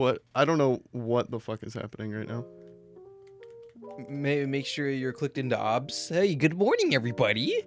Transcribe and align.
What? 0.00 0.22
I 0.34 0.46
don't 0.46 0.56
know 0.56 0.80
what 0.92 1.30
the 1.30 1.38
fuck 1.38 1.62
is 1.62 1.74
happening 1.74 2.10
right 2.10 2.26
now. 2.26 2.46
Maybe 4.08 4.46
make 4.46 4.64
sure 4.64 4.88
you're 4.88 5.12
clicked 5.12 5.36
into 5.36 5.60
OBS. 5.60 6.08
Hey, 6.08 6.34
good 6.34 6.56
morning, 6.56 6.94
everybody. 6.94 7.66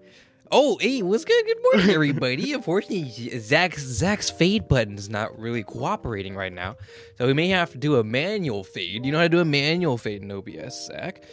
Oh, 0.51 0.79
hey, 0.79 1.03
what's 1.03 1.25
good? 1.25 1.45
Good 1.45 1.59
morning, 1.61 1.89
everybody. 1.93 2.51
Unfortunately, 2.53 3.07
Zach's 3.39 3.83
Zach's 3.83 4.31
fade 4.31 4.67
button 4.67 4.97
is 4.97 5.09
not 5.09 5.37
really 5.37 5.61
cooperating 5.61 6.35
right 6.35 6.51
now, 6.51 6.75
so 7.19 7.27
we 7.27 7.33
may 7.35 7.49
have 7.49 7.69
to 7.73 7.77
do 7.77 7.97
a 7.97 8.03
manual 8.03 8.63
fade. 8.63 9.05
You 9.05 9.11
know 9.11 9.19
how 9.19 9.25
to 9.25 9.29
do 9.29 9.39
a 9.39 9.45
manual 9.45 9.99
fade 9.99 10.23
in 10.23 10.31
OBS, 10.31 10.87
Zach? 10.87 11.23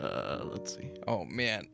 Uh, 0.00 0.40
let's 0.42 0.74
see. 0.74 0.90
Oh 1.06 1.24
man. 1.24 1.68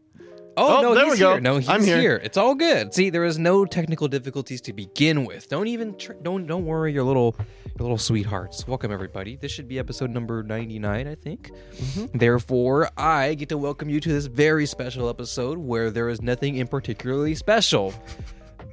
Oh, 0.57 0.79
Oh, 0.79 0.83
no, 0.83 0.95
there 0.95 1.07
we 1.11 1.19
go. 1.19 1.33
here. 1.33 1.41
No, 1.41 1.57
he's 1.59 1.69
I'm 1.69 1.83
here. 1.83 2.21
It's 2.23 2.37
all 2.37 2.55
good. 2.55 2.95
See, 2.95 3.11
there 3.11 3.25
is 3.25 3.39
no 3.39 3.65
technical 3.65 4.07
difficulties 4.07 4.61
to 4.63 4.73
begin 4.73 5.25
with. 5.25 5.49
Don't 5.49 5.67
even 5.67 5.97
tr- 5.97 6.13
don't 6.23 6.47
don't 6.47 6.65
worry, 6.65 6.93
your 6.93 7.03
little 7.03 7.35
your 7.77 7.83
little 7.83 7.99
sweethearts. 7.99 8.67
Welcome 8.69 8.93
everybody. 8.93 9.35
This 9.37 9.51
should 9.51 9.67
be 9.67 9.79
episode 9.81 10.11
number 10.11 10.43
99, 10.45 11.09
I 11.09 11.15
think. 11.17 11.51
Mm-hmm. 11.77 12.19
Therefore, 12.19 12.89
I 12.97 13.35
get 13.35 13.49
to 13.49 13.59
welcome 13.59 13.89
you 13.89 13.99
to 14.01 14.09
this 14.09 14.27
very 14.27 14.67
special 14.67 15.09
episode 15.09 15.59
where 15.59 15.91
there 15.91 16.09
is 16.09 16.23
nothing 16.23 16.57
in 16.57 16.69
particularly 16.69 17.35
special. 17.35 17.93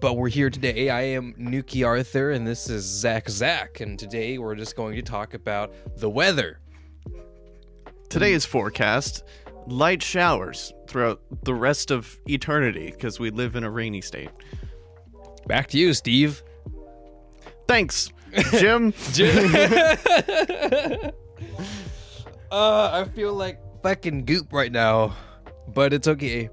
But 0.01 0.17
we're 0.17 0.29
here 0.29 0.49
today. 0.49 0.89
I 0.89 1.01
am 1.01 1.33
Nuki 1.33 1.85
Arthur 1.85 2.31
and 2.31 2.45
this 2.45 2.69
is 2.69 2.83
Zach 2.83 3.27
Zach 3.29 3.79
and 3.81 3.97
today 3.97 4.37
we're 4.37 4.55
just 4.55 4.75
going 4.75 4.95
to 4.95 5.01
talk 5.01 5.33
about 5.33 5.73
the 5.97 6.09
weather. 6.09 6.59
Today's 8.09 8.45
forecast: 8.45 9.23
light 9.67 10.01
showers 10.01 10.73
throughout 10.87 11.21
the 11.43 11.53
rest 11.53 11.91
of 11.91 12.19
eternity 12.27 12.91
because 12.91 13.19
we 13.19 13.29
live 13.29 13.55
in 13.55 13.63
a 13.63 13.69
rainy 13.69 14.01
state. 14.01 14.29
Back 15.47 15.67
to 15.67 15.77
you, 15.77 15.93
Steve. 15.93 16.43
Thanks, 17.67 18.11
Jim. 18.51 18.93
Uh, 22.51 23.05
I 23.05 23.09
feel 23.15 23.33
like 23.33 23.59
fucking 23.81 24.25
goop 24.25 24.51
right 24.51 24.73
now, 24.73 25.15
but 25.73 25.93
it's 25.93 26.05
okay 26.09 26.49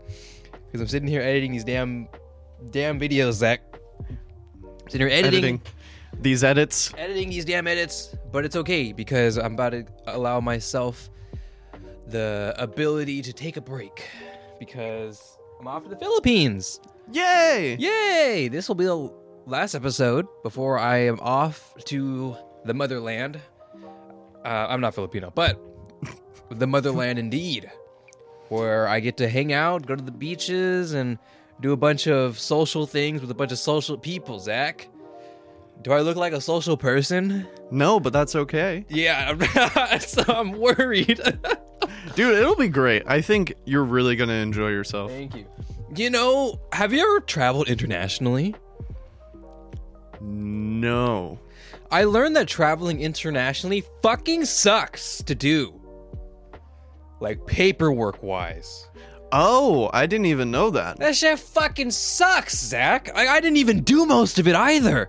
because 0.67 0.81
I'm 0.81 0.87
sitting 0.87 1.09
here 1.09 1.21
editing 1.21 1.51
these 1.51 1.65
damn, 1.65 2.07
damn 2.71 3.01
videos, 3.01 3.33
Zach. 3.33 3.61
Sitting 4.89 5.09
here 5.09 5.17
editing, 5.17 5.39
Editing 5.57 5.63
these 6.21 6.45
edits. 6.45 6.95
editing 6.97 7.31
these 7.31 7.45
damn 7.45 7.67
edits, 7.67 8.15
but 8.31 8.45
it's 8.45 8.55
okay 8.55 8.93
because 8.93 9.39
I'm 9.39 9.55
about 9.55 9.71
to 9.71 9.87
allow 10.07 10.39
myself 10.39 11.11
the 12.09 12.55
ability 12.59 13.23
to 13.23 13.33
take 13.33 13.57
a 13.57 13.61
break 13.61 14.05
because 14.59 15.39
I'm 15.61 15.67
off 15.67 15.85
to 15.85 15.89
the 15.91 15.97
Philippines. 15.97 16.81
Yay! 17.13 17.77
Yay! 17.79 18.49
This 18.49 18.69
will 18.69 18.75
be 18.75 18.85
the 18.85 19.13
last 19.47 19.75
episode 19.75 20.27
before 20.43 20.79
I 20.79 20.99
am 20.99 21.19
off 21.21 21.75
to 21.87 22.37
the 22.65 22.75
motherland. 22.75 23.41
Uh, 24.45 24.67
I'm 24.69 24.81
not 24.81 24.95
Filipino, 24.95 25.31
but 25.35 25.61
the 26.51 26.67
motherland 26.67 27.19
indeed, 27.19 27.71
where 28.49 28.89
I 28.89 29.01
get 29.01 29.17
to 29.19 29.29
hang 29.29 29.53
out, 29.53 29.87
go 29.87 29.95
to 29.95 30.03
the 30.03 30.13
beaches, 30.13 30.95
and 30.95 31.19
do 31.61 31.73
a 31.73 31.77
bunch 31.77 32.07
of 32.07 32.39
social 32.39 32.87
things 32.87 33.21
with 33.21 33.31
a 33.31 33.35
bunch 33.35 33.53
of 33.53 33.59
social 33.59 33.99
people. 33.99 34.39
Zach, 34.39 34.89
do 35.83 35.93
I 35.93 36.01
look 36.01 36.17
like 36.17 36.33
a 36.33 36.41
social 36.41 36.77
person? 36.77 37.47
No, 37.71 38.01
but 38.01 38.13
that's 38.13 38.35
okay, 38.35 38.87
Yeah, 38.89 39.99
so 39.99 40.23
I'm 40.29 40.53
worried. 40.53 41.21
dude. 42.19 42.37
It'll 42.37 42.57
be 42.57 42.69
great. 42.69 43.05
I 43.07 43.21
think 43.21 43.55
you're 43.65 43.85
really 43.85 44.17
gonna 44.17 44.33
enjoy 44.33 44.71
yourself. 44.71 45.11
Thank 45.11 45.37
you. 45.37 45.47
You 45.95 46.11
know, 46.11 46.59
have 46.73 46.93
you 46.93 47.01
ever 47.01 47.21
traveled 47.21 47.69
internationally? 47.69 48.57
No. 50.21 51.39
I 51.93 52.05
learned 52.05 52.35
that 52.35 52.49
traveling 52.49 53.01
internationally 53.01 53.85
fucking 54.03 54.47
sucks 54.47 55.23
to 55.23 55.35
do. 55.37 55.81
Like 57.21 57.47
paperwork 57.47 58.21
wise. 58.21 58.89
Oh, 59.31 59.89
I 59.93 60.07
didn't 60.07 60.27
even 60.27 60.51
know 60.51 60.71
that. 60.71 60.99
That 60.99 61.15
shit 61.15 61.39
fucking 61.39 61.93
sucks, 61.93 62.59
Zach. 62.59 63.11
I, 63.15 63.29
I 63.29 63.41
didn't 63.41 63.59
even 63.59 63.85
do 63.85 64.07
most 64.07 64.41
of 64.41 64.49
it 64.49 64.57
either. 64.57 65.09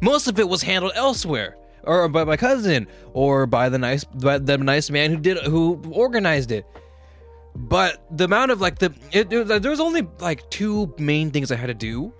Most 0.00 0.26
of 0.26 0.38
it 0.38 0.48
was 0.48 0.62
handled 0.62 0.92
elsewhere. 0.94 1.56
Or 1.90 2.08
by 2.08 2.22
my 2.22 2.36
cousin, 2.36 2.86
or 3.14 3.46
by 3.46 3.68
the 3.68 3.78
nice 3.78 4.04
by 4.04 4.38
the 4.38 4.56
nice 4.56 4.90
man 4.90 5.10
who 5.10 5.16
did 5.16 5.38
who 5.38 5.82
organized 5.90 6.52
it. 6.52 6.64
But 7.56 8.06
the 8.16 8.24
amount 8.26 8.52
of 8.52 8.60
like 8.60 8.78
the 8.78 8.94
it, 9.10 9.32
it, 9.32 9.48
there 9.62 9.70
was 9.70 9.80
only 9.80 10.06
like 10.20 10.48
two 10.50 10.94
main 10.98 11.32
things 11.32 11.50
I 11.50 11.56
had 11.56 11.66
to 11.66 11.74
do, 11.74 12.14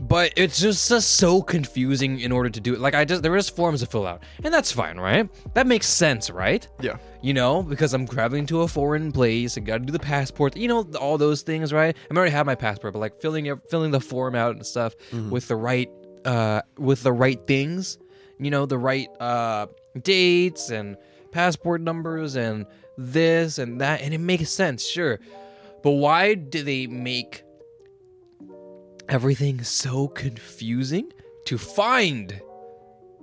but 0.00 0.32
it's 0.36 0.58
just, 0.60 0.88
just 0.88 1.12
so 1.12 1.40
confusing 1.42 2.18
in 2.18 2.32
order 2.32 2.50
to 2.50 2.60
do 2.60 2.74
it. 2.74 2.80
Like 2.80 2.96
I 2.96 3.04
just 3.04 3.22
there 3.22 3.36
is 3.36 3.48
forms 3.48 3.80
to 3.80 3.86
fill 3.86 4.04
out, 4.04 4.24
and 4.42 4.52
that's 4.52 4.72
fine, 4.72 4.98
right? 4.98 5.28
That 5.54 5.68
makes 5.68 5.86
sense, 5.86 6.28
right? 6.28 6.66
Yeah. 6.80 6.96
You 7.22 7.34
know, 7.34 7.62
because 7.62 7.94
I'm 7.94 8.08
traveling 8.08 8.46
to 8.46 8.62
a 8.62 8.68
foreign 8.68 9.12
place, 9.12 9.56
I 9.56 9.60
got 9.60 9.78
to 9.78 9.84
do 9.84 9.92
the 9.92 9.98
passport. 10.00 10.56
You 10.56 10.66
know, 10.66 10.82
all 11.00 11.18
those 11.18 11.42
things, 11.42 11.72
right? 11.72 11.96
I 12.10 12.14
already 12.16 12.32
have 12.32 12.46
my 12.46 12.56
passport, 12.56 12.94
but 12.94 12.98
like 12.98 13.20
filling 13.20 13.46
filling 13.70 13.92
the 13.92 14.00
form 14.00 14.34
out 14.34 14.56
and 14.56 14.66
stuff 14.66 14.94
with 15.30 15.46
the 15.46 15.56
right 15.56 15.88
uh 16.24 16.62
with 16.78 17.04
the 17.04 17.12
right 17.12 17.40
things. 17.46 17.98
You 18.38 18.50
know, 18.50 18.66
the 18.66 18.78
right 18.78 19.08
uh 19.20 19.66
dates 20.02 20.70
and 20.70 20.96
passport 21.30 21.80
numbers 21.80 22.36
and 22.36 22.66
this 22.96 23.58
and 23.58 23.80
that, 23.80 24.00
and 24.02 24.14
it 24.14 24.18
makes 24.18 24.50
sense, 24.50 24.86
sure. 24.86 25.18
But 25.82 25.92
why 25.92 26.34
do 26.34 26.62
they 26.62 26.86
make 26.86 27.44
everything 29.08 29.62
so 29.62 30.08
confusing 30.08 31.12
to 31.46 31.58
find 31.58 32.40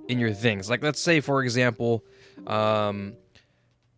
in 0.08 0.18
your 0.18 0.32
things? 0.32 0.70
Like, 0.70 0.82
let's 0.82 1.00
say, 1.00 1.20
for 1.20 1.42
example, 1.42 2.04
um, 2.46 3.16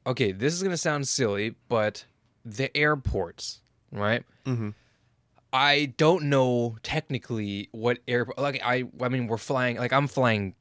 okay, 0.07 0.33
this 0.33 0.55
is 0.55 0.63
gonna 0.63 0.77
sound 0.77 1.07
silly, 1.09 1.55
but 1.69 2.05
the 2.45 2.75
airports, 2.77 3.61
right? 3.91 4.25
Mm-hmm. 4.47 4.71
I 5.53 5.93
don't 5.97 6.25
know 6.25 6.77
technically 6.83 7.69
what 7.71 7.99
airport. 8.09 8.39
Like, 8.39 8.61
I, 8.65 8.85
I 9.01 9.09
mean, 9.09 9.29
we're 9.29 9.37
flying. 9.37 9.77
Like, 9.77 9.93
I'm 9.93 10.09
flying 10.09 10.55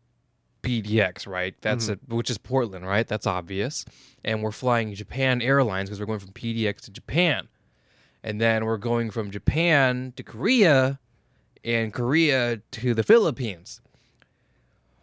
PDX, 0.63 1.28
right? 1.28 1.53
That's 1.62 1.90
it, 1.90 2.00
which 2.07 2.29
is 2.29 2.38
Portland, 2.38 2.88
right? 2.88 3.07
That's 3.07 3.28
obvious. 3.28 3.85
And 4.24 4.41
we're 4.41 4.51
flying 4.51 4.94
Japan 4.96 5.41
Airlines 5.41 5.90
because 5.90 6.00
we're 6.00 6.07
going 6.07 6.19
from 6.19 6.31
PDX 6.31 6.81
to 6.81 6.91
Japan, 6.91 7.47
and 8.24 8.41
then 8.41 8.66
we're 8.66 8.78
going 8.78 9.12
from 9.12 9.29
Japan 9.29 10.13
to 10.16 10.23
Korea, 10.23 11.00
and 11.63 11.94
Korea 11.94 12.57
to 12.72 12.94
the 12.94 13.03
Philippines. 13.03 13.81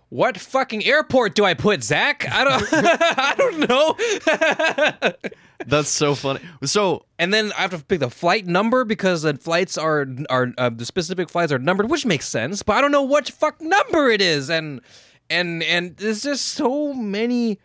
What 0.09 0.38
fucking 0.38 0.84
airport 0.84 1.37
do 1.37 1.44
I 1.44 1.54
put, 1.54 1.84
Zach? 1.84 2.26
I 2.28 2.43
don't, 2.43 2.69
I 2.72 3.34
don't 3.37 3.69
know. 3.69 5.12
That's 5.66 5.88
so 5.88 6.15
funny. 6.15 6.41
So 6.65 7.04
and 7.19 7.32
then 7.32 7.53
I 7.53 7.62
have 7.62 7.70
to 7.70 7.84
pick 7.84 8.00
the 8.00 8.10
flight 8.10 8.47
number 8.47 8.84
because 8.84 9.22
the 9.22 9.34
flights 9.34 9.78
are 9.78 10.06
are 10.28 10.53
uh, 10.59 10.70
the 10.70 10.84
specific 10.84 11.28
flights 11.28 11.53
are 11.53 11.59
numbered, 11.59 11.91
which 11.91 12.06
makes 12.06 12.26
sense. 12.28 12.62
But 12.62 12.76
I 12.76 12.81
don't 12.81 12.93
know 12.93 13.03
what 13.03 13.28
fuck 13.28 13.60
number 13.60 14.09
it 14.09 14.20
is, 14.20 14.50
and 14.50 14.81
and 15.30 15.62
and 15.62 15.96
there's 15.96 16.22
just 16.22 16.46
so 16.48 16.92
many. 16.92 17.58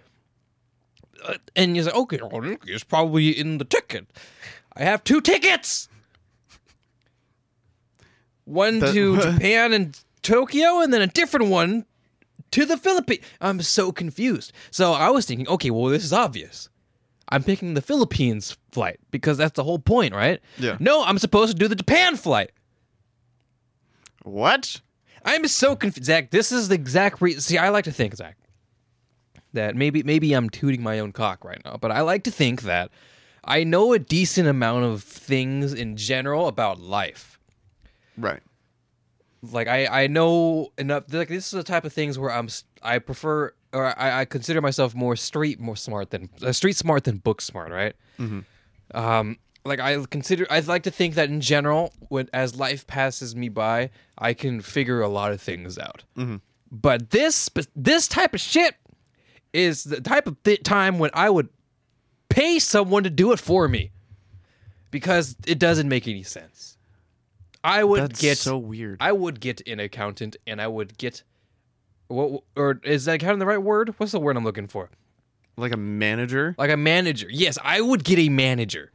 Uh, 1.24 1.34
and 1.56 1.76
you're 1.76 1.86
like, 1.86 1.96
okay, 1.96 2.20
well, 2.22 2.56
it's 2.68 2.84
probably 2.84 3.30
in 3.30 3.58
the 3.58 3.66
ticket. 3.66 4.06
I 4.76 4.84
have 4.84 5.04
two 5.04 5.22
tickets. 5.22 5.90
One 8.46 8.80
That- 8.80 8.94
to 8.94 9.18
Japan 9.22 9.74
and 9.74 10.00
Tokyo, 10.22 10.82
and 10.82 10.94
then 10.94 11.02
a 11.02 11.08
different 11.08 11.48
one 11.48 11.86
to 12.52 12.66
the 12.66 12.78
Philippines. 12.78 13.24
I'm 13.42 13.62
so 13.62 13.92
confused. 13.92 14.52
So 14.72 14.94
I 14.94 15.10
was 15.10 15.26
thinking, 15.26 15.48
okay, 15.48 15.72
well, 15.72 15.86
this 15.86 16.04
is 16.04 16.14
obvious. 16.14 16.70
I'm 17.30 17.42
picking 17.44 17.74
the 17.74 17.82
Philippines 17.82 18.56
flight 18.72 19.00
because 19.10 19.38
that's 19.38 19.56
the 19.56 19.64
whole 19.64 19.80
point, 19.80 20.14
right? 20.14 20.40
Yeah. 20.60 20.78
No, 20.80 21.04
I'm 21.04 21.18
supposed 21.18 21.52
to 21.54 21.58
do 21.58 21.68
the 21.68 21.76
Japan 21.76 22.16
flight. 22.18 22.52
what? 24.24 24.80
I'm 25.26 25.48
so 25.48 25.76
confused. 25.76 26.06
Zach, 26.06 26.30
this 26.30 26.52
is 26.52 26.70
the 26.70 26.76
exact 26.76 27.22
reason. 27.22 27.42
See, 27.42 27.58
I 27.58 27.70
like 27.70 27.86
to 27.86 27.92
think, 27.92 28.16
Zach, 28.16 28.38
that 29.54 29.76
maybe 29.76 30.04
maybe 30.04 30.34
I'm 30.34 30.50
tooting 30.50 30.84
my 30.84 31.00
own 31.00 31.12
cock 31.12 31.44
right 31.44 31.60
now, 31.66 31.78
but 31.82 31.92
I 31.92 32.02
like 32.02 32.24
to 32.26 32.32
think 32.32 32.62
that 32.62 32.92
I 33.44 33.64
know 33.64 33.94
a 33.94 34.00
decent 34.00 34.48
amount 34.48 34.86
of 34.86 35.04
things 35.04 35.74
in 35.74 35.98
general 35.98 36.48
about 36.48 36.80
life. 36.80 37.40
Right. 38.18 38.42
Like 39.42 39.68
I 39.68 40.04
I 40.04 40.08
know 40.08 40.70
enough. 40.78 41.06
Like 41.12 41.28
this 41.30 41.46
is 41.46 41.52
the 41.52 41.64
type 41.64 41.86
of 41.86 41.94
things 41.94 42.18
where 42.18 42.32
I'm 42.32 42.48
I 42.82 43.00
prefer 43.00 43.54
or 43.74 44.00
I, 44.00 44.22
I 44.22 44.26
consider 44.26 44.62
myself 44.62 44.96
more 44.96 45.16
street 45.16 45.60
more 45.60 45.76
smart 45.76 46.12
than 46.12 46.30
uh, 46.42 46.52
street 46.52 46.76
smart 46.78 47.04
than 47.04 47.18
book 47.18 47.42
smart, 47.42 47.72
right? 47.72 47.96
Um, 48.94 49.38
like 49.66 49.80
I 49.80 49.98
consider, 50.10 50.46
I'd 50.50 50.68
like 50.68 50.84
to 50.84 50.92
think 50.92 51.16
that 51.16 51.30
in 51.30 51.42
general, 51.42 51.92
when 52.10 52.30
as 52.32 52.56
life 52.56 52.86
passes 52.86 53.36
me 53.36 53.50
by, 53.50 53.90
I 54.18 54.34
can 54.34 54.62
figure 54.62 55.02
a 55.02 55.10
lot 55.10 55.32
of 55.32 55.42
things 55.42 55.78
out. 55.78 56.04
Mm-hmm. 56.16 56.38
But 56.72 57.10
this 57.10 57.50
this 57.76 58.08
type 58.08 58.34
of 58.34 58.40
shit 58.40 58.76
is 59.54 59.84
the 59.86 60.02
type 60.02 60.28
of 60.28 60.42
th- 60.44 60.64
time 60.64 61.00
when 61.00 61.10
I 61.14 61.30
would 61.30 61.50
pay 62.30 62.60
someone 62.60 63.04
to 63.04 63.10
do 63.10 63.32
it 63.32 63.40
for 63.40 63.68
me 63.68 63.92
because 64.92 65.36
it 65.48 65.58
doesn't 65.58 65.90
make 65.90 66.08
any 66.08 66.24
sense. 66.24 66.78
I 67.64 67.84
would 67.84 68.02
That's 68.02 68.22
get 68.22 68.38
so 68.38 68.58
weird. 68.58 68.98
I 69.00 69.12
would 69.12 69.40
get 69.40 69.68
an 69.68 69.80
accountant 69.80 70.36
and 70.46 70.62
I 70.62 70.68
would 70.68 70.98
get 70.98 71.24
what 72.08 72.44
or 72.56 72.80
is 72.84 73.06
that 73.06 73.24
of 73.24 73.40
the 73.40 73.46
right 73.46 73.62
word? 73.62 73.96
What's 73.98 74.12
the 74.12 74.20
word 74.20 74.38
I'm 74.38 74.44
looking 74.44 74.68
for? 74.68 74.90
Like 75.58 75.72
a 75.72 75.78
manager? 75.78 76.54
Like 76.58 76.70
a 76.70 76.78
manager. 76.78 77.28
Yes, 77.32 77.58
I 77.64 77.82
would 77.82 78.04
get 78.04 78.20
a 78.20 78.30
manager. 78.30 78.92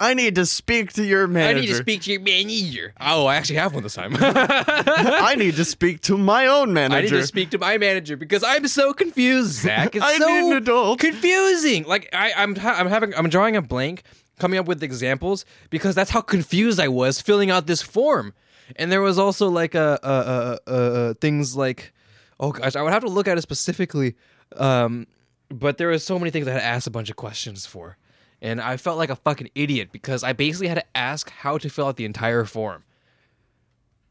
I 0.00 0.14
need 0.14 0.34
to 0.36 0.46
speak 0.46 0.92
to 0.94 1.04
your 1.04 1.26
manager. 1.26 1.58
I 1.58 1.60
need 1.60 1.66
to 1.68 1.74
speak 1.74 2.02
to 2.02 2.12
your 2.12 2.20
manager. 2.20 2.92
Oh, 3.00 3.26
I 3.26 3.36
actually 3.36 3.56
have 3.56 3.74
one 3.74 3.82
this 3.82 3.94
time. 3.94 4.16
I 4.20 5.34
need 5.36 5.56
to 5.56 5.64
speak 5.64 6.00
to 6.02 6.16
my 6.18 6.46
own 6.46 6.72
manager. 6.72 6.98
I 6.98 7.00
need 7.02 7.10
to 7.10 7.26
speak 7.26 7.50
to 7.50 7.58
my 7.58 7.78
manager 7.78 8.16
because 8.16 8.44
I'm 8.44 8.66
so 8.68 8.92
confused, 8.92 9.52
Zach. 9.52 9.94
It's 9.94 10.04
I 10.04 10.18
so 10.18 10.26
need 10.26 10.50
an 10.52 10.56
adult. 10.58 11.00
confusing. 11.00 11.84
Like 11.84 12.08
I, 12.12 12.32
I'm, 12.36 12.54
ha- 12.56 12.76
I'm 12.78 12.88
having, 12.88 13.14
I'm 13.14 13.28
drawing 13.28 13.56
a 13.56 13.62
blank, 13.62 14.02
coming 14.38 14.58
up 14.58 14.66
with 14.66 14.82
examples 14.82 15.44
because 15.70 15.94
that's 15.94 16.10
how 16.10 16.20
confused 16.20 16.78
I 16.80 16.88
was 16.88 17.20
filling 17.20 17.50
out 17.50 17.66
this 17.66 17.82
form. 17.82 18.34
And 18.76 18.90
there 18.90 19.02
was 19.02 19.18
also 19.18 19.48
like 19.48 19.74
a, 19.74 19.98
uh, 20.02 20.06
uh, 20.06 20.56
uh, 20.66 20.70
uh, 20.70 21.14
things 21.14 21.56
like, 21.56 21.92
oh 22.40 22.52
gosh, 22.52 22.76
I 22.76 22.82
would 22.82 22.92
have 22.92 23.04
to 23.04 23.08
look 23.10 23.28
at 23.28 23.38
it 23.38 23.42
specifically. 23.42 24.16
Um, 24.56 25.06
but 25.48 25.78
there 25.78 25.88
was 25.88 26.04
so 26.04 26.18
many 26.18 26.30
things 26.30 26.48
I 26.48 26.52
had 26.52 26.58
to 26.58 26.64
ask 26.64 26.86
a 26.86 26.90
bunch 26.90 27.08
of 27.08 27.16
questions 27.16 27.66
for, 27.66 27.96
and 28.40 28.60
I 28.60 28.76
felt 28.76 28.98
like 28.98 29.10
a 29.10 29.16
fucking 29.16 29.50
idiot 29.54 29.90
because 29.92 30.22
I 30.22 30.32
basically 30.32 30.68
had 30.68 30.76
to 30.76 30.96
ask 30.96 31.30
how 31.30 31.58
to 31.58 31.68
fill 31.68 31.86
out 31.86 31.96
the 31.96 32.04
entire 32.04 32.44
form. 32.44 32.84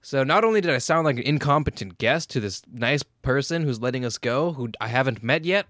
So 0.01 0.23
not 0.23 0.43
only 0.43 0.61
did 0.61 0.71
I 0.71 0.77
sound 0.77 1.05
like 1.05 1.17
an 1.17 1.23
incompetent 1.23 1.97
guest 1.97 2.29
to 2.31 2.39
this 2.39 2.61
nice 2.71 3.01
person 3.01 3.63
who's 3.63 3.81
letting 3.81 4.05
us 4.05 4.17
go, 4.17 4.53
who 4.53 4.69
I 4.79 4.87
haven't 4.87 5.23
met 5.23 5.45
yet, 5.45 5.65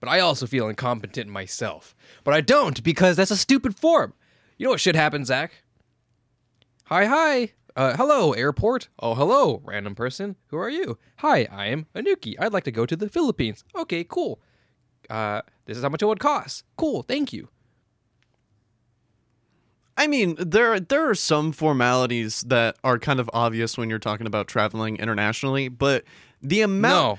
but 0.00 0.08
I 0.08 0.20
also 0.20 0.46
feel 0.46 0.68
incompetent 0.68 1.30
myself. 1.30 1.94
But 2.24 2.34
I 2.34 2.40
don't 2.40 2.82
because 2.82 3.16
that's 3.16 3.30
a 3.30 3.36
stupid 3.36 3.76
form. 3.76 4.14
You 4.58 4.64
know 4.64 4.70
what 4.70 4.80
should 4.80 4.96
happen, 4.96 5.24
Zach? 5.24 5.52
Hi, 6.84 7.04
hi. 7.04 7.52
Uh, 7.76 7.94
hello, 7.96 8.32
airport. 8.32 8.88
Oh, 8.98 9.14
hello, 9.14 9.60
random 9.64 9.94
person. 9.94 10.36
Who 10.46 10.56
are 10.56 10.70
you? 10.70 10.98
Hi, 11.18 11.46
I 11.50 11.66
am 11.66 11.86
Anuki. 11.94 12.34
I'd 12.38 12.52
like 12.52 12.64
to 12.64 12.72
go 12.72 12.86
to 12.86 12.96
the 12.96 13.08
Philippines. 13.08 13.64
Okay, 13.76 14.02
cool. 14.02 14.40
Uh, 15.10 15.42
this 15.66 15.76
is 15.76 15.82
how 15.82 15.88
much 15.88 16.02
it 16.02 16.06
would 16.06 16.20
cost. 16.20 16.64
Cool, 16.76 17.02
thank 17.02 17.32
you. 17.32 17.48
I 19.98 20.06
mean, 20.06 20.36
there 20.38 20.78
there 20.78 21.08
are 21.08 21.14
some 21.14 21.52
formalities 21.52 22.42
that 22.42 22.76
are 22.84 22.98
kind 22.98 23.18
of 23.18 23.30
obvious 23.32 23.78
when 23.78 23.88
you're 23.88 23.98
talking 23.98 24.26
about 24.26 24.46
traveling 24.46 24.96
internationally, 24.96 25.68
but 25.68 26.04
the 26.42 26.62
amount 26.62 27.18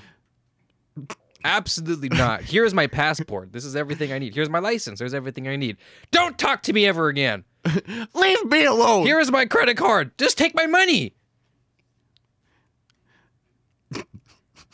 Absolutely 1.44 2.08
not. 2.08 2.42
Here's 2.42 2.74
my 2.74 2.86
passport. 2.88 3.52
This 3.52 3.64
is 3.64 3.76
everything 3.76 4.12
I 4.12 4.18
need. 4.18 4.34
Here's 4.34 4.50
my 4.50 4.58
license. 4.58 4.98
There's 4.98 5.14
everything 5.14 5.46
I 5.46 5.56
need. 5.56 5.76
Don't 6.10 6.36
talk 6.36 6.62
to 6.64 6.72
me 6.72 6.84
ever 6.86 7.08
again. 7.08 7.44
leave 8.14 8.44
me 8.46 8.64
alone. 8.64 9.06
Here 9.06 9.20
is 9.20 9.30
my 9.30 9.46
credit 9.46 9.76
card. 9.76 10.16
Just 10.18 10.36
take 10.36 10.54
my 10.54 10.66
money. 10.66 11.14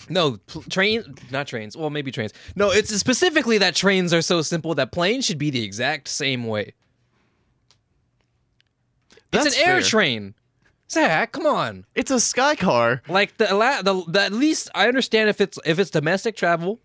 No, 0.08 0.38
pl- 0.46 0.62
train, 0.62 1.14
not 1.30 1.46
trains. 1.46 1.76
Well, 1.76 1.90
maybe 1.90 2.10
trains. 2.10 2.32
No, 2.56 2.70
it's 2.70 2.94
specifically 2.94 3.58
that 3.58 3.74
trains 3.74 4.12
are 4.12 4.22
so 4.22 4.42
simple 4.42 4.74
that 4.74 4.92
planes 4.92 5.24
should 5.24 5.38
be 5.38 5.50
the 5.50 5.62
exact 5.62 6.08
same 6.08 6.46
way. 6.46 6.74
That's 9.30 9.46
it's 9.46 9.56
an 9.56 9.62
air 9.62 9.80
fair. 9.80 9.82
train. 9.82 10.34
Zach, 10.90 11.32
come 11.32 11.46
on. 11.46 11.86
It's 11.94 12.10
a 12.10 12.20
sky 12.20 12.54
car. 12.54 13.02
Like 13.08 13.36
the, 13.38 13.46
the, 13.46 14.04
the 14.06 14.22
at 14.22 14.32
least 14.32 14.70
I 14.74 14.86
understand 14.86 15.28
if 15.28 15.40
it's 15.40 15.58
if 15.64 15.78
it's 15.78 15.90
domestic 15.90 16.36
travel, 16.36 16.80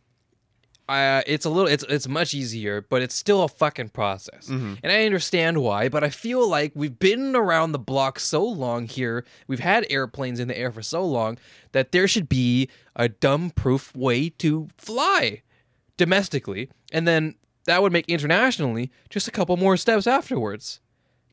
uh, 0.89 1.21
it's 1.27 1.45
a 1.45 1.49
little 1.49 1.67
it's 1.71 1.85
it's 1.87 2.07
much 2.07 2.33
easier, 2.33 2.81
but 2.81 3.01
it's 3.01 3.13
still 3.15 3.43
a 3.43 3.47
fucking 3.47 3.89
process. 3.89 4.47
And 4.83 4.91
I 4.91 5.05
understand 5.05 5.59
why, 5.61 5.87
but 5.87 6.03
I 6.03 6.09
feel 6.09 6.47
like 6.49 6.71
we've 6.75 6.97
been 6.97 7.35
around 7.35 7.71
the 7.71 7.79
block 7.79 8.19
so 8.19 8.43
long 8.43 8.87
here, 8.87 9.23
we've 9.47 9.59
had 9.59 9.85
airplanes 9.89 10.39
in 10.39 10.47
the 10.47 10.57
air 10.57 10.71
for 10.71 10.81
so 10.81 11.05
long 11.05 11.37
that 11.73 11.91
there 11.91 12.07
should 12.07 12.27
be 12.27 12.69
a 12.95 13.07
dumb 13.07 13.51
proof 13.51 13.95
way 13.95 14.29
to 14.29 14.67
fly 14.77 15.43
domestically, 15.97 16.69
and 16.91 17.07
then 17.07 17.35
that 17.65 17.81
would 17.83 17.93
make 17.93 18.07
internationally 18.09 18.89
just 19.09 19.27
a 19.27 19.31
couple 19.31 19.55
more 19.57 19.77
steps 19.77 20.07
afterwards. 20.07 20.79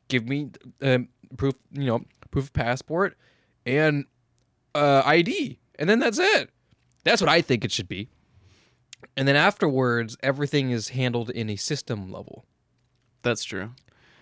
Give 0.08 0.28
me 0.28 0.50
um, 0.82 1.08
proof, 1.36 1.54
you 1.72 1.86
know, 1.86 2.02
proof 2.30 2.44
of 2.44 2.52
passport 2.52 3.16
and 3.64 4.04
uh, 4.74 5.02
ID, 5.04 5.58
and 5.78 5.88
then 5.88 5.98
that's 5.98 6.18
it. 6.18 6.50
That's 7.04 7.22
what 7.22 7.30
I 7.30 7.40
think 7.40 7.64
it 7.64 7.72
should 7.72 7.88
be. 7.88 8.08
And 9.16 9.26
then 9.26 9.36
afterwards, 9.36 10.16
everything 10.22 10.70
is 10.70 10.90
handled 10.90 11.30
in 11.30 11.48
a 11.50 11.56
system 11.56 12.10
level. 12.12 12.44
That's 13.22 13.44
true. 13.44 13.70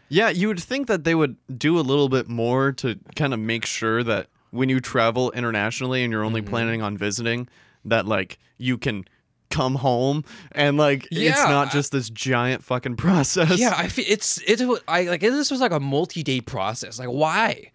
Yeah, 0.08 0.28
you 0.28 0.48
would 0.48 0.60
think 0.60 0.86
that 0.86 1.04
they 1.04 1.14
would 1.14 1.36
do 1.58 1.78
a 1.78 1.82
little 1.82 2.08
bit 2.08 2.28
more 2.28 2.72
to 2.72 2.98
kind 3.16 3.34
of 3.34 3.40
make 3.40 3.66
sure 3.66 4.02
that 4.04 4.28
when 4.50 4.68
you 4.68 4.80
travel 4.80 5.32
internationally 5.32 6.04
and 6.04 6.12
you're 6.12 6.22
only 6.22 6.40
Mm-hmm. 6.42 6.50
planning 6.50 6.82
on 6.82 6.96
visiting, 6.96 7.48
that 7.84 8.06
like 8.06 8.38
you 8.56 8.78
can 8.78 9.04
come 9.50 9.76
home 9.76 10.24
and 10.52 10.76
like 10.76 11.06
it's 11.10 11.38
not 11.42 11.70
just 11.70 11.92
this 11.92 12.10
giant 12.10 12.62
fucking 12.62 12.96
process. 13.06 13.58
Yeah, 13.58 13.74
I 13.76 13.88
feel 13.88 14.04
it's 14.08 14.38
it's 14.46 14.62
I 14.86 15.02
like 15.04 15.20
this 15.20 15.50
was 15.50 15.60
like 15.60 15.72
a 15.72 15.80
multi-day 15.80 16.40
process. 16.40 16.98
Like 16.98 17.08
why? 17.08 17.72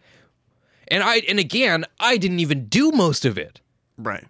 And 0.87 1.03
I 1.03 1.17
and 1.27 1.37
again, 1.39 1.85
I 1.99 2.17
didn't 2.17 2.39
even 2.39 2.65
do 2.67 2.91
most 2.91 3.25
of 3.25 3.37
it. 3.37 3.59
Right. 3.97 4.25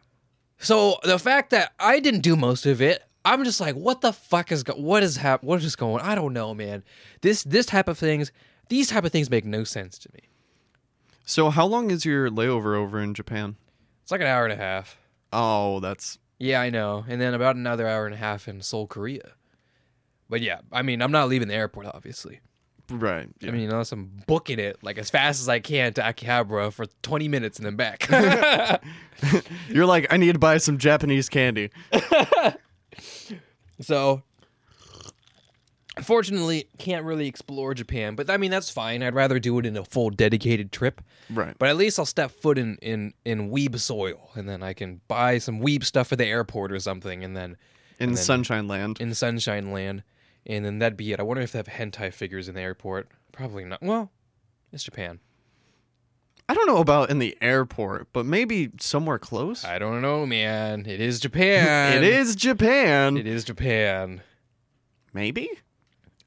So 0.60 0.98
the 1.04 1.18
fact 1.20 1.52
that 1.52 1.74
I 1.80 2.00
didn't 2.00 2.22
do 2.22 2.36
most 2.36 2.66
of 2.66 2.82
it, 2.82 3.04
I'm 3.26 3.44
just 3.44 3.60
like, 3.62 3.76
what 3.76 4.02
the 4.02 4.14
fuck 4.14 4.52
is 4.52 4.64
go- 4.64 4.74
what 4.76 5.04
is 5.04 5.18
hap- 5.18 5.44
what 5.44 5.64
is 5.64 5.76
going? 5.76 6.02
On? 6.02 6.10
I 6.10 6.16
don't 6.16 6.34
know, 6.34 6.54
man. 6.54 6.84
This 7.22 7.44
this 7.44 7.66
type 7.66 7.88
of 7.88 7.98
things, 7.98 8.32
these 8.70 8.90
type 8.90 9.04
of 9.06 9.12
things 9.12 9.30
make 9.30 9.46
no 9.46 9.64
sense 9.64 9.98
to 10.00 10.10
me. 10.14 10.22
So 11.26 11.50
how 11.50 11.66
long 11.66 11.92
is 11.92 12.06
your 12.06 12.30
layover 12.30 12.76
over 12.76 13.00
in 13.02 13.14
Japan? 13.14 13.56
It's 14.04 14.12
like 14.12 14.22
an 14.22 14.28
hour 14.28 14.44
and 14.46 14.54
a 14.54 14.58
half. 14.58 14.98
Oh, 15.32 15.80
that's 15.80 16.18
Yeah, 16.40 16.60
I 16.60 16.70
know. 16.70 17.06
And 17.08 17.22
then 17.22 17.34
about 17.34 17.56
another 17.56 17.88
hour 17.88 18.06
and 18.06 18.16
a 18.16 18.18
half 18.18 18.48
in 18.48 18.62
Seoul, 18.62 18.88
Korea. 18.88 19.34
But 20.30 20.42
yeah, 20.42 20.60
I 20.72 20.82
mean, 20.82 21.02
I'm 21.02 21.12
not 21.12 21.30
leaving 21.30 21.48
the 21.48 21.54
airport, 21.56 21.88
obviously. 21.88 22.40
Right. 22.89 23.30
I 23.44 23.51
mean, 23.51 23.69
unless 23.69 23.91
I'm 23.91 24.24
booking 24.27 24.59
it 24.59 24.77
like 24.83 24.97
as 24.97 25.09
fast 25.09 25.41
as 25.41 25.50
I 25.50 25.59
can 25.59 25.94
to 25.94 26.01
Akihabara 26.01 26.71
for 26.74 26.86
20 27.03 27.27
minutes 27.27 27.57
and 27.57 27.65
then 27.65 27.75
back. 27.75 28.09
You're 29.69 29.86
like, 29.86 30.07
I 30.12 30.18
need 30.18 30.33
to 30.33 30.39
buy 30.39 30.57
some 30.57 30.77
Japanese 30.77 31.30
candy. 31.30 31.69
so, 33.81 34.24
unfortunately, 35.97 36.68
can't 36.77 37.06
really 37.06 37.27
explore 37.27 37.74
Japan. 37.74 38.15
But 38.15 38.30
I 38.30 38.38
mean, 38.38 38.51
that's 38.51 38.69
fine. 38.69 39.03
I'd 39.03 39.15
rather 39.15 39.39
do 39.39 39.59
it 39.59 39.65
in 39.65 39.77
a 39.77 39.83
full 39.86 40.09
dedicated 40.09 40.71
trip. 40.71 41.01
Right. 41.30 41.56
But 41.57 41.69
at 41.69 41.77
least 41.77 42.00
I'll 42.00 42.06
step 42.06 42.31
foot 42.31 42.57
in 42.57 42.77
in 42.81 43.13
in 43.25 43.51
weeb 43.51 43.77
soil, 43.80 44.31
and 44.36 44.47
then 44.47 44.63
I 44.63 44.74
can 44.74 45.01
buy 45.07 45.38
some 45.38 45.59
weeb 45.62 45.83
stuff 45.83 46.07
for 46.07 46.15
the 46.15 46.25
airport 46.25 46.71
or 46.71 46.80
something, 46.80 47.24
and 47.24 47.36
then 47.36 47.51
in 48.00 48.10
and 48.10 48.17
then- 48.17 48.24
Sunshine 48.24 48.67
Land. 48.67 49.00
in 49.00 49.13
Sunshine 49.13 49.72
Land, 49.72 50.03
and 50.50 50.65
then 50.65 50.79
that'd 50.79 50.98
be 50.98 51.13
it. 51.13 51.20
I 51.20 51.24
wonder 51.24 51.44
if 51.44 51.51
they 51.51 51.60
have 51.60 51.68
hentai 51.68 52.12
figures 52.12 52.50
in 52.50 52.56
the 52.56 52.62
airport. 52.62 53.08
Probably 53.32 53.63
not. 53.63 53.82
Well, 53.82 54.12
it's 54.74 54.84
Japan. 54.84 55.20
I 56.50 56.56
don't 56.56 56.65
know 56.65 56.77
about 56.77 57.12
in 57.12 57.20
the 57.20 57.38
airport, 57.39 58.12
but 58.12 58.25
maybe 58.25 58.72
somewhere 58.79 59.20
close. 59.20 59.63
I 59.63 59.77
don't 59.77 60.01
know, 60.01 60.25
man. 60.25 60.88
It 60.88 61.00
is 61.00 61.20
Japan. 61.20 61.94
it 61.98 62.03
is 62.03 62.36
Japan. 62.36 63.18
It 63.18 63.27
is 63.27 63.44
Japan. 63.44 64.22
Maybe? 65.13 65.48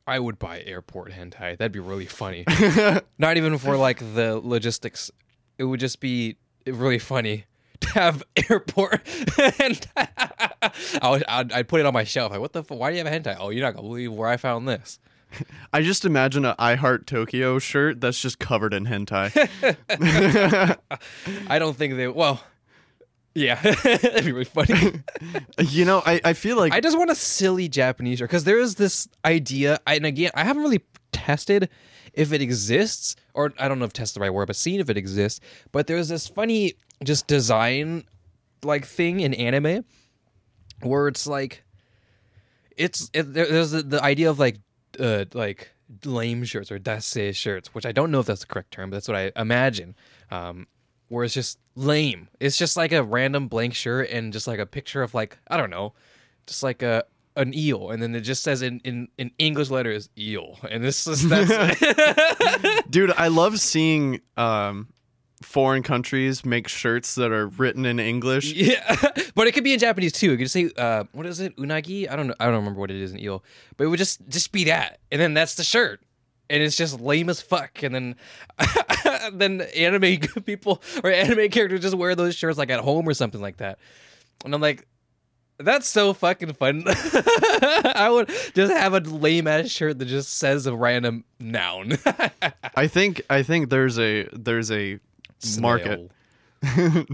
I 0.07 0.21
would 0.21 0.39
buy 0.39 0.63
airport 0.63 1.11
hentai. 1.11 1.59
That'd 1.59 1.73
be 1.73 1.81
really 1.81 2.07
funny. 2.07 2.45
Not 3.19 3.37
even 3.37 3.59
for 3.59 3.77
like 3.77 3.99
the 3.99 4.41
logistics. 4.43 5.11
It 5.59 5.65
would 5.65 5.81
just 5.81 5.99
be 5.99 6.37
really 6.65 7.01
funny 7.01 7.47
to 7.81 7.89
have 7.91 8.23
airport 8.49 9.05
hentai. 9.05 10.52
I 11.03 11.11
would, 11.11 11.25
I'd, 11.29 11.53
I'd 11.53 11.69
put 11.69 11.81
it 11.81 11.87
on 11.87 11.93
my 11.93 12.05
shelf. 12.05 12.33
Like, 12.33 12.41
what 12.41 12.53
the? 12.53 12.61
F- 12.61 12.71
why 12.71 12.91
do 12.91 12.97
you 12.97 13.05
have 13.05 13.13
a 13.13 13.19
hentai? 13.19 13.37
Oh, 13.39 13.51
you're 13.51 13.65
not 13.65 13.75
gonna 13.75 13.89
believe 13.89 14.13
where 14.13 14.29
I 14.29 14.37
found 14.37 14.69
this. 14.69 14.99
I 15.73 15.83
just 15.83 16.05
imagine 16.05 16.45
a 16.45 16.55
I 16.59 16.75
Heart 16.75 17.07
Tokyo 17.07 17.59
shirt 17.59 18.01
that's 18.01 18.21
just 18.21 18.39
covered 18.39 18.75
in 18.75 18.87
hentai. 18.87 19.49
I 21.49 21.59
don't 21.59 21.77
think 21.77 21.97
they. 21.97 22.09
Well, 22.09 22.43
yeah, 23.35 23.61
that'd 23.61 24.25
be 24.25 24.33
really 24.33 24.45
funny. 24.45 25.01
you 25.59 25.85
know, 25.85 26.03
I, 26.05 26.21
I 26.25 26.33
feel 26.35 26.57
like 26.57 26.73
I 26.73 26.81
just 26.81 26.99
want 26.99 27.11
a 27.11 27.15
silly 27.15 27.69
Japanese 27.69 28.19
shirt 28.19 28.29
because 28.29 28.45
there 28.45 28.59
is 28.59 28.75
this 28.77 29.09
idea, 29.25 29.81
and 29.87 30.07
again, 30.07 30.31
I 30.35 30.45
haven't 30.45 30.63
really 30.63 30.83
tested 31.13 31.69
if 32.13 32.33
it 32.33 32.43
exists, 32.43 33.17
or 33.35 33.53
I 33.59 33.69
don't 33.69 33.79
know 33.79 33.87
if 33.87 33.93
test 33.93 34.15
the 34.15 34.21
right 34.21 34.33
word, 34.33 34.47
but 34.47 34.57
seen 34.57 34.81
if 34.81 34.91
it 34.91 34.99
exists. 34.99 35.41
But 35.73 35.87
there's 35.87 36.09
this 36.09 36.29
funny 36.29 36.75
just 37.03 37.27
design 37.27 38.05
like 38.63 38.85
thing 38.85 39.21
in 39.21 39.35
anime 39.35 39.85
where 40.85 41.09
it's 41.09 41.27
like 41.27 41.63
it's 42.77 43.11
it, 43.13 43.33
there's 43.35 43.71
the, 43.71 44.03
idea 44.03 44.31
of 44.31 44.39
like 44.39 44.59
uh 44.99 45.25
like 45.33 45.71
lame 46.05 46.45
shirts 46.45 46.71
or 46.71 46.79
dasai 46.79 47.35
shirts, 47.35 47.75
which 47.75 47.87
I 47.87 47.93
don't 47.93 48.11
know 48.11 48.21
if 48.21 48.27
that's 48.27 48.41
the 48.41 48.47
correct 48.47 48.73
term, 48.73 48.91
but 48.91 48.97
that's 48.97 49.09
what 49.09 49.17
I 49.17 49.33
imagine. 49.37 49.95
Um, 50.31 50.67
where 51.09 51.25
it's 51.25 51.35
just 51.35 51.59
lame. 51.75 52.29
It's 52.41 52.57
just 52.57 52.77
like 52.77 52.93
a 52.93 53.03
random 53.03 53.49
blank 53.49 53.75
shirt 53.75 54.09
and 54.11 54.33
just 54.33 54.47
like 54.47 54.59
a 54.59 54.67
picture 54.67 55.03
of 55.03 55.15
like 55.15 55.39
I 55.49 55.57
don't 55.57 55.71
know, 55.71 55.93
just 56.47 56.63
like 56.63 56.83
a 56.83 57.05
an 57.37 57.55
eel, 57.55 57.91
and 57.91 58.03
then 58.03 58.15
it 58.15 58.21
just 58.21 58.43
says 58.43 58.63
in 58.63 58.81
in, 58.85 59.09
in 59.19 59.31
English 59.39 59.71
letters 59.71 60.09
eel, 60.19 60.59
and 60.71 60.83
this 60.83 61.07
is 61.07 61.29
that's 61.29 61.81
dude, 62.91 63.13
I 63.13 63.29
love 63.29 63.61
seeing 63.61 64.21
um 64.37 64.89
foreign 65.43 65.83
countries 65.83 66.45
make 66.45 66.69
shirts 66.69 67.15
that 67.17 67.33
are 67.33 67.49
written 67.49 67.85
in 67.85 67.99
English. 68.01 68.53
Yeah, 68.63 68.97
but 69.35 69.47
it 69.49 69.53
could 69.53 69.65
be 69.65 69.73
in 69.73 69.79
Japanese 69.79 70.13
too. 70.13 70.33
You 70.33 70.39
could 70.39 70.51
say, 70.51 70.71
uh, 70.77 71.05
what 71.13 71.27
is 71.27 71.41
it, 71.41 71.57
unagi? 71.57 72.09
I 72.11 72.17
don't 72.17 72.29
know. 72.29 72.35
I 72.39 72.47
don't 72.47 72.57
remember 72.57 72.79
what 72.79 72.91
it 72.91 72.97
is 72.97 73.13
in 73.13 73.19
eel, 73.21 73.43
but 73.77 73.85
it 73.85 73.87
would 73.89 73.99
just 73.99 74.27
just 74.29 74.53
be 74.53 74.65
that, 74.65 75.01
and 75.11 75.21
then 75.21 75.35
that's 75.35 75.57
the 75.57 75.65
shirt, 75.65 76.01
and 76.49 76.63
it's 76.63 76.77
just 76.77 77.01
lame 77.01 77.29
as 77.29 77.41
fuck. 77.41 77.83
And 77.83 77.95
then 77.95 78.17
then 79.33 79.63
anime 79.77 80.21
people 80.45 80.83
or 81.03 81.11
anime 81.11 81.49
characters 81.51 81.81
just 81.81 81.97
wear 81.97 82.15
those 82.15 82.37
shirts 82.37 82.57
like 82.57 82.71
at 82.71 82.81
home 82.81 83.09
or 83.09 83.15
something 83.15 83.41
like 83.41 83.59
that, 83.59 83.79
and 84.45 84.55
I'm 84.55 84.61
like. 84.61 84.87
That's 85.59 85.87
so 85.89 86.13
fucking 86.13 86.55
fun. 86.55 86.83
I 86.87 88.09
would 88.11 88.29
just 88.55 88.73
have 88.73 88.95
a 88.95 89.01
lame 89.01 89.47
ass 89.47 89.69
shirt 89.69 89.97
that 90.01 90.07
just 90.07 90.37
says 90.39 90.67
a 90.67 90.75
random 90.75 91.25
noun. 91.39 91.99
I 92.75 92.89
think 92.89 93.23
I 93.31 93.45
think 93.45 93.71
there's 93.71 93.97
a 93.97 94.29
there's 94.33 94.73
a 94.73 94.99
market 95.61 96.11
Snail. 96.63 97.05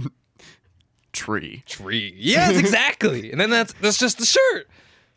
tree. 1.13 1.63
tree. 1.67 2.15
Yes, 2.17 2.57
exactly. 2.59 3.31
and 3.31 3.41
then 3.41 3.51
that's 3.51 3.73
that's 3.81 3.99
just 3.99 4.19
the 4.19 4.27
shirt. 4.27 4.69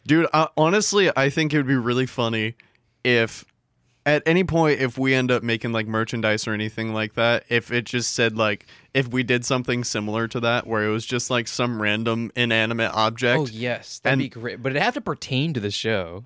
Dude, 0.05 0.27
uh, 0.33 0.47
honestly, 0.57 1.11
I 1.15 1.29
think 1.29 1.53
it 1.53 1.57
would 1.57 1.67
be 1.67 1.75
really 1.75 2.05
funny 2.07 2.55
if 3.03 3.45
at 4.03 4.23
any 4.25 4.43
point 4.43 4.79
if 4.81 4.97
we 4.97 5.13
end 5.13 5.29
up 5.29 5.43
making 5.43 5.71
like 5.73 5.85
merchandise 5.87 6.47
or 6.47 6.53
anything 6.53 6.93
like 6.93 7.13
that, 7.13 7.43
if 7.49 7.71
it 7.71 7.85
just 7.85 8.15
said 8.15 8.35
like 8.35 8.65
if 8.93 9.07
we 9.09 9.21
did 9.23 9.45
something 9.45 9.83
similar 9.83 10.27
to 10.29 10.39
that 10.39 10.65
where 10.65 10.83
it 10.83 10.89
was 10.89 11.05
just 11.05 11.29
like 11.29 11.47
some 11.47 11.79
random 11.81 12.31
inanimate 12.35 12.91
object. 12.93 13.39
Oh 13.39 13.45
yes, 13.51 13.99
that'd 13.99 14.13
And- 14.13 14.21
be 14.21 14.29
great. 14.29 14.63
But 14.63 14.71
it'd 14.71 14.81
have 14.81 14.95
to 14.95 15.01
pertain 15.01 15.53
to 15.53 15.59
the 15.59 15.71
show. 15.71 16.25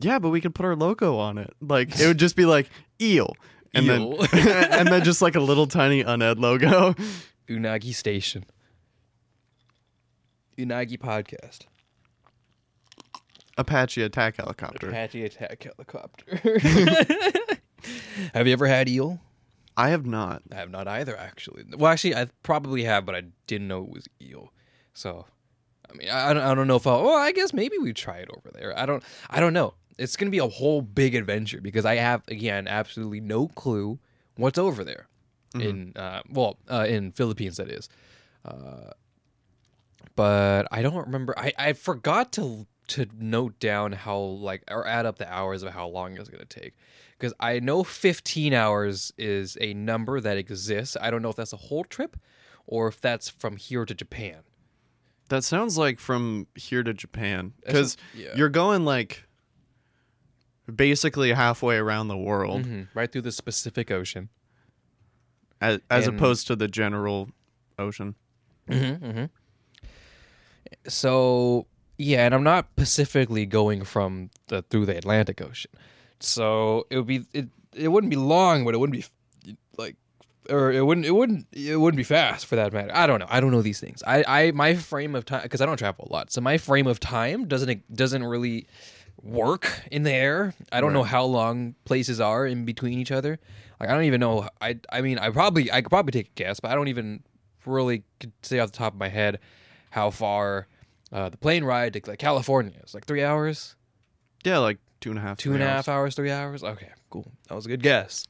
Yeah, 0.00 0.18
but 0.20 0.28
we 0.28 0.40
could 0.40 0.54
put 0.54 0.64
our 0.66 0.76
logo 0.76 1.16
on 1.16 1.38
it. 1.38 1.52
Like 1.60 1.98
it 1.98 2.06
would 2.06 2.18
just 2.18 2.36
be 2.36 2.44
like 2.44 2.68
eel. 3.00 3.34
And 3.74 3.86
Eel. 3.86 4.16
then 4.16 4.72
and 4.72 4.88
then 4.88 5.04
just 5.04 5.22
like 5.22 5.34
a 5.34 5.40
little 5.40 5.66
tiny 5.66 6.02
uned 6.02 6.38
logo. 6.38 6.94
Unagi 7.48 7.94
Station. 7.94 8.44
Unagi 10.58 10.98
Podcast. 10.98 11.66
Apache 13.56 14.02
attack 14.02 14.36
helicopter. 14.36 14.88
Apache 14.88 15.24
attack 15.24 15.62
helicopter. 15.64 16.36
have 18.34 18.46
you 18.46 18.52
ever 18.52 18.66
had 18.66 18.88
eel? 18.88 19.20
I 19.76 19.90
have 19.90 20.06
not. 20.06 20.42
I 20.52 20.56
have 20.56 20.70
not 20.70 20.88
either, 20.88 21.16
actually. 21.16 21.64
Well, 21.76 21.90
actually, 21.90 22.14
I 22.14 22.26
probably 22.42 22.84
have, 22.84 23.04
but 23.04 23.14
I 23.14 23.24
didn't 23.46 23.68
know 23.68 23.82
it 23.82 23.90
was 23.90 24.08
eel. 24.20 24.52
So, 24.92 25.26
I 25.88 25.94
mean, 25.94 26.08
I, 26.08 26.30
I 26.30 26.54
don't, 26.54 26.66
know 26.66 26.76
if 26.76 26.86
I'll. 26.86 27.04
Well, 27.04 27.16
I 27.16 27.32
guess 27.32 27.52
maybe 27.52 27.78
we 27.78 27.92
try 27.92 28.18
it 28.18 28.28
over 28.36 28.50
there. 28.52 28.76
I 28.78 28.86
don't. 28.86 29.02
I 29.30 29.40
don't 29.40 29.52
know. 29.52 29.74
It's 29.98 30.16
gonna 30.16 30.30
be 30.30 30.38
a 30.38 30.48
whole 30.48 30.80
big 30.80 31.14
adventure 31.14 31.60
because 31.60 31.84
I 31.84 31.96
have 31.96 32.22
again 32.28 32.68
absolutely 32.68 33.20
no 33.20 33.48
clue 33.48 33.98
what's 34.36 34.58
over 34.58 34.84
there 34.84 35.08
in 35.54 35.92
uh, 35.96 36.22
well 36.30 36.58
uh, 36.70 36.86
in 36.88 37.12
Philippines 37.12 37.56
that 37.56 37.70
is. 37.70 37.88
Uh, 38.44 38.90
but 40.16 40.66
I 40.72 40.82
don't 40.82 41.06
remember. 41.06 41.34
I, 41.38 41.52
I 41.58 41.72
forgot 41.74 42.32
to 42.32 42.66
to 42.88 43.06
note 43.18 43.58
down 43.60 43.92
how 43.92 44.18
like 44.18 44.62
or 44.70 44.86
add 44.86 45.06
up 45.06 45.18
the 45.18 45.32
hours 45.32 45.62
of 45.62 45.72
how 45.72 45.88
long 45.88 46.16
it's 46.16 46.28
gonna 46.28 46.44
take 46.44 46.74
because 47.18 47.34
I 47.38 47.60
know 47.60 47.84
15 47.84 48.54
hours 48.54 49.12
is 49.18 49.58
a 49.60 49.74
number 49.74 50.20
that 50.20 50.36
exists. 50.36 50.96
I 51.00 51.10
don't 51.10 51.20
know 51.22 51.30
if 51.30 51.36
that's 51.36 51.52
a 51.52 51.58
whole 51.58 51.84
trip 51.84 52.16
or 52.66 52.88
if 52.88 53.00
that's 53.00 53.28
from 53.28 53.56
here 53.56 53.84
to 53.84 53.94
Japan. 53.94 54.38
That 55.28 55.44
sounds 55.44 55.76
like 55.76 55.98
from 55.98 56.46
here 56.54 56.82
to 56.82 56.94
Japan 56.94 57.52
because 57.64 57.96
yeah. 58.14 58.28
you're 58.34 58.48
going 58.48 58.84
like 58.84 59.27
basically 60.74 61.32
halfway 61.32 61.76
around 61.76 62.08
the 62.08 62.16
world 62.16 62.64
Mhm, 62.66 62.88
Right 62.94 63.10
through 63.10 63.22
the 63.22 63.40
Pacific 63.44 63.90
Ocean. 63.90 64.28
as, 65.60 65.80
as 65.90 66.06
And- 66.06 66.16
opposed 66.16 66.46
to 66.48 66.56
the 66.56 66.68
general 66.68 67.30
ocean. 67.78 68.14
Mm-hmm, 68.68 69.24
So 70.86 71.66
yeah, 71.96 72.26
and 72.26 72.34
I'm 72.34 72.42
not 72.44 72.66
specifically 72.76 73.46
going 73.46 73.84
from 73.84 74.30
the 74.48 74.62
through 74.62 74.86
the 74.86 74.96
Atlantic 74.96 75.40
Ocean. 75.40 75.70
So 76.20 76.86
it 76.90 76.96
would 76.96 77.06
be 77.06 77.24
it 77.32 77.48
it 77.74 77.88
wouldn't 77.88 78.10
be 78.10 78.16
long, 78.16 78.64
but 78.64 78.74
it 78.74 78.78
wouldn't 78.78 78.96
be 79.00 79.54
like 79.76 79.96
or 80.50 80.70
it 80.72 80.82
wouldn't 80.84 81.06
it 81.06 81.12
wouldn't 81.12 81.46
it 81.52 81.76
wouldn't 81.76 81.96
be 81.98 82.04
fast 82.04 82.46
for 82.46 82.56
that 82.56 82.72
matter. 82.72 82.90
I 82.94 83.06
don't 83.06 83.18
know. 83.20 83.26
I 83.28 83.40
don't 83.40 83.50
know 83.50 83.62
these 83.62 83.80
things. 83.80 84.02
I 84.06 84.24
I 84.26 84.50
my 84.52 84.74
frame 84.74 85.14
of 85.14 85.24
time 85.24 85.42
because 85.42 85.60
I 85.60 85.66
don't 85.66 85.76
travel 85.78 86.06
a 86.08 86.12
lot, 86.12 86.30
so 86.30 86.40
my 86.40 86.58
frame 86.58 86.86
of 86.86 87.00
time 87.00 87.46
doesn't 87.48 87.94
doesn't 87.94 88.24
really 88.24 88.66
work 89.22 89.82
in 89.90 90.02
the 90.02 90.12
air. 90.12 90.54
I 90.72 90.80
don't 90.80 90.92
know 90.92 91.02
how 91.02 91.24
long 91.24 91.74
places 91.84 92.20
are 92.20 92.46
in 92.46 92.64
between 92.64 92.98
each 92.98 93.10
other. 93.12 93.38
Like 93.80 93.88
I 93.90 93.94
don't 93.94 94.04
even 94.04 94.20
know. 94.20 94.48
I 94.60 94.78
I 94.90 95.00
mean 95.00 95.18
I 95.18 95.30
probably 95.30 95.70
I 95.70 95.82
could 95.82 95.90
probably 95.90 96.12
take 96.12 96.28
a 96.28 96.34
guess, 96.34 96.60
but 96.60 96.70
I 96.70 96.74
don't 96.74 96.88
even 96.88 97.22
really 97.66 98.04
could 98.20 98.32
say 98.42 98.58
off 98.60 98.72
the 98.72 98.78
top 98.78 98.94
of 98.94 98.98
my 98.98 99.08
head 99.08 99.38
how 99.90 100.10
far 100.10 100.66
uh, 101.12 101.28
the 101.28 101.36
plane 101.36 101.64
ride 101.64 101.92
to 101.94 102.00
like 102.06 102.18
California 102.18 102.72
is. 102.84 102.94
Like 102.94 103.06
three 103.06 103.22
hours, 103.24 103.76
Yeah, 104.44 104.58
like 104.58 104.78
two 105.00 105.10
and 105.10 105.18
a 105.18 105.22
half, 105.22 105.38
two 105.38 105.52
and 105.54 105.62
a 105.62 105.66
hours. 105.68 105.88
hours, 105.88 106.14
three 106.14 106.30
hours. 106.30 106.62
Okay, 106.64 106.90
cool. 107.10 107.30
That 107.48 107.54
was 107.54 107.66
a 107.66 107.68
good 107.68 107.82
guess. 107.82 108.26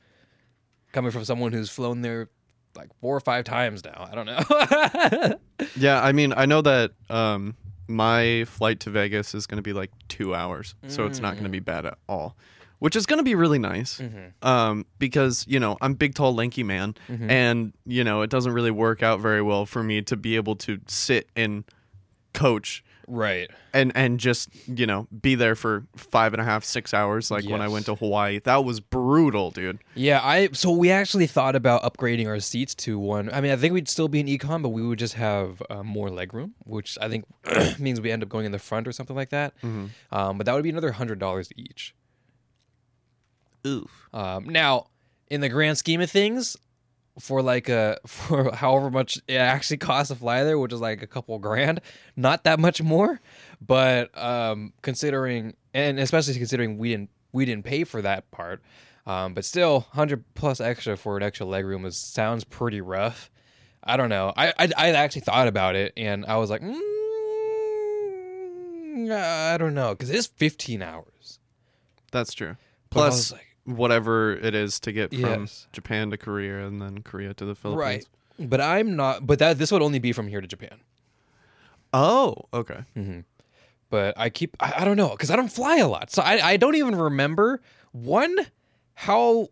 Coming 0.92 1.10
from 1.10 1.24
someone 1.24 1.52
who's 1.52 1.70
flown 1.70 2.02
there 2.02 2.28
like 2.76 2.88
four 3.00 3.16
or 3.16 3.20
five 3.20 3.44
times 3.44 3.84
now. 3.84 4.08
I 4.10 4.14
don't 4.14 4.26
know. 4.26 5.34
Yeah, 5.76 6.00
I 6.02 6.12
mean, 6.12 6.32
I 6.36 6.46
know 6.46 6.62
that 6.62 6.92
um, 7.10 7.56
my 7.88 8.44
flight 8.44 8.80
to 8.80 8.90
Vegas 8.90 9.34
is 9.34 9.46
going 9.46 9.56
to 9.56 9.62
be 9.62 9.72
like 9.72 9.90
two 10.08 10.34
hours, 10.34 10.74
so 10.86 11.06
it's 11.06 11.20
not 11.20 11.32
mm, 11.32 11.36
going 11.36 11.44
to 11.44 11.50
be 11.50 11.60
bad 11.60 11.86
at 11.86 11.98
all, 12.08 12.36
which 12.78 12.94
is 12.94 13.06
going 13.06 13.18
to 13.18 13.24
be 13.24 13.34
really 13.34 13.58
nice. 13.58 13.98
Mm-hmm. 13.98 14.46
Um, 14.46 14.86
because 14.98 15.44
you 15.48 15.58
know 15.58 15.78
I'm 15.80 15.94
big, 15.94 16.14
tall, 16.14 16.34
lanky 16.34 16.62
man, 16.62 16.94
mm-hmm. 17.08 17.30
and 17.30 17.72
you 17.86 18.04
know 18.04 18.22
it 18.22 18.30
doesn't 18.30 18.52
really 18.52 18.70
work 18.70 19.02
out 19.02 19.20
very 19.20 19.42
well 19.42 19.66
for 19.66 19.82
me 19.82 20.02
to 20.02 20.16
be 20.16 20.36
able 20.36 20.56
to 20.56 20.80
sit 20.86 21.28
and 21.34 21.64
coach 22.34 22.84
right. 23.08 23.50
and 23.72 23.92
and 23.94 24.20
just 24.20 24.48
you 24.68 24.86
know 24.86 25.08
be 25.20 25.34
there 25.34 25.54
for 25.54 25.86
five 25.96 26.32
and 26.34 26.40
a 26.40 26.44
half, 26.44 26.64
six 26.64 26.92
hours, 26.94 27.30
like 27.30 27.44
when 27.48 27.60
I 27.60 27.68
went 27.68 27.86
to 27.86 27.94
Hawaii. 27.94 28.40
That 28.40 28.64
was 28.64 28.80
brutal, 28.80 29.50
dude. 29.50 29.78
Yeah, 29.94 30.20
I 30.22 30.48
so 30.52 30.70
we 30.70 30.90
actually 30.90 31.26
thought 31.26 31.56
about 31.56 31.82
upgrading 31.82 32.26
our 32.26 32.40
seats 32.40 32.74
to 32.76 32.98
one. 32.98 33.30
I 33.32 33.40
mean, 33.40 33.52
I 33.52 33.56
think 33.56 33.74
we'd 33.74 33.88
still 33.88 34.08
be 34.08 34.20
in 34.20 34.26
econ, 34.26 34.62
but 34.62 34.70
we 34.70 34.86
would 34.86 34.98
just 34.98 35.14
have 35.14 35.62
uh, 35.70 35.82
more 35.82 36.08
legroom, 36.08 36.52
which 36.64 36.98
I 37.00 37.08
think 37.08 37.24
means 37.78 38.00
we 38.00 38.10
end 38.10 38.22
up 38.22 38.28
going 38.28 38.46
in 38.46 38.52
the 38.52 38.58
front 38.58 38.86
or 38.86 38.92
something 38.92 39.16
like 39.16 39.30
that. 39.30 39.54
Um, 39.62 40.38
but 40.38 40.44
that 40.46 40.54
would 40.54 40.64
be 40.64 40.70
another 40.70 40.92
hundred 40.92 41.18
dollars 41.18 41.50
each. 41.56 41.94
Oof. 43.66 44.08
Um, 44.12 44.44
now, 44.48 44.86
in 45.30 45.40
the 45.40 45.48
grand 45.48 45.78
scheme 45.78 46.00
of 46.00 46.10
things, 46.10 46.56
for 47.18 47.42
like 47.42 47.68
a 47.68 47.98
for 48.06 48.54
however 48.54 48.90
much 48.90 49.18
it 49.28 49.36
actually 49.36 49.76
costs 49.78 50.08
to 50.12 50.18
fly 50.18 50.44
there, 50.44 50.58
which 50.58 50.72
is 50.72 50.80
like 50.80 51.02
a 51.02 51.06
couple 51.06 51.38
grand, 51.38 51.80
not 52.16 52.44
that 52.44 52.58
much 52.60 52.82
more, 52.82 53.20
but 53.60 54.16
um, 54.16 54.72
considering 54.82 55.54
and 55.74 55.98
especially 55.98 56.34
considering 56.34 56.78
we 56.78 56.90
didn't 56.90 57.10
we 57.32 57.44
didn't 57.44 57.64
pay 57.64 57.84
for 57.84 58.00
that 58.02 58.30
part, 58.30 58.62
um, 59.06 59.34
but 59.34 59.44
still, 59.44 59.80
hundred 59.92 60.24
plus 60.34 60.60
extra 60.60 60.96
for 60.96 61.16
an 61.16 61.22
extra 61.22 61.46
legroom 61.46 61.84
is 61.86 61.96
sounds 61.96 62.44
pretty 62.44 62.80
rough. 62.80 63.30
I 63.84 63.96
don't 63.96 64.08
know. 64.08 64.32
I 64.36 64.52
I, 64.58 64.68
I 64.76 64.88
actually 64.90 65.22
thought 65.22 65.48
about 65.48 65.76
it, 65.76 65.92
and 65.96 66.24
I 66.26 66.36
was 66.36 66.50
like, 66.50 66.62
mm, 66.62 66.78
I 69.12 69.56
don't 69.58 69.74
know, 69.74 69.90
because 69.94 70.10
it 70.10 70.16
is 70.16 70.26
fifteen 70.26 70.82
hours. 70.82 71.38
That's 72.12 72.32
true. 72.32 72.56
Plus 72.90 73.32
like- 73.32 73.44
whatever 73.68 74.32
it 74.32 74.54
is 74.54 74.80
to 74.80 74.92
get 74.92 75.10
from 75.10 75.20
Yes. 75.42 75.66
Japan 75.72 76.10
to 76.10 76.16
Korea 76.16 76.66
and 76.66 76.80
then 76.80 77.02
Korea 77.02 77.34
to 77.34 77.44
the 77.44 77.54
Philippines. 77.54 78.06
Right. 78.38 78.48
But 78.48 78.60
I'm 78.60 78.96
not. 78.96 79.26
But 79.26 79.38
that 79.40 79.58
this 79.58 79.70
would 79.72 79.82
only 79.82 79.98
be 79.98 80.12
from 80.12 80.28
here 80.28 80.40
to 80.40 80.46
Japan. 80.46 80.78
Oh, 81.92 82.36
okay. 82.54 82.84
Mm-hmm. 82.96 83.20
But 83.90 84.14
I 84.16 84.30
keep. 84.30 84.56
I, 84.60 84.74
I 84.78 84.84
don't 84.84 84.96
know 84.96 85.10
because 85.10 85.30
I 85.30 85.36
don't 85.36 85.52
fly 85.52 85.78
a 85.78 85.88
lot, 85.88 86.10
so 86.10 86.22
I 86.22 86.50
I 86.52 86.56
don't 86.56 86.74
even 86.76 86.94
remember 86.94 87.60
one 87.92 88.36
how 88.94 89.48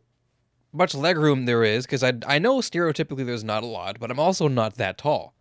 much 0.72 0.92
legroom 0.92 1.46
there 1.46 1.64
is 1.64 1.86
because 1.86 2.02
I 2.04 2.12
I 2.26 2.38
know 2.38 2.58
stereotypically 2.58 3.24
there's 3.26 3.44
not 3.44 3.62
a 3.62 3.66
lot, 3.66 3.98
but 3.98 4.10
I'm 4.10 4.20
also 4.20 4.46
not 4.46 4.74
that 4.74 4.98
tall. 4.98 5.34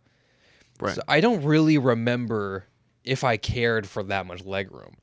Right. 0.80 0.94
So 0.94 1.02
I 1.06 1.20
don't 1.20 1.44
really 1.44 1.78
remember 1.78 2.64
if 3.04 3.22
I 3.22 3.36
cared 3.36 3.86
for 3.86 4.02
that 4.04 4.26
much 4.26 4.44
legroom. 4.44 4.94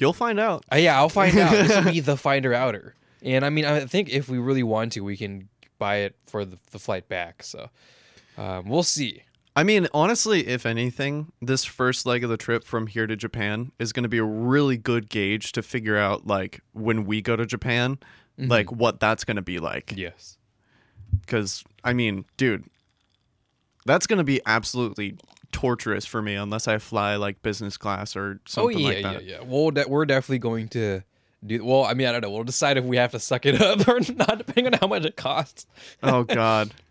You'll 0.00 0.12
find 0.12 0.40
out. 0.40 0.64
Uh, 0.72 0.76
yeah, 0.76 0.96
I'll 0.98 1.08
find 1.08 1.36
out. 1.36 1.52
this 1.52 1.76
will 1.84 1.92
be 1.92 2.00
the 2.00 2.16
finder 2.16 2.54
outer. 2.54 2.94
And 3.22 3.44
I 3.44 3.50
mean, 3.50 3.64
I 3.66 3.84
think 3.84 4.08
if 4.08 4.28
we 4.28 4.38
really 4.38 4.62
want 4.62 4.92
to, 4.92 5.00
we 5.00 5.16
can 5.16 5.48
buy 5.78 5.96
it 5.96 6.16
for 6.26 6.44
the, 6.44 6.58
the 6.70 6.78
flight 6.78 7.08
back. 7.08 7.42
So 7.42 7.68
um, 8.38 8.68
we'll 8.68 8.82
see. 8.82 9.22
I 9.54 9.62
mean, 9.62 9.88
honestly, 9.92 10.46
if 10.46 10.64
anything, 10.64 11.32
this 11.42 11.64
first 11.64 12.06
leg 12.06 12.24
of 12.24 12.30
the 12.30 12.36
trip 12.36 12.64
from 12.64 12.86
here 12.86 13.06
to 13.06 13.16
Japan 13.16 13.72
is 13.78 13.92
going 13.92 14.04
to 14.04 14.08
be 14.08 14.18
a 14.18 14.24
really 14.24 14.76
good 14.76 15.10
gauge 15.10 15.52
to 15.52 15.62
figure 15.62 15.98
out, 15.98 16.26
like, 16.26 16.60
when 16.72 17.04
we 17.04 17.20
go 17.20 17.36
to 17.36 17.44
Japan, 17.44 17.98
like, 18.38 18.70
what 18.70 19.00
that's 19.00 19.24
going 19.24 19.36
to 19.36 19.42
be 19.42 19.58
like. 19.58 19.92
Yes. 19.94 20.38
Because, 21.20 21.64
I 21.82 21.92
mean, 21.92 22.24
dude, 22.36 22.64
that's 23.86 24.06
going 24.06 24.18
to 24.18 24.24
be 24.24 24.40
absolutely 24.46 25.16
torturous 25.52 26.04
for 26.06 26.22
me 26.22 26.34
unless 26.34 26.68
I 26.68 26.78
fly, 26.78 27.16
like, 27.16 27.42
business 27.42 27.76
class 27.76 28.16
or 28.16 28.38
oh, 28.38 28.42
something 28.46 28.76
oh 28.76 28.80
yeah, 28.80 28.86
like 28.88 29.02
that. 29.02 29.24
yeah, 29.24 29.38
yeah. 29.40 29.44
Well, 29.46 29.70
de- 29.70 29.88
we're 29.88 30.06
definitely 30.06 30.38
going 30.38 30.68
to 30.70 31.02
do. 31.44 31.64
Well, 31.64 31.84
I 31.84 31.94
mean, 31.94 32.06
I 32.06 32.12
don't 32.12 32.20
know. 32.22 32.30
We'll 32.30 32.44
decide 32.44 32.76
if 32.76 32.84
we 32.84 32.96
have 32.98 33.12
to 33.12 33.18
suck 33.18 33.46
it 33.46 33.60
up 33.62 33.86
or 33.88 34.00
not, 34.14 34.38
depending 34.38 34.72
on 34.74 34.78
how 34.80 34.86
much 34.86 35.04
it 35.04 35.16
costs. 35.16 35.66
Oh, 36.02 36.24
God. 36.24 36.72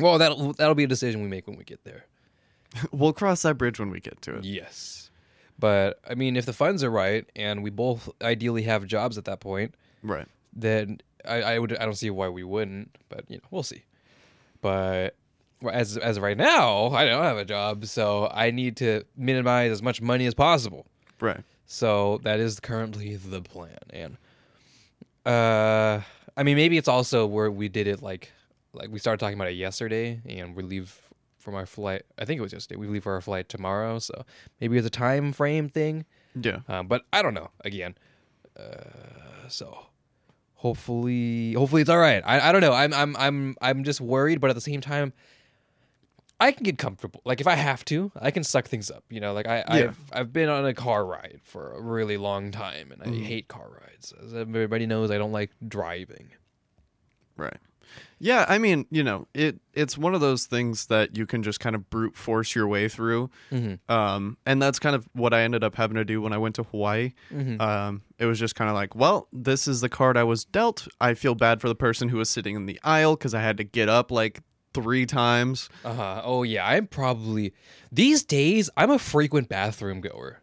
Well, 0.00 0.18
that'll 0.18 0.52
that'll 0.52 0.76
be 0.76 0.84
a 0.84 0.86
decision 0.86 1.22
we 1.22 1.28
make 1.28 1.48
when 1.48 1.56
we 1.56 1.64
get 1.64 1.82
there. 1.82 2.04
We'll 2.92 3.12
cross 3.12 3.42
that 3.42 3.58
bridge 3.58 3.80
when 3.80 3.90
we 3.90 3.98
get 3.98 4.22
to 4.22 4.36
it. 4.36 4.44
Yes. 4.44 5.10
But 5.58 5.98
I 6.08 6.14
mean, 6.14 6.36
if 6.36 6.46
the 6.46 6.52
funds 6.52 6.84
are 6.84 6.90
right 6.90 7.28
and 7.34 7.64
we 7.64 7.70
both 7.70 8.08
ideally 8.22 8.62
have 8.62 8.86
jobs 8.86 9.18
at 9.18 9.24
that 9.24 9.40
point, 9.40 9.74
Right. 10.04 10.28
then 10.52 11.00
I, 11.26 11.42
I 11.42 11.58
would 11.58 11.76
I 11.76 11.84
don't 11.84 11.96
see 11.96 12.10
why 12.10 12.28
we 12.28 12.44
wouldn't. 12.44 12.96
But 13.08 13.24
you 13.28 13.38
know, 13.38 13.42
we'll 13.50 13.64
see. 13.64 13.82
But 14.60 15.16
as 15.70 15.96
as 15.96 16.16
of 16.16 16.22
right 16.22 16.36
now, 16.36 16.88
I 16.90 17.04
don't 17.04 17.24
have 17.24 17.38
a 17.38 17.44
job, 17.44 17.86
so 17.86 18.30
I 18.32 18.50
need 18.50 18.76
to 18.78 19.04
minimize 19.16 19.72
as 19.72 19.82
much 19.82 20.00
money 20.00 20.26
as 20.26 20.34
possible. 20.34 20.86
Right. 21.20 21.42
So 21.66 22.20
that 22.22 22.40
is 22.40 22.60
currently 22.60 23.16
the 23.16 23.42
plan. 23.42 23.78
And 23.90 24.16
uh 25.26 26.00
I 26.36 26.42
mean 26.42 26.56
maybe 26.56 26.78
it's 26.78 26.88
also 26.88 27.26
where 27.26 27.50
we 27.50 27.68
did 27.68 27.86
it 27.86 28.02
like 28.02 28.30
like 28.72 28.90
we 28.90 28.98
started 28.98 29.18
talking 29.20 29.36
about 29.36 29.48
it 29.48 29.56
yesterday 29.56 30.20
and 30.26 30.54
we 30.54 30.62
leave 30.62 30.96
from 31.38 31.54
our 31.54 31.66
flight 31.66 32.02
I 32.18 32.24
think 32.24 32.38
it 32.38 32.42
was 32.42 32.52
yesterday. 32.52 32.78
We 32.78 32.86
leave 32.86 33.02
for 33.02 33.12
our 33.12 33.20
flight 33.20 33.48
tomorrow, 33.48 33.98
so 33.98 34.24
maybe 34.60 34.78
it's 34.78 34.86
a 34.86 34.90
time 34.90 35.32
frame 35.32 35.68
thing. 35.68 36.04
Yeah. 36.40 36.60
Um, 36.68 36.86
but 36.86 37.02
I 37.12 37.20
don't 37.22 37.34
know. 37.34 37.50
Again. 37.64 37.96
Uh 38.58 39.48
so 39.48 39.86
hopefully 40.54 41.52
hopefully 41.52 41.82
it's 41.82 41.90
all 41.90 41.98
right. 41.98 42.22
I, 42.24 42.48
I 42.48 42.52
don't 42.52 42.60
know. 42.60 42.72
I'm 42.72 42.94
I'm 42.94 43.16
I'm 43.16 43.56
I'm 43.60 43.84
just 43.84 44.00
worried, 44.00 44.40
but 44.40 44.50
at 44.50 44.54
the 44.56 44.60
same 44.62 44.80
time 44.80 45.12
I 46.40 46.52
can 46.52 46.62
get 46.64 46.78
comfortable. 46.78 47.20
Like 47.24 47.40
if 47.40 47.46
I 47.48 47.54
have 47.56 47.84
to, 47.86 48.12
I 48.20 48.30
can 48.30 48.44
suck 48.44 48.66
things 48.68 48.90
up. 48.90 49.02
You 49.10 49.20
know, 49.20 49.32
like 49.32 49.48
I, 49.48 49.56
Yeah. 49.56 49.74
I've 49.88 49.98
I've 50.12 50.32
been 50.32 50.48
on 50.48 50.64
a 50.66 50.74
car 50.74 51.04
ride 51.04 51.40
for 51.42 51.72
a 51.72 51.80
really 51.80 52.16
long 52.16 52.50
time, 52.52 52.92
and 52.92 53.02
I 53.02 53.06
Mm-hmm. 53.06 53.24
hate 53.24 53.48
car 53.48 53.68
rides. 53.82 54.14
As 54.22 54.34
everybody 54.34 54.86
knows, 54.86 55.10
I 55.10 55.18
don't 55.18 55.32
like 55.32 55.50
driving. 55.66 56.28
Right. 57.36 57.56
Yeah, 58.20 58.44
I 58.48 58.58
mean, 58.58 58.84
you 58.90 59.02
know, 59.02 59.28
it 59.32 59.60
it's 59.72 59.96
one 59.96 60.14
of 60.14 60.20
those 60.20 60.44
things 60.46 60.86
that 60.86 61.16
you 61.16 61.24
can 61.24 61.42
just 61.42 61.58
kind 61.58 61.74
of 61.74 61.88
brute 61.88 62.16
force 62.16 62.54
your 62.54 62.66
way 62.68 62.86
through. 62.88 63.30
Mm-hmm. 63.50 63.90
Um, 63.90 64.36
and 64.44 64.60
that's 64.60 64.78
kind 64.78 64.94
of 64.94 65.08
what 65.14 65.32
I 65.32 65.40
ended 65.42 65.64
up 65.64 65.74
having 65.76 65.94
to 65.96 66.04
do 66.04 66.20
when 66.20 66.32
I 66.32 66.38
went 66.38 66.56
to 66.56 66.64
Hawaii. 66.64 67.12
Mm-hmm. 67.32 67.60
Um, 67.60 68.02
it 68.18 68.26
was 68.26 68.38
just 68.38 68.54
kind 68.56 68.68
of 68.68 68.74
like, 68.74 68.94
well, 68.94 69.28
this 69.32 69.66
is 69.66 69.80
the 69.80 69.88
card 69.88 70.16
I 70.16 70.24
was 70.24 70.44
dealt. 70.44 70.86
I 71.00 71.14
feel 71.14 71.34
bad 71.34 71.60
for 71.60 71.68
the 71.68 71.74
person 71.74 72.08
who 72.10 72.18
was 72.18 72.28
sitting 72.28 72.56
in 72.56 72.66
the 72.66 72.78
aisle 72.84 73.16
because 73.16 73.34
I 73.34 73.40
had 73.40 73.56
to 73.56 73.64
get 73.64 73.88
up 73.88 74.10
like 74.10 74.40
three 74.74 75.06
times. 75.06 75.68
Uh 75.84 75.94
huh. 75.94 76.22
Oh 76.24 76.42
yeah, 76.42 76.66
I'm 76.66 76.86
probably 76.86 77.52
these 77.92 78.24
days. 78.24 78.70
I'm 78.76 78.90
a 78.90 78.98
frequent 78.98 79.48
bathroom 79.48 80.00
goer. 80.00 80.40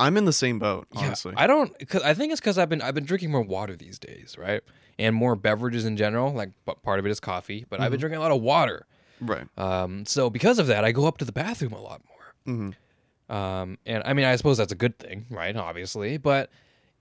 I'm 0.00 0.16
in 0.16 0.24
the 0.26 0.32
same 0.32 0.58
boat, 0.60 0.86
Yeah. 0.94 1.14
I 1.36 1.46
don't. 1.48 1.72
Cause 1.88 2.02
I 2.02 2.14
think 2.14 2.30
it's 2.32 2.40
because 2.40 2.56
I've 2.56 2.68
been 2.68 2.80
I've 2.82 2.94
been 2.94 3.04
drinking 3.04 3.32
more 3.32 3.42
water 3.42 3.74
these 3.74 3.98
days, 3.98 4.36
right? 4.38 4.62
And 4.98 5.14
more 5.14 5.34
beverages 5.34 5.84
in 5.84 5.96
general. 5.96 6.32
Like, 6.32 6.50
but 6.64 6.82
part 6.82 6.98
of 7.00 7.06
it 7.06 7.10
is 7.10 7.18
coffee, 7.20 7.64
but 7.68 7.76
Mm-hmm. 7.76 7.84
I've 7.84 7.90
been 7.90 8.00
drinking 8.00 8.18
a 8.18 8.20
lot 8.20 8.30
of 8.30 8.40
water. 8.40 8.86
right. 9.20 9.46
Um, 9.58 10.06
so 10.06 10.30
because 10.30 10.58
of 10.60 10.68
that, 10.68 10.84
I 10.84 10.92
go 10.92 11.06
up 11.06 11.18
to 11.18 11.24
the 11.24 11.32
bathroom 11.32 11.72
a 11.72 11.80
lot 11.80 12.02
more. 12.08 12.34
hmm 13.28 13.34
Um, 13.36 13.78
and 13.86 14.02
I 14.06 14.12
mean, 14.12 14.24
I 14.26 14.36
suppose 14.36 14.58
that's 14.58 14.72
a 14.72 14.76
good 14.76 14.98
thing, 15.00 15.26
right? 15.30 15.56
Obviously, 15.56 16.16
but 16.16 16.48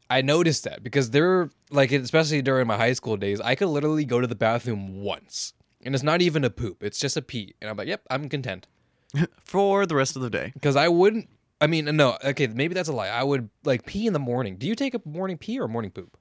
I 0.09 0.21
noticed 0.23 0.63
that 0.63 0.81
because 0.83 1.11
they're 1.11 1.51
like, 1.69 1.91
especially 1.91 2.41
during 2.41 2.65
my 2.65 2.77
high 2.77 2.93
school 2.93 3.15
days, 3.17 3.39
I 3.41 3.53
could 3.55 3.67
literally 3.67 4.05
go 4.05 4.21
to 4.21 4.27
the 4.27 4.35
bathroom 4.35 5.03
once, 5.03 5.53
and 5.87 5.95
it's 5.95 6.03
not 6.03 6.21
even 6.21 6.43
a 6.43 6.49
poop; 6.49 6.83
it's 6.83 6.99
just 6.99 7.15
a 7.15 7.21
pee, 7.21 7.55
and 7.61 7.69
I'm 7.69 7.77
like, 7.77 7.87
yep, 7.87 8.01
I'm 8.11 8.27
content 8.27 8.67
For 9.39 9.85
the 9.85 9.95
rest 9.95 10.17
of 10.17 10.21
the 10.21 10.29
day. 10.29 10.51
because 10.53 10.75
I 10.75 10.89
wouldn't. 10.89 11.29
I 11.61 11.65
mean, 11.67 11.85
no, 11.95 12.17
okay, 12.23 12.45
maybe 12.47 12.73
that's 12.75 12.89
a 12.89 12.93
lie. 12.93 13.07
I 13.07 13.23
would 13.23 13.49
like 13.63 13.85
pee 13.85 14.05
in 14.05 14.11
the 14.11 14.19
morning. 14.19 14.57
Do 14.57 14.67
you 14.67 14.75
take 14.75 14.93
a 14.93 15.01
morning 15.05 15.37
pee 15.37 15.57
or 15.57 15.63
a 15.63 15.69
morning 15.69 15.91
poop? 15.91 16.17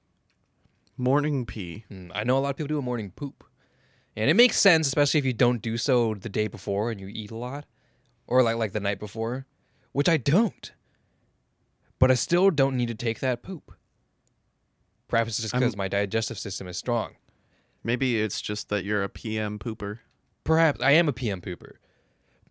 Morning 0.95 1.45
pee. 1.45 1.83
Hmm, 1.89 2.07
I 2.15 2.23
know 2.23 2.37
a 2.37 2.39
lot 2.39 2.51
of 2.51 2.55
people 2.55 2.69
do 2.69 2.79
a 2.79 2.81
morning 2.81 3.11
poop, 3.11 3.43
and 4.15 4.29
it 4.29 4.35
makes 4.35 4.57
sense, 4.57 4.87
especially 4.87 5.19
if 5.19 5.25
you 5.25 5.33
don't 5.33 5.61
do 5.61 5.77
so 5.77 6.15
the 6.15 6.29
day 6.29 6.47
before 6.47 6.89
and 6.89 6.99
you 7.01 7.07
eat 7.09 7.29
a 7.29 7.35
lot, 7.35 7.65
or 8.25 8.41
like 8.41 8.55
like 8.55 8.71
the 8.71 8.79
night 8.79 8.99
before, 8.99 9.45
which 9.91 10.07
I 10.07 10.15
don't. 10.15 10.71
But 11.99 12.09
I 12.09 12.13
still 12.15 12.51
don't 12.51 12.77
need 12.77 12.87
to 12.87 12.95
take 12.95 13.19
that 13.19 13.43
poop. 13.43 13.73
Perhaps 15.09 15.31
it's 15.31 15.41
just 15.41 15.53
because 15.53 15.75
my 15.75 15.89
digestive 15.89 16.39
system 16.39 16.67
is 16.69 16.77
strong. 16.77 17.15
Maybe 17.87 18.19
it's 18.19 18.41
just 18.41 18.67
that 18.67 18.83
you're 18.83 19.01
a 19.01 19.07
PM 19.07 19.57
pooper. 19.59 19.99
Perhaps 20.43 20.81
I 20.83 20.91
am 20.91 21.07
a 21.07 21.13
PM 21.13 21.39
pooper, 21.39 21.75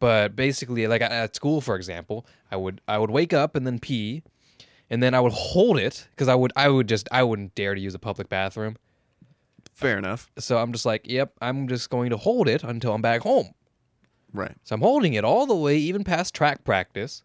but 0.01 0.35
basically, 0.35 0.87
like 0.87 1.03
at- 1.03 1.37
school, 1.37 1.61
for 1.61 1.77
example, 1.77 2.27
I 2.51 2.57
would 2.57 2.81
I 2.89 2.97
would 2.97 3.11
wake 3.11 3.35
up 3.35 3.55
and 3.55 3.67
then 3.67 3.79
pee, 3.79 4.23
and 4.89 5.03
then 5.03 5.13
I 5.13 5.21
would 5.21 5.35
hold 5.35 5.79
it 5.79 6.09
because 6.13 6.29
I 6.29 6.35
would 6.35 6.55
I 6.57 6.71
would 6.71 6.89
just 6.89 7.07
I 7.13 7.23
wouldn't 7.23 7.55
dare 7.55 7.75
to 7.75 7.81
use 7.81 7.95
a 7.95 7.99
public 7.99 8.31
bathroom. 8.31 8.77
Fair 9.75 9.99
enough. 9.99 10.31
So 10.39 10.57
I'm 10.57 10.73
just 10.73 10.87
like, 10.87 11.03
yep, 11.07 11.35
I'm 11.43 11.69
just 11.69 11.91
going 11.91 12.09
to 12.09 12.17
hold 12.17 12.49
it 12.49 12.65
until 12.65 12.95
I'm 12.95 13.03
back 13.03 13.21
home. 13.21 13.53
Right. 14.33 14.55
So 14.65 14.75
I'm 14.75 14.81
holding 14.81 15.13
it 15.13 15.23
all 15.23 15.45
the 15.45 15.55
way, 15.55 15.77
even 15.77 16.03
past 16.03 16.35
track 16.35 16.65
practice. 16.65 17.23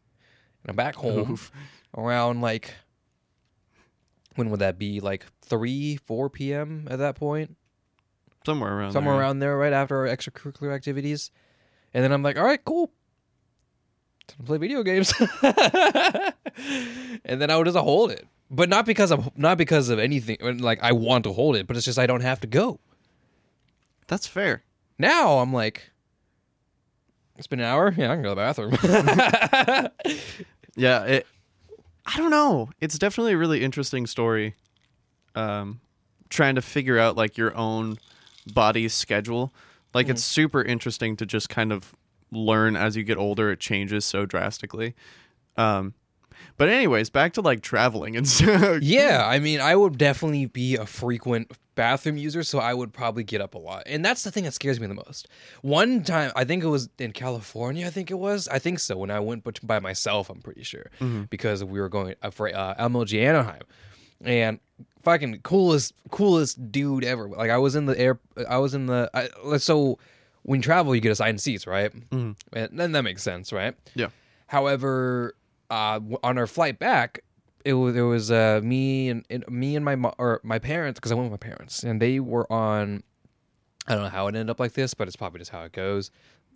And 0.63 0.71
I'm 0.71 0.75
back 0.75 0.95
home 0.95 1.31
Oof. 1.31 1.49
around 1.97 2.41
like, 2.41 2.73
when 4.35 4.49
would 4.49 4.59
that 4.59 4.77
be? 4.77 4.99
Like 4.99 5.25
3, 5.43 5.95
4 5.95 6.29
p.m. 6.29 6.89
at 6.91 6.99
that 6.99 7.15
point? 7.15 7.55
Somewhere 8.45 8.75
around 8.75 8.91
Somewhere 8.93 9.15
there. 9.15 9.21
around 9.21 9.39
there, 9.39 9.57
right 9.57 9.73
after 9.73 9.97
our 9.97 10.07
extracurricular 10.15 10.73
activities. 10.73 11.31
And 11.93 12.03
then 12.03 12.11
I'm 12.11 12.23
like, 12.23 12.37
all 12.37 12.43
right, 12.45 12.63
cool. 12.63 12.91
Time 14.27 14.37
to 14.39 14.43
play 14.43 14.57
video 14.57 14.81
games. 14.83 15.13
and 17.25 17.41
then 17.41 17.51
I 17.51 17.57
would 17.57 17.65
just 17.65 17.77
hold 17.77 18.11
it. 18.11 18.27
But 18.49 18.67
not 18.69 18.85
because 18.85 19.11
I'm 19.11 19.29
not 19.35 19.57
because 19.57 19.89
of 19.89 19.99
anything 19.99 20.37
like 20.59 20.79
I 20.81 20.91
want 20.91 21.23
to 21.23 21.31
hold 21.33 21.55
it, 21.55 21.67
but 21.67 21.77
it's 21.77 21.85
just 21.85 21.97
I 21.99 22.05
don't 22.07 22.21
have 22.21 22.41
to 22.41 22.47
go. 22.47 22.79
That's 24.07 24.27
fair. 24.27 24.63
Now 24.99 25.37
I'm 25.39 25.53
like, 25.53 25.89
it's 27.37 27.47
been 27.47 27.59
an 27.61 27.65
hour. 27.65 27.93
Yeah, 27.95 28.11
I 28.11 28.15
can 28.15 28.23
go 28.23 28.35
to 28.35 28.35
the 28.35 28.41
bathroom. 28.41 29.87
Yeah, 30.75 31.03
it 31.03 31.27
I 32.05 32.17
don't 32.17 32.31
know. 32.31 32.69
It's 32.79 32.97
definitely 32.97 33.33
a 33.33 33.37
really 33.37 33.63
interesting 33.63 34.07
story. 34.07 34.55
Um 35.35 35.79
trying 36.29 36.55
to 36.55 36.61
figure 36.61 36.97
out 36.97 37.15
like 37.17 37.37
your 37.37 37.55
own 37.55 37.97
body's 38.53 38.93
schedule. 38.93 39.53
Like 39.93 40.09
it's 40.09 40.23
super 40.23 40.61
interesting 40.61 41.15
to 41.17 41.25
just 41.25 41.49
kind 41.49 41.71
of 41.71 41.95
learn 42.31 42.75
as 42.77 42.95
you 42.95 43.03
get 43.03 43.17
older 43.17 43.51
it 43.51 43.59
changes 43.59 44.05
so 44.05 44.25
drastically. 44.25 44.95
Um 45.57 45.93
but 46.57 46.69
anyways, 46.69 47.09
back 47.09 47.33
to 47.33 47.41
like 47.41 47.61
traveling 47.61 48.15
and 48.15 48.27
stuff. 48.27 48.81
yeah, 48.81 49.25
I 49.25 49.39
mean, 49.39 49.59
I 49.59 49.75
would 49.75 49.97
definitely 49.97 50.45
be 50.45 50.75
a 50.75 50.85
frequent 50.85 51.51
bathroom 51.75 52.17
user, 52.17 52.43
so 52.43 52.59
I 52.59 52.73
would 52.73 52.93
probably 52.93 53.23
get 53.23 53.41
up 53.41 53.55
a 53.55 53.57
lot. 53.57 53.83
And 53.85 54.03
that's 54.03 54.23
the 54.23 54.31
thing 54.31 54.43
that 54.43 54.53
scares 54.53 54.79
me 54.79 54.87
the 54.87 54.93
most. 54.93 55.27
One 55.61 56.03
time, 56.03 56.31
I 56.35 56.43
think 56.43 56.63
it 56.63 56.67
was 56.67 56.89
in 56.99 57.11
California, 57.13 57.87
I 57.87 57.89
think 57.89 58.11
it 58.11 58.19
was. 58.19 58.47
I 58.47 58.59
think 58.59 58.79
so, 58.79 58.97
when 58.97 59.11
I 59.11 59.19
went 59.19 59.43
but 59.43 59.59
by 59.65 59.79
myself, 59.79 60.29
I'm 60.29 60.41
pretty 60.41 60.63
sure, 60.63 60.87
because 61.29 61.63
we 61.63 61.79
were 61.79 61.89
going 61.89 62.15
uh, 62.21 62.29
for 62.31 62.53
uh, 62.53 62.75
MLG 62.75 63.21
Anaheim. 63.21 63.61
And 64.23 64.59
fucking 65.03 65.39
coolest, 65.41 65.93
coolest 66.11 66.71
dude 66.71 67.03
ever. 67.03 67.27
Like, 67.27 67.49
I 67.49 67.57
was 67.57 67.75
in 67.75 67.85
the 67.87 67.97
air, 67.99 68.19
I 68.47 68.57
was 68.59 68.73
in 68.75 68.85
the, 68.85 69.09
I, 69.13 69.57
so 69.57 69.97
when 70.43 70.59
you 70.59 70.63
travel, 70.63 70.93
you 70.93 71.01
get 71.01 71.11
assigned 71.11 71.41
seats, 71.41 71.65
right? 71.67 71.91
And 72.11 72.35
then 72.53 72.91
that 72.91 73.03
makes 73.03 73.23
sense, 73.23 73.51
right? 73.51 73.75
Yeah. 73.95 74.09
However, 74.47 75.35
uh, 75.69 75.99
on 76.23 76.37
our 76.37 76.47
flight 76.47 76.77
back, 76.77 77.21
it 77.63 77.73
was 77.73 77.93
there 77.93 78.05
was 78.07 78.31
uh, 78.31 78.59
me 78.63 79.09
and, 79.09 79.25
and 79.29 79.47
me 79.47 79.75
and 79.75 79.85
my 79.85 79.95
mo- 79.95 80.13
or 80.17 80.41
my 80.43 80.57
parents 80.59 80.99
because 80.99 81.11
I 81.11 81.15
went 81.15 81.31
with 81.31 81.39
my 81.41 81.47
parents 81.47 81.83
and 81.83 82.01
they 82.01 82.19
were 82.19 82.51
on. 82.51 83.03
I 83.87 83.93
don't 83.93 84.03
know 84.03 84.09
how 84.09 84.25
it 84.27 84.29
ended 84.35 84.49
up 84.49 84.59
like 84.59 84.73
this, 84.73 84.93
but 84.95 85.07
it's 85.07 85.15
probably 85.15 85.39
just 85.39 85.51
how 85.51 85.61
it 85.63 85.71
goes. 85.71 86.09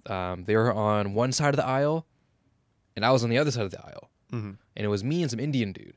Um, 0.08 0.44
they 0.46 0.56
were 0.56 0.74
on 0.74 1.14
one 1.14 1.32
side 1.32 1.50
of 1.50 1.58
the 1.58 1.66
aisle, 1.66 2.06
and 2.96 3.06
I 3.06 3.12
was 3.12 3.24
on 3.24 3.30
the 3.30 3.38
other 3.38 3.52
side 3.52 3.64
of 3.66 3.72
the 3.72 3.86
aisle, 3.86 4.10
Mhm. 4.34 4.58
and 4.76 4.86
it 4.86 4.88
was 4.88 5.04
me 5.04 5.22
and 5.22 5.30
some 5.32 5.40
Indian 5.40 5.72
dude, 5.72 5.96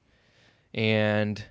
and 0.75 1.43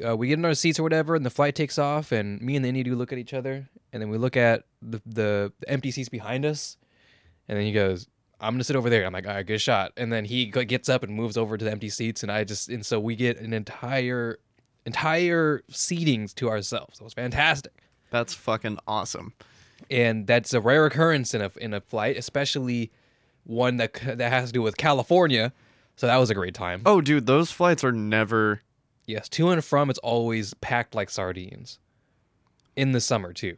uh, 0.00 0.16
we 0.16 0.28
get 0.28 0.38
in 0.38 0.44
our 0.44 0.54
seats 0.54 0.78
or 0.78 0.82
whatever, 0.82 1.14
and 1.14 1.24
the 1.26 1.30
flight 1.30 1.54
takes 1.54 1.78
off, 1.78 2.12
and 2.12 2.40
me 2.40 2.56
and 2.56 2.64
the 2.64 2.68
Indian 2.68 2.84
dude 2.86 2.98
look 2.98 3.12
at 3.12 3.18
each 3.18 3.34
other, 3.34 3.68
and 3.92 4.00
then 4.02 4.08
we 4.10 4.18
look 4.18 4.36
at 4.36 4.64
the 4.80 5.00
the, 5.06 5.52
empty 5.68 5.90
seats 5.90 6.08
behind 6.08 6.44
us, 6.44 6.76
and 7.48 7.58
then 7.58 7.64
he 7.66 7.72
goes, 7.72 8.08
I'm 8.40 8.54
gonna 8.54 8.64
sit 8.64 8.76
over 8.76 8.90
there. 8.90 9.04
I'm 9.04 9.12
like, 9.12 9.26
all 9.26 9.34
right, 9.34 9.46
good 9.46 9.60
shot. 9.60 9.92
And 9.96 10.12
then 10.12 10.24
he 10.24 10.46
gets 10.46 10.88
up 10.88 11.02
and 11.04 11.14
moves 11.14 11.36
over 11.36 11.56
to 11.56 11.64
the 11.64 11.70
empty 11.70 11.88
seats, 11.88 12.22
and 12.22 12.32
I 12.32 12.44
just 12.44 12.68
and 12.68 12.84
so 12.84 12.98
we 12.98 13.14
get 13.16 13.38
an 13.38 13.52
entire 13.52 14.38
entire 14.86 15.62
seatings 15.70 16.34
to 16.36 16.48
ourselves. 16.50 17.00
It 17.00 17.04
was 17.04 17.14
fantastic, 17.14 17.72
That's 18.10 18.34
fucking 18.34 18.78
awesome. 18.86 19.32
and 19.90 20.26
that's 20.26 20.54
a 20.54 20.60
rare 20.60 20.86
occurrence 20.86 21.34
in 21.34 21.42
a 21.42 21.50
in 21.60 21.72
a 21.74 21.80
flight, 21.80 22.16
especially 22.16 22.90
one 23.44 23.76
that 23.76 23.94
that 24.04 24.32
has 24.32 24.48
to 24.48 24.52
do 24.52 24.62
with 24.62 24.76
California. 24.76 25.52
So 25.94 26.06
that 26.06 26.16
was 26.16 26.30
a 26.30 26.34
great 26.34 26.54
time. 26.54 26.82
Oh 26.86 27.00
dude, 27.00 27.26
those 27.26 27.52
flights 27.52 27.84
are 27.84 27.92
never 27.92 28.60
Yes, 29.06 29.28
to 29.30 29.48
and 29.50 29.64
from, 29.64 29.90
it's 29.90 29.98
always 30.00 30.54
packed 30.54 30.94
like 30.94 31.10
sardines. 31.10 31.78
In 32.76 32.92
the 32.92 33.00
summer 33.00 33.32
too. 33.32 33.56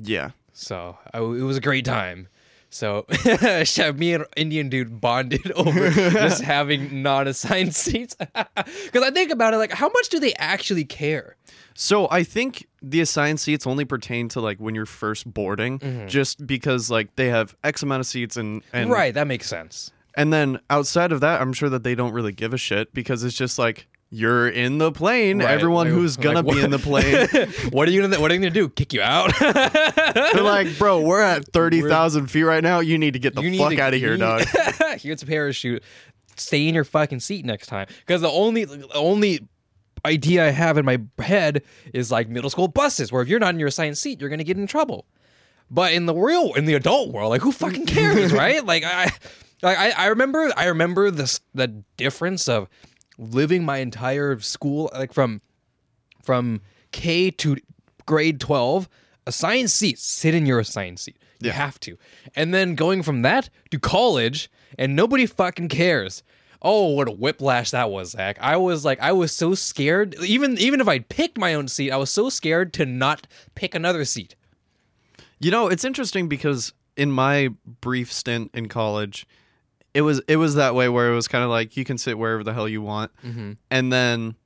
yeah. 0.00 0.30
So 0.52 0.98
I, 1.14 1.18
it 1.18 1.22
was 1.22 1.56
a 1.56 1.60
great 1.60 1.84
time. 1.84 2.26
So 2.70 3.06
me 3.94 4.12
and 4.14 4.24
Indian 4.36 4.68
dude 4.68 5.00
bonded 5.00 5.52
over 5.56 5.90
just 5.90 6.42
having 6.54 7.02
non-assigned 7.02 7.74
seats. 7.74 8.16
Because 8.16 9.02
I 9.02 9.10
think 9.10 9.30
about 9.30 9.54
it, 9.54 9.58
like, 9.58 9.72
how 9.72 9.88
much 9.88 10.08
do 10.08 10.18
they 10.18 10.34
actually 10.34 10.84
care? 10.84 11.36
So 11.74 12.08
I 12.10 12.24
think 12.24 12.66
the 12.82 13.00
assigned 13.00 13.38
seats 13.40 13.66
only 13.66 13.84
pertain 13.84 14.28
to 14.30 14.40
like 14.40 14.58
when 14.58 14.74
you're 14.74 14.84
first 14.86 15.32
boarding, 15.32 15.78
Mm-hmm. 15.78 16.08
just 16.08 16.44
because 16.46 16.90
like 16.90 17.14
they 17.16 17.28
have 17.28 17.54
X 17.62 17.82
amount 17.84 18.00
of 18.00 18.06
seats 18.06 18.36
and 18.36 18.62
and 18.72 18.90
right, 18.90 19.14
that 19.14 19.26
makes 19.28 19.46
sense. 19.46 19.92
and 20.16 20.32
then 20.32 20.58
outside 20.70 21.12
of 21.12 21.20
that, 21.20 21.40
I'm 21.40 21.52
sure 21.52 21.68
that 21.68 21.84
they 21.84 21.94
don't 21.94 22.12
really 22.12 22.32
give 22.32 22.52
a 22.52 22.58
shit 22.58 22.92
because 22.94 23.22
it's 23.22 23.36
just 23.36 23.58
like 23.60 23.86
you're 24.10 24.48
in 24.48 24.78
the 24.78 24.90
plane. 24.92 25.38
Right, 25.40 25.50
Everyone 25.50 25.86
like- 25.86 25.94
who's 25.94 26.16
gonna 26.16 26.42
like 26.42 26.56
be 26.56 26.62
in 26.62 26.70
the 26.70 26.78
plane, 26.90 27.28
what 27.72 27.88
are 27.88 27.90
you 27.90 28.00
gonna 28.02 28.18
What 28.20 28.30
are 28.30 28.34
you 28.34 28.40
gonna 28.40 28.50
do? 28.50 28.68
Kick 28.68 28.92
you 28.92 29.02
out? 29.02 29.30
they're 29.40 30.42
like, 30.42 30.78
bro, 30.78 31.00
we're 31.00 31.20
at 31.22 31.46
thirty 31.52 31.82
thousand 31.82 32.28
feet 32.28 32.42
right 32.44 32.62
now. 32.62 32.80
You 32.80 32.98
need 32.98 33.12
to 33.14 33.18
get 33.18 33.34
the 33.34 33.58
fuck 33.58 33.70
to- 33.72 33.80
out 33.80 33.94
of 33.94 34.00
here, 34.00 34.12
you- 34.12 34.18
dog. 34.18 34.44
Here's 34.98 35.22
a 35.22 35.26
parachute. 35.26 35.82
Stay 36.36 36.68
in 36.68 36.74
your 36.74 36.84
fucking 36.84 37.20
seat 37.20 37.44
next 37.44 37.66
time. 37.66 37.86
Because 38.06 38.20
the 38.22 38.30
only 38.30 38.64
the 38.64 38.86
only 38.94 39.40
idea 40.06 40.46
I 40.46 40.50
have 40.50 40.78
in 40.78 40.84
my 40.84 40.98
head 41.18 41.62
is 41.92 42.10
like 42.12 42.28
middle 42.28 42.48
school 42.50 42.68
buses, 42.68 43.10
where 43.10 43.20
if 43.22 43.28
you're 43.28 43.40
not 43.40 43.52
in 43.54 43.58
your 43.58 43.68
assigned 43.68 43.98
seat, 43.98 44.20
you're 44.20 44.30
gonna 44.30 44.44
get 44.44 44.56
in 44.56 44.66
trouble. 44.66 45.04
But 45.70 45.92
in 45.92 46.06
the 46.06 46.14
real, 46.14 46.54
in 46.54 46.64
the 46.64 46.74
adult 46.74 47.12
world, 47.12 47.28
like 47.30 47.42
who 47.42 47.52
fucking 47.52 47.84
cares, 47.86 48.32
right? 48.32 48.64
Like 48.64 48.84
I, 48.84 49.10
like 49.60 49.76
I, 49.76 49.90
I 49.90 50.06
remember, 50.06 50.50
I 50.56 50.66
remember 50.66 51.10
this 51.10 51.40
the 51.54 51.66
difference 51.98 52.48
of 52.48 52.68
living 53.18 53.64
my 53.64 53.78
entire 53.78 54.38
school, 54.40 54.90
like 54.94 55.12
from 55.12 55.40
from 56.22 56.60
K 56.92 57.30
to 57.32 57.56
grade 58.06 58.40
12, 58.40 58.88
assigned 59.26 59.70
seats, 59.70 60.02
sit 60.02 60.34
in 60.34 60.46
your 60.46 60.60
assigned 60.60 60.98
seat. 60.98 61.16
You 61.40 61.48
Yeah. 61.48 61.54
have 61.54 61.78
to. 61.80 61.98
And 62.34 62.52
then 62.54 62.74
going 62.74 63.02
from 63.02 63.22
that 63.22 63.48
to 63.70 63.78
college, 63.78 64.50
and 64.78 64.94
nobody 64.96 65.26
fucking 65.26 65.68
cares. 65.68 66.22
Oh, 66.60 66.88
what 66.94 67.06
a 67.08 67.12
whiplash 67.12 67.70
that 67.70 67.90
was, 67.90 68.10
Zach. 68.10 68.36
I 68.40 68.56
was 68.56 68.84
like, 68.84 69.00
I 69.00 69.12
was 69.12 69.32
so 69.32 69.54
scared. 69.54 70.16
Even 70.22 70.58
even 70.58 70.80
if 70.80 70.88
I 70.88 70.98
picked 71.00 71.38
my 71.38 71.54
own 71.54 71.68
seat, 71.68 71.90
I 71.92 71.96
was 71.96 72.10
so 72.10 72.28
scared 72.30 72.72
to 72.74 72.84
not 72.86 73.26
pick 73.54 73.74
another 73.74 74.04
seat. 74.04 74.34
You 75.40 75.50
know, 75.52 75.68
it's 75.68 75.84
interesting 75.84 76.28
because 76.28 76.72
in 76.96 77.12
my 77.12 77.50
brief 77.80 78.12
stint 78.12 78.50
in 78.54 78.66
college, 78.68 79.24
it 79.94 80.02
was 80.02 80.20
it 80.28 80.36
was 80.36 80.54
that 80.56 80.74
way 80.74 80.88
where 80.88 81.10
it 81.10 81.14
was 81.14 81.28
kind 81.28 81.44
of 81.44 81.50
like 81.50 81.76
you 81.76 81.84
can 81.84 81.98
sit 81.98 82.18
wherever 82.18 82.42
the 82.44 82.52
hell 82.54 82.68
you 82.68 82.82
want, 82.82 83.10
Mm-hmm. 83.24 83.52
and 83.70 83.92
then 83.92 84.36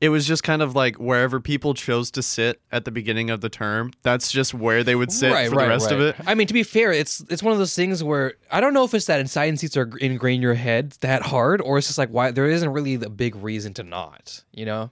it 0.00 0.08
was 0.10 0.26
just 0.26 0.42
kind 0.42 0.60
of 0.60 0.74
like 0.74 0.96
wherever 0.96 1.40
people 1.40 1.72
chose 1.72 2.10
to 2.10 2.22
sit 2.22 2.60
at 2.70 2.84
the 2.84 2.90
beginning 2.90 3.30
of 3.30 3.40
the 3.40 3.48
term. 3.48 3.90
That's 4.02 4.30
just 4.30 4.52
where 4.52 4.84
they 4.84 4.94
would 4.94 5.10
sit 5.10 5.30
for 5.48 5.56
the 5.56 5.68
rest 5.68 5.90
of 5.92 6.00
it. 6.00 6.16
I 6.26 6.34
mean, 6.34 6.46
to 6.48 6.52
be 6.52 6.62
fair, 6.62 6.92
it's 6.92 7.24
it's 7.30 7.42
one 7.42 7.52
of 7.52 7.58
those 7.58 7.74
things 7.74 8.02
where 8.04 8.34
I 8.50 8.60
don't 8.60 8.74
know 8.74 8.84
if 8.84 8.92
it's 8.92 9.06
that 9.06 9.20
assigned 9.20 9.60
seats 9.60 9.76
are 9.78 9.90
ingrained 9.98 10.36
in 10.38 10.42
your 10.42 10.54
head 10.54 10.90
that 11.00 11.22
hard, 11.22 11.62
or 11.62 11.78
it's 11.78 11.86
just 11.86 11.98
like 11.98 12.10
why 12.10 12.32
there 12.32 12.46
isn't 12.46 12.68
really 12.70 12.94
a 12.94 13.08
big 13.08 13.34
reason 13.36 13.72
to 13.74 13.82
not. 13.82 14.42
You 14.52 14.66
know, 14.66 14.90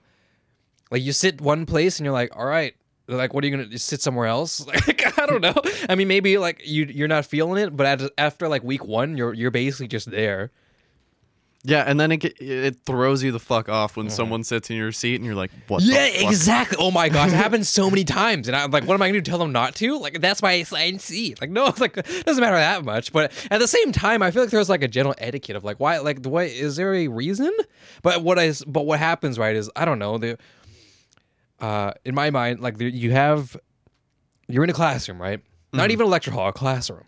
like 0.89 1.03
you 1.03 1.11
sit 1.11 1.41
one 1.41 1.65
place 1.67 1.99
and 1.99 2.05
you're 2.05 2.13
like, 2.13 2.35
all 2.35 2.45
right, 2.45 2.73
like 3.07 3.33
what 3.33 3.43
are 3.43 3.47
you 3.47 3.57
gonna 3.57 3.77
sit 3.77 4.01
somewhere 4.01 4.27
else? 4.27 4.65
Like 4.87 5.19
I 5.19 5.25
don't 5.25 5.41
know. 5.41 5.55
I 5.89 5.95
mean, 5.95 6.07
maybe 6.07 6.37
like 6.37 6.61
you 6.65 6.85
you're 6.85 7.07
not 7.07 7.25
feeling 7.25 7.63
it, 7.63 7.75
but 7.75 7.85
at, 7.85 8.11
after 8.17 8.47
like 8.47 8.63
week 8.63 8.85
one, 8.85 9.17
you're 9.17 9.33
you're 9.33 9.51
basically 9.51 9.87
just 9.87 10.09
there. 10.11 10.51
Yeah, 11.65 11.83
and 11.87 11.97
then 11.97 12.11
it 12.11 12.25
it 12.41 12.77
throws 12.85 13.23
you 13.23 13.31
the 13.31 13.39
fuck 13.39 13.69
off 13.69 13.95
when 13.95 14.09
someone 14.09 14.43
sits 14.43 14.69
in 14.69 14.75
your 14.75 14.91
seat 14.91 15.15
and 15.15 15.25
you're 15.25 15.33
like, 15.33 15.49
what? 15.69 15.81
Mm-hmm. 15.81 15.93
Yeah, 15.93 16.27
exactly. 16.27 16.77
Oh 16.77 16.91
my 16.91 17.07
gosh, 17.07 17.29
it 17.29 17.35
happens 17.35 17.69
so 17.69 17.89
many 17.89 18.03
times, 18.03 18.49
and 18.49 18.55
I'm 18.55 18.69
like, 18.69 18.85
what 18.85 18.95
am 18.95 19.01
I 19.01 19.09
going 19.09 19.23
to 19.23 19.29
tell 19.29 19.39
them 19.39 19.53
not 19.53 19.73
to? 19.75 19.97
Like, 19.97 20.19
that's 20.19 20.41
my 20.41 20.51
assigned 20.53 20.99
seat. 20.99 21.39
Like, 21.39 21.49
no, 21.49 21.67
it's 21.67 21.79
like 21.79 21.95
it 21.95 22.25
doesn't 22.25 22.41
matter 22.41 22.57
that 22.57 22.83
much. 22.83 23.13
But 23.13 23.31
at 23.49 23.59
the 23.59 23.67
same 23.69 23.93
time, 23.93 24.21
I 24.21 24.31
feel 24.31 24.43
like 24.43 24.51
there's 24.51 24.69
like 24.69 24.83
a 24.83 24.89
general 24.89 25.15
etiquette 25.17 25.55
of 25.55 25.63
like, 25.63 25.79
why, 25.79 25.99
like, 25.99 26.25
what 26.25 26.47
is 26.47 26.75
there 26.75 26.93
a 26.95 27.07
reason? 27.07 27.51
But 28.01 28.23
what 28.23 28.37
is, 28.39 28.61
but 28.65 28.85
what 28.85 28.99
happens, 28.99 29.39
right? 29.39 29.55
Is 29.55 29.69
I 29.73 29.85
don't 29.85 29.99
know. 29.99 30.17
The, 30.17 30.37
uh, 31.63 31.93
in 32.03 32.13
my 32.13 32.29
mind, 32.29 32.59
like 32.59 32.77
there, 32.77 32.89
you 32.89 33.11
have, 33.11 33.55
you're 34.49 34.65
in 34.65 34.69
a 34.69 34.73
classroom, 34.73 35.21
right? 35.21 35.39
Not 35.71 35.83
mm-hmm. 35.83 35.91
even 35.91 36.07
a 36.07 36.09
lecture 36.09 36.31
hall, 36.31 36.49
a 36.49 36.53
classroom. 36.53 37.05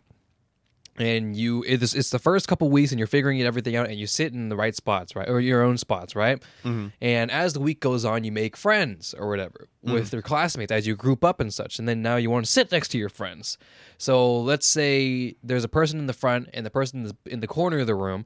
And 0.97 1.35
you 1.35 1.61
it's, 1.67 1.93
it's 1.93 2.09
the 2.09 2.19
first 2.19 2.47
couple 2.47 2.69
weeks 2.69 2.93
and 2.93 2.97
you're 2.97 3.05
figuring 3.05 3.41
everything 3.41 3.75
out 3.75 3.89
and 3.89 3.99
you 3.99 4.07
sit 4.07 4.31
in 4.31 4.47
the 4.47 4.55
right 4.55 4.73
spots 4.73 5.13
right? 5.13 5.27
Or 5.27 5.41
your 5.41 5.61
own 5.61 5.77
spots 5.77 6.15
right? 6.15 6.41
Mm-hmm. 6.63 6.87
And 7.01 7.31
as 7.31 7.51
the 7.51 7.59
week 7.59 7.81
goes 7.81 8.05
on 8.05 8.23
you 8.23 8.31
make 8.31 8.55
friends 8.55 9.13
or 9.13 9.27
whatever 9.27 9.67
mm-hmm. 9.83 9.93
with 9.93 10.13
your 10.13 10.21
classmates 10.21 10.71
as 10.71 10.87
you 10.87 10.95
group 10.95 11.25
up 11.25 11.41
and 11.41 11.53
such. 11.53 11.79
And 11.79 11.89
then 11.89 12.01
now 12.01 12.15
you 12.15 12.29
want 12.29 12.45
to 12.45 12.51
sit 12.51 12.71
next 12.71 12.87
to 12.89 12.97
your 12.97 13.09
friends. 13.09 13.57
So 13.97 14.39
let's 14.39 14.65
say 14.65 15.35
there's 15.43 15.65
a 15.65 15.67
person 15.67 15.99
in 15.99 16.05
the 16.05 16.13
front 16.13 16.47
and 16.53 16.65
the 16.65 16.69
person 16.69 17.11
in 17.25 17.41
the 17.41 17.47
corner 17.47 17.79
of 17.79 17.87
the 17.87 17.95
room 17.95 18.25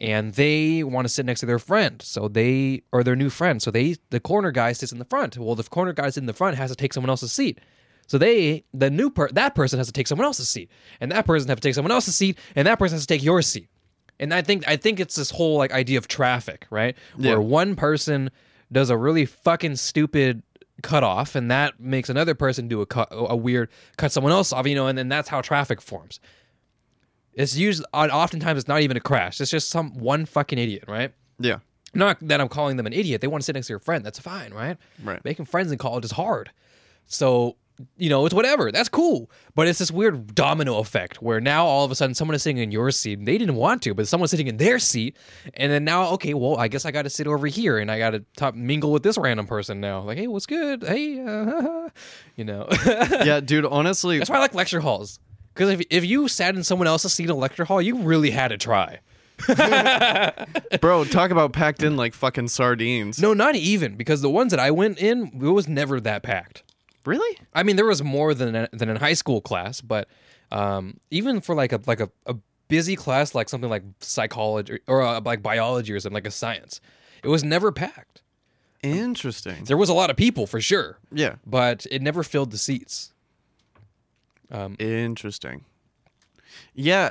and 0.00 0.34
they 0.34 0.82
want 0.84 1.04
to 1.04 1.08
sit 1.08 1.26
next 1.26 1.40
to 1.40 1.46
their 1.46 1.58
friend 1.58 2.00
so 2.02 2.28
they 2.28 2.82
or 2.92 3.02
their 3.02 3.16
new 3.16 3.30
friend 3.30 3.60
so 3.60 3.70
they 3.70 3.96
the 4.10 4.20
corner 4.20 4.50
guy 4.50 4.72
sits 4.72 4.92
in 4.92 4.98
the 4.98 5.04
front 5.04 5.36
well 5.36 5.54
the 5.54 5.64
corner 5.64 5.92
guy's 5.92 6.16
in 6.16 6.26
the 6.26 6.32
front 6.32 6.56
has 6.56 6.70
to 6.70 6.76
take 6.76 6.92
someone 6.92 7.10
else's 7.10 7.32
seat 7.32 7.60
so 8.08 8.16
they, 8.16 8.64
the 8.72 8.90
new 8.90 9.10
per, 9.10 9.28
that 9.32 9.54
person 9.54 9.78
has 9.78 9.86
to 9.86 9.92
take 9.92 10.08
someone 10.08 10.24
else's 10.24 10.48
seat, 10.48 10.70
and 10.98 11.12
that 11.12 11.26
person 11.26 11.46
has 11.48 11.56
to 11.56 11.60
take 11.60 11.74
someone 11.74 11.92
else's 11.92 12.16
seat, 12.16 12.38
and 12.56 12.66
that 12.66 12.78
person 12.78 12.96
has 12.96 13.02
to 13.02 13.06
take 13.06 13.22
your 13.22 13.42
seat. 13.42 13.68
And 14.18 14.34
I 14.34 14.42
think 14.42 14.66
I 14.66 14.76
think 14.76 14.98
it's 14.98 15.14
this 15.14 15.30
whole 15.30 15.58
like 15.58 15.72
idea 15.72 15.98
of 15.98 16.08
traffic, 16.08 16.66
right? 16.70 16.96
Yeah. 17.18 17.32
Where 17.32 17.40
one 17.40 17.76
person 17.76 18.30
does 18.72 18.90
a 18.90 18.96
really 18.96 19.26
fucking 19.26 19.76
stupid 19.76 20.42
cut 20.82 21.04
off, 21.04 21.34
and 21.34 21.50
that 21.50 21.78
makes 21.78 22.08
another 22.08 22.34
person 22.34 22.66
do 22.66 22.80
a 22.80 22.86
cut, 22.86 23.08
a 23.12 23.36
weird 23.36 23.68
cut 23.98 24.10
someone 24.10 24.32
else 24.32 24.54
off, 24.54 24.66
you 24.66 24.74
know, 24.74 24.86
and 24.86 24.96
then 24.96 25.10
that's 25.10 25.28
how 25.28 25.42
traffic 25.42 25.80
forms. 25.80 26.18
It's 27.38 27.56
usually, 27.56 27.86
oftentimes, 27.94 28.58
it's 28.58 28.68
not 28.68 28.82
even 28.82 28.96
a 28.96 29.00
crash. 29.00 29.40
It's 29.40 29.50
just 29.50 29.70
some 29.70 29.96
one 29.98 30.26
fucking 30.26 30.58
idiot, 30.58 30.84
right? 30.88 31.12
Yeah, 31.38 31.58
Not 31.94 32.18
that 32.22 32.40
I'm 32.40 32.48
calling 32.48 32.76
them 32.76 32.86
an 32.86 32.92
idiot. 32.92 33.20
They 33.20 33.28
want 33.28 33.42
to 33.42 33.44
sit 33.44 33.54
next 33.54 33.68
to 33.68 33.72
your 33.74 33.78
friend. 33.78 34.04
That's 34.04 34.18
fine, 34.18 34.52
right? 34.52 34.76
Right. 35.04 35.24
Making 35.24 35.44
friends 35.44 35.70
in 35.70 35.78
college 35.78 36.04
is 36.04 36.10
hard. 36.10 36.50
So, 37.06 37.54
you 37.96 38.08
know, 38.10 38.26
it's 38.26 38.34
whatever. 38.34 38.72
That's 38.72 38.88
cool. 38.88 39.30
But 39.54 39.68
it's 39.68 39.78
this 39.78 39.92
weird 39.92 40.34
domino 40.34 40.78
effect 40.78 41.22
where 41.22 41.40
now 41.40 41.64
all 41.64 41.84
of 41.84 41.92
a 41.92 41.94
sudden 41.94 42.12
someone 42.12 42.34
is 42.34 42.42
sitting 42.42 42.58
in 42.58 42.72
your 42.72 42.90
seat. 42.90 43.24
They 43.24 43.38
didn't 43.38 43.54
want 43.54 43.82
to, 43.82 43.94
but 43.94 44.08
someone's 44.08 44.32
sitting 44.32 44.48
in 44.48 44.56
their 44.56 44.80
seat. 44.80 45.16
And 45.54 45.70
then 45.70 45.84
now, 45.84 46.08
okay, 46.14 46.34
well, 46.34 46.56
I 46.56 46.66
guess 46.66 46.84
I 46.84 46.90
got 46.90 47.02
to 47.02 47.10
sit 47.10 47.28
over 47.28 47.46
here 47.46 47.78
and 47.78 47.88
I 47.88 48.00
got 48.00 48.10
to 48.10 48.24
top, 48.36 48.56
mingle 48.56 48.90
with 48.90 49.04
this 49.04 49.16
random 49.16 49.46
person 49.46 49.80
now. 49.80 50.00
Like, 50.02 50.18
hey, 50.18 50.26
what's 50.26 50.46
good? 50.46 50.82
Hey, 50.82 51.20
uh, 51.24 51.88
you 52.34 52.44
know. 52.44 52.66
yeah, 52.84 53.38
dude. 53.38 53.64
Honestly, 53.64 54.18
That's 54.18 54.28
why 54.28 54.36
I 54.38 54.40
like 54.40 54.54
lecture 54.56 54.80
halls. 54.80 55.20
Because 55.58 55.70
if, 55.80 55.86
if 55.90 56.04
you 56.04 56.28
sat 56.28 56.54
in 56.54 56.62
someone 56.62 56.86
else's 56.86 57.12
seat 57.12 57.24
in 57.24 57.30
a 57.30 57.34
lecture 57.34 57.64
hall, 57.64 57.82
you 57.82 57.96
really 57.98 58.30
had 58.30 58.48
to 58.48 58.56
try. 58.56 59.00
bro, 60.80 61.04
talk 61.04 61.32
about 61.32 61.52
packed 61.52 61.82
in 61.82 61.96
like 61.96 62.14
fucking 62.14 62.46
sardines. 62.46 63.20
No, 63.20 63.34
not 63.34 63.56
even 63.56 63.96
because 63.96 64.20
the 64.22 64.30
ones 64.30 64.52
that 64.52 64.60
I 64.60 64.70
went 64.70 64.98
in, 64.98 65.32
it 65.34 65.48
was 65.48 65.66
never 65.66 65.98
that 66.00 66.22
packed. 66.22 66.62
really? 67.04 67.38
I 67.52 67.64
mean, 67.64 67.74
there 67.74 67.86
was 67.86 68.04
more 68.04 68.34
than 68.34 68.68
than 68.72 68.88
in 68.88 68.94
high 68.96 69.14
school 69.14 69.40
class, 69.40 69.80
but 69.80 70.08
um, 70.52 70.98
even 71.10 71.40
for 71.40 71.56
like 71.56 71.72
a 71.72 71.80
like 71.86 71.98
a, 71.98 72.08
a 72.26 72.36
busy 72.68 72.94
class 72.94 73.34
like 73.34 73.48
something 73.48 73.68
like 73.68 73.82
psychology 73.98 74.74
or, 74.86 75.00
or 75.00 75.02
uh, 75.02 75.20
like 75.24 75.42
biology 75.42 75.92
or 75.92 75.98
something 75.98 76.14
like 76.14 76.26
a 76.26 76.30
science, 76.30 76.80
it 77.24 77.28
was 77.28 77.42
never 77.42 77.72
packed. 77.72 78.22
Interesting. 78.84 79.64
There 79.64 79.76
was 79.76 79.88
a 79.88 79.94
lot 79.94 80.08
of 80.08 80.16
people 80.16 80.46
for 80.46 80.60
sure, 80.60 80.98
Yeah, 81.12 81.34
but 81.44 81.84
it 81.90 82.00
never 82.00 82.22
filled 82.22 82.52
the 82.52 82.58
seats. 82.58 83.12
Um, 84.50 84.76
interesting. 84.78 85.64
Yeah, 86.74 87.10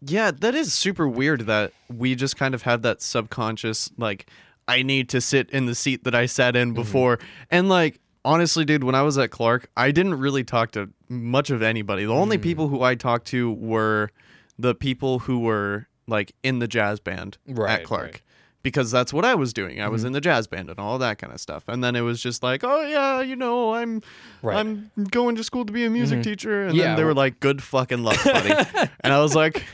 yeah. 0.00 0.30
That 0.30 0.54
is 0.54 0.72
super 0.72 1.08
weird 1.08 1.42
that 1.42 1.72
we 1.88 2.14
just 2.14 2.36
kind 2.36 2.54
of 2.54 2.62
have 2.62 2.82
that 2.82 3.02
subconscious 3.02 3.90
like 3.96 4.30
I 4.68 4.82
need 4.82 5.08
to 5.10 5.20
sit 5.20 5.50
in 5.50 5.66
the 5.66 5.74
seat 5.74 6.04
that 6.04 6.14
I 6.14 6.26
sat 6.26 6.56
in 6.56 6.68
mm-hmm. 6.68 6.74
before, 6.74 7.18
and 7.50 7.68
like. 7.68 8.00
Honestly, 8.24 8.64
dude, 8.64 8.82
when 8.82 8.96
I 8.96 9.02
was 9.02 9.16
at 9.18 9.30
Clark, 9.30 9.70
I 9.76 9.92
didn't 9.92 10.18
really 10.18 10.42
talk 10.42 10.72
to 10.72 10.90
much 11.08 11.50
of 11.50 11.62
anybody. 11.62 12.06
The 12.06 12.12
only 12.12 12.38
mm. 12.38 12.42
people 12.42 12.66
who 12.66 12.82
I 12.82 12.96
talked 12.96 13.28
to 13.28 13.52
were 13.52 14.10
the 14.58 14.74
people 14.74 15.20
who 15.20 15.38
were 15.38 15.86
like 16.08 16.34
in 16.42 16.58
the 16.58 16.68
jazz 16.68 17.00
band 17.00 17.38
Right, 17.46 17.80
at 17.80 17.84
Clark. 17.84 18.04
right. 18.04 18.22
Mm-hmm. 18.66 18.76
Because 18.76 18.90
that's 18.90 19.12
what 19.12 19.24
I 19.24 19.34
was 19.34 19.52
doing. 19.52 19.80
I 19.80 19.88
was 19.88 20.04
in 20.04 20.12
the 20.12 20.20
jazz 20.20 20.46
band 20.46 20.70
and 20.70 20.78
all 20.78 20.98
that 20.98 21.18
kind 21.18 21.32
of 21.32 21.40
stuff. 21.40 21.64
And 21.68 21.82
then 21.84 21.94
it 21.96 22.00
was 22.00 22.20
just 22.20 22.42
like, 22.42 22.62
oh 22.64 22.82
yeah, 22.82 23.20
you 23.20 23.36
know, 23.36 23.74
I'm 23.74 24.02
Right. 24.42 24.56
I'm 24.58 24.90
going 25.10 25.36
to 25.36 25.44
school 25.44 25.64
to 25.64 25.72
be 25.72 25.84
a 25.84 25.90
music 25.90 26.22
teacher. 26.22 26.66
And 26.66 26.76
Yeah, 26.76 26.88
then 26.88 26.96
they 26.96 27.04
were 27.04 27.14
like, 27.14 27.38
good 27.40 27.62
fucking 27.62 28.02
luck, 28.02 28.22
buddy. 28.24 28.50
and 29.00 29.12
I 29.12 29.20
was 29.20 29.34
like, 29.34 29.64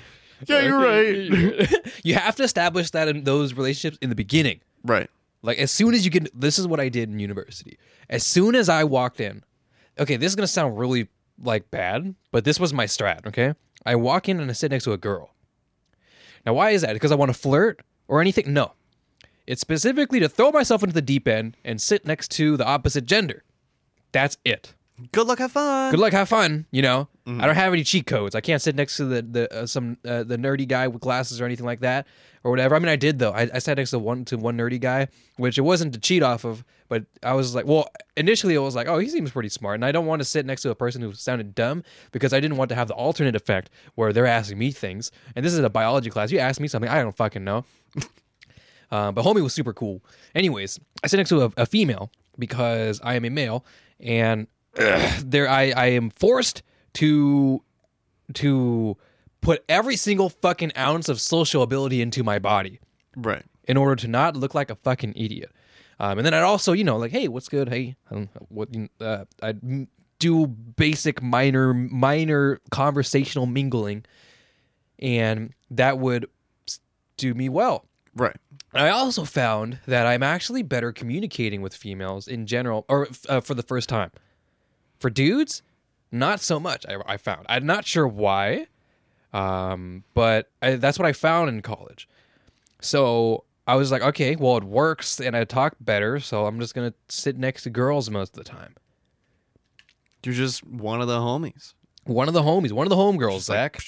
yeah, 0.47 0.61
you're 0.61 0.79
right. 0.79 1.71
you 2.05 2.15
have 2.15 2.37
to 2.37 2.43
establish 2.43 2.91
that 2.91 3.09
in 3.09 3.25
those 3.25 3.55
relationships 3.55 3.99
in 4.03 4.09
the 4.11 4.17
beginning. 4.17 4.61
right. 4.85 5.09
Like 5.45 5.59
as 5.59 5.71
soon 5.73 5.93
as 5.95 6.05
you 6.05 6.11
get 6.13 6.29
this 6.41 6.59
is 6.59 6.69
what 6.69 6.79
I 6.79 6.89
did 6.89 7.09
in 7.09 7.19
university. 7.19 7.77
As 8.09 8.25
soon 8.25 8.55
as 8.55 8.69
I 8.69 8.85
walked 8.85 9.21
in, 9.21 9.43
okay, 9.99 10.17
this 10.17 10.31
is 10.31 10.37
gonna 10.37 10.47
sound 10.47 10.79
really 10.79 11.09
like 11.43 11.69
bad, 11.71 12.15
but 12.31 12.45
this 12.45 12.61
was 12.61 12.73
my 12.73 12.85
strat, 12.85 13.27
okay? 13.27 13.55
I 13.85 13.97
walk 13.97 14.29
in 14.29 14.39
and 14.39 14.49
I 14.49 14.53
sit 14.53 14.71
next 14.71 14.85
to 14.85 14.93
a 14.93 14.99
girl. 14.99 15.35
Now 16.47 16.55
why 16.55 16.71
is 16.71 16.83
that? 16.83 16.93
Because 16.93 17.11
I 17.11 17.17
want 17.17 17.33
to 17.33 17.39
flirt 17.39 17.81
or 18.07 18.21
anything? 18.21 18.53
No. 18.53 18.73
It's 19.47 19.61
specifically 19.61 20.21
to 20.21 20.29
throw 20.29 20.51
myself 20.51 20.83
into 20.83 20.95
the 20.95 21.03
deep 21.03 21.27
end 21.27 21.57
and 21.65 21.81
sit 21.81 22.07
next 22.07 22.31
to 22.33 22.57
the 22.57 22.67
opposite 22.67 23.07
gender. 23.07 23.45
That's 24.13 24.37
it. 24.45 24.75
Good 25.11 25.27
luck, 25.27 25.39
have 25.39 25.53
fun. 25.53 25.91
good 25.91 25.99
luck, 26.01 26.13
have 26.13 26.29
fun. 26.29 26.67
You 26.71 26.83
know, 26.83 27.09
Mm-hmm. 27.27 27.41
I 27.41 27.47
don't 27.47 27.55
have 27.55 27.73
any 27.73 27.85
cheat 27.85 28.07
codes. 28.09 28.35
I 28.35 28.41
can't 28.41 28.61
sit 28.61 28.75
next 28.75 28.97
to 28.97 29.05
the 29.05 29.23
the 29.23 29.55
uh, 29.63 29.67
some 29.67 29.97
uh, 30.05 30.25
the 30.25 30.37
nerdy 30.37 30.67
guy 30.67 30.89
with 30.89 31.01
glasses 31.01 31.41
or 31.41 31.45
anything 31.45 31.65
like 31.67 31.79
that 31.81 32.09
or 32.43 32.51
whatever. 32.51 32.75
I 32.75 32.81
mean, 32.81 32.89
I 32.89 32.97
did 32.97 33.21
though. 33.21 33.31
I, 33.31 33.49
I 33.55 33.59
sat 33.61 33.77
next 33.77 33.91
to 33.91 34.01
one 34.01 34.25
to 34.25 34.37
one 34.37 34.59
nerdy 34.59 34.81
guy, 34.81 35.07
which 35.37 35.57
it 35.57 35.61
wasn't 35.61 35.95
to 35.95 36.01
cheat 36.01 36.25
off 36.25 36.45
of, 36.45 36.65
but 36.89 37.05
I 37.23 37.35
was 37.35 37.55
like, 37.55 37.65
well, 37.65 37.89
initially 38.17 38.57
I 38.57 38.61
was 38.61 38.75
like, 38.75 38.89
oh, 38.89 38.99
he 38.99 39.09
seems 39.09 39.31
pretty 39.31 39.51
smart, 39.51 39.77
and 39.77 39.85
I 39.85 39.93
don't 39.93 40.07
want 40.07 40.19
to 40.21 40.25
sit 40.25 40.45
next 40.47 40.63
to 40.63 40.71
a 40.71 40.75
person 40.75 41.01
who 41.01 41.13
sounded 41.13 41.55
dumb 41.55 41.85
because 42.11 42.33
I 42.33 42.41
didn't 42.41 42.57
want 42.57 42.71
to 42.71 42.75
have 42.75 42.89
the 42.89 42.95
alternate 42.95 43.37
effect 43.37 43.71
where 43.95 44.13
they're 44.13 44.27
asking 44.27 44.59
me 44.59 44.73
things. 44.73 45.13
And 45.37 45.45
this 45.47 45.53
is 45.53 45.61
a 45.61 45.71
biology 45.71 46.11
class. 46.11 46.33
You 46.33 46.41
ask 46.41 46.61
me 46.61 46.67
something, 46.67 46.91
I 46.91 47.01
don't 47.03 47.17
fucking 47.17 47.45
know. 47.45 47.65
Uh, 48.93 49.11
but 49.11 49.25
homie 49.25 49.43
was 49.43 49.53
super 49.55 49.73
cool. 49.73 50.01
Anyways, 50.37 50.79
I 51.03 51.07
sit 51.09 51.17
next 51.17 51.31
to 51.31 51.47
a, 51.47 51.53
a 51.57 51.67
female 51.67 52.13
because 52.39 53.01
I 53.03 53.15
am 53.15 53.25
a 53.25 53.31
male, 53.31 53.65
and 53.99 54.47
ugh, 54.79 55.13
there 55.25 55.49
I, 55.49 55.71
I 55.75 55.87
am 55.87 56.11
forced 56.11 56.63
to 56.95 57.63
to 58.35 58.97
put 59.41 59.65
every 59.69 59.97
single 59.97 60.29
fucking 60.29 60.73
ounce 60.77 61.09
of 61.09 61.21
social 61.21 61.63
ability 61.63 62.01
into 62.01 62.23
my 62.23 62.39
body 62.39 62.79
Right. 63.17 63.45
in 63.67 63.77
order 63.77 63.97
to 63.97 64.09
not 64.09 64.37
look 64.37 64.55
like 64.55 64.71
a 64.71 64.77
fucking 64.77 65.15
idiot. 65.17 65.51
Um, 65.99 66.19
and 66.19 66.25
then 66.27 66.33
I'd 66.35 66.43
also, 66.43 66.73
you 66.73 66.85
know, 66.85 66.97
like, 66.97 67.11
hey, 67.13 67.29
what's 67.29 67.49
good? 67.49 67.69
Hey, 67.69 67.97
what? 68.49 68.69
Uh, 69.01 69.25
I'd 69.43 69.87
do 70.19 70.47
basic 70.47 71.21
minor 71.23 71.73
minor 71.75 72.61
conversational 72.71 73.47
mingling, 73.47 74.05
and 74.99 75.53
that 75.71 75.99
would 75.99 76.27
do 77.17 77.35
me 77.35 77.49
well. 77.49 77.85
Right. 78.15 78.37
I 78.75 78.89
also 78.89 79.25
found 79.25 79.81
that 79.87 80.07
I'm 80.07 80.23
actually 80.23 80.63
better 80.63 80.93
communicating 80.93 81.61
with 81.61 81.75
females 81.75 82.27
in 82.27 82.47
general, 82.47 82.85
or 82.89 83.09
uh, 83.29 83.41
for 83.41 83.55
the 83.55 83.63
first 83.63 83.89
time. 83.89 84.11
For 84.99 85.11
dudes, 85.11 85.63
not 86.11 86.41
so 86.41 86.59
much. 86.59 86.87
I, 86.89 86.97
I 87.07 87.17
found. 87.17 87.47
I'm 87.49 87.67
not 87.67 87.87
sure 87.87 88.07
why, 88.07 88.67
um, 89.33 90.05
but 90.15 90.51
I, 90.63 90.77
that's 90.77 90.99
what 90.99 91.07
I 91.07 91.13
found 91.13 91.49
in 91.49 91.61
college. 91.61 92.09
So 92.81 93.45
I 93.67 93.75
was 93.77 93.91
like, 93.91 94.03
okay, 94.03 94.37
well, 94.37 94.57
it 94.57 94.65
works, 94.65 95.21
and 95.21 95.37
I 95.37 95.45
talk 95.45 95.77
better, 95.81 96.19
so 96.19 96.47
I'm 96.47 96.59
just 96.59 96.75
gonna 96.75 96.95
sit 97.09 97.37
next 97.37 97.65
to 97.65 97.71
girls 97.71 98.11
most 98.11 98.37
of 98.37 98.45
the 98.45 98.51
time. 98.51 98.75
You're 100.25 100.35
just 100.35 100.65
one 100.67 101.01
of 101.01 101.09
the 101.09 101.19
homies. 101.19 101.75
One 102.05 102.27
of 102.27 102.35
the 102.35 102.43
homies, 102.43 102.73
one 102.73 102.85
of 102.85 102.91
the 102.91 102.97
homegirls, 102.97 103.41
Zach. 103.43 103.79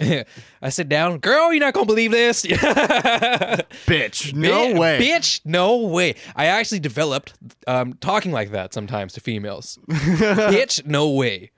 I 0.60 0.68
sit 0.70 0.88
down, 0.88 1.18
girl, 1.18 1.52
you're 1.52 1.60
not 1.60 1.72
gonna 1.72 1.86
believe 1.86 2.10
this. 2.10 2.44
Bitch. 3.86 4.34
No 4.34 4.72
Bi- 4.72 4.78
way. 4.78 4.98
Bitch, 5.00 5.40
no 5.44 5.76
way. 5.86 6.16
I 6.34 6.46
actually 6.46 6.80
developed 6.80 7.34
um, 7.68 7.94
talking 7.94 8.32
like 8.32 8.50
that 8.50 8.74
sometimes 8.74 9.12
to 9.12 9.20
females. 9.20 9.78
bitch, 9.88 10.84
no 10.84 11.10
way. 11.10 11.52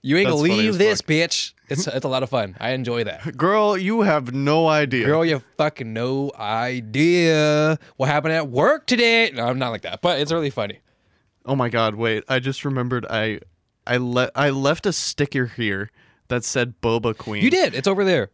You 0.00 0.16
ain't 0.16 0.28
gonna 0.28 0.40
That's 0.42 0.56
leave 0.56 0.78
this, 0.78 1.00
fuck. 1.00 1.08
bitch. 1.08 1.52
It's 1.68 1.86
it's 1.86 2.04
a 2.04 2.08
lot 2.08 2.22
of 2.22 2.30
fun. 2.30 2.56
I 2.58 2.70
enjoy 2.70 3.04
that. 3.04 3.36
Girl, 3.36 3.76
you 3.76 4.02
have 4.02 4.32
no 4.32 4.68
idea. 4.68 5.04
Girl, 5.04 5.22
you 5.24 5.42
fucking 5.58 5.92
no 5.92 6.32
idea 6.38 7.78
what 7.96 8.08
happened 8.08 8.32
at 8.32 8.48
work 8.48 8.86
today. 8.86 9.30
No, 9.34 9.44
I'm 9.46 9.58
not 9.58 9.68
like 9.70 9.82
that, 9.82 10.00
but 10.00 10.18
it's 10.20 10.32
really 10.32 10.48
funny. 10.50 10.78
Oh 11.44 11.56
my 11.56 11.68
god, 11.68 11.94
wait. 11.94 12.24
I 12.28 12.38
just 12.38 12.64
remembered 12.64 13.04
I 13.10 13.40
I 13.88 13.96
let 13.96 14.30
I 14.34 14.50
left 14.50 14.86
a 14.86 14.92
sticker 14.92 15.46
here 15.46 15.90
that 16.28 16.44
said 16.44 16.74
Boba 16.80 17.16
Queen. 17.16 17.42
You 17.42 17.50
did. 17.50 17.74
It's 17.74 17.88
over 17.88 18.04
there. 18.04 18.30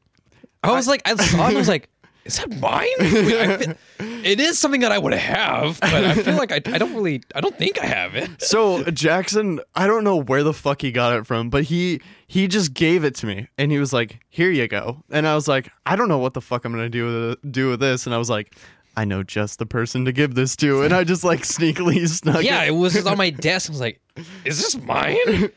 I 0.62 0.72
was 0.72 0.88
like, 0.88 1.02
I 1.06 1.14
saw 1.14 1.22
it. 1.22 1.32
and 1.48 1.56
I 1.56 1.58
was 1.58 1.68
like, 1.68 1.88
is 2.24 2.38
that 2.38 2.50
mine? 2.58 2.88
Wait, 2.98 3.38
I 3.38 3.56
feel- 3.58 3.74
it 4.24 4.40
is 4.40 4.58
something 4.58 4.80
that 4.80 4.92
I 4.92 4.98
would 4.98 5.12
have, 5.12 5.78
but 5.80 5.92
I 5.92 6.14
feel 6.14 6.36
like 6.36 6.50
I, 6.52 6.56
I 6.56 6.78
don't 6.78 6.94
really, 6.94 7.22
I 7.34 7.40
don't 7.42 7.56
think 7.58 7.78
I 7.78 7.84
have 7.86 8.14
it. 8.16 8.40
So 8.42 8.82
Jackson, 8.84 9.60
I 9.74 9.86
don't 9.86 10.04
know 10.04 10.16
where 10.16 10.42
the 10.42 10.54
fuck 10.54 10.80
he 10.80 10.90
got 10.90 11.14
it 11.16 11.26
from, 11.26 11.50
but 11.50 11.64
he 11.64 12.00
he 12.26 12.48
just 12.48 12.72
gave 12.74 13.04
it 13.04 13.14
to 13.16 13.26
me 13.26 13.48
and 13.58 13.70
he 13.70 13.78
was 13.78 13.92
like, 13.92 14.20
"Here 14.30 14.50
you 14.50 14.66
go." 14.66 15.02
And 15.10 15.26
I 15.28 15.34
was 15.34 15.46
like, 15.48 15.70
"I 15.86 15.96
don't 15.96 16.08
know 16.08 16.18
what 16.18 16.34
the 16.34 16.40
fuck 16.40 16.64
I'm 16.64 16.72
going 16.72 16.84
to 16.84 16.88
do 16.90 17.04
with 17.06 17.32
it, 17.32 17.52
do 17.52 17.68
with 17.70 17.80
this." 17.80 18.06
And 18.06 18.14
I 18.14 18.18
was 18.18 18.30
like, 18.30 18.56
"I 18.96 19.04
know 19.04 19.22
just 19.22 19.58
the 19.58 19.66
person 19.66 20.04
to 20.04 20.12
give 20.12 20.34
this 20.34 20.56
to." 20.56 20.82
And 20.82 20.92
I 20.94 21.04
just 21.04 21.24
like 21.24 21.40
sneakily 21.42 22.06
snuck 22.08 22.42
Yeah, 22.44 22.62
it. 22.64 22.68
it 22.68 22.72
was 22.72 22.92
just 22.94 23.06
on 23.06 23.16
my 23.18 23.30
desk. 23.48 23.70
I 23.70 23.72
was 23.72 23.80
like, 23.80 24.00
is 24.44 24.58
this 24.60 24.76
mine? 24.76 25.50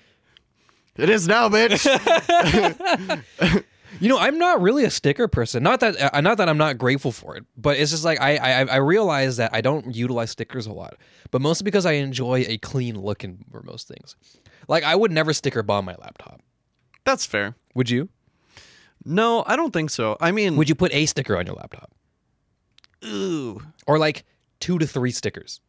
It 0.98 1.10
is 1.10 1.28
now, 1.28 1.50
bitch. 1.50 1.86
You 4.00 4.10
know, 4.10 4.20
I'm 4.20 4.38
not 4.38 4.62
really 4.62 4.84
a 4.84 4.92
sticker 4.92 5.28
person. 5.28 5.64
Not 5.64 5.80
that, 5.80 6.14
uh, 6.14 6.22
not 6.22 6.38
that 6.38 6.48
I'm 6.50 6.58
not 6.58 6.78
grateful 6.78 7.12
for 7.12 7.36
it, 7.36 7.46
but 7.56 7.78
it's 7.78 7.90
just 7.90 8.06
like 8.06 8.22
I, 8.22 8.36
I, 8.36 8.62
I 8.66 8.76
realize 8.76 9.38
that 9.38 9.56
I 9.56 9.62
don't 9.62 9.96
utilize 9.96 10.30
stickers 10.30 10.68
a 10.68 10.74
lot, 10.74 10.98
but 11.32 11.42
mostly 11.42 11.64
because 11.64 11.88
I 11.88 11.94
enjoy 11.94 12.46
a 12.48 12.60
clean 12.60 13.00
look 13.00 13.24
in 13.24 13.44
for 13.50 13.64
most 13.64 13.88
things. 13.88 14.16
Like 14.68 14.84
I 14.84 14.96
would 14.96 15.12
never 15.12 15.34
sticker 15.34 15.64
bomb 15.64 15.86
my 15.86 15.96
laptop. 15.96 16.42
That's 17.06 17.26
fair. 17.26 17.56
Would 17.74 17.90
you? 17.90 18.10
No, 19.04 19.44
I 19.48 19.56
don't 19.56 19.72
think 19.74 19.90
so. 19.90 20.16
I 20.22 20.32
mean, 20.32 20.58
Would 20.58 20.70
you 20.70 20.76
put 20.76 20.94
a 20.94 21.08
sticker 21.08 21.36
on 21.36 21.48
your 21.48 21.56
laptop, 21.56 21.92
ooh, 23.06 23.62
or 23.86 23.98
like 24.00 24.24
two 24.60 24.78
to 24.80 24.88
three 24.88 25.12
stickers? 25.12 25.60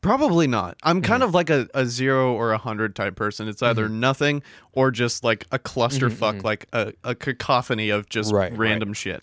Probably 0.00 0.46
not. 0.46 0.76
I'm 0.84 1.02
kind 1.02 1.22
Mm-hmm. 1.22 1.28
of 1.28 1.34
like 1.34 1.50
a, 1.50 1.68
a 1.74 1.84
zero 1.84 2.32
or 2.32 2.52
a 2.52 2.58
hundred 2.58 2.94
type 2.94 3.16
person. 3.16 3.48
It's 3.48 3.62
either 3.62 3.88
nothing 3.88 4.42
or 4.72 4.92
just 4.92 5.24
like 5.24 5.44
a 5.50 5.58
clusterfuck, 5.58 6.44
like 6.44 6.66
a, 6.72 6.92
a 7.02 7.14
cacophony 7.16 7.90
of 7.90 8.08
just 8.08 8.28
Mm-hmm, 8.28 8.36
right. 8.36 8.56
random 8.56 8.92
shit. 8.92 9.22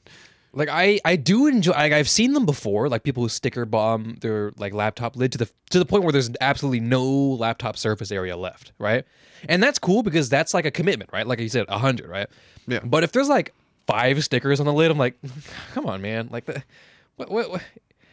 Like 0.51 0.67
I, 0.69 0.99
I 1.05 1.15
do 1.15 1.47
enjoy. 1.47 1.71
Like 1.71 1.93
I've 1.93 2.09
seen 2.09 2.33
them 2.33 2.45
before. 2.45 2.89
Like 2.89 3.03
people 3.03 3.23
who 3.23 3.29
sticker 3.29 3.65
bomb 3.65 4.17
their 4.21 4.51
like 4.57 4.73
laptop 4.73 5.15
lid 5.15 5.31
to 5.33 5.38
the 5.38 5.49
to 5.69 5.79
the 5.79 5.85
point 5.85 6.03
where 6.03 6.11
there's 6.11 6.29
absolutely 6.41 6.79
no 6.81 7.05
laptop 7.05 7.77
surface 7.77 8.11
area 8.11 8.35
left, 8.38 8.73
right? 8.77 9.05
And 9.47 9.61
that's 9.63 9.79
cool 9.79 10.01
because 10.03 10.27
that's 10.29 10.53
like 10.53 10.65
a 10.65 10.71
commitment, 10.71 11.09
right? 11.13 11.25
Like 11.27 11.39
you 11.39 11.49
said, 11.49 11.65
a 11.69 11.77
hundred, 11.77 12.09
right? 12.09 12.27
Yeah. 12.67 12.79
But 12.83 13.03
if 13.03 13.11
there's 13.13 13.27
like 13.29 13.53
five 13.88 14.23
stickers 14.25 14.59
on 14.59 14.65
the 14.65 14.73
lid, 14.73 14.91
I'm 14.91 14.97
like, 14.97 15.15
come 15.73 15.85
on, 15.88 16.01
man. 16.01 16.29
Like 16.31 16.45
the, 16.45 16.63
what, 17.17 17.30
what, 17.32 17.49
what? 17.51 17.62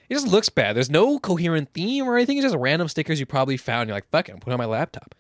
It 0.09 0.15
just 0.15 0.27
looks 0.27 0.49
bad. 0.49 0.77
There's 0.77 0.91
no 0.91 1.19
coherent 1.19 1.73
theme 1.73 2.05
or 2.07 2.17
anything. 2.17 2.37
It's 2.39 2.45
just 2.45 2.57
random 2.57 2.89
stickers 2.89 3.19
you 3.19 3.25
probably 3.27 3.57
found. 3.57 3.89
You're 3.89 3.97
like, 3.97 4.11
fuck 4.11 4.29
it, 4.29 4.39
put 4.41 4.51
it 4.51 4.53
on 4.53 4.59
my 4.59 4.67
laptop. 4.67 5.15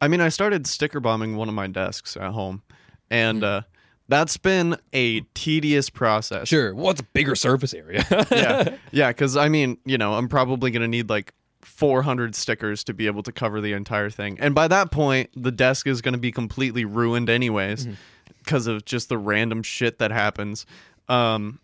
I 0.00 0.08
mean, 0.08 0.20
I 0.20 0.30
started 0.30 0.66
sticker 0.66 1.00
bombing 1.00 1.36
one 1.36 1.48
of 1.48 1.54
my 1.54 1.66
desks 1.66 2.16
at 2.16 2.32
home, 2.32 2.62
and 3.10 3.42
Mm-hmm. 3.42 3.58
uh, 3.58 3.60
that's 4.08 4.36
been 4.36 4.76
a 4.92 5.20
tedious 5.34 5.88
process. 5.88 6.48
Sure. 6.48 6.74
Well, 6.74 6.90
it's 6.90 7.00
a 7.00 7.04
bigger 7.04 7.34
surface 7.34 7.72
area. 7.72 8.04
Yeah, 8.30 8.76
yeah. 8.90 9.08
Because 9.08 9.36
I 9.36 9.48
mean, 9.48 9.78
you 9.84 9.96
know, 9.96 10.14
I'm 10.14 10.28
probably 10.28 10.70
gonna 10.70 10.88
need 10.88 11.08
like 11.08 11.32
400 11.62 12.34
stickers 12.34 12.82
to 12.84 12.94
be 12.94 13.06
able 13.06 13.22
to 13.22 13.32
cover 13.32 13.60
the 13.60 13.72
entire 13.72 14.10
thing, 14.10 14.38
and 14.40 14.54
by 14.54 14.66
that 14.68 14.90
point, 14.90 15.30
the 15.36 15.52
desk 15.52 15.86
is 15.86 16.02
gonna 16.02 16.18
be 16.18 16.32
completely 16.32 16.84
ruined 16.84 17.30
anyways, 17.30 17.84
Mm-hmm. 17.86 17.94
because 18.38 18.66
of 18.66 18.84
just 18.84 19.08
the 19.08 19.16
random 19.18 19.62
shit 19.62 19.98
that 19.98 20.10
happens. 20.10 20.66
Um, 21.08 21.60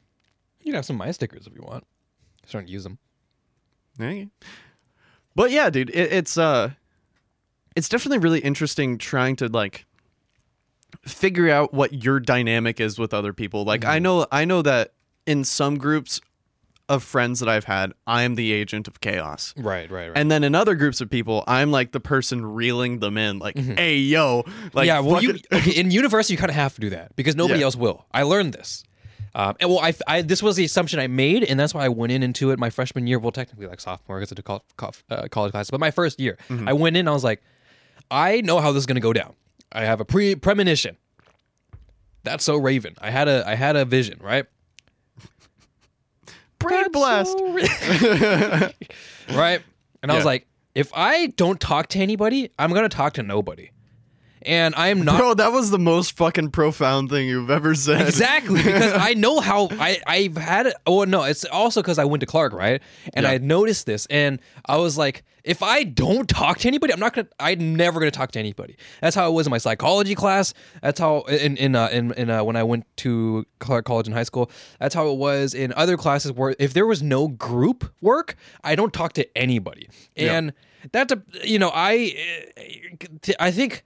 you 0.68 0.72
can 0.72 0.76
have 0.78 0.84
some 0.86 0.96
of 1.00 1.06
my 1.06 1.10
stickers 1.12 1.46
if 1.46 1.54
you 1.54 1.62
want. 1.62 1.84
Just 2.42 2.52
don't 2.52 2.68
use 2.68 2.84
them. 2.84 2.98
Hey. 3.98 4.28
But 5.34 5.50
yeah, 5.50 5.70
dude, 5.70 5.90
it, 5.90 6.12
it's 6.12 6.36
uh 6.36 6.70
it's 7.74 7.88
definitely 7.88 8.18
really 8.18 8.40
interesting 8.40 8.98
trying 8.98 9.36
to 9.36 9.48
like 9.48 9.86
figure 11.02 11.48
out 11.50 11.72
what 11.72 12.04
your 12.04 12.20
dynamic 12.20 12.80
is 12.80 12.98
with 12.98 13.12
other 13.14 13.32
people. 13.32 13.64
Like 13.64 13.84
I 13.84 13.98
know 13.98 14.26
I 14.30 14.44
know 14.44 14.62
that 14.62 14.92
in 15.26 15.44
some 15.44 15.76
groups 15.78 16.20
of 16.88 17.02
friends 17.02 17.40
that 17.40 17.48
I've 17.50 17.64
had, 17.64 17.92
I 18.06 18.22
am 18.22 18.34
the 18.34 18.50
agent 18.52 18.88
of 18.88 19.00
chaos. 19.02 19.52
Right, 19.58 19.90
right, 19.90 20.08
right. 20.08 20.16
And 20.16 20.30
then 20.30 20.42
in 20.42 20.54
other 20.54 20.74
groups 20.74 21.02
of 21.02 21.10
people, 21.10 21.44
I'm 21.46 21.70
like 21.70 21.92
the 21.92 22.00
person 22.00 22.44
reeling 22.46 23.00
them 23.00 23.18
in, 23.18 23.38
like, 23.38 23.58
"Hey, 23.58 23.96
yo!" 23.98 24.44
Like, 24.72 24.86
yeah, 24.86 25.00
well, 25.00 25.22
you 25.22 25.38
okay, 25.52 25.72
in 25.72 25.90
university 26.00 26.32
you 26.32 26.38
kind 26.38 26.48
of 26.48 26.56
have 26.56 26.74
to 26.76 26.80
do 26.80 26.88
that 26.90 27.14
because 27.14 27.36
nobody 27.36 27.60
Yeah. 27.60 27.66
else 27.66 27.76
will. 27.76 28.06
I 28.12 28.22
learned 28.22 28.54
this, 28.54 28.84
um, 29.38 29.54
and 29.60 29.70
well, 29.70 29.78
I, 29.78 29.94
I 30.08 30.22
this 30.22 30.42
was 30.42 30.56
the 30.56 30.64
assumption 30.64 30.98
I 30.98 31.06
made, 31.06 31.44
and 31.44 31.58
that's 31.60 31.72
why 31.72 31.84
I 31.84 31.88
went 31.88 32.10
in 32.10 32.24
into 32.24 32.50
it 32.50 32.58
my 32.58 32.70
freshman 32.70 33.06
year. 33.06 33.20
Well, 33.20 33.30
technically 33.30 33.68
like 33.68 33.80
sophomore 33.80 34.18
because 34.18 34.32
it's 34.32 34.40
a 34.40 34.42
col- 34.42 34.64
col- 34.76 34.94
uh, 35.10 35.28
college 35.30 35.52
class, 35.52 35.70
but 35.70 35.78
my 35.78 35.92
first 35.92 36.18
year, 36.18 36.36
I 36.66 36.72
went 36.72 36.96
in. 36.96 37.06
I 37.06 37.12
was 37.12 37.22
like, 37.22 37.40
I 38.10 38.40
know 38.40 38.58
how 38.58 38.72
this 38.72 38.80
is 38.80 38.86
going 38.86 38.96
to 38.96 39.00
go 39.00 39.12
down. 39.12 39.34
I 39.70 39.84
have 39.84 40.00
a 40.00 40.04
pre 40.04 40.34
premonition. 40.34 40.96
That's 42.24 42.42
so 42.42 42.56
Raven. 42.56 42.96
I 43.00 43.10
had 43.10 43.28
a 43.28 43.44
I 43.46 43.54
had 43.54 43.76
a 43.76 43.84
vision, 43.84 44.18
right? 44.20 44.44
brain 46.58 46.90
blast. 46.90 47.30
So 47.30 47.52
Ra- 47.54 48.68
right? 49.38 49.62
And 50.02 50.10
I 50.10 50.16
was 50.16 50.24
like, 50.24 50.48
if 50.74 50.90
I 50.94 51.28
don't 51.28 51.60
talk 51.60 51.86
to 51.90 52.00
anybody, 52.00 52.50
I'm 52.58 52.72
gonna 52.72 52.88
talk 52.88 53.12
to 53.14 53.22
nobody. 53.22 53.70
And 54.48 54.74
I 54.76 54.88
am 54.88 55.02
not 55.02 55.18
Bro, 55.18 55.34
that 55.34 55.52
was 55.52 55.70
the 55.70 55.78
most 55.78 56.16
fucking 56.16 56.50
profound 56.50 57.10
thing 57.10 57.28
you've 57.28 57.50
ever 57.50 57.74
said. 57.74 58.00
exactly 58.08 58.62
because 58.62 58.92
I 58.94 59.14
know 59.14 59.38
how 59.48 59.68
I 59.72 59.98
I've 60.06 60.36
had 60.36 60.66
it. 60.66 60.74
Oh 60.86 61.04
no, 61.04 61.22
it's 61.24 61.44
also 61.44 61.82
because 61.82 61.98
I 61.98 62.04
went 62.04 62.20
to 62.22 62.26
Clark, 62.26 62.52
right? 62.52 62.82
And 63.14 63.24
Yeah. 63.24 63.30
I 63.32 63.38
noticed 63.38 63.86
this, 63.86 64.06
and 64.06 64.40
I 64.66 64.78
was 64.78 64.98
like, 64.98 65.22
if 65.44 65.62
I 65.62 65.84
don't 65.84 66.28
talk 66.28 66.58
to 66.58 66.68
anybody, 66.68 66.92
I'm 66.92 67.00
not 67.00 67.14
gonna. 67.14 67.28
I'm 67.38 67.74
never 67.76 68.00
gonna 68.00 68.10
talk 68.10 68.32
to 68.32 68.38
anybody. 68.38 68.76
That's 69.00 69.14
how 69.14 69.28
it 69.30 69.32
was 69.32 69.46
in 69.46 69.50
my 69.50 69.58
psychology 69.58 70.14
class. 70.14 70.52
That's 70.82 70.98
how 71.00 71.20
in 71.22 71.56
in 71.56 71.74
uh, 71.76 71.88
in, 71.92 72.12
in 72.14 72.28
uh, 72.30 72.42
when 72.44 72.56
I 72.56 72.62
went 72.64 72.84
to 72.98 73.46
Clark 73.60 73.84
College 73.86 74.06
in 74.08 74.12
high 74.12 74.24
school. 74.24 74.50
That's 74.80 74.94
how 74.94 75.08
it 75.08 75.16
was 75.16 75.54
in 75.54 75.72
other 75.74 75.96
classes 75.96 76.32
where 76.32 76.54
if 76.58 76.74
there 76.74 76.86
was 76.86 77.02
no 77.02 77.28
group 77.28 77.90
work, 78.00 78.34
I 78.64 78.74
don't 78.74 78.92
talk 78.92 79.12
to 79.14 79.38
anybody, 79.38 79.88
Yeah. 80.16 80.36
and 80.36 80.52
that's 80.92 81.12
a 81.12 81.22
you 81.44 81.58
know 81.58 81.70
I 81.74 82.14
I 83.38 83.50
think. 83.50 83.84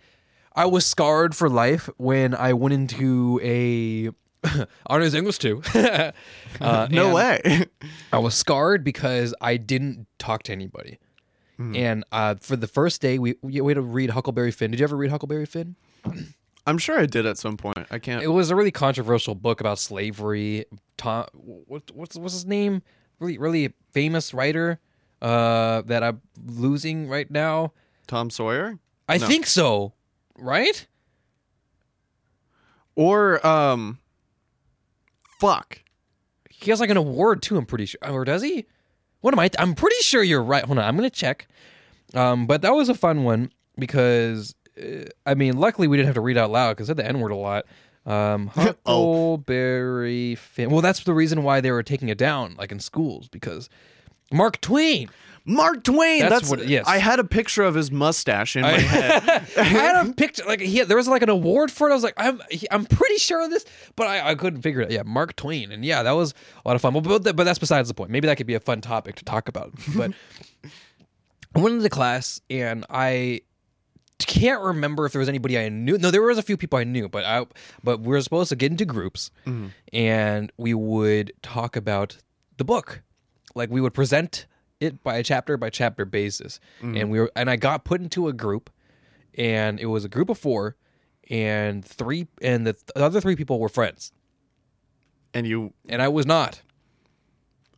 I 0.54 0.66
was 0.66 0.84
scarred 0.86 1.34
for 1.34 1.48
life 1.48 1.88
when 1.96 2.34
I 2.34 2.52
went 2.52 2.74
into 2.74 3.40
a 3.42 4.10
honors 4.86 5.14
English 5.14 5.38
too. 5.38 5.62
uh, 5.74 6.12
No 6.90 7.14
way. 7.14 7.66
I 8.12 8.18
was 8.18 8.34
scarred 8.34 8.84
because 8.84 9.34
I 9.40 9.56
didn't 9.56 10.06
talk 10.18 10.42
to 10.44 10.52
anybody. 10.52 10.98
Hmm. 11.56 11.76
And 11.76 12.04
uh, 12.12 12.34
for 12.36 12.56
the 12.56 12.66
first 12.66 13.00
day, 13.00 13.18
we 13.18 13.36
we 13.42 13.56
had 13.56 13.74
to 13.74 13.82
read 13.82 14.10
Huckleberry 14.10 14.50
Finn. 14.50 14.70
Did 14.70 14.80
you 14.80 14.84
ever 14.84 14.96
read 14.96 15.10
Huckleberry 15.10 15.46
Finn? 15.46 15.76
I'm 16.66 16.78
sure 16.78 16.98
I 16.98 17.06
did 17.06 17.26
at 17.26 17.38
some 17.38 17.56
point. 17.56 17.78
I 17.90 17.98
can't. 17.98 18.22
It 18.22 18.28
was 18.28 18.50
a 18.50 18.56
really 18.56 18.70
controversial 18.70 19.34
book 19.34 19.60
about 19.60 19.78
slavery. 19.80 20.64
Tom, 20.96 21.26
what, 21.32 21.90
what's 21.92 22.16
what's 22.16 22.34
his 22.34 22.46
name? 22.46 22.82
Really, 23.18 23.36
really 23.38 23.72
famous 23.92 24.32
writer 24.32 24.78
uh, 25.20 25.82
that 25.82 26.02
I'm 26.02 26.20
losing 26.46 27.08
right 27.08 27.30
now. 27.30 27.72
Tom 28.06 28.30
Sawyer? 28.30 28.78
I 29.08 29.18
No. 29.18 29.26
think 29.26 29.46
so, 29.46 29.92
right? 30.38 30.86
Or, 32.94 33.44
um. 33.46 33.98
Fuck. 35.38 35.82
He 36.48 36.70
has 36.70 36.80
like 36.80 36.90
an 36.90 36.96
award 36.96 37.42
too. 37.42 37.56
I'm 37.56 37.66
pretty 37.66 37.86
sure, 37.86 38.00
or 38.08 38.24
does 38.24 38.42
he? 38.42 38.66
What 39.20 39.34
am 39.34 39.40
I? 39.40 39.50
I'm 39.58 39.74
pretty 39.74 39.96
sure 40.00 40.22
you're 40.22 40.42
right. 40.42 40.64
Hold 40.64 40.78
on, 40.78 40.84
I'm 40.84 40.96
gonna 40.96 41.10
check. 41.10 41.48
Um, 42.14 42.46
but 42.46 42.62
that 42.62 42.74
was 42.74 42.88
a 42.88 42.94
fun 42.94 43.24
one 43.24 43.50
because 43.76 44.54
uh, 44.80 45.04
I 45.26 45.34
mean, 45.34 45.56
luckily 45.56 45.88
we 45.88 45.96
didn't 45.96 46.06
have 46.06 46.14
to 46.14 46.20
read 46.20 46.38
out 46.38 46.50
loud 46.50 46.76
because 46.76 46.88
I 46.88 46.90
said 46.90 46.98
the 46.98 47.06
N 47.06 47.20
word 47.20 47.32
a 47.32 47.36
lot. 47.36 47.66
Um, 48.06 48.46
Huckleberry 48.54 50.34
Finn. 50.34 50.70
Well, 50.70 50.82
that's 50.82 51.04
the 51.04 51.14
reason 51.14 51.42
why 51.42 51.60
they 51.60 51.70
were 51.70 51.82
taking 51.82 52.08
it 52.08 52.18
down, 52.18 52.54
like 52.58 52.72
in 52.72 52.80
schools, 52.80 53.28
because 53.28 53.68
Mark 54.32 54.60
Twain. 54.60 55.08
Mark 55.44 55.82
Twain. 55.82 56.20
That's 56.20 56.48
That's, 56.48 56.50
what- 56.50 56.68
yes. 56.68 56.86
I 56.86 56.98
had 56.98 57.18
a 57.18 57.24
picture 57.24 57.62
of 57.62 57.74
his 57.74 57.90
mustache 57.90 58.56
in 58.56 58.62
my 58.62 58.70
head. 58.78 59.48
I 59.56 59.62
had 59.62 60.06
a 60.06 60.12
picture, 60.12 60.44
like 60.46 60.60
he, 60.60 60.82
there 60.82 60.96
was 60.96 61.08
like 61.08 61.22
an 61.22 61.28
award 61.28 61.70
for 61.70 61.88
it. 61.88 61.92
I 61.92 61.94
was 61.94 62.04
like, 62.04 62.14
I'm, 62.16 62.40
I'm 62.70 62.84
pretty 62.84 63.16
sure 63.16 63.42
of 63.44 63.50
this, 63.50 63.64
but 63.96 64.06
I, 64.06 64.30
I 64.30 64.34
couldn't 64.34 64.62
figure 64.62 64.80
it. 64.82 64.86
out. 64.86 64.90
Yeah, 64.92 65.02
Mark 65.04 65.34
Twain, 65.36 65.72
and 65.72 65.84
yeah, 65.84 66.02
that 66.02 66.12
was 66.12 66.34
a 66.64 66.68
lot 66.68 66.76
of 66.76 66.82
fun. 66.82 66.92
But, 66.92 67.36
but, 67.36 67.44
that's 67.44 67.58
besides 67.58 67.88
the 67.88 67.94
point. 67.94 68.10
Maybe 68.10 68.28
that 68.28 68.36
could 68.36 68.46
be 68.46 68.54
a 68.54 68.60
fun 68.60 68.80
topic 68.80 69.16
to 69.16 69.24
talk 69.24 69.48
about. 69.48 69.72
But 69.96 70.12
I 71.54 71.60
went 71.60 71.74
into 71.76 71.88
class, 71.90 72.40
and 72.48 72.86
I 72.88 73.42
can't 74.18 74.62
remember 74.62 75.04
if 75.04 75.12
there 75.12 75.18
was 75.18 75.28
anybody 75.28 75.58
I 75.58 75.68
knew. 75.68 75.98
No, 75.98 76.10
there 76.10 76.22
was 76.22 76.38
a 76.38 76.42
few 76.42 76.56
people 76.56 76.78
I 76.78 76.84
knew, 76.84 77.08
but 77.08 77.24
I, 77.24 77.44
but 77.84 78.00
we 78.00 78.08
were 78.08 78.20
supposed 78.22 78.48
to 78.50 78.56
get 78.56 78.70
into 78.70 78.86
groups, 78.86 79.30
mm-hmm. 79.46 79.66
and 79.92 80.50
we 80.56 80.72
would 80.72 81.32
talk 81.42 81.76
about 81.76 82.18
the 82.56 82.64
book. 82.64 83.02
Like 83.54 83.70
we 83.70 83.82
would 83.82 83.92
present 83.92 84.46
it 84.82 85.02
by 85.02 85.16
a 85.16 85.22
chapter 85.22 85.56
by 85.56 85.70
chapter 85.70 86.04
basis, 86.04 86.60
and 86.80 87.10
we 87.10 87.20
were, 87.20 87.30
and 87.36 87.48
I 87.48 87.56
got 87.56 87.84
put 87.84 88.00
into 88.00 88.28
a 88.28 88.32
group, 88.32 88.70
and 89.36 89.78
it 89.80 89.86
was 89.86 90.04
a 90.04 90.08
group 90.08 90.28
of 90.28 90.38
four, 90.38 90.76
and 91.30 91.84
three, 91.84 92.26
and 92.40 92.66
the, 92.66 92.72
th- 92.72 92.86
the 92.94 93.04
other 93.04 93.20
three 93.20 93.36
people 93.36 93.58
were 93.58 93.68
friends, 93.68 94.12
and 95.32 95.46
you. 95.46 95.72
and 95.88 96.02
I 96.02 96.08
was 96.08 96.26
not. 96.26 96.62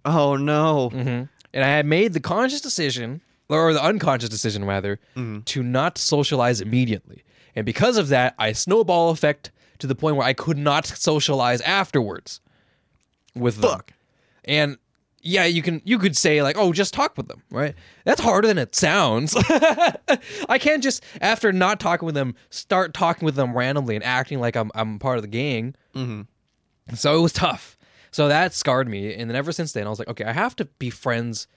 Oh, 0.05 0.37
no. 0.37 0.91
Mm-hmm. 0.91 1.25
And 1.55 1.65
I 1.65 1.69
had 1.69 1.87
made 1.87 2.13
the 2.13 2.21
conscious 2.21 2.61
decision, 2.61 3.21
or 3.49 3.73
the 3.73 3.83
unconscious 3.83 4.29
decision 4.29 4.65
rather, 4.65 4.99
to 5.45 5.63
not 5.63 5.99
socialize 5.99 6.61
immediately. 6.61 7.23
And 7.55 7.65
because 7.65 7.97
of 7.97 8.09
that, 8.09 8.35
I 8.39 8.53
snowball 8.53 9.11
effect 9.11 9.51
to 9.79 9.87
the 9.87 9.95
point 9.95 10.17
where 10.17 10.27
I 10.27 10.33
could 10.33 10.59
not 10.59 10.87
socialize 10.87 11.61
afterwards 11.63 12.41
with 13.35 13.57
them. 13.59 13.71
Fuck. 13.71 13.93
And 14.45 14.79
yeah, 15.25 15.47
you 15.47 15.63
can 15.63 15.81
you 15.85 15.99
could 15.99 16.17
say 16.17 16.43
like, 16.43 16.57
"Oh, 16.59 16.73
just 16.73 16.93
talk 16.93 17.17
with 17.17 17.29
them," 17.29 17.43
right? 17.51 17.75
That's 18.05 18.21
harder 18.21 18.47
than 18.47 18.59
it 18.59 18.75
sounds. 18.75 19.35
I 20.49 20.59
can't 20.61 20.83
just 20.83 21.03
after 21.21 21.51
not 21.51 21.81
talking 21.81 22.05
with 22.05 22.15
them 22.15 22.35
start 22.51 22.93
talking 22.93 23.25
with 23.25 23.35
them 23.35 23.57
randomly 23.57 23.95
and 23.97 24.05
acting 24.05 24.39
like 24.39 24.55
I'm 24.55 24.71
I'm 24.75 24.99
part 24.99 25.17
of 25.17 25.23
the 25.23 25.29
gang. 25.29 25.75
Mm-hmm. 25.95 26.95
So 26.95 27.17
it 27.19 27.23
was 27.23 27.33
tough. 27.33 27.79
So 28.11 28.29
that 28.29 28.53
scarred 28.55 28.87
me, 28.87 29.15
and 29.15 29.31
then 29.31 29.35
ever 29.35 29.51
since 29.51 29.73
then, 29.73 29.87
I 29.87 29.91
was 29.91 29.99
like, 29.99 30.09
okay, 30.09 30.25
I 30.25 30.33
have 30.33 30.55
to 30.57 30.67
be 30.67 30.91
friends 30.91 31.49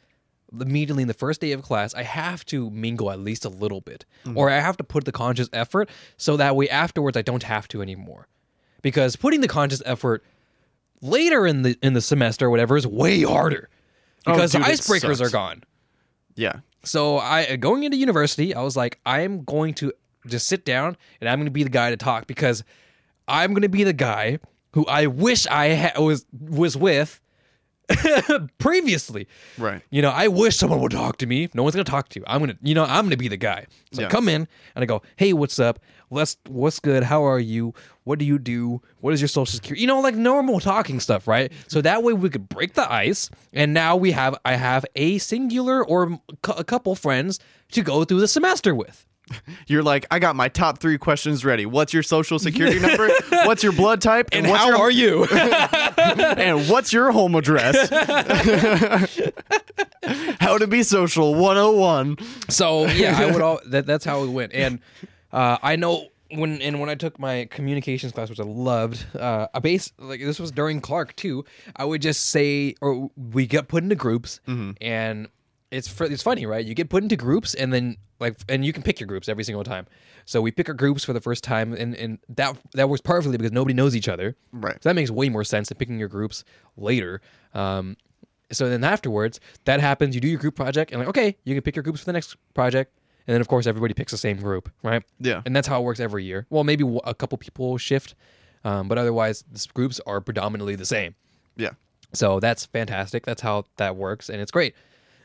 immediately 0.59 1.01
in 1.01 1.09
the 1.09 1.13
first 1.13 1.41
day 1.41 1.51
of 1.51 1.61
class. 1.61 1.93
I 1.93 2.03
have 2.03 2.45
to 2.45 2.69
mingle 2.69 3.11
at 3.11 3.19
least 3.19 3.43
a 3.43 3.49
little 3.49 3.81
bit, 3.81 4.05
or 4.33 4.49
I 4.49 4.59
have 4.59 4.77
to 4.77 4.83
put 4.83 5.03
the 5.03 5.11
conscious 5.11 5.49
effort 5.51 5.89
so 6.15 6.37
that 6.37 6.55
way 6.55 6.69
afterwards 6.69 7.17
I 7.17 7.21
don't 7.21 7.43
have 7.43 7.67
to 7.69 7.81
anymore. 7.81 8.27
Because 8.81 9.17
putting 9.17 9.41
the 9.41 9.47
conscious 9.49 9.81
effort 9.85 10.23
later 11.01 11.45
in 11.45 11.61
the 11.61 11.77
in 11.81 11.93
the 11.93 12.01
semester 12.01 12.47
or 12.47 12.49
whatever 12.49 12.77
is 12.77 12.87
way 12.87 13.23
harder 13.23 13.69
oh, 14.25 14.33
because 14.33 14.51
dude, 14.51 14.63
the 14.63 14.65
icebreakers 14.65 15.21
are 15.21 15.29
gone. 15.29 15.63
Yeah. 16.35 16.59
So 16.83 17.17
I 17.17 17.55
going 17.57 17.83
into 17.83 17.97
university, 17.97 18.53
I 18.53 18.61
was 18.61 18.75
like, 18.75 18.99
I'm 19.05 19.43
going 19.43 19.73
to 19.75 19.91
just 20.25 20.47
sit 20.47 20.65
down 20.65 20.97
and 21.19 21.29
I'm 21.29 21.39
going 21.39 21.45
to 21.45 21.51
be 21.51 21.63
the 21.63 21.69
guy 21.69 21.89
to 21.89 21.97
talk 21.97 22.27
because 22.27 22.63
I'm 23.27 23.51
going 23.51 23.63
to 23.63 23.69
be 23.69 23.83
the 23.83 23.93
guy 23.93 24.39
who 24.71 24.85
I 24.85 25.07
wish 25.07 25.47
I 25.47 25.75
ha- 25.75 26.01
was 26.01 26.25
was 26.31 26.77
with 26.77 27.19
previously. 28.57 29.27
Right. 29.57 29.81
You 29.89 30.01
know, 30.01 30.09
I 30.09 30.27
wish 30.27 30.57
someone 30.57 30.81
would 30.81 30.91
talk 30.91 31.17
to 31.17 31.25
me. 31.25 31.49
No 31.53 31.63
one's 31.63 31.75
gonna 31.75 31.83
talk 31.85 32.09
to 32.09 32.19
you. 32.19 32.25
I'm 32.27 32.39
gonna, 32.39 32.57
you 32.61 32.75
know, 32.75 32.83
I'm 32.83 33.05
gonna 33.05 33.17
be 33.17 33.27
the 33.27 33.37
guy. 33.37 33.65
So 33.91 34.05
I 34.05 34.07
come 34.07 34.29
in 34.29 34.47
and 34.75 34.83
I 34.83 34.85
go, 34.85 35.01
"Hey, 35.15 35.33
what's 35.33 35.59
up? 35.59 35.79
Let's, 36.09 36.37
what's 36.47 36.79
good? 36.79 37.03
How 37.03 37.25
are 37.25 37.39
you? 37.39 37.73
What 38.07 38.19
do 38.19 38.25
you 38.25 38.39
do? 38.39 38.81
What 39.01 39.13
is 39.13 39.19
your 39.19 39.27
social 39.27 39.47
security? 39.47 39.81
You 39.81 39.87
know, 39.87 39.99
like 39.99 40.15
normal 40.15 40.61
talking 40.61 41.01
stuff, 41.01 41.27
right? 41.27 41.51
So 41.67 41.81
that 41.81 42.03
way 42.03 42.13
we 42.13 42.29
could 42.29 42.47
break 42.47 42.73
the 42.73 42.89
ice. 42.89 43.29
And 43.51 43.73
now 43.73 43.97
we 43.97 44.13
have, 44.13 44.33
I 44.45 44.55
have 44.55 44.85
a 44.95 45.17
singular 45.17 45.85
or 45.85 46.17
a 46.47 46.63
couple 46.63 46.95
friends 46.95 47.41
to 47.73 47.81
go 47.81 48.05
through 48.05 48.21
the 48.21 48.29
semester 48.29 48.73
with. 48.73 49.05
You're 49.67 49.83
like, 49.83 50.05
I 50.09 50.19
got 50.19 50.37
my 50.37 50.47
top 50.47 50.79
three 50.79 50.97
questions 50.97 51.43
ready. 51.43 51.65
What's 51.65 51.93
your 51.93 52.01
social 52.01 52.39
security 52.39 52.79
number? 52.79 53.09
What's 53.29 53.61
your 53.61 53.73
blood 53.73 54.01
type? 54.01 54.29
And 54.31 54.47
what's 54.47 54.63
how 54.63 54.69
your, 54.69 54.77
are 54.77 54.89
you? 54.89 55.25
and 55.97 56.69
what's 56.69 56.93
your 56.93 57.11
home 57.11 57.35
address? 57.35 57.89
How 60.39 60.57
to 60.57 60.65
be 60.65 60.83
social 60.83 61.35
101. 61.35 62.19
So 62.47 62.85
yeah, 62.85 63.19
I 63.19 63.29
would 63.29 63.41
all 63.41 63.59
that, 63.65 63.85
that's 63.85 64.05
how 64.05 64.23
it 64.23 64.29
went. 64.29 64.53
And 64.53 64.79
uh, 65.33 65.57
I 65.61 65.75
know 65.75 66.07
when 66.31 66.61
and 66.61 66.79
when 66.79 66.89
I 66.89 66.95
took 66.95 67.19
my 67.19 67.47
communications 67.51 68.11
class, 68.11 68.29
which 68.29 68.39
I 68.39 68.43
loved, 68.43 69.05
uh, 69.15 69.47
a 69.53 69.61
base 69.61 69.91
like 69.97 70.19
this 70.19 70.39
was 70.39 70.51
during 70.51 70.81
Clark 70.81 71.15
too. 71.15 71.45
I 71.75 71.85
would 71.85 72.01
just 72.01 72.27
say, 72.27 72.75
or 72.81 73.09
we 73.15 73.47
get 73.47 73.67
put 73.67 73.83
into 73.83 73.95
groups, 73.95 74.39
and 74.81 75.27
it's 75.71 75.87
fr- 75.87 76.05
it's 76.05 76.23
funny, 76.23 76.45
right? 76.45 76.65
You 76.65 76.73
get 76.73 76.89
put 76.89 77.03
into 77.03 77.15
groups, 77.15 77.53
and 77.53 77.73
then 77.73 77.97
like 78.19 78.37
and 78.49 78.65
you 78.65 78.73
can 78.73 78.83
pick 78.83 78.99
your 78.99 79.07
groups 79.07 79.29
every 79.29 79.43
single 79.43 79.63
time. 79.63 79.85
So 80.25 80.41
we 80.41 80.51
pick 80.51 80.67
our 80.67 80.75
groups 80.75 81.03
for 81.03 81.13
the 81.13 81.21
first 81.21 81.43
time, 81.43 81.73
and 81.73 81.95
and 81.95 82.19
that 82.29 82.57
that 82.73 82.89
works 82.89 83.01
perfectly 83.01 83.37
because 83.37 83.51
nobody 83.51 83.73
knows 83.73 83.95
each 83.95 84.07
other. 84.07 84.35
Right. 84.51 84.81
So 84.81 84.89
that 84.89 84.95
makes 84.95 85.11
way 85.11 85.29
more 85.29 85.43
sense 85.43 85.69
than 85.69 85.77
picking 85.77 85.99
your 85.99 86.09
groups 86.09 86.43
later. 86.75 87.21
Um, 87.53 87.95
so 88.51 88.69
then 88.69 88.83
afterwards, 88.83 89.39
that 89.65 89.79
happens. 89.81 90.15
You 90.15 90.21
do 90.21 90.27
your 90.27 90.39
group 90.39 90.55
project, 90.55 90.91
and 90.91 90.99
like, 90.99 91.09
okay, 91.09 91.37
you 91.43 91.53
can 91.53 91.61
pick 91.61 91.75
your 91.75 91.83
groups 91.83 91.99
for 91.99 92.05
the 92.05 92.13
next 92.13 92.35
project. 92.53 92.93
And 93.27 93.33
then, 93.33 93.41
of 93.41 93.47
course, 93.49 93.67
everybody 93.67 93.93
picks 93.93 94.11
the 94.11 94.17
same 94.17 94.37
group, 94.37 94.71
right? 94.83 95.03
Yeah. 95.19 95.41
And 95.45 95.53
that's 95.55 95.67
how 95.67 95.81
it 95.81 95.83
works 95.83 95.99
every 95.99 96.23
year. 96.23 96.45
Well, 96.49 96.63
maybe 96.63 96.85
a 97.03 97.13
couple 97.13 97.37
people 97.37 97.77
shift, 97.77 98.15
um, 98.63 98.87
but 98.87 98.97
otherwise, 98.97 99.43
the 99.51 99.65
groups 99.73 99.99
are 100.07 100.21
predominantly 100.21 100.75
the 100.75 100.85
same. 100.85 101.13
Yeah. 101.57 101.71
So 102.13 102.39
that's 102.39 102.65
fantastic. 102.65 103.25
That's 103.25 103.41
how 103.41 103.65
that 103.75 103.97
works, 103.97 104.29
and 104.29 104.39
it's 104.41 104.51
great. 104.51 104.73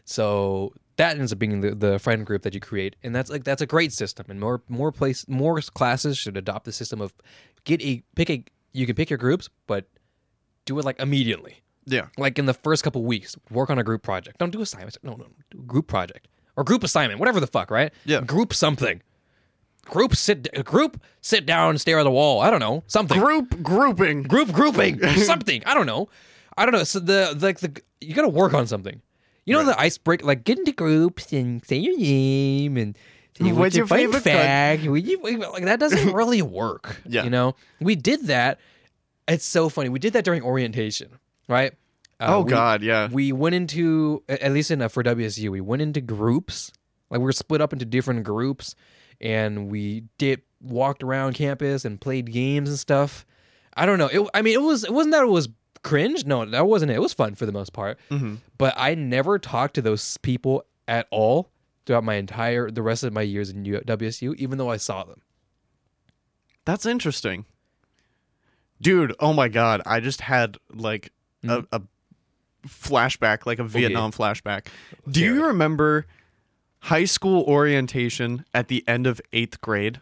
So 0.04 0.72
that 0.96 1.16
ends 1.16 1.32
up 1.32 1.38
being 1.38 1.60
the, 1.60 1.74
the 1.74 1.98
friend 1.98 2.26
group 2.26 2.42
that 2.42 2.54
you 2.54 2.60
create, 2.60 2.96
and 3.04 3.14
that's 3.14 3.30
like 3.30 3.44
that's 3.44 3.62
a 3.62 3.66
great 3.66 3.92
system. 3.92 4.26
And 4.28 4.40
more 4.40 4.62
more 4.68 4.90
place 4.90 5.26
more 5.28 5.60
classes 5.60 6.18
should 6.18 6.36
adopt 6.36 6.64
the 6.64 6.72
system 6.72 7.00
of 7.00 7.12
get 7.64 7.80
a 7.82 8.02
pick 8.16 8.30
a 8.30 8.44
you 8.72 8.86
can 8.86 8.96
pick 8.96 9.10
your 9.10 9.18
groups, 9.18 9.48
but 9.66 9.86
do 10.64 10.78
it 10.78 10.84
like 10.84 10.98
immediately 11.00 11.62
Yeah. 11.86 12.06
like 12.18 12.38
in 12.38 12.46
the 12.46 12.54
first 12.54 12.82
couple 12.84 13.04
weeks, 13.04 13.36
work 13.50 13.70
on 13.70 13.78
a 13.78 13.84
group 13.84 14.02
project. 14.02 14.38
Don't 14.38 14.50
do 14.50 14.60
assignments. 14.60 14.98
No, 15.02 15.12
no, 15.14 15.26
do 15.50 15.58
a 15.58 15.62
group 15.62 15.86
project 15.86 16.26
or 16.56 16.64
group 16.64 16.84
assignment, 16.84 17.18
whatever 17.20 17.40
the 17.40 17.46
fuck, 17.46 17.70
right? 17.70 17.92
Yeah. 18.04 18.20
Group 18.20 18.52
something. 18.54 19.02
Group 19.86 20.14
sit. 20.14 20.64
Group 20.64 21.00
sit 21.20 21.44
down 21.44 21.76
stare 21.78 21.98
at 21.98 22.04
the 22.04 22.10
wall. 22.10 22.40
I 22.40 22.50
don't 22.50 22.60
know 22.60 22.84
something. 22.86 23.18
Group 23.18 23.62
grouping. 23.62 24.22
Group 24.22 24.52
grouping 24.52 25.00
something. 25.16 25.62
I 25.66 25.74
don't 25.74 25.86
know. 25.86 26.08
I 26.56 26.64
don't 26.64 26.72
know. 26.72 26.84
So 26.84 27.00
the 27.00 27.36
like 27.40 27.58
the 27.60 27.80
you 28.00 28.14
got 28.14 28.22
to 28.22 28.28
work 28.28 28.54
on 28.54 28.66
something. 28.66 29.00
You 29.44 29.54
know 29.54 29.64
the 29.64 29.78
icebreaker, 29.80 30.24
like 30.24 30.44
get 30.44 30.58
into 30.58 30.70
groups 30.70 31.32
and 31.32 31.64
say 31.66 31.76
your 31.76 31.98
name 31.98 32.76
and 32.76 32.96
What's 33.40 33.56
What's 33.56 33.74
your 33.76 33.80
your 33.82 33.86
favorite 33.88 34.20
favorite 34.22 34.44
fag? 34.44 34.82
You- 34.84 35.38
like 35.52 35.64
that 35.64 35.80
doesn't 35.80 36.12
really 36.14 36.42
work. 36.42 37.00
Yeah. 37.06 37.24
you 37.24 37.30
know, 37.30 37.56
we 37.80 37.96
did 37.96 38.26
that. 38.28 38.60
It's 39.26 39.44
so 39.44 39.68
funny. 39.68 39.88
We 39.88 39.98
did 39.98 40.12
that 40.12 40.24
during 40.24 40.42
orientation, 40.42 41.18
right? 41.48 41.72
Uh, 42.22 42.36
oh 42.36 42.40
we- 42.42 42.50
God, 42.50 42.82
yeah. 42.82 43.08
we 43.10 43.32
went 43.32 43.54
into 43.54 44.22
at 44.28 44.52
least 44.52 44.70
in 44.70 44.80
uh, 44.82 44.88
for 44.88 45.02
WSU, 45.02 45.48
we 45.50 45.60
went 45.60 45.82
into 45.82 46.00
groups. 46.00 46.72
Like 47.10 47.18
we 47.18 47.24
were 47.24 47.32
split 47.32 47.60
up 47.60 47.72
into 47.72 47.84
different 47.84 48.22
groups, 48.24 48.74
and 49.20 49.70
we 49.70 50.04
did 50.18 50.42
walked 50.60 51.02
around 51.02 51.34
campus 51.34 51.84
and 51.84 52.00
played 52.00 52.32
games 52.32 52.68
and 52.70 52.78
stuff. 52.78 53.26
I 53.76 53.84
don't 53.86 53.98
know. 53.98 54.06
It, 54.06 54.28
I 54.32 54.40
mean, 54.42 54.54
it 54.54 54.62
was 54.62 54.84
it 54.84 54.92
wasn't 54.92 55.12
that 55.12 55.22
it 55.24 55.28
was 55.28 55.48
cringe. 55.82 56.24
No, 56.24 56.44
that 56.46 56.66
wasn't 56.66 56.90
it. 56.92 56.94
It 56.94 57.00
was 57.02 57.12
fun 57.12 57.34
for 57.34 57.44
the 57.44 57.52
most 57.52 57.72
part. 57.72 57.98
Mhm. 58.10 58.38
But 58.56 58.74
I 58.76 58.94
never 58.94 59.38
talked 59.38 59.74
to 59.74 59.82
those 59.82 60.16
people 60.18 60.64
at 60.88 61.06
all 61.10 61.50
throughout 61.84 62.04
my 62.04 62.14
entire 62.14 62.70
the 62.70 62.82
rest 62.82 63.02
of 63.04 63.12
my 63.12 63.22
years 63.22 63.50
in 63.50 63.64
WSU, 63.64 64.34
even 64.36 64.56
though 64.58 64.70
I 64.70 64.76
saw 64.78 65.04
them. 65.04 65.20
That's 66.64 66.86
interesting. 66.86 67.44
Dude, 68.80 69.14
oh 69.20 69.32
my 69.32 69.48
god, 69.48 69.82
I 69.86 70.00
just 70.00 70.20
had 70.22 70.56
like 70.72 71.12
a, 71.46 71.64
a 71.72 71.82
flashback, 72.66 73.46
like 73.46 73.58
a 73.58 73.64
Vietnam 73.64 74.12
flashback. 74.12 74.66
Do 75.10 75.20
you 75.20 75.46
remember 75.46 76.06
high 76.80 77.04
school 77.04 77.44
orientation 77.44 78.44
at 78.52 78.68
the 78.68 78.84
end 78.88 79.06
of 79.06 79.20
eighth 79.32 79.60
grade? 79.60 80.00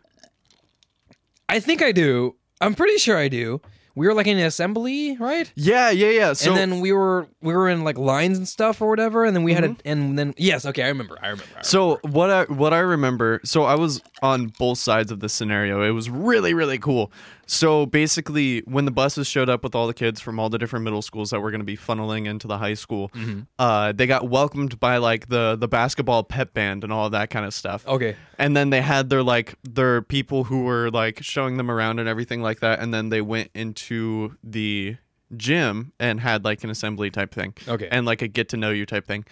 I 1.48 1.60
think 1.60 1.82
I 1.82 1.92
do. 1.92 2.36
I'm 2.60 2.74
pretty 2.74 2.98
sure 2.98 3.16
I 3.16 3.28
do. 3.28 3.60
We 3.96 4.06
were 4.06 4.14
like 4.14 4.28
in 4.28 4.38
an 4.38 4.46
assembly, 4.46 5.16
right? 5.18 5.52
Yeah, 5.56 5.90
yeah, 5.90 6.10
yeah. 6.10 6.32
So 6.32 6.50
and 6.50 6.58
then 6.58 6.80
we 6.80 6.92
were 6.92 7.26
we 7.42 7.52
were 7.52 7.68
in 7.68 7.82
like 7.82 7.98
lines 7.98 8.38
and 8.38 8.48
stuff 8.48 8.80
or 8.80 8.88
whatever, 8.88 9.24
and 9.24 9.34
then 9.34 9.42
we 9.42 9.52
had 9.52 9.64
a 9.64 9.68
mm-hmm. 9.70 9.88
and 9.88 10.18
then 10.18 10.34
yes, 10.36 10.64
okay, 10.64 10.84
I 10.84 10.88
remember, 10.88 11.18
I 11.20 11.28
remember. 11.28 11.52
I 11.58 11.62
So 11.62 11.98
what 12.02 12.30
I 12.30 12.44
what 12.44 12.72
I 12.72 12.78
remember, 12.78 13.40
so 13.44 13.64
I 13.64 13.74
was 13.74 14.00
on 14.22 14.52
both 14.58 14.78
sides 14.78 15.10
of 15.10 15.20
the 15.20 15.28
scenario. 15.28 15.82
It 15.82 15.90
was 15.90 16.08
really 16.08 16.54
really 16.54 16.78
cool. 16.78 17.10
So 17.52 17.84
basically, 17.84 18.60
when 18.60 18.84
the 18.84 18.92
buses 18.92 19.26
showed 19.26 19.48
up 19.48 19.64
with 19.64 19.74
all 19.74 19.88
the 19.88 19.92
kids 19.92 20.20
from 20.20 20.38
all 20.38 20.48
the 20.48 20.56
different 20.56 20.84
middle 20.84 21.02
schools 21.02 21.30
that 21.30 21.40
were 21.40 21.50
going 21.50 21.60
to 21.60 21.64
be 21.64 21.76
funneling 21.76 22.26
into 22.26 22.46
the 22.46 22.58
high 22.58 22.74
school, 22.74 23.10
uh, 23.58 23.90
they 23.90 24.06
got 24.06 24.28
welcomed 24.28 24.78
by 24.78 24.98
like 24.98 25.30
the 25.30 25.56
the 25.58 25.66
basketball 25.66 26.22
pep 26.22 26.54
band 26.54 26.84
and 26.84 26.92
all 26.92 27.06
of 27.06 27.12
that 27.12 27.28
kind 27.28 27.44
of 27.44 27.52
stuff. 27.52 27.84
Okay. 27.88 28.14
And 28.38 28.56
then 28.56 28.70
they 28.70 28.80
had 28.80 29.10
their 29.10 29.24
like 29.24 29.56
their 29.64 30.00
people 30.00 30.44
who 30.44 30.62
were 30.62 30.92
like 30.92 31.24
showing 31.24 31.56
them 31.56 31.72
around 31.72 31.98
and 31.98 32.08
everything 32.08 32.40
like 32.40 32.60
that. 32.60 32.78
And 32.78 32.94
then 32.94 33.08
they 33.08 33.20
went 33.20 33.50
into 33.52 34.36
the 34.44 34.98
gym 35.36 35.92
and 35.98 36.20
had 36.20 36.44
like 36.44 36.62
an 36.62 36.70
assembly 36.70 37.10
type 37.10 37.34
thing 37.34 37.54
Okay. 37.66 37.88
and 37.90 38.06
like 38.06 38.22
a 38.22 38.28
get 38.28 38.48
to 38.50 38.58
know 38.58 38.70
you 38.70 38.86
type 38.86 39.08
thing. 39.08 39.24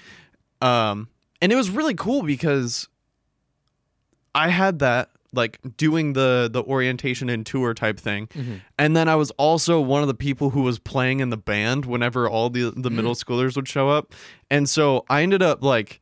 Um, 0.61 1.07
and 1.41 1.53
it 1.53 1.55
was 1.57 1.71
really 1.71 1.95
cool 1.95 2.23
because 2.25 2.89
I 4.35 4.49
had 4.49 4.81
that 4.81 5.11
like 5.33 5.59
doing 5.77 6.15
the 6.15 6.49
the 6.53 6.63
orientation 6.63 7.29
and 7.29 7.45
tour 7.45 7.75
type 7.75 7.99
thing, 7.99 8.29
mm-hmm. 8.29 8.57
and 8.79 8.97
then 8.97 9.09
I 9.09 9.17
was 9.17 9.31
also 9.33 9.81
one 9.81 10.03
of 10.03 10.09
the 10.09 10.15
people 10.15 10.51
who 10.51 10.63
was 10.63 10.79
playing 10.79 11.21
in 11.21 11.31
the 11.31 11.37
band 11.37 11.85
whenever 11.85 12.29
all 12.29 12.51
the 12.51 12.63
the 12.65 12.71
mm-hmm. 12.71 12.97
middle 12.97 13.15
schoolers 13.15 13.57
would 13.57 13.69
show 13.69 13.89
up, 13.89 14.15
and 14.51 14.69
so 14.69 15.05
I 15.09 15.23
ended 15.23 15.43
up 15.43 15.63
like 15.63 16.01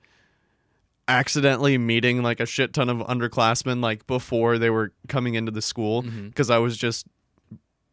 accidentally 1.08 1.78
meeting 1.78 2.22
like 2.22 2.40
a 2.40 2.46
shit 2.46 2.72
ton 2.72 2.88
of 2.88 2.98
underclassmen 2.98 3.80
like 3.82 4.06
before 4.06 4.58
they 4.58 4.70
were 4.70 4.92
coming 5.08 5.34
into 5.34 5.52
the 5.52 5.62
school 5.62 6.02
mm-hmm. 6.02 6.28
because 6.28 6.50
I 6.50 6.58
was 6.58 6.76
just 6.76 7.06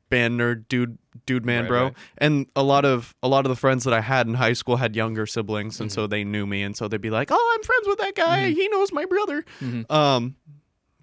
band 0.10 0.40
nerd 0.40 0.68
dude 0.68 0.98
dude 1.26 1.46
man 1.46 1.64
Right, 1.64 1.68
bro. 1.68 1.84
right. 1.86 1.94
and 2.20 2.48
a 2.56 2.64
lot 2.64 2.86
of 2.86 3.16
a 3.24 3.28
lot 3.28 3.46
of 3.46 3.50
the 3.50 3.56
friends 3.56 3.84
that 3.84 3.94
I 3.94 4.02
had 4.02 4.28
in 4.28 4.36
high 4.36 4.54
school 4.54 4.78
had 4.78 4.96
younger 4.96 5.26
siblings 5.26 5.80
and 5.80 5.92
so 5.92 6.08
they 6.08 6.24
knew 6.24 6.46
me 6.46 6.64
and 6.64 6.76
so 6.76 6.88
they'd 6.88 7.02
be 7.02 7.10
like 7.10 7.30
oh 7.32 7.56
I'm 7.56 7.64
friends 7.64 7.88
with 7.88 8.00
that 8.00 8.16
guy. 8.16 8.50
He 8.50 8.68
knows 8.70 8.92
my 8.92 9.06
brother. 9.06 9.46
Um 9.90 10.36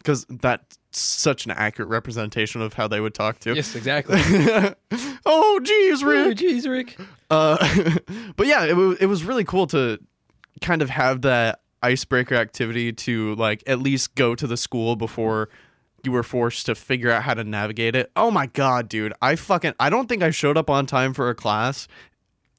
because 0.01 0.27
that's 0.29 0.79
such 0.93 1.45
an 1.45 1.53
accurate 1.53 1.89
representation 1.89 2.61
of 2.63 2.73
how 2.75 2.89
they 2.89 3.01
would 3.01 3.15
talk 3.15 3.39
to 3.41 3.55
Yes, 3.55 3.77
exactly. 3.77 4.19
oh 5.27 5.61
geez 5.63 6.03
Rick. 6.03 6.27
oh, 6.27 6.33
jeez, 6.33 6.69
Rick. 6.69 6.99
uh, 7.31 7.57
but 8.37 8.47
yeah, 8.47 8.65
it, 8.65 8.77
wa- 8.77 8.97
it 8.99 9.07
was 9.07 9.23
really 9.25 9.45
cool 9.45 9.67
to 9.69 9.99
kind 10.61 10.83
of 10.83 10.91
have 10.91 11.23
that 11.23 11.61
icebreaker 11.83 12.35
activity 12.35 12.93
to 12.93 13.35
like 13.37 13.63
at 13.67 13.79
least 13.79 14.15
go 14.15 14.35
to 14.35 14.47
the 14.47 14.57
school 14.57 14.97
before 14.97 15.49
you 16.03 16.13
were 16.13 16.23
forced 16.23 16.67
to 16.67 16.75
figure 16.75 17.11
out 17.11 17.23
how 17.23 17.35
to 17.35 17.45
navigate 17.45 17.95
it. 17.95 18.11
Oh 18.17 18.31
my 18.31 18.47
god, 18.47 18.89
dude. 18.89 19.13
I 19.23 19.37
fucking 19.37 19.75
I 19.79 19.91
don't 19.91 20.09
think 20.09 20.23
I 20.23 20.31
showed 20.31 20.57
up 20.57 20.69
on 20.71 20.87
time 20.87 21.15
for 21.15 21.31
a 21.31 21.35
class 21.35 21.87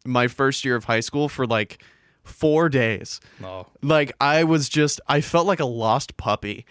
my 0.06 0.28
first 0.28 0.64
year 0.66 0.76
of 0.76 0.86
high 0.86 1.00
school 1.02 1.28
for 1.30 1.46
like 1.46 1.84
4 2.32 2.70
days. 2.70 3.20
Oh, 3.44 3.68
Like 3.82 4.12
I 4.22 4.44
was 4.44 4.70
just 4.70 5.00
I 5.08 5.22
felt 5.22 5.48
like 5.48 5.60
a 5.60 5.66
lost 5.66 6.18
puppy. 6.18 6.66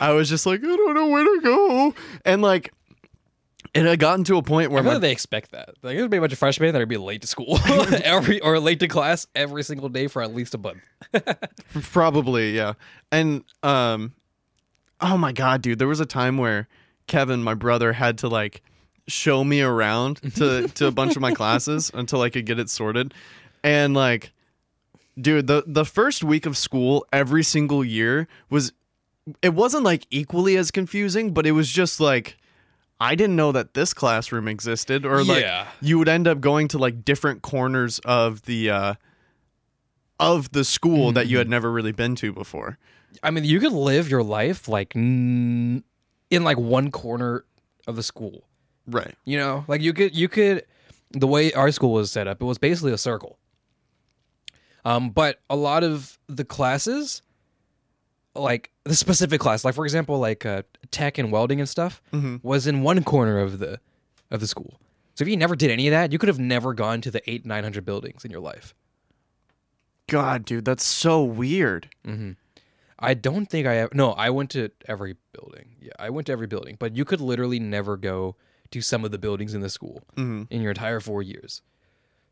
I 0.00 0.12
was 0.12 0.28
just 0.28 0.46
like 0.46 0.60
I 0.60 0.66
don't 0.66 0.94
know 0.94 1.06
where 1.06 1.24
to 1.24 1.40
go. 1.42 1.94
And 2.24 2.42
like 2.42 2.72
it 3.74 3.86
had 3.86 3.98
gotten 4.00 4.22
to 4.24 4.36
a 4.36 4.42
point 4.42 4.70
I 4.70 4.74
where 4.74 4.82
feel 4.82 4.92
my 4.92 4.98
they 4.98 5.12
expect 5.12 5.52
that. 5.52 5.70
Like 5.82 5.96
there's 5.96 6.08
be 6.08 6.18
a 6.18 6.20
bunch 6.20 6.32
of 6.32 6.38
freshmen 6.38 6.72
that 6.72 6.78
would 6.78 6.88
be 6.88 6.96
late 6.98 7.22
to 7.22 7.26
school 7.26 7.58
every 8.04 8.40
or 8.40 8.58
late 8.58 8.80
to 8.80 8.88
class 8.88 9.26
every 9.34 9.62
single 9.62 9.88
day 9.88 10.08
for 10.08 10.20
at 10.22 10.34
least 10.34 10.54
a 10.54 10.58
month. 10.58 10.80
Probably, 11.90 12.54
yeah. 12.56 12.74
And 13.10 13.44
um 13.62 14.14
oh 15.00 15.16
my 15.16 15.32
god, 15.32 15.62
dude, 15.62 15.78
there 15.78 15.88
was 15.88 16.00
a 16.00 16.06
time 16.06 16.38
where 16.38 16.68
Kevin, 17.06 17.42
my 17.42 17.54
brother, 17.54 17.92
had 17.92 18.18
to 18.18 18.28
like 18.28 18.62
show 19.08 19.42
me 19.42 19.60
around 19.62 20.16
to 20.36 20.68
to 20.68 20.86
a 20.86 20.90
bunch 20.92 21.16
of 21.16 21.22
my 21.22 21.32
classes 21.32 21.90
until 21.94 22.20
I 22.20 22.30
could 22.30 22.46
get 22.46 22.58
it 22.58 22.70
sorted. 22.70 23.14
And 23.64 23.94
like 23.94 24.32
dude, 25.20 25.46
the 25.46 25.64
the 25.66 25.84
first 25.84 26.22
week 26.24 26.46
of 26.46 26.56
school 26.56 27.06
every 27.12 27.42
single 27.42 27.84
year 27.84 28.28
was 28.50 28.72
it 29.40 29.54
wasn't 29.54 29.84
like 29.84 30.06
equally 30.10 30.56
as 30.56 30.70
confusing, 30.70 31.32
but 31.32 31.46
it 31.46 31.52
was 31.52 31.70
just 31.70 32.00
like 32.00 32.36
I 33.00 33.14
didn't 33.14 33.36
know 33.36 33.52
that 33.52 33.74
this 33.74 33.92
classroom 33.94 34.46
existed 34.48 35.04
or 35.06 35.24
like 35.24 35.42
Yeah. 35.42 35.68
you 35.80 35.98
would 35.98 36.08
end 36.08 36.26
up 36.28 36.40
going 36.40 36.68
to 36.68 36.78
like 36.78 37.04
different 37.04 37.42
corners 37.42 37.98
of 38.00 38.42
the 38.42 38.70
uh 38.70 38.94
of 40.20 40.52
the 40.52 40.64
school 40.64 41.12
that 41.12 41.26
you 41.26 41.38
had 41.38 41.48
never 41.48 41.70
really 41.70 41.92
been 41.92 42.14
to 42.16 42.32
before. 42.32 42.78
I 43.22 43.30
mean, 43.30 43.44
you 43.44 43.58
could 43.60 43.72
live 43.72 44.08
your 44.08 44.22
life 44.22 44.68
like 44.68 44.94
n- 44.94 45.82
in 46.30 46.44
like 46.44 46.58
one 46.58 46.90
corner 46.90 47.44
of 47.86 47.96
the 47.96 48.02
school. 48.02 48.44
Right. 48.86 49.14
You 49.24 49.38
know, 49.38 49.64
like 49.68 49.80
you 49.80 49.92
could 49.92 50.14
you 50.16 50.28
could 50.28 50.64
the 51.10 51.26
way 51.26 51.52
our 51.52 51.70
school 51.70 51.92
was 51.92 52.10
set 52.10 52.26
up, 52.26 52.40
it 52.40 52.44
was 52.44 52.58
basically 52.58 52.92
a 52.92 52.98
circle. 52.98 53.38
Um, 54.84 55.10
but 55.10 55.40
a 55.48 55.56
lot 55.56 55.84
of 55.84 56.18
the 56.28 56.44
classes, 56.44 57.22
like 58.34 58.70
the 58.84 58.94
specific 58.94 59.40
class, 59.40 59.64
like 59.64 59.74
for 59.74 59.84
example, 59.84 60.18
like 60.18 60.44
uh, 60.44 60.62
tech 60.90 61.18
and 61.18 61.30
welding 61.30 61.60
and 61.60 61.68
stuff, 61.68 62.02
was 62.42 62.66
in 62.66 62.82
one 62.82 63.04
corner 63.04 63.38
of 63.38 63.58
the 63.58 63.78
of 64.30 64.40
the 64.40 64.46
school. 64.46 64.80
So 65.14 65.22
if 65.22 65.28
you 65.28 65.36
never 65.36 65.54
did 65.54 65.70
any 65.70 65.86
of 65.88 65.92
that, 65.92 66.10
you 66.10 66.18
could 66.18 66.28
have 66.28 66.38
never 66.38 66.72
gone 66.74 67.00
to 67.02 67.10
the 67.10 67.22
eight 67.30 67.44
nine 67.46 67.62
hundred 67.64 67.84
buildings 67.84 68.24
in 68.24 68.30
your 68.30 68.40
life. 68.40 68.74
God, 70.08 70.44
dude, 70.44 70.64
that's 70.64 70.84
so 70.84 71.22
weird. 71.22 71.88
I 72.98 73.14
don't 73.14 73.46
think 73.46 73.66
I 73.66 73.74
have. 73.74 73.94
No, 73.94 74.12
I 74.12 74.30
went 74.30 74.50
to 74.50 74.70
every 74.86 75.16
building. 75.32 75.76
Yeah, 75.80 75.92
I 75.98 76.10
went 76.10 76.26
to 76.26 76.32
every 76.32 76.46
building, 76.46 76.76
but 76.78 76.96
you 76.96 77.04
could 77.04 77.20
literally 77.20 77.58
never 77.60 77.96
go 77.96 78.36
to 78.70 78.80
some 78.80 79.04
of 79.04 79.10
the 79.10 79.18
buildings 79.18 79.54
in 79.54 79.60
the 79.60 79.68
school 79.70 80.02
in 80.50 80.60
your 80.62 80.70
entire 80.70 81.00
four 81.00 81.22
years. 81.22 81.62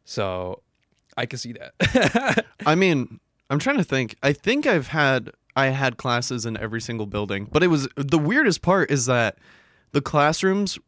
So 0.04 0.62
I 1.16 1.26
can 1.26 1.38
see 1.38 1.52
that. 1.54 2.44
I 2.66 2.74
mean, 2.74 3.20
I'm 3.50 3.58
trying 3.58 3.78
to 3.78 3.84
think. 3.84 4.16
I 4.22 4.32
think 4.32 4.66
I've 4.66 4.88
had 4.88 5.30
I 5.56 5.66
had 5.66 5.96
classes 5.96 6.46
in 6.46 6.56
every 6.56 6.80
single 6.80 7.06
building, 7.06 7.48
but 7.50 7.62
it 7.62 7.66
was 7.68 7.88
the 7.96 8.18
weirdest 8.18 8.62
part 8.62 8.90
is 8.90 9.06
that 9.06 9.38
the 9.92 10.00
classrooms 10.00 10.78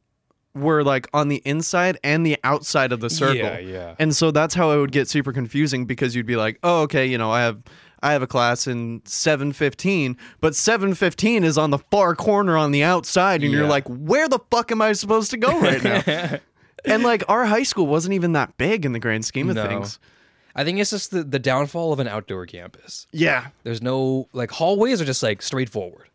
were 0.54 0.84
like 0.84 1.08
on 1.14 1.28
the 1.28 1.40
inside 1.44 1.98
and 2.04 2.24
the 2.26 2.38
outside 2.44 2.92
of 2.92 3.00
the 3.00 3.08
circle. 3.10 3.36
Yeah, 3.36 3.58
yeah. 3.58 3.94
And 3.98 4.14
so 4.14 4.30
that's 4.30 4.54
how 4.54 4.70
it 4.72 4.78
would 4.78 4.92
get 4.92 5.08
super 5.08 5.32
confusing 5.32 5.86
because 5.86 6.14
you'd 6.14 6.26
be 6.26 6.36
like, 6.36 6.58
"Oh, 6.62 6.82
okay, 6.82 7.06
you 7.06 7.18
know, 7.18 7.30
I 7.30 7.40
have 7.40 7.62
I 8.04 8.12
have 8.12 8.22
a 8.22 8.26
class 8.26 8.66
in 8.66 9.00
715, 9.04 10.16
but 10.40 10.54
715 10.54 11.44
is 11.44 11.56
on 11.56 11.70
the 11.70 11.78
far 11.78 12.14
corner 12.14 12.56
on 12.56 12.70
the 12.72 12.82
outside 12.82 13.42
and 13.42 13.52
you're 13.52 13.62
Yeah. 13.62 13.68
like, 13.68 13.86
"Where 13.88 14.28
the 14.28 14.40
fuck 14.50 14.70
am 14.72 14.82
I 14.82 14.92
supposed 14.92 15.30
to 15.30 15.36
go 15.38 15.58
right 15.60 15.82
now?" 15.82 16.38
and 16.84 17.02
like 17.02 17.22
our 17.28 17.44
high 17.46 17.62
school 17.62 17.86
wasn't 17.86 18.14
even 18.14 18.32
that 18.32 18.56
big 18.56 18.84
in 18.84 18.92
the 18.92 18.98
grand 18.98 19.24
scheme 19.24 19.48
of 19.48 19.56
No. 19.56 19.66
things. 19.66 19.98
I 20.54 20.64
think 20.64 20.78
it's 20.78 20.90
just 20.90 21.10
the, 21.10 21.22
the 21.24 21.38
downfall 21.38 21.92
of 21.94 21.98
an 22.00 22.08
outdoor 22.08 22.44
campus. 22.46 23.06
Yeah. 23.12 23.48
There's 23.62 23.80
no 23.80 24.28
like 24.32 24.50
hallways 24.50 25.00
are 25.00 25.04
just 25.06 25.22
like 25.22 25.40
straightforward. 25.42 26.08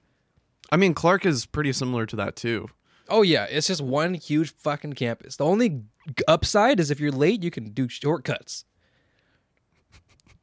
I 0.72 0.78
mean, 0.78 0.93
Clark 0.93 1.26
is 1.26 1.45
pretty 1.45 1.72
similar 1.74 2.05
to 2.05 2.15
that 2.18 2.36
too. 2.36 2.68
Oh 3.09 3.22
yeah, 3.22 3.45
it's 3.49 3.68
just 3.68 3.82
one 3.82 4.13
huge 4.15 4.53
fucking 4.55 4.93
campus. 4.93 5.38
The 5.38 5.45
only 5.45 5.70
g- 5.70 5.84
upside 6.28 6.80
is 6.80 6.91
if 6.91 6.99
you're 6.99 7.11
late, 7.11 7.41
you 7.41 7.49
can 7.49 7.70
do 7.72 7.88
shortcuts. 7.88 8.65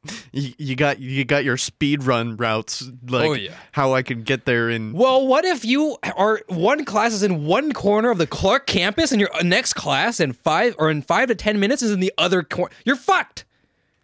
You, 0.31 0.53
you 0.57 0.75
got 0.75 0.99
you 0.99 1.23
got 1.23 1.45
your 1.45 1.55
speed 1.55 2.03
run 2.03 2.35
routes, 2.35 2.83
like 3.07 3.29
Oh, 3.29 3.33
yeah. 3.33 3.53
how 3.71 3.93
I 3.93 4.03
could 4.03 4.25
get 4.25 4.43
there 4.45 4.69
in. 4.69 4.91
Well, 4.91 5.25
what 5.25 5.45
if 5.45 5.63
you 5.63 5.97
are 6.17 6.41
one 6.47 6.83
class 6.83 7.13
is 7.13 7.23
in 7.23 7.45
one 7.45 7.71
corner 7.71 8.09
of 8.11 8.17
the 8.17 8.27
Clark 8.27 8.67
campus, 8.67 9.11
and 9.13 9.21
your 9.21 9.29
next 9.43 9.73
class 9.73 10.19
in 10.19 10.33
five 10.33 10.75
or 10.77 10.89
in 10.91 11.01
five 11.01 11.29
to 11.29 11.35
ten 11.35 11.59
minutes 11.59 11.81
is 11.81 11.91
in 11.91 12.01
the 12.01 12.11
other 12.17 12.43
corner? 12.43 12.73
You're 12.83 12.97
fucked. 12.97 13.45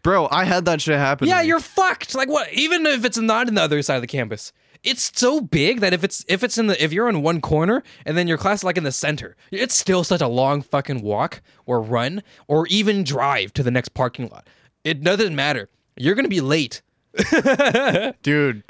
Bro, 0.03 0.29
I 0.31 0.45
had 0.45 0.65
that 0.65 0.79
shit 0.81 0.97
happen. 0.97 1.27
Yeah, 1.27 1.41
you're 1.41 1.59
fucked. 1.59 2.15
Like 2.15 2.29
what? 2.29 2.51
Even 2.53 2.85
if 2.85 3.03
it's 3.03 3.17
not 3.17 3.47
in 3.49 3.55
the 3.55 3.61
other 3.61 3.81
side 3.81 3.95
of 3.95 4.01
the 4.01 4.07
campus, 4.07 4.53
it's 4.83 5.11
so 5.13 5.41
big 5.41 5.81
that 5.81 5.93
if 5.93 6.03
it's 6.03 6.23
if 6.29 6.43
it's 6.43 6.57
in 6.57 6.67
the 6.67 6.81
if 6.83 6.93
you're 6.93 7.09
in 7.09 7.21
one 7.21 7.41
corner 7.41 7.83
and 8.05 8.17
then 8.17 8.27
your 8.27 8.37
class 8.37 8.59
is 8.59 8.63
like 8.63 8.77
in 8.77 8.83
the 8.85 8.91
center, 8.91 9.35
it's 9.51 9.77
still 9.77 10.03
such 10.05 10.21
a 10.21 10.27
long 10.27 10.61
fucking 10.61 11.01
walk 11.01 11.41
or 11.65 11.81
run 11.81 12.23
or 12.47 12.65
even 12.67 13.03
drive 13.03 13.51
to 13.53 13.63
the 13.63 13.69
next 13.71 13.89
parking 13.89 14.29
lot. 14.29 14.47
It 14.83 15.03
doesn't 15.03 15.35
matter. 15.35 15.69
You're 16.01 16.15
gonna 16.15 16.29
be 16.29 16.41
late. 16.41 16.81
Dude, 18.23 18.63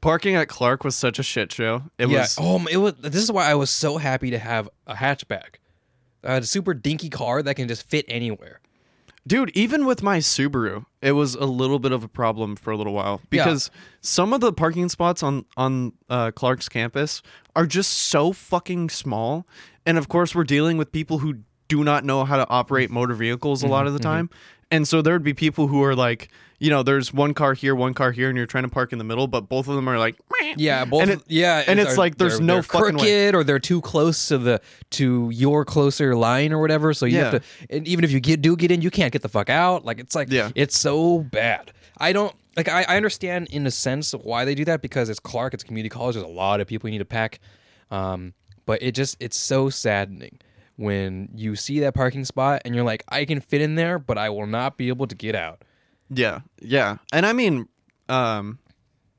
parking 0.00 0.36
at 0.36 0.48
Clark 0.48 0.84
was 0.84 0.94
such 0.94 1.18
a 1.18 1.22
shit 1.24 1.52
show. 1.52 1.82
It 1.98 2.08
yeah. 2.08 2.20
was 2.20 2.36
Oh, 2.38 2.64
it 2.70 2.76
was. 2.76 2.94
This 3.00 3.22
is 3.22 3.32
why 3.32 3.50
I 3.50 3.54
was 3.54 3.70
so 3.70 3.96
happy 3.96 4.30
to 4.30 4.38
have 4.38 4.68
a 4.86 4.94
hatchback, 4.94 5.56
a 6.22 6.44
super 6.44 6.74
dinky 6.74 7.10
car 7.10 7.42
that 7.42 7.56
can 7.56 7.66
just 7.66 7.88
fit 7.88 8.04
anywhere. 8.06 8.60
Dude, 9.26 9.50
even 9.56 9.84
with 9.84 10.04
my 10.04 10.18
Subaru, 10.18 10.84
it 11.02 11.12
was 11.12 11.34
a 11.34 11.46
little 11.46 11.80
bit 11.80 11.90
of 11.90 12.04
a 12.04 12.08
problem 12.08 12.54
for 12.54 12.70
a 12.70 12.76
little 12.76 12.92
while 12.92 13.20
because 13.30 13.72
some 14.00 14.32
of 14.32 14.40
the 14.40 14.52
parking 14.52 14.88
spots 14.88 15.24
on 15.24 15.44
on 15.56 15.92
uh, 16.08 16.30
Clark's 16.30 16.68
campus 16.68 17.20
are 17.56 17.66
just 17.66 17.92
so 17.92 18.32
fucking 18.32 18.90
small, 18.90 19.44
and 19.84 19.98
of 19.98 20.08
course 20.08 20.36
we're 20.36 20.44
dealing 20.44 20.76
with 20.76 20.92
people 20.92 21.18
who 21.18 21.38
do 21.66 21.82
not 21.82 22.04
know 22.04 22.24
how 22.24 22.36
to 22.36 22.48
operate 22.48 22.92
motor 22.92 23.14
vehicles 23.14 23.64
a 23.64 23.66
lot 23.66 23.88
of 23.88 23.92
the 23.92 23.98
time, 23.98 24.30
and 24.70 24.86
so 24.86 25.02
there 25.02 25.14
would 25.14 25.24
be 25.24 25.34
people 25.34 25.66
who 25.66 25.82
are 25.82 25.96
like, 25.96 26.28
you 26.58 26.70
know, 26.70 26.82
there's 26.82 27.12
one 27.12 27.34
car 27.34 27.54
here, 27.54 27.74
one 27.74 27.92
car 27.94 28.12
here, 28.12 28.28
and 28.28 28.36
you're 28.36 28.46
trying 28.46 28.64
to 28.64 28.70
park 28.70 28.92
in 28.92 28.98
the 28.98 29.04
middle, 29.04 29.26
but 29.26 29.42
both 29.48 29.68
of 29.68 29.74
them 29.76 29.88
are 29.88 29.98
like, 29.98 30.16
"Meh." 30.40 30.54
Yeah, 30.56 30.84
both. 30.84 31.02
And 31.02 31.10
it- 31.12 31.22
yeah, 31.28 31.62
and 31.66 31.78
it's 31.78 31.94
are- 31.94 31.96
like 31.98 32.16
there's 32.18 32.40
no 32.40 32.62
fucking 32.62 32.96
way. 32.96 33.02
crooked 33.02 33.34
or 33.34 33.44
they're 33.44 33.58
too 33.58 33.80
close 33.80 34.28
to 34.28 34.38
the 34.38 34.60
to 34.92 35.30
your 35.32 35.64
closer 35.64 36.16
line 36.16 36.52
or 36.52 36.60
whatever. 36.60 36.94
So 36.94 37.04
you 37.06 37.18
have 37.18 37.32
to. 37.32 37.40
And 37.70 37.86
even 37.86 38.04
if 38.04 38.10
you 38.12 38.20
get, 38.20 38.40
do 38.42 38.56
get 38.56 38.70
in, 38.70 38.80
you 38.82 38.90
can't 38.90 39.12
get 39.12 39.22
the 39.22 39.28
fuck 39.28 39.50
out. 39.50 39.84
Like 39.84 39.98
it's 40.00 40.14
like 40.14 40.30
Yeah. 40.30 40.50
it's 40.54 40.78
so 40.78 41.20
bad. 41.20 41.72
I 41.98 42.12
don't 42.12 42.34
like. 42.56 42.68
I, 42.68 42.84
I 42.88 42.96
understand 42.96 43.48
in 43.50 43.66
a 43.66 43.70
sense 43.70 44.12
why 44.12 44.44
they 44.44 44.54
do 44.54 44.64
that 44.66 44.82
because 44.82 45.08
it's 45.08 45.20
Clark, 45.20 45.54
it's 45.54 45.64
community 45.64 45.88
college. 45.90 46.14
There's 46.14 46.24
a 46.26 46.28
lot 46.28 46.60
of 46.60 46.66
people 46.66 46.88
you 46.88 46.92
need 46.92 46.98
to 46.98 47.04
pack. 47.04 47.40
Um, 47.90 48.34
but 48.64 48.82
it 48.82 48.92
just 48.92 49.16
it's 49.20 49.38
so 49.38 49.68
saddening 49.70 50.38
when 50.76 51.28
you 51.34 51.56
see 51.56 51.80
that 51.80 51.94
parking 51.94 52.24
spot 52.24 52.62
and 52.64 52.74
you're 52.74 52.84
like, 52.84 53.02
I 53.08 53.24
can 53.24 53.40
fit 53.40 53.60
in 53.62 53.76
there, 53.76 53.98
but 53.98 54.18
I 54.18 54.28
will 54.30 54.46
not 54.46 54.76
be 54.76 54.88
able 54.88 55.06
to 55.06 55.14
get 55.14 55.34
out. 55.34 55.62
Yeah, 56.10 56.40
yeah, 56.60 56.98
and 57.12 57.26
I 57.26 57.32
mean, 57.32 57.68
um, 58.08 58.58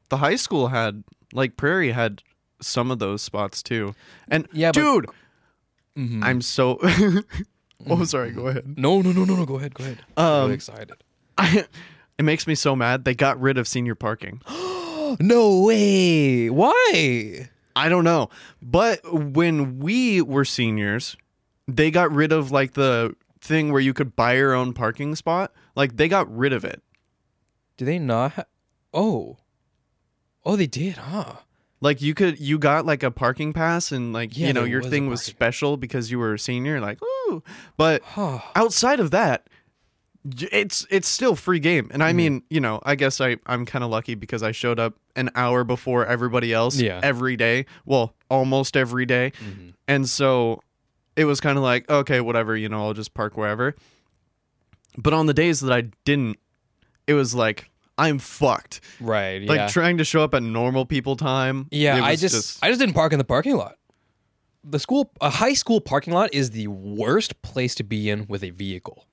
the 0.10 0.18
high 0.18 0.36
school 0.38 0.68
had 0.68 1.04
like 1.34 1.58
Prairie 1.58 1.92
had 1.92 2.24
some 2.62 2.92
of 2.92 3.00
those 3.00 3.22
spots 3.22 3.62
too, 3.62 3.94
and 4.30 4.48
Yeah, 4.54 4.72
but- 4.72 4.80
dude, 4.82 5.06
Mhm. 5.98 6.24
I'm 6.24 6.42
so. 6.42 6.80
oh, 7.88 8.04
sorry. 8.06 8.32
Go 8.32 8.48
ahead. 8.48 8.78
No, 8.78 9.02
no, 9.02 9.12
no, 9.12 9.26
no, 9.26 9.36
no. 9.36 9.46
Go 9.46 9.58
ahead, 9.58 9.74
go 9.74 9.84
ahead. 9.84 10.00
I'm 10.16 10.26
Um, 10.26 10.42
really 10.44 10.54
excited. 10.56 10.94
I, 11.38 11.66
it 12.20 12.24
makes 12.24 12.46
me 12.48 12.56
so 12.56 12.76
mad. 12.76 13.04
They 13.04 13.16
got 13.16 13.40
rid 13.42 13.58
of 13.58 13.68
senior 13.68 13.96
parking. 13.96 14.42
No 15.22 15.62
way. 15.62 16.50
Why? 16.50 17.50
I 17.78 17.88
don't 17.88 18.04
know, 18.04 18.30
but 18.62 19.00
when 19.34 19.80
we 19.80 20.22
were 20.22 20.44
seniors, 20.44 21.16
they 21.66 21.92
got 21.92 22.12
rid 22.12 22.34
of 22.34 22.52
like 22.52 22.74
the 22.74 23.16
thing 23.40 23.72
where 23.72 23.80
you 23.80 23.94
could 23.94 24.18
buy 24.18 24.36
your 24.36 24.54
own 24.54 24.74
parking 24.74 25.16
spot. 25.16 25.54
Like 25.78 25.96
they 25.96 26.08
got 26.10 26.28
rid 26.36 26.52
of 26.52 26.66
it. 26.66 26.82
Do 27.78 27.86
they 27.86 28.00
not? 28.00 28.34
Ha- 28.34 28.44
oh, 28.94 29.38
oh, 30.44 30.56
they 30.56 30.68
did, 30.68 30.96
huh? 30.98 31.34
Like 31.80 32.02
you 32.02 32.14
could 32.16 32.40
you 32.40 32.58
got 32.58 32.86
like 32.88 33.04
a 33.04 33.12
parking 33.12 33.54
pass 33.54 33.92
and 33.92 34.12
like 34.12 34.36
Yeah, 34.36 34.48
you 34.48 34.54
know 34.54 34.64
your 34.64 34.82
was 34.82 34.90
thing 34.90 35.08
was 35.08 35.22
special 35.22 35.78
because 35.78 36.10
you 36.10 36.18
were 36.18 36.34
a 36.34 36.40
senior 36.40 36.82
like 36.82 36.98
ooh 37.04 37.44
but 37.78 38.02
Huh. 38.04 38.40
outside 38.56 39.00
of 39.00 39.12
that 39.12 39.48
it's 40.52 40.88
it's 40.90 41.08
still 41.08 41.36
free 41.36 41.60
game 41.60 41.88
and 41.94 42.02
I 42.04 42.10
Mm-hmm. 42.10 42.18
mean 42.18 42.44
you 42.50 42.60
know 42.60 42.80
I 42.84 42.96
guess 42.96 43.22
I 43.22 43.38
I'm 43.46 43.66
kind 43.68 43.84
of 43.84 43.92
lucky 43.92 44.16
because 44.16 44.42
I 44.42 44.52
showed 44.52 44.80
up 44.80 44.96
an 45.16 45.30
hour 45.36 45.64
before 45.64 46.04
everybody 46.08 46.52
else 46.52 46.78
Yeah. 46.80 47.00
every 47.04 47.38
day 47.38 47.68
well 47.86 48.16
almost 48.30 48.76
every 48.76 49.06
day 49.06 49.32
Mm-hmm. 49.40 49.70
and 49.88 50.10
so 50.10 50.62
it 51.16 51.26
was 51.26 51.40
kind 51.40 51.58
of 51.60 51.64
like 51.64 51.88
okay 51.92 52.20
whatever 52.22 52.58
you 52.58 52.70
know 52.70 52.84
I'll 52.88 52.94
just 52.96 53.14
park 53.14 53.38
wherever 53.38 53.76
but 54.98 55.14
on 55.14 55.26
the 55.28 55.34
days 55.34 55.60
that 55.62 55.72
I 55.72 55.89
didn't 56.06 56.38
it 57.06 57.14
was 57.14 57.34
like 57.34 57.70
I'm 57.98 58.20
fucked 58.20 58.82
Right. 59.00 59.41
Yeah. 59.41 59.52
like 59.52 59.72
trying 59.72 59.98
to 59.98 60.04
show 60.04 60.22
up 60.24 60.34
at 60.34 60.43
normal 60.43 60.86
people 60.86 61.16
time 61.16 61.68
yeah. 61.72 62.04
I 62.04 62.12
was 62.12 62.22
just, 62.22 62.64
I 62.64 62.68
just 62.70 62.80
didn't 62.80 62.95
park 62.95 63.14
in 63.14 63.20
the 63.20 63.26
parking 63.26 63.56
lot. 63.56 63.78
The 64.64 64.80
school, 64.80 65.10
a 65.22 65.30
high 65.30 65.54
school 65.54 65.80
parking 65.80 66.14
lot, 66.14 66.34
is 66.34 66.52
the 66.52 66.68
worst 66.68 67.41
place 67.41 67.74
to 67.76 67.84
be 67.84 68.10
in 68.10 68.26
with 68.28 68.43
a 68.43 68.50
vehicle. 68.50 69.06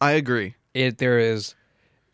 I 0.00 0.12
agree. 0.12 0.54
It 0.72 0.96
there 0.96 1.18
is 1.18 1.54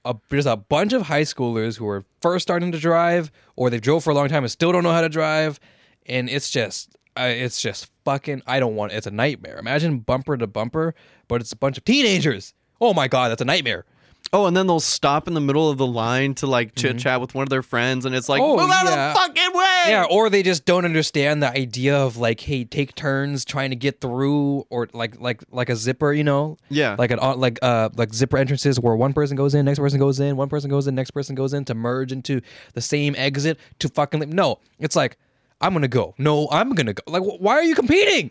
a 0.05 0.16
there's 0.29 0.47
a 0.47 0.57
bunch 0.57 0.93
of 0.93 1.03
high 1.03 1.23
schoolers 1.23 1.77
who 1.77 1.87
are 1.89 2.05
first 2.21 2.43
starting 2.43 2.73
to 2.73 2.79
drive, 2.79 3.31
or 3.55 3.71
they've 3.71 3.81
drove 3.81 4.03
for 4.03 4.11
a 4.11 4.14
long 4.14 4.29
time 4.29 4.43
and 4.43 4.51
still 4.51 4.73
don't 4.73 4.83
know 4.83 4.91
how 4.91 5.03
to 5.03 5.09
drive, 5.09 5.61
and 6.07 6.29
it's 6.29 6.51
just. 6.51 6.97
Uh, 7.16 7.25
it's 7.25 7.61
just 7.61 7.91
fucking. 8.05 8.41
I 8.47 8.61
don't 8.61 8.77
want. 8.77 8.93
It's 8.93 9.07
a 9.07 9.11
nightmare. 9.11 9.59
Imagine 9.59 9.99
bumper 9.99 10.37
to 10.37 10.47
bumper, 10.47 10.95
but 11.29 11.41
it's 11.41 11.53
a 11.53 11.57
bunch 11.57 11.77
of 11.77 11.85
teenagers. 11.85 12.55
Oh 12.81 12.95
my 12.95 13.09
god, 13.09 13.28
that's 13.31 13.43
a 13.43 13.45
nightmare. 13.45 13.85
Oh, 14.33 14.47
and 14.47 14.57
then 14.57 14.68
they'll 14.68 14.78
stop 14.78 15.26
in 15.26 15.35
the 15.35 15.41
middle 15.41 15.70
of 15.70 15.76
the 15.78 15.87
line 15.87 16.35
to 16.37 16.47
like 16.47 16.76
chit 16.76 16.99
chat 16.99 17.20
with 17.20 17.35
one 17.35 17.43
of 17.43 17.49
their 17.49 17.62
friends, 17.62 18.05
and 18.05 18.14
it's 18.14 18.28
like, 18.28 18.41
Oh, 18.41 18.57
move 18.57 18.70
out 18.70 18.85
yeah. 18.85 19.09
of 19.09 19.14
the 19.14 19.20
fucking 19.20 19.59
way. 19.59 19.85
Yeah, 19.89 20.05
or 20.09 20.31
they 20.31 20.45
just 20.45 20.64
don't 20.66 20.85
understand 20.85 21.43
the 21.43 21.51
idea 21.51 21.97
of 21.97 22.16
like, 22.16 22.39
hey, 22.39 22.62
take 22.64 22.95
turns 22.95 23.45
trying 23.45 23.70
to 23.70 23.76
get 23.76 24.01
through, 24.01 24.66
or 24.70 24.89
like 24.93 25.18
like 25.20 25.43
like 25.51 25.68
a 25.68 25.74
zipper, 25.74 26.12
you 26.12 26.22
know, 26.22 26.59
Yeah. 26.68 26.95
like 26.97 27.11
an 27.11 27.18
uh, 27.20 27.35
like 27.35 27.59
uh 27.61 27.89
like 27.97 28.14
zipper 28.14 28.37
entrances 28.39 28.78
where 28.78 28.95
one 28.95 29.14
person 29.14 29.37
goes 29.37 29.55
in, 29.57 29.64
next 29.64 29.81
person 29.81 29.99
goes 29.99 30.20
in, 30.20 30.37
one 30.37 30.49
person 30.49 30.70
goes 30.70 30.87
in, 30.87 30.95
next 30.95 31.11
person 31.11 31.35
goes 31.35 31.53
in 31.53 31.64
to 31.64 31.74
merge 31.74 32.12
into 32.12 32.41
the 32.74 32.81
same 32.83 33.16
exit 33.18 33.59
to 33.81 33.89
fucking 33.89 34.20
leave. 34.20 34.28
no, 34.33 34.61
it's 34.78 34.95
like 34.95 35.16
I'm 35.61 35.72
gonna 35.72 35.89
go, 35.89 36.14
no, 36.18 36.47
I'm 36.53 36.70
gonna 36.74 36.95
go. 36.95 37.03
Like, 37.09 37.22
wh- 37.22 37.41
why 37.43 37.55
are 37.55 37.64
you 37.64 37.74
competing? 37.74 38.31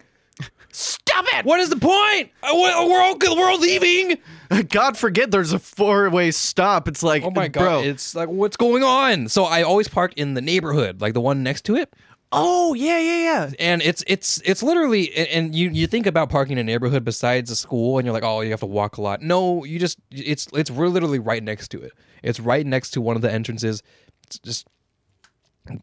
Stop 0.72 1.26
it! 1.34 1.46
What 1.46 1.60
is 1.60 1.70
the 1.70 1.78
point? 1.78 2.30
Uh, 2.44 2.52
we- 2.54 2.62
We're 2.62 3.02
all 3.02 3.18
we're 3.20 3.50
all 3.50 3.60
leaving. 3.60 4.18
God 4.70 4.98
forbid 4.98 5.32
there's 5.32 5.52
a 5.54 5.60
four 5.60 6.10
way 6.10 6.32
stop. 6.32 6.88
It's 6.88 7.04
like, 7.04 7.24
Oh 7.24 7.32
my 7.32 7.48
god, 7.48 7.62
bro. 7.62 7.82
it's 7.82 8.16
like 8.16 8.30
what's 8.30 8.56
going 8.58 8.84
on? 8.84 9.28
So 9.30 9.44
I 9.46 9.64
always 9.64 9.88
park 9.88 10.14
in 10.16 10.34
the 10.36 10.42
neighborhood, 10.42 11.02
like 11.02 11.14
the 11.14 11.22
one 11.22 11.44
next 11.44 11.66
to 11.66 11.76
it. 11.76 11.94
oh 12.32 12.76
yeah, 12.76 13.00
yeah, 13.00 13.24
yeah. 13.24 13.50
and 13.60 13.82
it's 13.82 14.04
it's 14.06 14.40
it's 14.46 14.62
literally 14.62 15.12
and- 15.16 15.28
and 15.30 15.56
you 15.56 15.70
you 15.72 15.88
think 15.88 16.06
about 16.06 16.30
parking 16.30 16.54
in 16.54 16.60
a 16.60 16.64
neighborhood 16.64 17.04
besides 17.04 17.50
a 17.50 17.56
school 17.56 17.98
and 17.98 18.06
you're 18.06 18.14
like 18.14 18.24
oh 18.24 18.42
you 18.42 18.52
have 18.52 18.60
to 18.60 18.68
walk 18.68 18.98
a 18.98 19.02
lot 19.02 19.24
no 19.24 19.64
you 19.66 19.80
just 19.80 19.98
it's 20.12 20.48
it's 20.54 20.70
we're 20.70 20.88
literally 20.90 21.18
right 21.18 21.42
next 21.44 21.70
to 21.70 21.82
it 21.82 21.92
it's 22.22 22.40
right 22.40 22.68
next 22.68 22.92
to 22.92 23.02
one 23.02 23.16
of 23.16 23.24
the 23.24 23.32
entrances 23.32 23.82
it's 24.28 24.38
just 24.38 24.68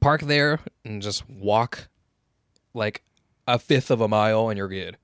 park 0.01 0.21
there 0.23 0.61
and 0.85 1.03
just 1.03 1.29
walk 1.29 1.89
like 2.75 3.03
a 3.47 3.59
fifth 3.59 3.91
of 3.91 4.01
a 4.01 4.09
mile 4.09 4.49
and 4.49 4.59
you're 4.59 4.69
good 4.69 4.97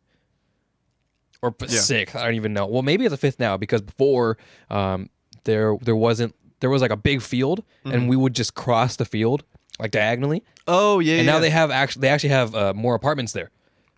or 1.43 1.55
Yeah. 1.61 1.67
sixth 1.81 2.17
i 2.17 2.25
don't 2.25 2.35
even 2.35 2.53
know 2.53 2.67
well 2.67 2.83
maybe 2.83 3.05
it's 3.05 3.15
a 3.15 3.19
fifth 3.19 3.39
now 3.39 3.57
because 3.57 3.81
before 3.83 4.39
um 4.71 5.09
there 5.45 5.77
there 5.83 5.97
wasn't 5.97 6.35
there 6.61 6.71
was 6.71 6.83
like 6.83 6.91
a 6.93 6.97
big 6.97 7.21
field 7.23 7.65
and 7.85 8.09
we 8.09 8.17
would 8.17 8.35
just 8.35 8.55
cross 8.55 8.97
the 8.97 9.05
field 9.05 9.43
like 9.81 9.91
diagonally 9.91 10.43
Oh 10.69 11.01
yeah. 11.01 11.17
and 11.17 11.27
yeah. 11.27 11.33
now 11.33 11.39
they 11.41 11.51
have 11.51 11.71
actually 11.73 12.03
they 12.03 12.09
actually 12.09 12.29
have 12.31 12.55
uh, 12.55 12.73
more 12.73 12.95
apartments 12.95 13.33
there. 13.33 13.51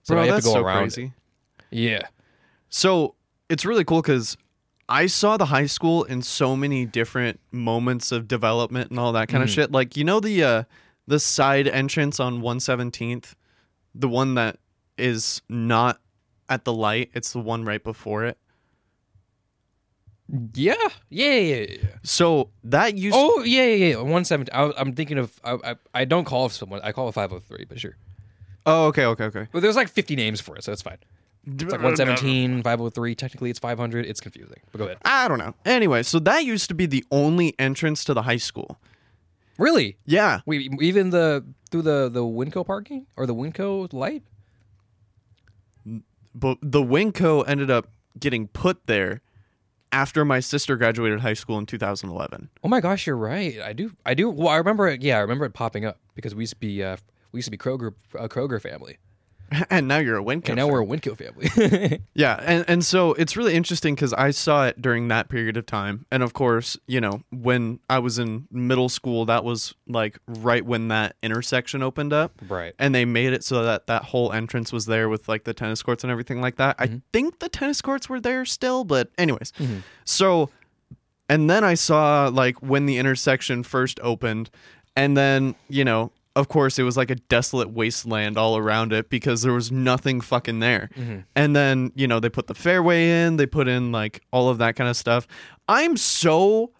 So 0.04 0.14
Bro, 0.14 0.26
that's 0.28 0.46
to 0.46 0.52
go 0.52 0.54
so 0.54 0.60
around. 0.64 0.78
crazy. 0.84 1.12
it. 1.70 1.78
Yeah. 1.78 2.00
So 2.70 3.16
it's 3.50 3.66
really 3.66 3.84
cool 3.84 4.00
because 4.00 4.38
I 4.88 5.04
saw 5.06 5.36
the 5.36 5.44
high 5.46 5.66
school 5.66 6.04
in 6.04 6.22
so 6.22 6.56
many 6.56 6.86
different 6.86 7.38
moments 7.52 8.12
of 8.12 8.26
development 8.28 8.88
and 8.90 8.98
all 8.98 9.12
that 9.12 9.28
kind 9.28 9.42
of 9.42 9.50
Mm. 9.50 9.54
shit. 9.54 9.72
Like 9.72 9.94
you 9.94 10.04
know 10.04 10.20
the 10.20 10.42
uh, 10.42 10.62
the 11.06 11.18
side 11.20 11.68
entrance 11.68 12.18
on 12.18 12.40
117th, 12.40 13.34
the 13.94 14.08
one 14.08 14.34
that 14.34 14.58
is 14.98 15.42
not 15.48 16.00
at 16.48 16.64
the 16.64 16.72
light. 16.72 17.10
It's 17.14 17.32
the 17.32 17.40
one 17.40 17.64
right 17.64 17.82
before 17.82 18.24
it. 18.24 18.38
Yeah. 20.54 20.74
Yeah. 21.10 21.30
Yeah. 21.30 21.34
yeah, 21.34 21.66
yeah. 21.68 21.88
So 22.02 22.50
that 22.64 22.96
used. 22.96 23.14
Oh 23.16 23.42
yeah. 23.44 23.66
Yeah. 23.66 23.86
yeah. 23.86 24.00
One 24.00 24.24
seventy. 24.24 24.50
I, 24.52 24.72
I'm 24.76 24.94
thinking 24.94 25.18
of. 25.18 25.38
I, 25.44 25.58
I 25.64 25.74
I 25.92 26.04
don't 26.04 26.24
call 26.24 26.46
it 26.46 26.52
someone. 26.52 26.80
I 26.82 26.92
call 26.92 27.08
it 27.08 27.12
five 27.12 27.30
hundred 27.30 27.44
three. 27.44 27.64
But 27.68 27.78
sure. 27.80 27.96
oh, 28.66 28.86
okay, 28.86 29.04
okay, 29.04 29.24
okay. 29.24 29.48
But 29.52 29.60
there's 29.60 29.76
like 29.76 29.88
50 29.88 30.16
names 30.16 30.40
for 30.40 30.56
it, 30.56 30.64
so 30.64 30.72
it's 30.72 30.82
fine. 30.82 30.98
It's 31.46 31.64
like 31.64 31.82
117, 31.82 32.62
503. 32.64 33.14
Technically, 33.14 33.50
it's 33.50 33.58
500. 33.58 34.06
It's 34.06 34.20
confusing. 34.20 34.56
But 34.72 34.78
go 34.78 34.84
ahead. 34.86 34.98
I 35.04 35.28
don't 35.28 35.38
know. 35.38 35.54
Anyway, 35.66 36.02
so 36.02 36.18
that 36.20 36.44
used 36.46 36.68
to 36.68 36.74
be 36.74 36.86
the 36.86 37.04
only 37.10 37.54
entrance 37.58 38.02
to 38.04 38.14
the 38.14 38.22
high 38.22 38.38
school. 38.38 38.78
Really? 39.58 39.96
Yeah. 40.04 40.40
Wait, 40.46 40.70
even 40.80 41.10
the 41.10 41.44
through 41.70 41.82
the 41.82 42.08
the 42.08 42.22
Winco 42.22 42.66
parking 42.66 43.06
or 43.16 43.26
the 43.26 43.34
Winco 43.34 43.92
light? 43.92 44.22
But 46.34 46.58
the 46.60 46.82
Winco 46.82 47.44
ended 47.46 47.70
up 47.70 47.88
getting 48.18 48.48
put 48.48 48.86
there 48.86 49.20
after 49.92 50.24
my 50.24 50.40
sister 50.40 50.76
graduated 50.76 51.20
high 51.20 51.34
school 51.34 51.56
in 51.58 51.66
2011. 51.66 52.50
Oh 52.64 52.68
my 52.68 52.80
gosh, 52.80 53.06
you're 53.06 53.16
right. 53.16 53.60
I 53.60 53.72
do. 53.72 53.92
I 54.04 54.14
do. 54.14 54.28
Well, 54.28 54.48
I 54.48 54.56
remember 54.56 54.88
it. 54.88 55.02
Yeah, 55.02 55.18
I 55.18 55.20
remember 55.20 55.44
it 55.44 55.52
popping 55.54 55.84
up 55.84 56.00
because 56.14 56.34
we 56.34 56.42
used 56.42 56.54
to 56.54 56.58
be. 56.58 56.82
Uh, 56.82 56.96
we 57.30 57.38
used 57.38 57.46
to 57.46 57.50
be 57.50 57.58
Kroger, 57.58 57.94
a 58.14 58.28
Kroger 58.28 58.60
family. 58.60 58.98
and 59.70 59.88
now 59.88 59.98
you're 59.98 60.18
a 60.18 60.22
Winco. 60.22 60.48
and 60.48 60.56
now 60.56 60.66
fan. 60.66 60.72
we're 60.72 60.82
a 60.82 60.86
Winco 60.86 61.16
family. 61.16 62.00
Yeah, 62.14 62.38
and 62.42 62.64
and 62.68 62.84
so 62.84 63.12
it's 63.14 63.36
really 63.36 63.54
interesting 63.54 63.94
because 63.94 64.12
I 64.12 64.30
saw 64.30 64.66
it 64.66 64.80
during 64.80 65.08
that 65.08 65.28
period 65.28 65.56
of 65.56 65.66
time, 65.66 66.06
and 66.10 66.22
of 66.22 66.32
course, 66.32 66.76
you 66.86 67.00
know, 67.00 67.22
when 67.32 67.80
I 67.90 67.98
was 67.98 68.18
in 68.18 68.46
middle 68.50 68.88
school, 68.88 69.24
that 69.26 69.42
was 69.42 69.74
like 69.88 70.18
right 70.26 70.64
when 70.64 70.88
that 70.88 71.16
intersection 71.22 71.82
opened 71.82 72.12
up, 72.12 72.32
right. 72.48 72.74
and 72.78 72.94
they 72.94 73.04
made 73.04 73.32
it 73.32 73.42
so 73.42 73.64
that 73.64 73.88
that 73.88 74.04
whole 74.04 74.32
entrance 74.32 74.72
was 74.72 74.86
there 74.86 75.08
with 75.08 75.28
like 75.28 75.44
the 75.44 75.54
tennis 75.54 75.82
courts 75.82 76.04
and 76.04 76.10
everything 76.10 76.40
like 76.40 76.56
that. 76.56 76.76
I 76.78 76.86
mm-hmm. 76.86 76.98
think 77.12 77.40
the 77.40 77.48
tennis 77.48 77.82
courts 77.82 78.08
were 78.08 78.20
there 78.20 78.44
still, 78.44 78.84
but 78.84 79.10
anyways, 79.18 79.52
mm-hmm. 79.52 79.78
so 80.04 80.50
and 81.28 81.48
then 81.50 81.64
I 81.64 81.74
saw 81.74 82.28
like 82.32 82.62
when 82.62 82.86
the 82.86 82.98
intersection 82.98 83.62
first 83.62 83.98
opened, 84.02 84.50
and 84.94 85.16
then 85.16 85.56
you 85.68 85.84
know, 85.84 86.12
of 86.36 86.48
course, 86.48 86.78
it 86.78 86.82
was 86.82 86.96
like 86.96 87.10
a 87.10 87.14
desolate 87.14 87.70
wasteland 87.70 88.36
all 88.36 88.56
around 88.56 88.92
it 88.92 89.08
because 89.08 89.42
there 89.42 89.52
was 89.52 89.70
nothing 89.70 90.20
fucking 90.20 90.58
there. 90.58 90.90
Mm-hmm. 90.96 91.20
And 91.36 91.54
then 91.54 91.92
you 91.94 92.06
know 92.08 92.20
they 92.20 92.28
put 92.28 92.46
the 92.48 92.54
fairway 92.54 93.24
in, 93.24 93.36
they 93.36 93.46
put 93.46 93.68
in 93.68 93.92
like 93.92 94.22
all 94.32 94.48
of 94.48 94.58
that 94.58 94.76
kind 94.76 94.90
of 94.90 94.96
stuff. 94.96 95.26
I'm 95.68 95.96
so 95.96 96.72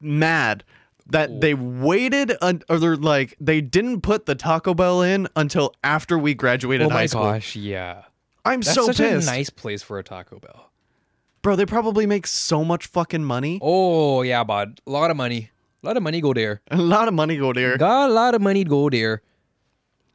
mad 0.00 0.64
that 1.06 1.40
they 1.40 1.54
waited 1.54 2.32
un- 2.40 2.62
or 2.68 2.78
they're 2.78 2.96
like 2.96 3.36
they 3.40 3.60
didn't 3.60 4.02
put 4.02 4.26
the 4.26 4.34
Taco 4.34 4.74
Bell 4.74 5.02
in 5.02 5.28
until 5.36 5.74
after 5.82 6.18
we 6.18 6.34
graduated 6.34 6.86
oh 6.86 6.90
high 6.90 7.06
school. 7.06 7.22
Oh 7.22 7.24
high 7.24 7.32
my 7.32 7.38
school. 7.40 7.56
gosh, 7.56 7.56
yeah. 7.56 8.02
I'm 8.44 8.60
That's 8.60 8.74
so 8.74 8.86
such 8.86 8.98
pissed, 8.98 9.28
a 9.28 9.30
nice 9.30 9.50
place 9.50 9.82
for 9.82 9.98
a 9.98 10.02
Taco 10.02 10.38
Bell. 10.38 10.70
bro. 11.42 11.56
They 11.56 11.66
probably 11.66 12.06
make 12.06 12.26
so 12.26 12.64
much 12.64 12.86
fucking 12.86 13.24
money. 13.24 13.58
Oh 13.62 14.22
yeah, 14.22 14.44
bud. 14.44 14.80
A 14.86 14.90
lot 14.90 15.10
of 15.10 15.16
money. 15.16 15.50
A 15.82 15.86
lot 15.86 15.96
of 15.96 16.02
money 16.02 16.20
go 16.20 16.32
there. 16.32 16.60
A 16.70 16.76
lot 16.76 17.08
of 17.08 17.14
money 17.14 17.36
go 17.36 17.52
there. 17.52 17.76
Got 17.76 18.10
a 18.10 18.12
lot 18.12 18.34
of 18.34 18.40
money 18.40 18.62
go 18.64 18.88
there. 18.88 19.22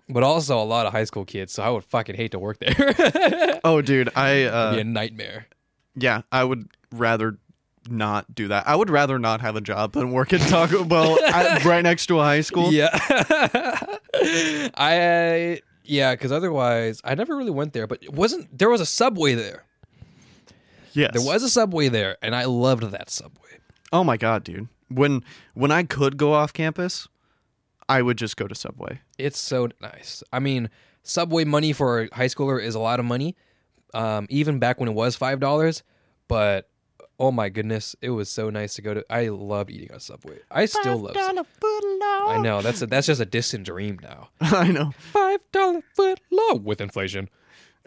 But 0.09 0.24
also 0.24 0.57
a 0.57 0.63
lot 0.63 0.86
of 0.86 0.93
high 0.93 1.03
school 1.03 1.26
kids, 1.26 1.51
so 1.51 1.61
I 1.63 1.70
would 1.70 1.84
fucking 1.84 2.15
hate 2.15 2.32
to 2.32 2.39
work 2.39 2.59
there. 2.59 3.59
Oh, 3.63 3.82
dude, 3.82 4.09
I 4.15 4.30
It'd 4.32 4.53
uh, 4.53 4.72
be 4.76 4.80
a 4.80 4.84
nightmare. 4.86 5.47
yeah, 5.95 6.22
I 6.32 6.43
would 6.45 6.70
rather 6.93 7.38
not 7.89 8.34
do 8.34 8.47
that. 8.47 8.65
I 8.65 8.76
would 8.78 8.89
rather 8.89 9.20
not 9.20 9.41
have 9.41 9.57
a 9.57 9.61
job 9.61 9.91
than 9.91 10.11
work 10.11 10.32
at 10.32 10.39
Taco 10.41 10.84
Bell 10.86 11.18
at, 11.26 11.65
right 11.65 11.82
next 11.82 12.05
to 12.07 12.20
a 12.20 12.24
high 12.24 12.41
school. 12.41 12.72
Yeah. 12.72 12.89
I 14.76 15.61
yeah, 15.84 16.13
because 16.13 16.32
otherwise 16.32 17.01
I 17.03 17.15
never 17.15 17.36
really 17.36 17.51
went 17.51 17.74
there. 17.74 17.88
But 17.88 18.03
it 18.03 18.13
wasn't 18.13 18.57
there 18.57 18.70
was 18.70 18.80
a 18.80 18.86
subway 18.86 19.34
there. 19.34 19.65
Yes. 20.93 21.11
There 21.13 21.26
was 21.26 21.43
a 21.43 21.49
subway 21.49 21.89
there, 21.89 22.18
and 22.22 22.34
I 22.36 22.45
loved 22.45 22.84
that 22.84 23.09
subway. 23.09 23.59
Oh 23.91 24.03
my 24.03 24.15
god, 24.18 24.43
dude. 24.45 24.68
When 24.90 25.24
when 25.54 25.72
I 25.72 25.84
could 25.84 26.18
go 26.18 26.34
off 26.34 26.54
campus, 26.54 27.08
I 27.90 28.02
would 28.02 28.18
just 28.18 28.38
go 28.38 28.48
to 28.48 28.56
Subway. 28.56 29.02
It's 29.18 29.40
so 29.40 29.70
nice. 29.82 30.24
I 30.32 30.40
mean, 30.40 30.70
subway 31.04 31.46
money 31.46 31.74
for 31.74 32.02
a 32.02 32.16
high 32.16 32.28
schooler 32.28 32.62
is 32.62 32.76
a 32.76 32.80
lot 32.80 33.00
of 33.00 33.06
money. 33.06 33.36
Um, 33.94 34.28
even 34.30 34.60
back 34.60 34.80
when 34.80 34.90
it 34.90 34.94
was 34.94 35.16
five 35.16 35.40
dollars, 35.40 35.84
but 36.28 36.70
oh 37.20 37.32
my 37.32 37.50
goodness, 37.50 37.96
it 38.02 38.12
was 38.12 38.30
so 38.30 38.50
nice 38.50 38.76
to 38.76 38.82
go 38.82 38.94
to. 38.94 39.06
I 39.10 39.30
loved 39.30 39.72
eating 39.72 39.92
at 39.92 40.02
Subway. 40.02 40.40
I 40.52 40.66
still 40.66 40.98
love. 40.98 41.16
Subway. 41.16 41.44
I 42.02 42.38
know 42.42 42.62
that's 42.62 42.82
a, 42.82 42.88
that's 42.88 43.08
just 43.08 43.22
a 43.22 43.26
distant 43.26 43.66
dream 43.66 44.00
now. 44.02 44.30
I 44.42 44.68
know. 44.70 44.92
Five 44.98 45.40
dollar 45.52 45.82
foot 45.96 46.20
low 46.32 46.56
with 46.56 46.82
inflation. 46.82 47.30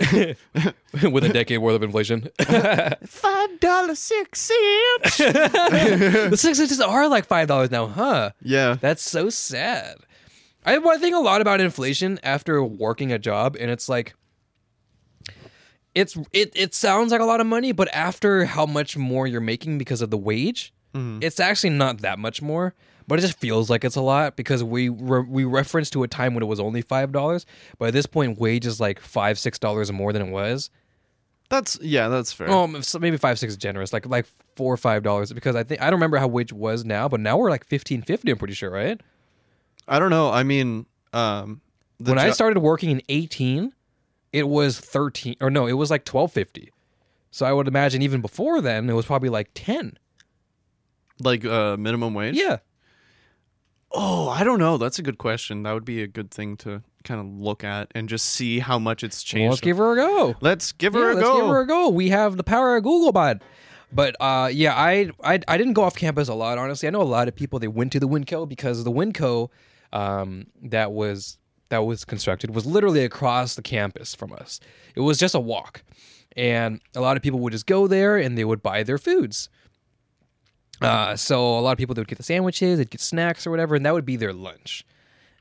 with 1.11 1.25
a 1.25 1.31
decade 1.33 1.59
worth 1.59 1.77
of 1.77 1.83
inflation. 1.83 2.29
Five 3.07 3.61
dollar 3.61 3.95
six 3.95 4.41
cents. 4.41 5.17
the 5.19 6.37
six 6.37 6.59
inches 6.59 6.81
are 6.81 7.07
like 7.09 7.27
five 7.27 7.49
dollars 7.49 7.71
now, 7.71 7.87
huh? 7.87 8.31
yeah. 8.43 8.77
That's 8.81 9.03
so 9.03 9.29
sad. 9.29 9.97
I, 10.65 10.77
I 10.77 10.99
think 10.99 11.15
a 11.15 11.21
lot 11.21 11.41
about 11.41 11.61
inflation 11.61 12.19
after 12.23 12.63
working 12.65 13.13
a 13.13 13.19
job, 13.19 13.57
and 13.59 13.71
it's 13.71 13.89
like, 13.89 14.15
it's 15.95 16.17
it 16.33 16.53
it 16.55 16.75
sounds 16.75 17.13
like 17.13 17.21
a 17.21 17.25
lot 17.25 17.41
of 17.41 17.47
money, 17.47 17.73
but 17.73 17.89
after 17.95 18.47
how 18.47 18.65
much 18.65 18.97
more 18.97 19.27
you're 19.27 19.41
making 19.41 19.77
because 19.77 20.01
of 20.01 20.11
the 20.11 20.19
wage, 20.19 20.73
mm-hmm. 20.95 21.23
it's 21.23 21.41
actually 21.41 21.71
not 21.71 22.01
that 22.01 22.19
much 22.19 22.41
more. 22.41 22.75
But 23.07 23.19
it 23.19 23.23
just 23.23 23.39
feels 23.39 23.69
like 23.71 23.85
it's 23.85 23.97
a 23.97 24.01
lot 24.01 24.37
because 24.37 24.63
we 24.63 24.89
re- 24.89 25.25
we 25.29 25.45
reference 25.45 25.91
to 25.91 26.03
a 26.03 26.09
time 26.09 26.35
when 26.35 26.43
it 26.43 26.47
was 26.47 26.61
only 26.61 26.83
five 26.83 27.13
dollars, 27.13 27.47
but 27.79 27.89
at 27.89 27.95
this 27.95 28.07
point, 28.07 28.39
wage 28.39 28.67
is 28.67 28.81
like 28.81 29.01
five 29.01 29.39
six 29.39 29.59
dollars 29.59 29.91
more 29.93 30.13
than 30.13 30.23
it 30.23 30.31
was. 30.31 30.71
That's 31.49 31.79
yeah, 31.83 32.09
that's 32.09 32.33
fair. 32.33 32.49
Oh, 32.49 32.81
so 32.81 32.99
maybe 33.01 33.17
five 33.17 33.39
six 33.39 33.53
is 33.53 33.57
generous, 33.57 33.93
like 33.93 34.07
like 34.07 34.27
four 34.55 34.73
or 34.73 34.77
five 34.77 35.03
dollars 35.03 35.33
because 35.33 35.57
I 35.57 35.65
think 35.65 35.81
I 35.81 35.87
don't 35.87 35.95
remember 35.95 36.19
how 36.19 36.29
wage 36.29 36.53
was 36.53 36.85
now, 36.85 37.09
but 37.09 37.19
now 37.21 37.37
we're 37.37 37.51
like 37.51 37.67
fifteen 37.67 38.03
fifty. 38.03 38.31
I'm 38.31 38.39
pretty 38.39 38.55
sure, 38.55 38.71
right? 38.71 39.01
I 39.89 39.99
don't 39.99 40.11
know. 40.11 40.31
I 40.31 40.45
mean, 40.45 40.87
um 41.13 41.61
when 41.99 42.19
I 42.19 42.31
started 42.35 42.61
working 42.61 42.91
in 42.91 43.03
18, 43.09 43.73
it 44.33 44.49
was 44.49 44.79
13 44.79 45.37
or 45.41 45.51
no, 45.51 45.67
it 45.67 45.73
was 45.73 45.91
like 45.91 46.03
1250. 46.07 46.71
So 47.33 47.45
I 47.45 47.53
would 47.53 47.67
imagine 47.69 48.01
even 48.03 48.21
before 48.21 48.61
then 48.61 48.89
it 48.89 48.95
was 48.95 49.05
probably 49.07 49.29
like 49.29 49.51
10. 49.55 49.99
like 51.23 51.45
uh 51.45 51.77
minimum 51.77 52.15
wage? 52.15 52.37
Yeah. 52.37 52.59
Oh, 53.93 54.29
I 54.29 54.45
don't 54.45 54.59
know. 54.61 54.77
That's 54.79 54.99
a 54.99 55.03
good 55.03 55.19
question. 55.19 55.65
That 55.65 55.73
would 55.73 55.85
be 55.85 56.03
a 56.03 56.07
good 56.07 56.31
thing 56.31 56.57
to 56.59 56.83
kind 57.03 57.21
of 57.21 57.27
look 57.27 57.65
at 57.65 57.91
and 57.95 58.09
just 58.09 58.27
see 58.27 58.61
how 58.61 58.79
much 58.79 59.03
it's 59.03 59.23
changed. 59.23 59.43
Well, 59.43 59.51
let's 59.51 59.61
give 59.61 59.77
her 59.79 59.93
a 59.93 59.97
go. 59.97 60.35
Let's 60.41 60.73
give 60.73 60.93
her 60.95 61.01
Yeah, 61.01 61.13
a 61.13 61.15
let's 61.15 61.27
go. 61.29 61.37
give 61.41 61.47
her 61.49 61.61
a 61.61 61.67
go. 61.67 61.89
We 61.89 62.11
have 62.11 62.37
the 62.37 62.45
power 62.45 62.77
of 62.77 62.85
Googlebot. 62.85 63.41
But 63.93 64.15
uh, 64.21 64.49
yeah, 64.53 64.75
I, 64.77 65.11
I 65.25 65.41
I 65.49 65.57
didn't 65.59 65.73
go 65.73 65.83
off 65.83 65.97
campus 65.97 66.29
a 66.29 66.35
lot. 66.35 66.59
Honestly, 66.59 66.87
I 66.87 66.91
know 66.93 67.03
a 67.03 67.05
lot 67.05 67.27
of 67.27 67.35
people 67.35 67.59
they 67.59 67.67
went 67.67 67.91
to 67.93 67.99
the 68.01 68.07
Winco 68.07 68.49
because 68.49 68.85
the 68.85 68.93
Winco 68.93 69.49
um, 69.93 70.47
that 70.63 70.93
was 70.93 71.39
that 71.71 71.79
was 71.85 72.05
constructed 72.05 72.55
was 72.55 72.65
literally 72.67 73.05
across 73.05 73.57
the 73.57 73.63
campus 73.63 74.15
from 74.15 74.33
us. 74.33 74.61
It 74.95 75.01
was 75.01 75.19
just 75.19 75.35
a 75.35 75.41
walk, 75.41 75.83
and 76.37 76.81
a 76.95 77.01
lot 77.01 77.17
of 77.17 77.23
people 77.25 77.41
would 77.41 77.53
just 77.53 77.67
go 77.67 77.89
there 77.89 78.17
and 78.17 78.39
they 78.39 78.45
would 78.45 78.63
buy 78.63 78.85
their 78.85 78.99
foods. 78.99 79.49
Uh, 80.81 81.15
so 81.17 81.59
a 81.59 81.61
lot 81.61 81.73
of 81.73 81.79
people 81.79 81.95
they 81.95 82.01
would 82.01 82.09
get 82.09 82.19
the 82.19 82.25
sandwiches, 82.25 82.79
they'd 82.79 82.91
get 82.91 83.01
snacks 83.01 83.47
or 83.47 83.51
whatever, 83.51 83.75
and 83.75 83.85
that 83.85 83.93
would 83.93 84.07
be 84.07 84.17
their 84.17 84.33
lunch. 84.33 84.85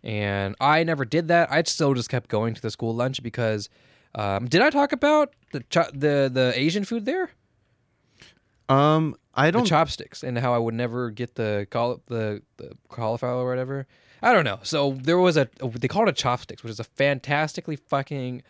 And 0.03 0.55
I 0.59 0.83
never 0.83 1.05
did 1.05 1.27
that. 1.29 1.51
I 1.51 1.61
still 1.63 1.93
just 1.93 2.09
kept 2.09 2.29
going 2.29 2.53
to 2.53 2.61
the 2.61 2.71
school 2.71 2.95
lunch 2.95 3.21
because 3.23 3.69
um, 4.15 4.47
did 4.47 4.61
I 4.61 4.69
talk 4.69 4.91
about 4.91 5.33
the 5.51 5.61
cho- 5.69 5.89
the 5.93 6.29
the 6.33 6.53
Asian 6.55 6.83
food 6.83 7.05
there? 7.05 7.31
Um, 8.69 9.15
I 9.33 9.51
don't. 9.51 9.65
chopsticks 9.65 10.23
and 10.23 10.37
how 10.37 10.53
I 10.53 10.57
would 10.57 10.73
never 10.73 11.09
get 11.09 11.35
the 11.35 11.67
caul- 11.69 12.01
the 12.07 12.41
the 12.57 12.73
cauliflower 12.89 13.45
or 13.45 13.49
whatever. 13.49 13.87
I 14.21 14.33
don't 14.33 14.43
know. 14.43 14.59
So 14.63 14.97
there 15.01 15.17
was 15.17 15.37
a 15.37 15.49
they 15.61 15.87
called 15.87 16.07
it 16.07 16.11
a 16.11 16.13
chopsticks, 16.21 16.63
which 16.63 16.71
is 16.71 16.79
a 16.79 16.83
fantastically 16.83 17.77
fucking 17.77 18.43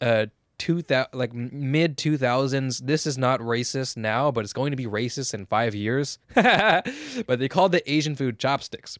uh 0.00 0.26
two 0.62 0.80
thousand 0.80 1.08
like 1.12 1.34
mid 1.34 1.98
two 1.98 2.16
thousands. 2.16 2.78
This 2.78 3.04
is 3.04 3.18
not 3.18 3.40
racist 3.40 3.96
now, 3.96 4.30
but 4.30 4.44
it's 4.44 4.52
going 4.52 4.70
to 4.70 4.76
be 4.76 4.86
racist 4.86 5.34
in 5.34 5.44
five 5.44 5.74
years. 5.74 6.18
but 6.34 6.84
they 7.26 7.48
called 7.48 7.72
the 7.72 7.82
Asian 7.90 8.14
food 8.14 8.38
chopsticks. 8.38 8.96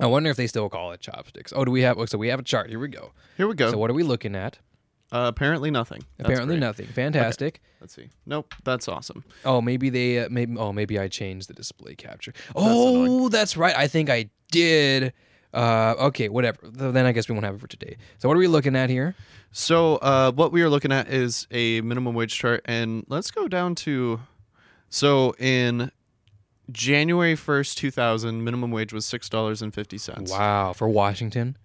I 0.00 0.06
wonder 0.06 0.30
if 0.30 0.38
they 0.38 0.46
still 0.46 0.70
call 0.70 0.92
it 0.92 1.00
chopsticks. 1.00 1.52
Oh, 1.54 1.66
do 1.66 1.70
we 1.70 1.82
have? 1.82 1.98
So 2.08 2.16
we 2.16 2.28
have 2.28 2.40
a 2.40 2.42
chart. 2.42 2.70
Here 2.70 2.78
we 2.78 2.88
go. 2.88 3.12
Here 3.36 3.46
we 3.46 3.54
go. 3.54 3.70
So 3.70 3.76
what 3.76 3.90
are 3.90 3.94
we 3.94 4.02
looking 4.02 4.34
at? 4.34 4.58
uh, 5.12 5.26
apparently 5.28 5.70
nothing. 5.70 6.02
That's 6.16 6.28
Apparently 6.28 6.56
great. 6.56 6.66
nothing. 6.66 6.86
Fantastic. 6.86 7.60
Let's 7.80 7.94
see. 7.94 8.08
Nope. 8.24 8.54
That's 8.64 8.88
awesome. 8.88 9.24
Oh, 9.44 9.60
maybe 9.60 9.90
they 9.90 10.20
uh, 10.20 10.28
maybe 10.30 10.56
oh 10.56 10.72
maybe 10.72 10.98
I 10.98 11.08
changed 11.08 11.48
the 11.48 11.54
display 11.54 11.94
capture. 11.94 12.32
Oh, 12.56 13.28
that's 13.28 13.54
right. 13.56 13.76
I 13.76 13.86
think 13.86 14.08
I 14.08 14.30
did. 14.50 15.12
Uh, 15.58 15.94
okay, 15.98 16.28
whatever. 16.28 16.58
Then 16.62 17.04
I 17.04 17.10
guess 17.10 17.28
we 17.28 17.32
won't 17.32 17.44
have 17.44 17.56
it 17.56 17.60
for 17.60 17.66
today. 17.66 17.96
So 18.18 18.28
what 18.28 18.36
are 18.36 18.40
we 18.40 18.46
looking 18.46 18.76
at 18.76 18.90
here? 18.90 19.16
So, 19.50 19.96
uh, 19.96 20.30
what 20.30 20.52
we 20.52 20.62
are 20.62 20.70
looking 20.70 20.92
at 20.92 21.08
is 21.08 21.48
a 21.50 21.80
minimum 21.80 22.14
wage 22.14 22.32
chart, 22.32 22.62
and 22.64 23.04
let's 23.08 23.32
go 23.32 23.48
down 23.48 23.74
to. 23.76 24.20
So, 24.88 25.34
in 25.36 25.90
January 26.70 27.34
first, 27.34 27.76
two 27.76 27.90
thousand, 27.90 28.44
minimum 28.44 28.70
wage 28.70 28.92
was 28.92 29.04
six 29.04 29.28
dollars 29.28 29.60
and 29.60 29.74
fifty 29.74 29.98
cents. 29.98 30.30
Wow, 30.30 30.74
for 30.74 30.88
Washington. 30.88 31.56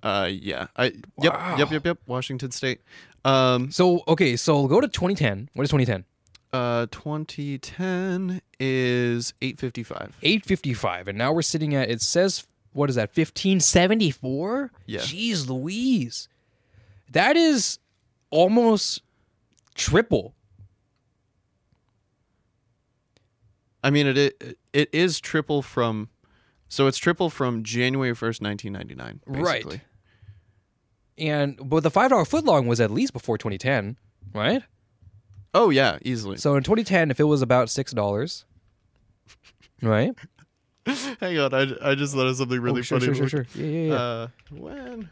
Uh, 0.00 0.28
yeah. 0.30 0.68
I. 0.76 0.92
Yep. 1.20 1.58
Yep. 1.58 1.70
Yep. 1.72 1.86
Yep. 1.86 1.98
Washington 2.06 2.52
State. 2.52 2.82
Um. 3.24 3.72
So 3.72 4.04
okay, 4.06 4.36
so 4.36 4.68
go 4.68 4.80
to 4.80 4.86
2010. 4.86 5.50
What 5.54 5.64
is 5.64 5.70
2010? 5.70 6.04
Uh. 6.52 6.86
Twenty 6.92 7.58
ten 7.58 8.42
is 8.60 9.34
eight 9.42 9.58
fifty 9.58 9.82
five. 9.82 10.16
855, 10.22 11.08
and 11.08 11.18
now 11.18 11.32
we're 11.32 11.42
sitting 11.42 11.74
at. 11.74 11.90
It 11.90 12.00
says 12.00 12.46
what 12.72 12.88
is 12.90 12.96
that? 12.96 13.08
1574. 13.08 14.70
Yeah. 14.86 15.00
Jeez, 15.00 15.48
Louise, 15.48 16.28
that 17.10 17.36
is 17.36 17.78
almost 18.30 19.02
triple. 19.74 20.34
I 23.82 23.90
mean, 23.90 24.06
it, 24.06 24.18
it 24.18 24.58
it 24.72 24.88
is 24.92 25.20
triple 25.20 25.62
from. 25.62 26.08
So 26.68 26.86
it's 26.86 26.98
triple 26.98 27.30
from 27.30 27.62
January 27.62 28.14
first, 28.14 28.42
nineteen 28.42 28.72
ninety 28.72 28.94
nine. 28.94 29.20
Right. 29.26 29.80
And 31.16 31.58
but 31.62 31.82
the 31.82 31.90
five 31.90 32.10
dollar 32.10 32.24
footlong 32.24 32.66
was 32.66 32.80
at 32.80 32.90
least 32.90 33.12
before 33.12 33.38
2010, 33.38 33.96
right? 34.34 34.62
Oh 35.54 35.70
yeah, 35.70 35.98
easily. 36.02 36.36
So 36.36 36.54
in 36.56 36.62
2010, 36.62 37.10
if 37.10 37.18
it 37.18 37.24
was 37.24 37.40
about 37.40 37.70
six 37.70 37.92
dollars, 37.92 38.44
right? 39.82 40.14
Hang 41.20 41.38
on, 41.38 41.54
I, 41.54 41.90
I 41.90 41.94
just 41.94 42.14
thought 42.14 42.26
of 42.26 42.36
something 42.36 42.60
really 42.60 42.80
oh, 42.80 42.82
sure, 42.82 43.00
funny. 43.00 43.14
sure, 43.14 43.28
sure, 43.28 43.44
sure. 43.44 43.64
Yeah, 43.64 43.66
yeah, 43.66 43.88
yeah. 43.88 43.94
Uh, 43.94 44.28
when 44.50 45.10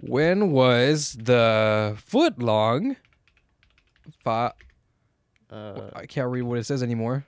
When 0.00 0.50
was 0.50 1.16
the 1.18 1.96
foot 2.04 2.38
long? 2.40 2.96
Five. 4.22 4.52
Uh, 5.50 5.90
I 5.94 6.06
can't 6.06 6.30
read 6.30 6.42
what 6.42 6.58
it 6.58 6.64
says 6.64 6.82
anymore. 6.82 7.24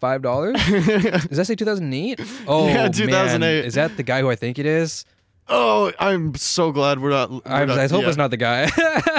Five 0.00 0.22
dollars? 0.22 0.54
Does 0.66 1.36
that 1.36 1.46
say 1.46 1.54
2008? 1.54 2.20
Oh, 2.46 2.66
Yeah, 2.68 2.74
man. 2.74 2.92
2008. 2.92 3.64
Is 3.66 3.74
that 3.74 3.96
the 3.96 4.02
guy 4.02 4.20
who 4.20 4.30
I 4.30 4.36
think 4.36 4.58
it 4.58 4.66
is? 4.66 5.04
oh, 5.50 5.92
I'm 5.98 6.34
so 6.36 6.70
glad 6.72 7.00
we're 7.00 7.10
not. 7.10 7.30
We're 7.30 7.42
I, 7.44 7.64
not 7.64 7.78
I 7.78 7.88
hope 7.88 8.02
yeah. 8.02 8.08
it's 8.08 8.16
not 8.16 8.30
the 8.30 8.36
guy. 8.36 8.70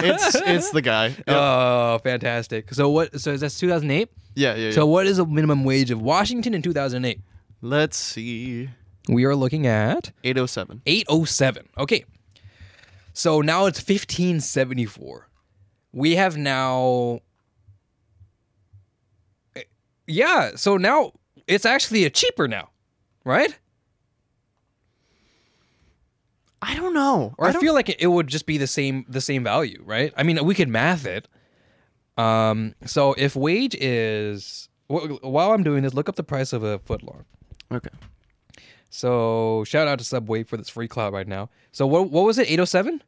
It's 0.03 0.35
it's 0.35 0.71
the 0.71 0.81
guy. 0.81 1.07
Yep. 1.27 1.27
Oh, 1.27 1.99
fantastic! 2.03 2.73
So 2.73 2.89
what? 2.89 3.19
So 3.19 3.37
that's 3.37 3.59
2008. 3.59 4.09
yeah, 4.33 4.55
yeah. 4.55 4.65
yeah. 4.65 4.71
So 4.71 4.85
what 4.87 5.05
is 5.05 5.17
the 5.17 5.25
minimum 5.25 5.63
wage 5.63 5.91
of 5.91 6.01
Washington 6.01 6.53
in 6.53 6.61
2008? 6.61 7.19
Let's 7.61 7.97
see. 7.97 8.69
We 9.07 9.25
are 9.25 9.35
looking 9.35 9.67
at 9.67 10.11
807. 10.23 10.81
807. 10.85 11.69
Okay. 11.77 12.05
So 13.13 13.41
now 13.41 13.65
it's 13.65 13.79
1574. 13.79 15.27
We 15.93 16.15
have 16.15 16.37
now 16.37 17.19
Yeah, 20.07 20.51
so 20.55 20.77
now 20.77 21.13
it's 21.47 21.65
actually 21.65 22.05
a 22.05 22.09
cheaper 22.09 22.47
now, 22.47 22.69
right? 23.25 23.57
I 26.61 26.75
don't 26.75 26.93
know. 26.93 27.33
Or 27.37 27.47
I, 27.47 27.51
don't- 27.51 27.61
feel 27.61 27.73
like 27.73 27.89
it, 27.89 27.97
it 28.01 28.07
would 28.07 28.27
just 28.27 28.45
be 28.45 28.57
the 28.57 28.67
same 28.67 29.05
the 29.09 29.21
same 29.21 29.43
value, 29.43 29.81
right? 29.85 30.13
I 30.17 30.23
mean, 30.23 30.43
we 30.45 30.53
could 30.55 30.69
math 30.69 31.05
it. 31.05 31.27
Um 32.17 32.75
so 32.85 33.13
if 33.17 33.35
wage 33.35 33.75
is 33.75 34.69
while 34.87 35.53
I'm 35.53 35.63
doing 35.63 35.83
this, 35.83 35.93
look 35.93 36.09
up 36.09 36.15
the 36.15 36.23
price 36.23 36.53
of 36.53 36.63
a 36.63 36.79
footlong. 36.79 37.23
Okay. 37.71 37.89
So 38.89 39.63
shout 39.65 39.87
out 39.87 39.99
to 39.99 40.05
Subway 40.05 40.43
for 40.43 40.57
this 40.57 40.69
free 40.69 40.87
cloud 40.87 41.13
right 41.13 41.27
now. 41.27 41.49
So 41.71 41.87
what 41.87 42.09
what 42.11 42.25
was 42.25 42.37
it? 42.37 42.47
807? 42.49 43.01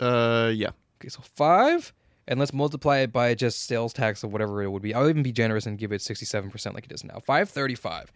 Uh, 0.00 0.50
yeah. 0.54 0.70
Okay, 0.98 1.08
so 1.08 1.20
five, 1.22 1.92
and 2.26 2.40
let's 2.40 2.54
multiply 2.54 2.98
it 2.98 3.12
by 3.12 3.34
just 3.34 3.66
sales 3.66 3.92
tax 3.92 4.24
or 4.24 4.28
whatever 4.28 4.62
it 4.62 4.70
would 4.70 4.82
be. 4.82 4.94
I'll 4.94 5.08
even 5.08 5.22
be 5.22 5.32
generous 5.32 5.66
and 5.66 5.78
give 5.78 5.92
it 5.92 6.00
sixty-seven 6.00 6.50
percent 6.50 6.74
like 6.74 6.86
it 6.86 6.92
is 6.92 7.04
now. 7.04 7.18
Five 7.20 7.50
thirty-five, 7.50 8.10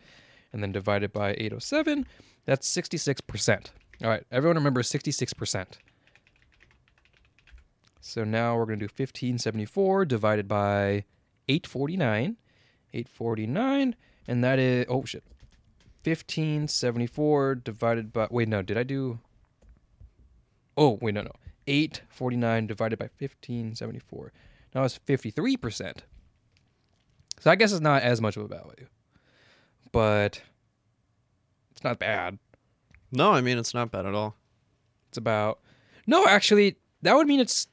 and 0.52 0.62
then 0.62 0.72
divide 0.72 1.02
it 1.02 1.12
by 1.12 1.34
eight 1.38 1.52
hundred 1.52 1.62
seven. 1.62 2.06
That's 2.46 2.66
sixty-six 2.66 3.20
percent. 3.20 3.72
All 4.02 4.08
right, 4.08 4.24
everyone 4.32 4.56
remember 4.56 4.82
sixty-six 4.82 5.34
percent. 5.34 5.78
So 8.00 8.24
now 8.24 8.56
we're 8.56 8.66
gonna 8.66 8.78
do 8.78 8.88
fifteen 8.88 9.38
seventy-four 9.38 10.06
divided 10.06 10.48
by 10.48 11.04
eight 11.48 11.66
forty-nine. 11.66 12.36
Eight 12.94 13.08
forty-nine, 13.08 13.96
and 14.26 14.42
that 14.44 14.58
is 14.58 14.86
oh 14.88 15.04
shit. 15.04 15.24
Fifteen 16.02 16.68
seventy-four 16.68 17.56
divided 17.56 18.12
by 18.12 18.28
wait 18.30 18.48
no 18.48 18.62
did 18.62 18.78
I 18.78 18.82
do? 18.82 19.20
Oh 20.76 20.98
wait 21.00 21.14
no 21.14 21.22
no. 21.22 21.32
849 21.66 22.66
divided 22.66 22.98
by 22.98 23.08
1574. 23.18 24.32
Now 24.74 24.84
it's 24.84 24.98
53%. 24.98 25.98
So 27.40 27.50
I 27.50 27.54
guess 27.54 27.72
it's 27.72 27.80
not 27.80 28.02
as 28.02 28.20
much 28.20 28.36
of 28.36 28.44
a 28.44 28.48
value. 28.48 28.86
But 29.92 30.42
it's 31.72 31.84
not 31.84 31.98
bad. 31.98 32.38
No, 33.12 33.32
I 33.32 33.40
mean 33.40 33.58
it's 33.58 33.74
not 33.74 33.90
bad 33.90 34.06
at 34.06 34.14
all. 34.14 34.36
It's 35.08 35.18
about 35.18 35.60
No, 36.06 36.26
actually, 36.26 36.76
that 37.02 37.16
would 37.16 37.26
mean 37.26 37.40
it's 37.40 37.68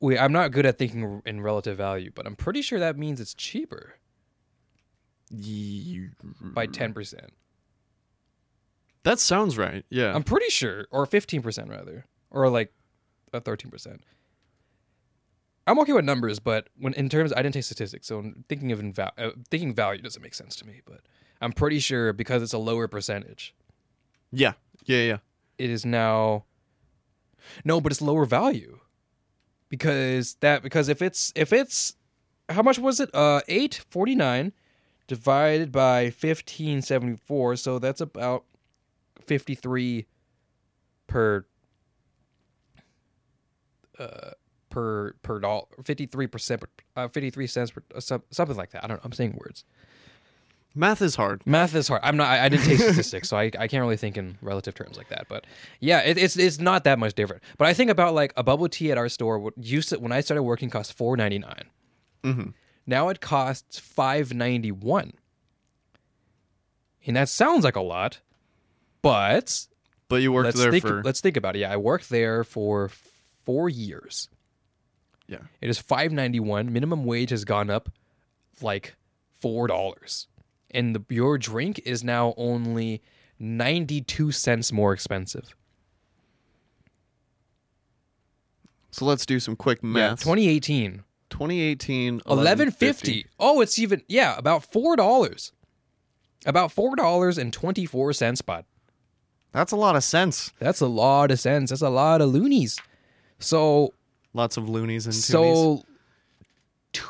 Wait, 0.00 0.18
I'm 0.18 0.32
not 0.32 0.50
good 0.50 0.66
at 0.66 0.78
thinking 0.78 1.22
in 1.24 1.40
relative 1.40 1.76
value, 1.76 2.10
but 2.12 2.26
I'm 2.26 2.34
pretty 2.34 2.60
sure 2.60 2.80
that 2.80 2.98
means 2.98 3.20
it's 3.20 3.34
cheaper 3.34 3.94
by 6.40 6.66
10%. 6.66 7.14
That 9.04 9.18
sounds 9.18 9.58
right. 9.58 9.84
Yeah. 9.90 10.14
I'm 10.14 10.22
pretty 10.22 10.48
sure 10.48 10.86
or 10.90 11.06
15% 11.06 11.68
rather, 11.68 12.06
or 12.30 12.48
like 12.48 12.72
a 13.32 13.40
13%. 13.40 13.98
I'm 15.66 15.78
okay 15.80 15.92
with 15.92 16.04
numbers, 16.04 16.38
but 16.40 16.68
when 16.78 16.92
in 16.94 17.08
terms, 17.08 17.32
I 17.32 17.42
didn't 17.42 17.54
take 17.54 17.64
statistics, 17.64 18.06
so 18.08 18.32
thinking 18.48 18.72
of 18.72 18.80
in 18.80 18.92
val- 18.92 19.12
uh, 19.16 19.30
thinking 19.48 19.72
value 19.74 20.02
doesn't 20.02 20.20
make 20.22 20.34
sense 20.34 20.56
to 20.56 20.66
me. 20.66 20.80
But 20.84 21.02
I'm 21.40 21.52
pretty 21.52 21.78
sure 21.78 22.12
because 22.12 22.42
it's 22.42 22.52
a 22.52 22.58
lower 22.58 22.88
percentage, 22.88 23.54
yeah. 24.32 24.54
Yeah. 24.86 24.98
Yeah. 25.02 25.16
it 25.58 25.70
is 25.70 25.86
now. 25.86 26.44
No, 27.64 27.80
but 27.80 27.92
it's 27.92 28.02
lower 28.02 28.24
value, 28.24 28.80
because 29.68 30.34
that 30.40 30.64
because 30.64 30.88
if 30.88 31.00
it's 31.00 31.32
if 31.36 31.52
it's 31.52 31.94
how 32.48 32.62
much 32.62 32.80
was 32.80 32.98
it? 32.98 33.10
Uh, 33.14 33.40
eight 33.46 33.84
forty 33.88 34.16
nine 34.16 34.52
divided 35.06 35.72
by 35.72 36.10
fifteen 36.10 36.82
seventy 36.82 37.16
four, 37.16 37.56
so 37.56 37.78
that's 37.78 38.00
about 38.00 38.44
fifty 39.20 39.54
three 39.54 40.06
per 41.06 41.44
uh 43.98 44.30
per 44.70 45.14
per 45.22 45.38
dollar, 45.38 45.66
fifty 45.82 46.06
three 46.06 46.26
percent, 46.26 46.64
uh, 46.96 47.08
fifty 47.08 47.30
three 47.30 47.46
cents 47.46 47.70
per 47.70 47.82
uh, 47.94 48.00
something 48.00 48.56
like 48.56 48.70
that. 48.70 48.84
I 48.84 48.86
don't 48.86 48.96
know. 48.96 49.02
I'm 49.04 49.12
saying 49.12 49.38
words. 49.38 49.64
Math 50.74 51.02
is 51.02 51.16
hard. 51.16 51.46
Math 51.46 51.74
is 51.74 51.86
hard. 51.88 52.00
I'm 52.02 52.16
not. 52.16 52.28
I, 52.28 52.46
I 52.46 52.48
didn't 52.48 52.64
take 52.64 52.78
statistics, 52.78 53.28
so 53.28 53.36
I, 53.36 53.50
I 53.58 53.68
can't 53.68 53.82
really 53.82 53.98
think 53.98 54.16
in 54.16 54.38
relative 54.40 54.74
terms 54.74 54.96
like 54.96 55.08
that. 55.10 55.26
But 55.28 55.46
yeah, 55.80 56.00
it, 56.00 56.16
it's 56.16 56.38
it's 56.38 56.58
not 56.58 56.84
that 56.84 56.98
much 56.98 57.12
different. 57.14 57.42
But 57.58 57.68
I 57.68 57.74
think 57.74 57.90
about 57.90 58.14
like 58.14 58.32
a 58.38 58.42
bubble 58.42 58.70
tea 58.70 58.90
at 58.90 58.96
our 58.96 59.10
store. 59.10 59.52
Used 59.58 59.90
to, 59.90 59.98
when 59.98 60.12
I 60.12 60.22
started 60.22 60.44
working 60.44 60.70
cost 60.70 60.96
four 60.96 61.14
ninety 61.14 61.38
nine. 61.38 61.64
Mm-hmm. 62.24 62.50
Now 62.86 63.08
it 63.08 63.20
costs 63.20 63.78
five 63.78 64.32
ninety 64.34 64.72
one. 64.72 65.12
And 67.06 67.16
that 67.16 67.28
sounds 67.28 67.64
like 67.64 67.76
a 67.76 67.80
lot, 67.80 68.20
but 69.02 69.66
But 70.08 70.22
you 70.22 70.32
worked 70.32 70.46
let's 70.46 70.58
there 70.60 70.70
think. 70.70 70.84
for 70.84 71.02
Let's 71.02 71.20
think 71.20 71.36
about 71.36 71.56
it. 71.56 71.60
Yeah, 71.60 71.72
I 71.72 71.76
worked 71.76 72.08
there 72.10 72.44
for 72.44 72.90
four 73.44 73.68
years. 73.68 74.28
yeah. 75.26 75.38
It 75.60 75.68
is 75.68 75.78
five 75.78 76.12
ninety 76.12 76.38
one. 76.40 76.72
Minimum 76.72 77.04
wage 77.04 77.30
has 77.30 77.44
gone 77.44 77.70
up 77.70 77.90
like 78.60 78.94
four 79.40 79.66
dollars, 79.66 80.28
and 80.70 80.94
the 80.94 81.04
your 81.08 81.38
drink 81.38 81.80
is 81.84 82.04
now 82.04 82.34
only 82.36 83.02
ninety 83.38 84.00
two 84.00 84.30
cents 84.30 84.70
more 84.72 84.92
expensive. 84.92 85.56
So 88.90 89.04
let's 89.06 89.24
do 89.26 89.40
some 89.40 89.56
quick 89.56 89.78
Yeah, 89.82 89.88
math. 89.88 90.20
twenty 90.22 90.48
eighteen. 90.48 91.02
2018 91.32 92.22
Eleven 92.28 92.70
fifty. 92.70 93.26
Oh, 93.38 93.60
it's 93.60 93.78
even 93.78 94.02
yeah, 94.06 94.36
about 94.38 94.64
four 94.64 94.94
dollars. 94.96 95.52
About 96.46 96.70
four 96.70 96.94
dollars 96.94 97.38
and 97.38 97.52
twenty 97.52 97.86
four 97.86 98.12
cents, 98.12 98.42
bud. 98.42 98.64
That's 99.52 99.72
a 99.72 99.76
lot 99.76 99.96
of 99.96 100.04
cents. 100.04 100.52
That's 100.58 100.80
a 100.80 100.86
lot 100.86 101.30
of 101.30 101.40
cents. 101.40 101.70
That's 101.70 101.82
a 101.82 101.90
lot 101.90 102.20
of 102.20 102.30
loonies. 102.30 102.80
So 103.38 103.92
Lots 104.34 104.56
of 104.56 104.68
loonies 104.68 105.06
and. 105.06 105.14
So, 105.14 105.84
t- 106.92 107.02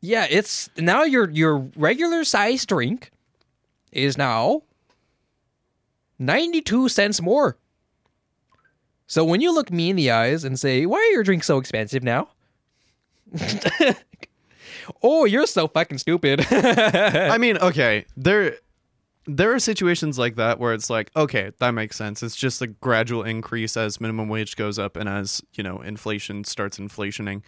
yeah, 0.00 0.26
it's 0.30 0.70
now 0.78 1.02
your 1.02 1.28
your 1.30 1.58
regular 1.76 2.24
size 2.24 2.64
drink 2.64 3.10
is 3.92 4.16
now 4.16 4.62
ninety 6.18 6.62
two 6.62 6.88
cents 6.88 7.20
more. 7.20 7.58
So 9.08 9.24
when 9.24 9.40
you 9.40 9.52
look 9.52 9.72
me 9.72 9.90
in 9.90 9.96
the 9.96 10.10
eyes 10.10 10.44
and 10.44 10.60
say, 10.60 10.86
"Why 10.86 10.98
are 10.98 11.12
your 11.12 11.24
drinks 11.24 11.46
so 11.46 11.58
expensive 11.58 12.02
now?" 12.04 12.28
oh, 15.02 15.24
you're 15.24 15.46
so 15.46 15.66
fucking 15.66 15.98
stupid. 15.98 16.46
I 16.50 17.38
mean, 17.40 17.56
okay, 17.58 18.04
there 18.16 18.56
there 19.26 19.52
are 19.52 19.58
situations 19.58 20.18
like 20.18 20.36
that 20.36 20.58
where 20.58 20.72
it's 20.72 20.88
like, 20.88 21.10
okay, 21.16 21.52
that 21.58 21.72
makes 21.72 21.96
sense. 21.96 22.22
It's 22.22 22.36
just 22.36 22.62
a 22.62 22.66
gradual 22.66 23.22
increase 23.22 23.76
as 23.76 24.00
minimum 24.00 24.28
wage 24.28 24.56
goes 24.56 24.78
up 24.78 24.96
and 24.96 25.08
as, 25.08 25.42
you 25.52 25.62
know, 25.62 25.80
inflation 25.80 26.44
starts 26.44 26.78
inflationing. 26.78 27.42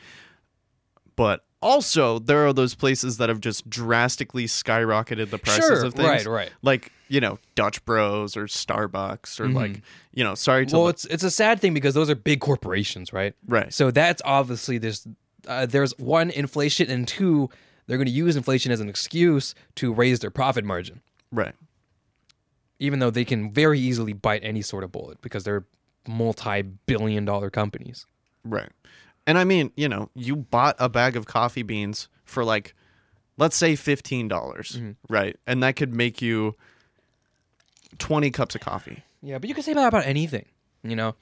But 1.17 1.45
also, 1.63 2.19
there 2.19 2.47
are 2.47 2.53
those 2.53 2.75
places 2.75 3.19
that 3.19 3.29
have 3.29 3.41
just 3.41 3.69
drastically 3.69 4.47
skyrocketed 4.47 5.31
the 5.31 5.39
prices 5.39 5.65
Sure, 5.67 5.85
of 5.85 5.95
things. 5.95 6.09
right, 6.09 6.27
right. 6.27 6.51
Like, 6.63 6.93
you 7.09 7.21
know, 7.21 7.39
Dutch 7.55 7.85
Bros 7.85 8.37
or 8.37 8.45
Starbucks 8.47 9.39
or 9.41 9.49
like, 9.49 9.83
you 10.15 10.25
know, 10.25 10.35
sorry 10.35 10.65
to 10.67 10.77
well, 10.77 10.89
it's 10.89 11.05
it's 11.07 11.23
a 11.25 11.31
sad 11.31 11.61
thing 11.61 11.75
because 11.75 11.93
those 11.95 12.09
are 12.09 12.15
big 12.15 12.41
corporations, 12.41 13.13
right? 13.13 13.35
right. 13.47 13.73
So 13.75 13.91
that's 13.91 14.23
obviously 14.25 14.79
there's 14.79 15.07
uh, 15.47 15.67
there's 15.67 15.97
one 15.99 16.31
inflation 16.31 16.91
and 16.91 17.07
two 17.09 17.51
they're 17.87 17.99
going 17.99 18.07
to 18.07 18.13
use 18.13 18.37
inflation 18.37 18.71
as 18.71 18.81
an 18.81 18.89
excuse 18.89 19.55
to 19.75 19.93
raise 19.93 20.21
their 20.21 20.31
profit 20.31 20.65
margin, 20.65 21.01
Right. 21.33 21.55
even 22.79 23.01
though 23.01 23.11
they 23.11 23.25
can 23.25 23.51
very 23.53 23.81
easily 23.81 24.13
bite 24.13 24.45
any 24.45 24.63
sort 24.63 24.85
of 24.85 24.93
bullet 24.93 25.21
because 25.23 25.43
they're 25.43 25.65
multi-billion 26.07 27.25
dollar 27.25 27.51
companies. 27.51 28.07
Right. 28.45 28.71
And 29.27 29.39
I 29.39 29.45
mean, 29.45 29.73
you 29.77 29.89
know, 29.89 30.11
you 30.15 30.37
bought 30.37 30.77
a 30.79 30.89
bag 30.89 31.17
of 31.17 31.27
coffee 31.27 31.63
beans 31.63 32.09
for 32.25 32.45
like, 32.45 32.75
let's 33.37 33.57
say 33.57 33.75
$15, 33.75 34.29
dollars 34.29 34.81
right? 35.09 35.37
And 35.47 35.63
that 35.63 35.77
could 35.77 35.95
make 35.95 36.21
you 36.21 36.57
20 37.99 38.31
cups 38.31 38.55
of 38.55 38.61
coffee. 38.61 39.05
Yeah, 39.23 39.39
but 39.39 39.49
you 39.49 39.55
can 39.55 39.63
say 39.63 39.75
that 39.75 39.87
about 39.87 40.07
anything, 40.07 40.47
you 40.83 40.97
know. 40.97 41.15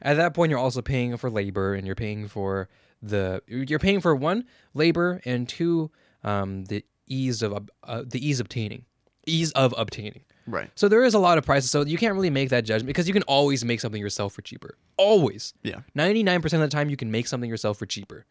At 0.00 0.16
that 0.18 0.34
point, 0.34 0.50
you're 0.50 0.58
also 0.58 0.82
paying 0.82 1.16
for 1.16 1.28
labor, 1.30 1.74
and 1.74 1.84
you're 1.86 1.96
paying 1.96 2.28
for 2.28 2.68
the 3.02 3.42
you're 3.48 3.78
paying 3.78 4.00
for 4.00 4.14
one 4.14 4.44
labor 4.74 5.20
and 5.24 5.48
two 5.48 5.90
um, 6.22 6.66
the 6.66 6.84
ease 7.06 7.42
of 7.42 7.68
uh, 7.82 8.02
the 8.06 8.24
ease 8.24 8.38
obtaining 8.38 8.84
ease 9.28 9.52
of 9.52 9.74
obtaining. 9.76 10.22
Right. 10.50 10.70
So 10.74 10.88
there 10.88 11.02
is 11.04 11.12
a 11.14 11.18
lot 11.18 11.36
of 11.36 11.44
prices. 11.44 11.70
So 11.70 11.84
you 11.84 11.98
can't 11.98 12.14
really 12.14 12.30
make 12.30 12.48
that 12.50 12.64
judgment 12.64 12.86
because 12.86 13.06
you 13.06 13.12
can 13.12 13.22
always 13.24 13.64
make 13.64 13.80
something 13.80 14.00
yourself 14.00 14.32
for 14.32 14.40
cheaper. 14.42 14.76
Always. 14.96 15.52
Yeah. 15.62 15.80
99% 15.96 16.44
of 16.54 16.60
the 16.60 16.68
time 16.68 16.88
you 16.88 16.96
can 16.96 17.10
make 17.10 17.26
something 17.26 17.50
yourself 17.50 17.78
for 17.78 17.86
cheaper. 17.86 18.24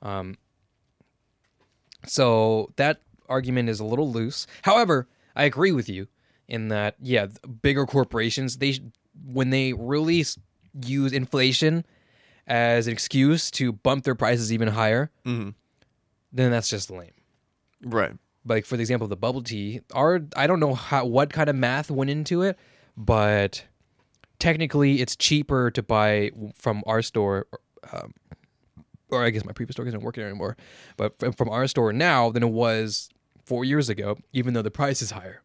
Um, 0.00 0.36
so 2.06 2.72
that 2.76 3.00
argument 3.28 3.68
is 3.68 3.80
a 3.80 3.84
little 3.84 4.10
loose. 4.10 4.46
However, 4.62 5.08
I 5.36 5.44
agree 5.44 5.72
with 5.72 5.88
you 5.88 6.08
in 6.48 6.68
that 6.68 6.96
yeah, 7.02 7.26
bigger 7.62 7.84
corporations 7.86 8.56
they 8.58 8.78
when 9.26 9.50
they 9.50 9.72
really 9.74 10.24
use 10.84 11.12
inflation 11.12 11.84
as 12.46 12.86
an 12.86 12.92
excuse 12.92 13.50
to 13.50 13.72
bump 13.72 14.04
their 14.04 14.14
prices 14.14 14.52
even 14.52 14.68
higher, 14.68 15.10
Mhm. 15.26 15.54
then 16.32 16.50
that's 16.50 16.70
just 16.70 16.90
lame. 16.90 17.10
Right. 17.82 18.12
Like 18.48 18.64
for 18.64 18.76
the 18.76 18.82
example 18.82 19.04
of 19.04 19.10
the 19.10 19.16
bubble 19.16 19.42
tea, 19.42 19.80
our 19.92 20.20
I 20.36 20.46
don't 20.46 20.60
know 20.60 20.74
how 20.74 21.04
what 21.04 21.32
kind 21.32 21.50
of 21.50 21.56
math 21.56 21.90
went 21.90 22.10
into 22.10 22.42
it, 22.42 22.58
but 22.96 23.64
technically 24.38 25.00
it's 25.00 25.16
cheaper 25.16 25.70
to 25.72 25.82
buy 25.82 26.30
from 26.56 26.82
our 26.86 27.02
store 27.02 27.46
um, 27.92 28.14
or 29.10 29.24
I 29.24 29.30
guess 29.30 29.44
my 29.44 29.52
previous 29.52 29.74
store 29.74 29.86
isn't 29.86 30.02
working 30.02 30.22
anymore, 30.22 30.56
but 30.96 31.14
from, 31.36 31.48
our 31.48 31.66
store 31.66 31.92
now 31.92 32.30
than 32.30 32.42
it 32.42 32.50
was 32.50 33.08
four 33.44 33.64
years 33.64 33.88
ago, 33.88 34.18
even 34.32 34.54
though 34.54 34.62
the 34.62 34.70
price 34.70 35.00
is 35.00 35.10
higher. 35.10 35.42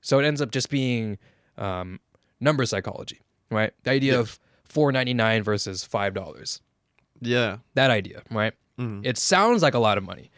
So 0.00 0.18
it 0.20 0.24
ends 0.24 0.40
up 0.40 0.52
just 0.52 0.70
being 0.70 1.18
um, 1.58 1.98
number 2.40 2.64
psychology, 2.64 3.20
right? 3.50 3.72
The 3.82 3.90
idea 3.90 4.20
of 4.20 4.38
four 4.64 4.92
ninety 4.92 5.14
nine 5.14 5.42
versus 5.42 5.84
five 5.84 6.14
dollars. 6.14 6.60
Yeah. 7.20 7.58
That 7.74 7.90
idea, 7.90 8.22
right? 8.30 8.52
It 9.04 9.16
sounds 9.18 9.62
like 9.62 9.74
a 9.74 9.78
lot 9.78 9.98
of 9.98 10.04
money. 10.04 10.30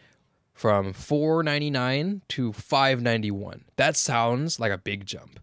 From 0.59 0.91
four 0.91 1.41
ninety 1.41 1.69
nine 1.69 2.21
to 2.29 2.51
five 2.51 3.01
ninety 3.01 3.31
one. 3.31 3.63
That 3.77 3.95
sounds 3.95 4.59
like 4.59 4.73
a 4.73 4.77
big 4.77 5.05
jump. 5.05 5.39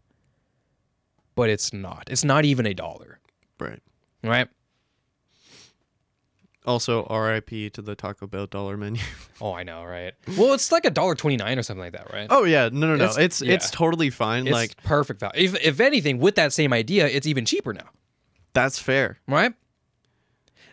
But 1.35 1.49
it's 1.49 1.73
not. 1.73 2.05
It's 2.11 2.23
not 2.23 2.45
even 2.45 2.67
a 2.67 2.75
dollar, 2.75 3.19
Right. 3.59 3.81
right? 4.23 4.49
Also, 6.67 7.05
RIP 7.07 7.73
to 7.75 7.81
the 7.83 7.95
Taco 7.95 8.27
Bell 8.27 8.47
dollar 8.47 8.77
menu. 8.77 9.01
Oh, 9.41 9.53
I 9.53 9.65
know, 9.65 9.85
right? 9.85 10.15
Well, 10.39 10.55
it's 10.55 10.73
like 10.73 10.85
a 10.87 10.91
dollar 10.91 11.15
twenty 11.15 11.37
nine 11.37 11.59
or 11.59 11.63
something 11.63 11.83
like 11.83 11.93
that, 11.93 12.13
right? 12.13 12.27
oh 12.31 12.45
yeah, 12.45 12.69
no, 12.73 12.87
no, 12.87 12.97
no. 12.97 13.05
It's- 13.05 13.19
It's 13.19 13.43
it's, 13.43 13.71
totally 13.71 14.11
fine. 14.11 14.47
it's 14.47 14.53
like 14.55 14.77
perfect 14.83 15.21
value. 15.21 15.33
If, 15.45 15.55
if 15.65 15.81
anything, 15.81 16.19
with 16.19 16.35
that 16.37 16.53
same 16.53 16.73
idea, 16.75 17.07
it's 17.07 17.27
even 17.27 17.45
cheaper 17.47 17.73
now, 17.73 17.89
that's 18.53 18.79
fair. 18.79 19.19
right? 19.29 19.53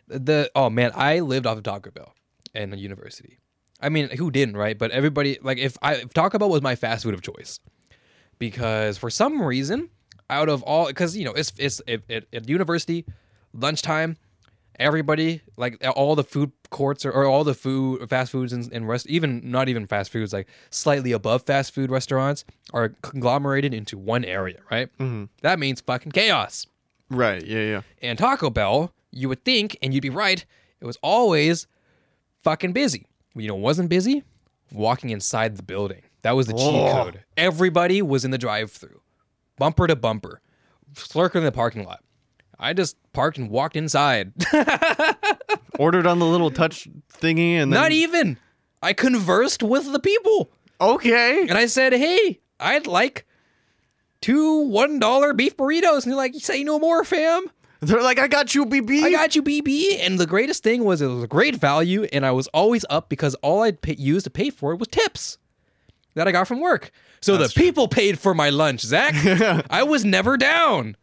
The 0.07 0.49
oh 0.55 0.69
man, 0.69 0.91
I 0.95 1.19
lived 1.21 1.45
off 1.45 1.57
of 1.57 1.63
Taco 1.63 1.91
Bell 1.91 2.13
in 2.53 2.69
the 2.71 2.77
university. 2.77 3.39
I 3.83 3.89
mean, 3.89 4.09
who 4.09 4.31
didn't, 4.31 4.57
right? 4.57 4.77
But 4.77 4.91
everybody 4.91 5.37
like 5.41 5.57
if 5.57 5.77
I 5.81 5.95
if 5.95 6.13
Taco 6.13 6.39
Bell 6.39 6.49
was 6.49 6.61
my 6.61 6.75
fast 6.75 7.03
food 7.03 7.13
of 7.13 7.21
choice, 7.21 7.59
because 8.39 8.97
for 8.97 9.09
some 9.09 9.41
reason, 9.41 9.89
out 10.29 10.49
of 10.49 10.63
all, 10.63 10.87
because 10.87 11.15
you 11.15 11.25
know 11.25 11.33
it's 11.33 11.51
it's 11.57 11.81
it, 11.85 12.03
it, 12.07 12.27
at 12.33 12.49
university, 12.49 13.05
lunchtime, 13.53 14.17
everybody 14.79 15.41
like 15.57 15.77
all 15.95 16.15
the 16.15 16.23
food 16.23 16.51
courts 16.69 17.05
or, 17.05 17.11
or 17.11 17.25
all 17.25 17.43
the 17.43 17.53
food 17.53 18.09
fast 18.09 18.31
foods 18.31 18.53
and, 18.53 18.71
and 18.71 18.87
rest 18.87 19.07
even 19.07 19.41
not 19.43 19.69
even 19.69 19.85
fast 19.85 20.11
foods 20.11 20.33
like 20.33 20.47
slightly 20.71 21.11
above 21.11 21.43
fast 21.43 21.73
food 21.73 21.91
restaurants 21.91 22.43
are 22.73 22.89
conglomerated 23.01 23.73
into 23.73 23.97
one 23.97 24.25
area, 24.25 24.59
right? 24.71 24.89
Mm-hmm. 24.97 25.25
That 25.41 25.59
means 25.59 25.81
fucking 25.81 26.11
chaos. 26.11 26.65
Right. 27.09 27.45
Yeah. 27.45 27.59
Yeah. 27.59 27.81
And 28.01 28.17
Taco 28.17 28.49
Bell, 28.49 28.91
you 29.11 29.29
would 29.29 29.43
think, 29.45 29.77
and 29.81 29.93
you'd 29.93 30.01
be 30.01 30.09
right, 30.09 30.43
it 30.81 30.85
was 30.85 30.97
always 31.03 31.67
fucking 32.43 32.73
busy. 32.73 33.05
You 33.35 33.47
know, 33.47 33.55
wasn't 33.55 33.89
busy? 33.89 34.23
Walking 34.71 35.09
inside 35.09 35.57
the 35.57 35.63
building. 35.63 36.01
That 36.21 36.35
was 36.35 36.47
the 36.47 36.53
cheat 36.53 36.61
Oh. 36.63 36.91
code. 37.03 37.23
Everybody 37.37 38.01
was 38.01 38.23
in 38.25 38.31
the 38.31 38.37
drive-through, 38.37 39.01
bumper 39.57 39.87
to 39.87 39.95
bumper, 39.95 40.41
lurking 41.13 41.39
in 41.41 41.45
the 41.45 41.51
parking 41.51 41.83
lot. 41.83 42.03
I 42.59 42.73
just 42.73 42.95
parked 43.13 43.37
and 43.37 43.49
walked 43.49 43.75
inside. 43.75 44.31
Ordered 45.79 46.05
on 46.07 46.19
the 46.19 46.25
little 46.25 46.51
touch 46.51 46.87
thingy 47.19 47.53
and 47.53 47.73
then 47.73 47.79
Not 47.81 47.91
even. 47.91 48.37
I 48.81 48.93
conversed 48.93 49.63
with 49.63 49.91
the 49.91 49.99
people, 49.99 50.51
okay. 50.79 51.41
and 51.47 51.53
I 51.57 51.65
said, 51.65 51.93
"Hey, 51.93 52.39
I'd 52.59 52.85
like 52.85 53.25
two 54.21 54.59
one 54.67 54.99
dollar 54.99 55.33
beef 55.33 55.57
burritos." 55.57 56.03
And 56.03 56.11
they're 56.11 56.15
like, 56.15 56.35
"Say 56.35 56.63
no 56.63 56.79
more, 56.79 57.03
fam." 57.03 57.45
They're 57.85 58.01
like, 58.01 58.19
I 58.19 58.27
got 58.27 58.53
you, 58.55 58.65
BB. 58.65 59.03
I 59.03 59.11
got 59.11 59.35
you, 59.35 59.43
BB. 59.43 59.99
And 60.01 60.19
the 60.19 60.25
greatest 60.25 60.63
thing 60.63 60.83
was 60.83 61.01
it 61.01 61.07
was 61.07 61.23
a 61.23 61.27
great 61.27 61.55
value, 61.55 62.03
and 62.13 62.25
I 62.25 62.31
was 62.31 62.47
always 62.47 62.85
up 62.89 63.09
because 63.09 63.35
all 63.35 63.61
I'd 63.63 63.81
pay, 63.81 63.95
used 63.97 64.23
to 64.25 64.29
pay 64.29 64.49
for 64.49 64.71
it 64.73 64.79
was 64.79 64.87
tips 64.87 65.37
that 66.15 66.27
I 66.27 66.31
got 66.31 66.47
from 66.47 66.59
work. 66.59 66.91
So 67.21 67.37
the 67.37 67.47
people 67.47 67.87
paid 67.87 68.19
for 68.19 68.33
my 68.33 68.49
lunch, 68.49 68.81
Zach. 68.81 69.13
I 69.69 69.83
was 69.83 70.03
never 70.03 70.35
down. 70.35 70.97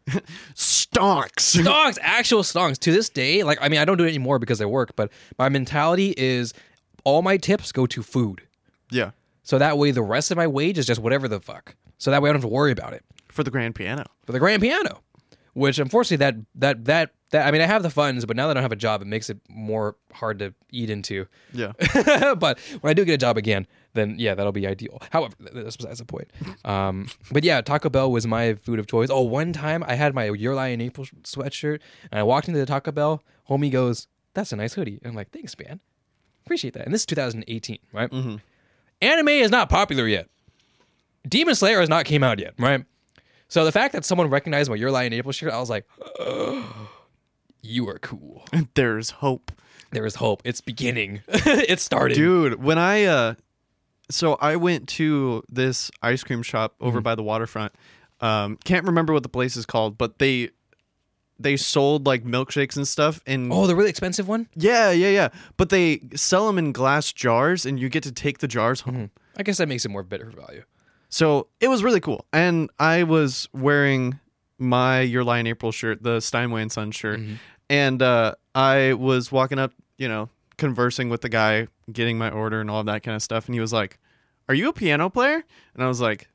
stonks. 0.55 1.57
Stonks, 1.65 1.99
actual 2.03 2.43
stonks. 2.43 2.79
To 2.81 2.93
this 2.93 3.09
day, 3.09 3.43
like 3.43 3.59
I 3.61 3.69
mean, 3.69 3.81
I 3.81 3.85
don't 3.85 3.97
do 3.97 4.05
it 4.05 4.09
anymore 4.09 4.39
because 4.39 4.61
I 4.61 4.67
work, 4.67 4.95
but 4.97 5.11
my 5.39 5.49
mentality 5.49 6.15
is 6.17 6.53
all 7.05 7.23
my 7.23 7.37
tips 7.37 7.73
go 7.73 7.87
to 7.87 8.03
food. 8.03 8.43
yeah. 8.91 9.13
So 9.43 9.59
that 9.59 9.79
way, 9.79 9.91
the 9.91 10.03
rest 10.03 10.31
of 10.31 10.37
my 10.37 10.47
wage 10.47 10.79
is 10.79 10.87
just 10.87 11.01
whatever 11.01 11.27
the 11.27 11.41
fuck. 11.41 11.75
So 11.99 12.11
that 12.13 12.23
way, 12.23 12.29
I 12.29 12.33
don't 12.33 12.43
have 12.43 12.49
to 12.49 12.55
worry 12.55 12.71
about 12.71 12.93
it. 12.93 13.03
For 13.29 13.43
the 13.43 13.51
grand 13.51 13.75
piano. 13.75 14.05
for 14.25 14.33
the 14.33 14.39
grand 14.39 14.63
piano, 14.63 15.01
which 15.55 15.79
unfortunately 15.79 16.19
that 16.19 16.37
that 16.55 16.85
that 16.87 17.15
that 17.31 17.47
I 17.47 17.51
mean 17.51 17.61
I 17.61 17.67
have 17.67 17.83
the 17.83 17.91
funds, 17.91 18.25
but 18.25 18.37
now 18.37 18.47
that 18.47 18.53
I 18.53 18.55
don't 18.55 18.63
have 18.63 18.73
a 18.73 18.77
job, 18.77 19.03
it 19.03 19.07
makes 19.07 19.31
it 19.31 19.39
more 19.49 19.97
hard 20.13 20.39
to 20.41 20.55
eat 20.71 20.91
into. 20.91 21.27
Yeah. 21.53 21.73
but 22.39 22.59
when 22.81 22.91
I 22.91 22.95
do 22.95 23.05
get 23.05 23.15
a 23.15 23.19
job 23.19 23.37
again, 23.37 23.67
then 23.95 24.17
yeah, 24.19 24.35
that'll 24.35 24.53
be 24.53 24.67
ideal. 24.67 25.01
However, 25.11 25.35
that's 25.39 25.77
besides 25.77 25.99
the 25.99 26.05
point. 26.05 26.31
Um, 26.65 27.09
but 27.31 27.45
yeah, 27.45 27.61
Taco 27.61 27.89
Bell 27.89 28.11
was 28.11 28.27
my 28.27 28.55
food 28.55 28.79
of 28.79 28.87
choice. 28.87 29.09
Oh, 29.11 29.23
one 29.23 29.53
time 29.53 29.85
I 29.87 29.95
had 29.95 30.15
my 30.15 30.25
Your 30.27 30.55
Lie 30.55 30.69
in 30.69 30.81
April 30.81 31.07
sweatshirt, 31.23 31.81
and 32.11 32.19
I 32.19 32.23
walked 32.23 32.49
into 32.49 32.61
the 32.61 32.67
Taco 32.67 32.93
Bell. 32.93 33.23
Homie 33.49 33.71
goes, 33.71 34.07
"That's 34.35 34.53
a 34.53 34.57
nice 34.57 34.75
hoodie." 34.75 34.99
And 35.03 35.11
I'm 35.11 35.17
like, 35.17 35.31
"Thanks, 35.31 35.57
man. 35.59 35.81
Appreciate 36.45 36.75
that." 36.75 36.85
And 36.85 36.95
this 36.95 37.03
is 37.03 37.07
2018, 37.07 37.79
right? 37.93 38.13
Anime 39.03 39.29
is 39.29 39.51
not 39.51 39.69
popular 39.69 40.07
yet. 40.07 40.29
Demon 41.29 41.55
Slayer 41.55 41.81
has 41.81 41.89
not 41.89 42.07
came 42.07 42.23
out 42.23 42.39
yet, 42.39 42.55
right? 42.59 42.85
So 43.51 43.65
the 43.67 43.73
fact 43.73 43.93
that 43.93 44.05
someone 44.07 44.31
recognized 44.31 44.71
my 44.71 44.77
Your 44.77 44.91
Lie 44.91 45.03
in 45.05 45.13
April 45.13 45.33
shirt, 45.33 45.53
I 45.53 45.59
was 45.61 45.69
like, 45.69 45.87
"You 47.63 47.89
are 47.89 47.99
cool." 47.99 48.45
There's 48.75 49.11
hope. 49.11 49.53
There 49.93 50.07
is 50.07 50.15
hope. 50.17 50.43
It's 50.45 50.61
beginning. 50.61 51.23
it's 51.29 51.83
starting. 51.83 52.17
Dude, 52.17 52.63
when 52.63 52.79
I 52.79 53.05
uh 53.05 53.35
so 54.09 54.35
I 54.41 54.57
went 54.57 54.89
to 54.91 55.43
this 55.49 55.91
ice 56.03 56.23
cream 56.25 56.43
shop 56.43 56.75
over 56.81 56.99
Mm-hmm. 56.99 57.05
by 57.05 57.15
the 57.15 57.23
waterfront. 57.23 57.73
Um 58.21 58.57
can't 58.65 58.87
remember 58.87 59.13
what 59.13 59.23
the 59.25 59.29
place 59.29 59.57
is 59.57 59.67
called, 59.67 59.99
but 59.99 60.19
they 60.19 60.51
they 61.41 61.57
sold 61.57 62.07
like 62.07 62.23
milkshakes 62.23 62.77
and 62.77 62.87
stuff 62.87 63.21
and 63.27 63.53
Oh, 63.53 63.67
the 63.67 63.75
really 63.75 63.91
expensive 63.91 64.29
one. 64.29 64.47
yeah, 64.55 64.91
yeah, 64.91 65.09
yeah. 65.09 65.29
But 65.57 65.71
they 65.71 66.01
sell 66.15 66.47
them 66.47 66.59
in 66.59 66.71
glass 66.73 67.13
jars 67.13 67.65
and 67.67 67.81
you 67.81 67.89
get 67.89 68.03
to 68.05 68.13
take 68.13 68.39
the 68.39 68.49
jars 68.49 68.83
home. 68.83 68.95
Mm-hmm. 68.95 69.39
I 69.39 69.43
guess 69.43 69.57
that 69.59 69.67
makes 69.69 69.85
it 69.85 69.89
more 69.91 70.03
better 70.03 70.27
value. 70.31 70.63
So 71.11 71.49
it 71.61 71.69
was 71.69 71.83
really 71.85 72.01
cool. 72.01 72.25
And 72.33 72.71
I 72.79 73.03
was 73.03 73.49
wearing 73.53 74.19
my 74.59 75.01
Your 75.01 75.25
Lie 75.25 75.39
in 75.39 75.47
April 75.47 75.73
shirt, 75.73 76.03
the 76.03 76.21
Steinway 76.21 76.63
and 76.63 76.73
Son 76.73 76.91
shirt. 76.93 77.21
And 77.69 78.01
uh, 78.03 78.35
I 78.55 78.95
was 78.95 79.31
walking 79.31 79.59
up, 79.59 79.73
you 79.99 80.09
know, 80.09 80.29
conversing 80.57 81.09
with 81.09 81.21
the 81.21 81.29
guy, 81.29 81.67
getting 81.93 82.17
my 82.19 82.31
order 82.31 82.61
and 82.61 82.71
all 82.71 82.81
of 82.81 82.87
that 82.87 83.03
kind 83.03 83.15
of 83.17 83.23
stuff. 83.23 83.47
And 83.47 83.55
he 83.55 83.61
was 83.61 83.73
like, 83.73 83.99
Are 84.49 84.55
you 84.55 84.69
a 84.69 84.73
piano 84.73 85.11
player? 85.11 85.43
And 85.75 85.83
I 85.83 85.89
was 85.89 86.01
like, 86.01 86.29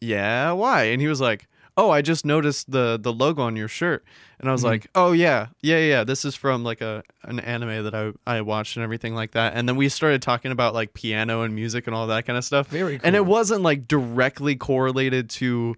Yeah, 0.00 0.52
why? 0.52 0.84
And 0.84 1.00
he 1.00 1.08
was 1.08 1.20
like, 1.20 1.46
Oh, 1.80 1.88
I 1.88 2.02
just 2.02 2.26
noticed 2.26 2.70
the 2.70 2.98
the 3.00 3.10
logo 3.10 3.40
on 3.42 3.56
your 3.56 3.66
shirt. 3.66 4.04
And 4.38 4.50
I 4.50 4.52
was 4.52 4.60
mm-hmm. 4.60 4.68
like, 4.68 4.90
Oh 4.94 5.12
yeah, 5.12 5.46
yeah, 5.62 5.78
yeah. 5.78 6.04
This 6.04 6.26
is 6.26 6.34
from 6.34 6.62
like 6.62 6.82
a 6.82 7.02
an 7.22 7.40
anime 7.40 7.84
that 7.84 7.94
I 7.94 8.12
I 8.26 8.42
watched 8.42 8.76
and 8.76 8.84
everything 8.84 9.14
like 9.14 9.30
that. 9.30 9.54
And 9.54 9.66
then 9.66 9.76
we 9.76 9.88
started 9.88 10.20
talking 10.20 10.52
about 10.52 10.74
like 10.74 10.92
piano 10.92 11.40
and 11.40 11.54
music 11.54 11.86
and 11.86 11.96
all 11.96 12.06
that 12.08 12.26
kind 12.26 12.36
of 12.36 12.44
stuff. 12.44 12.66
Very 12.68 13.00
And 13.02 13.16
it 13.16 13.24
wasn't 13.24 13.62
like 13.62 13.88
directly 13.88 14.56
correlated 14.56 15.30
to 15.30 15.74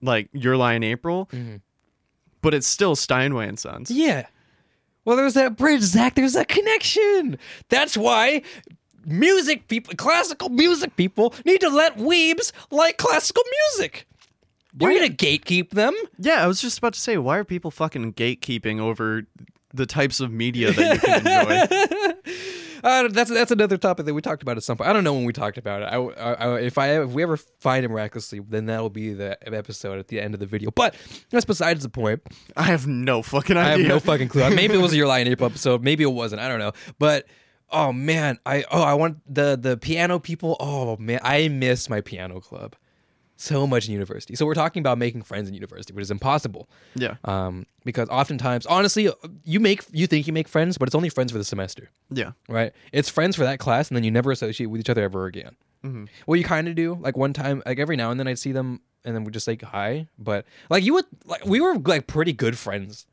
like 0.00 0.30
Your 0.32 0.56
Lie 0.56 0.72
in 0.72 0.82
April, 0.82 1.28
mm-hmm. 1.30 1.56
but 2.40 2.54
it's 2.54 2.66
still 2.66 2.96
Steinway 2.96 3.46
and 3.46 3.58
Sons. 3.58 3.90
Yeah. 3.90 4.26
Well, 5.04 5.16
there's 5.16 5.34
that 5.34 5.58
bridge, 5.58 5.82
Zach. 5.82 6.14
There's 6.14 6.32
that 6.32 6.48
connection. 6.48 7.38
That's 7.68 7.94
why 7.94 8.40
music 9.04 9.68
people, 9.68 9.94
classical 9.96 10.48
music 10.48 10.96
people, 10.96 11.34
need 11.44 11.60
to 11.60 11.68
let 11.68 11.98
weebs 11.98 12.52
like 12.70 12.96
classical 12.96 13.44
music. 13.74 14.06
You're 14.78 14.90
Why- 14.92 14.98
gonna 14.98 15.14
gatekeep 15.14 15.70
them. 15.70 15.94
Yeah, 16.18 16.44
I 16.44 16.46
was 16.46 16.60
just 16.60 16.78
about 16.78 16.94
to 16.94 17.00
say, 17.00 17.16
why 17.18 17.38
are 17.38 17.44
people 17.44 17.70
fucking 17.70 18.12
gatekeeping 18.14 18.78
over 18.80 19.22
the 19.74 19.86
types 19.86 20.20
of 20.20 20.30
media 20.30 20.72
that 20.72 20.94
you 20.94 21.00
can 21.00 21.26
enjoy? 21.26 22.32
Uh, 22.84 23.08
that's 23.08 23.30
that's 23.30 23.50
another 23.50 23.76
topic 23.78 24.06
that 24.06 24.14
we 24.14 24.20
talked 24.20 24.42
about 24.42 24.56
at 24.56 24.62
some 24.62 24.76
point. 24.76 24.88
I 24.88 24.92
don't 24.92 25.02
know 25.02 25.14
when 25.14 25.24
we 25.24 25.32
talked 25.32 25.58
about 25.58 25.82
it. 25.82 25.86
I, 25.86 25.96
I, 25.96 26.32
I- 26.34 26.60
if 26.60 26.78
I 26.78 27.00
if 27.02 27.10
we 27.10 27.22
ever 27.24 27.36
find 27.36 27.84
it 27.84 27.88
miraculously, 27.88 28.38
then 28.38 28.66
that'll 28.66 28.90
be 28.90 29.12
the 29.12 29.36
episode 29.52 29.98
at 29.98 30.06
the 30.06 30.20
end 30.20 30.34
of 30.34 30.40
the 30.40 30.46
video. 30.46 30.70
But 30.70 30.94
that's 31.30 31.44
besides 31.46 31.82
the 31.82 31.88
point. 31.88 32.22
I 32.56 32.64
have 32.64 32.86
no 32.86 33.22
fucking 33.22 33.56
idea. 33.56 33.72
I 33.72 33.78
have 33.78 33.88
no 33.88 33.98
fucking 33.98 34.28
clue. 34.28 34.50
Maybe 34.50 34.74
it 34.74 34.80
was 34.80 34.94
Your 34.94 35.08
Lie 35.08 35.20
in 35.20 35.26
April 35.28 35.48
episode. 35.50 35.82
Maybe 35.82 36.04
it 36.04 36.12
wasn't. 36.12 36.42
I 36.42 36.46
don't 36.48 36.60
know. 36.60 36.72
But 37.00 37.26
oh 37.70 37.92
man, 37.92 38.38
I 38.46 38.64
oh 38.70 38.82
I 38.82 38.94
want 38.94 39.18
the 39.34 39.56
the 39.60 39.76
piano 39.78 40.20
people. 40.20 40.56
Oh 40.60 40.96
man, 40.98 41.18
I 41.24 41.48
miss 41.48 41.88
my 41.90 42.02
piano 42.02 42.40
club. 42.40 42.76
So 43.36 43.66
much 43.66 43.86
in 43.86 43.92
university. 43.92 44.34
So 44.34 44.46
we're 44.46 44.54
talking 44.54 44.80
about 44.80 44.98
making 44.98 45.22
friends 45.22 45.48
in 45.48 45.54
university, 45.54 45.92
which 45.92 46.02
is 46.02 46.10
impossible. 46.10 46.68
Yeah. 46.94 47.16
Um, 47.24 47.66
because 47.84 48.08
oftentimes, 48.08 48.66
honestly, 48.66 49.10
you 49.44 49.60
make 49.60 49.84
you 49.92 50.06
think 50.06 50.26
you 50.26 50.32
make 50.32 50.48
friends, 50.48 50.78
but 50.78 50.88
it's 50.88 50.94
only 50.94 51.08
friends 51.10 51.32
for 51.32 51.38
the 51.38 51.44
semester, 51.44 51.90
Yeah. 52.10 52.32
right? 52.48 52.72
It's 52.92 53.08
friends 53.08 53.36
for 53.36 53.44
that 53.44 53.58
class, 53.58 53.88
and 53.88 53.96
then 53.96 54.04
you 54.04 54.10
never 54.10 54.30
associate 54.32 54.66
with 54.66 54.80
each 54.80 54.90
other 54.90 55.02
ever 55.04 55.26
again. 55.26 55.54
Mhm. 55.84 56.08
What 56.24 56.38
you 56.38 56.44
kind 56.44 56.66
of 56.68 56.74
do, 56.74 56.94
like 57.00 57.16
one 57.16 57.32
time, 57.32 57.62
like 57.66 57.78
every 57.78 57.96
now 57.96 58.10
and 58.10 58.18
then, 58.18 58.26
I'd 58.26 58.38
see 58.38 58.52
them, 58.52 58.80
and 59.04 59.14
then 59.14 59.22
we'd 59.24 59.34
just 59.34 59.44
say 59.44 59.56
hi. 59.62 60.08
But 60.18 60.46
like 60.70 60.82
you 60.84 60.94
would, 60.94 61.04
like 61.26 61.44
we 61.44 61.60
were 61.60 61.76
like 61.78 62.06
pretty 62.06 62.32
good 62.32 62.56
friends 62.58 63.06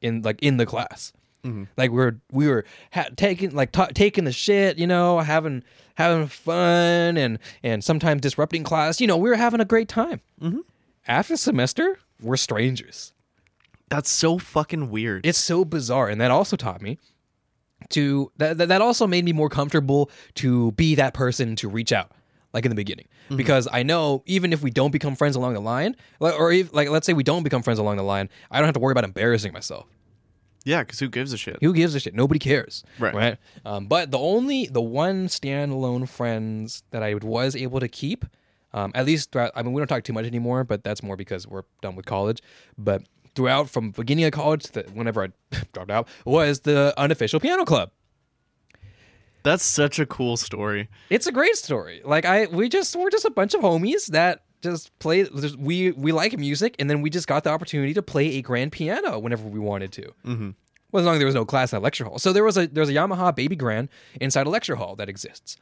in 0.00 0.22
like 0.22 0.38
in 0.42 0.56
the 0.56 0.66
class. 0.66 1.12
Mhm. 1.44 1.68
Like 1.76 1.90
we 1.90 1.96
were 1.96 2.16
we 2.32 2.48
were 2.48 2.64
ha- 2.92 3.08
taking 3.16 3.50
like 3.54 3.72
ta 3.72 3.86
taking 3.94 4.24
the 4.24 4.32
shit, 4.32 4.78
you 4.78 4.86
know, 4.86 5.20
having 5.20 5.62
having 5.96 6.26
fun 6.26 7.16
and 7.16 7.38
and 7.62 7.84
sometimes 7.84 8.22
disrupting 8.22 8.64
class. 8.64 9.00
You 9.00 9.06
know, 9.06 9.16
we 9.16 9.28
were 9.28 9.36
having 9.36 9.60
a 9.60 9.64
great 9.64 9.88
time. 9.88 10.20
Mhm. 10.40 10.60
After 11.06 11.36
semester, 11.36 11.98
we're 12.20 12.36
strangers. 12.36 13.12
That's 13.90 14.08
so 14.10 14.38
fucking 14.38 14.90
weird. 14.90 15.26
It's 15.26 15.38
so 15.38 15.64
bizarre, 15.64 16.08
and 16.08 16.20
that 16.20 16.30
also 16.30 16.56
taught 16.56 16.80
me 16.80 16.98
to 17.90 18.32
that 18.38 18.56
that, 18.56 18.80
also 18.80 19.06
made 19.06 19.24
me 19.24 19.32
more 19.32 19.50
comfortable 19.50 20.10
to 20.36 20.72
be 20.72 20.94
that 20.94 21.12
person 21.14 21.54
to 21.56 21.68
reach 21.68 21.92
out. 21.92 22.10
Like 22.54 22.64
in 22.64 22.70
the 22.70 22.76
beginning, 22.76 23.08
because 23.36 23.66
I 23.72 23.82
know 23.82 24.22
even 24.26 24.52
if 24.52 24.62
we 24.62 24.70
don't 24.70 24.92
become 24.92 25.16
friends 25.16 25.34
along 25.34 25.54
the 25.54 25.60
line, 25.60 25.96
or 26.20 26.52
if, 26.52 26.72
like 26.72 26.88
let's 26.88 27.04
say 27.04 27.12
we 27.12 27.24
don't 27.24 27.42
become 27.42 27.62
friends 27.62 27.80
along 27.80 27.96
the 27.96 28.04
line, 28.04 28.30
I 28.48 28.58
don't 28.58 28.66
have 28.66 28.74
to 28.74 28.80
worry 28.80 28.92
about 28.92 29.02
embarrassing 29.02 29.52
myself. 29.52 29.86
Yeah, 30.64 30.80
because 30.82 30.98
who 30.98 31.08
gives 31.08 31.32
a 31.32 31.36
shit? 31.36 31.58
Who 31.60 31.72
gives 31.72 31.94
a 31.94 32.00
shit? 32.00 32.14
Nobody 32.14 32.38
cares. 32.38 32.82
Right. 32.98 33.14
Right. 33.14 33.38
Um, 33.64 33.86
but 33.86 34.10
the 34.10 34.18
only, 34.18 34.66
the 34.66 34.80
one 34.80 35.28
standalone 35.28 36.08
friends 36.08 36.82
that 36.90 37.02
I 37.02 37.14
was 37.14 37.54
able 37.54 37.80
to 37.80 37.88
keep, 37.88 38.24
um, 38.72 38.90
at 38.94 39.04
least 39.04 39.30
throughout, 39.30 39.52
I 39.54 39.62
mean, 39.62 39.72
we 39.74 39.80
don't 39.80 39.88
talk 39.88 40.04
too 40.04 40.14
much 40.14 40.24
anymore, 40.26 40.64
but 40.64 40.82
that's 40.82 41.02
more 41.02 41.16
because 41.16 41.46
we're 41.46 41.64
done 41.82 41.96
with 41.96 42.06
college. 42.06 42.42
But 42.78 43.02
throughout, 43.34 43.68
from 43.68 43.90
beginning 43.90 44.24
of 44.24 44.32
college 44.32 44.64
to 44.70 44.84
whenever 44.94 45.24
I 45.24 45.28
dropped 45.72 45.90
out, 45.90 46.08
was 46.24 46.60
the 46.60 46.94
unofficial 46.96 47.40
piano 47.40 47.64
club. 47.64 47.90
That's 49.42 49.62
such 49.62 49.98
a 49.98 50.06
cool 50.06 50.38
story. 50.38 50.88
It's 51.10 51.26
a 51.26 51.32
great 51.32 51.56
story. 51.56 52.00
Like 52.02 52.24
I, 52.24 52.46
we 52.46 52.70
just 52.70 52.96
we're 52.96 53.10
just 53.10 53.26
a 53.26 53.30
bunch 53.30 53.52
of 53.52 53.60
homies 53.60 54.06
that 54.06 54.44
just 54.64 54.98
play. 54.98 55.24
We 55.56 55.92
we 55.92 56.10
like 56.10 56.36
music, 56.36 56.74
and 56.80 56.90
then 56.90 57.02
we 57.02 57.10
just 57.10 57.28
got 57.28 57.44
the 57.44 57.50
opportunity 57.50 57.94
to 57.94 58.02
play 58.02 58.38
a 58.38 58.42
grand 58.42 58.72
piano 58.72 59.18
whenever 59.20 59.46
we 59.46 59.60
wanted 59.60 59.92
to. 59.92 60.02
Mm-hmm. 60.24 60.50
Well, 60.90 61.00
as 61.00 61.06
long 61.06 61.14
as 61.14 61.18
there 61.20 61.26
was 61.26 61.34
no 61.34 61.44
class 61.44 61.72
at 61.74 61.82
lecture 61.82 62.04
hall. 62.04 62.18
So 62.18 62.32
there 62.32 62.44
was 62.44 62.56
a 62.56 62.66
there's 62.66 62.88
a 62.88 62.92
Yamaha 62.92 63.34
Baby 63.34 63.56
Grand 63.56 63.88
inside 64.20 64.46
a 64.46 64.50
lecture 64.50 64.76
hall 64.76 64.96
that 64.96 65.08
exists. 65.08 65.56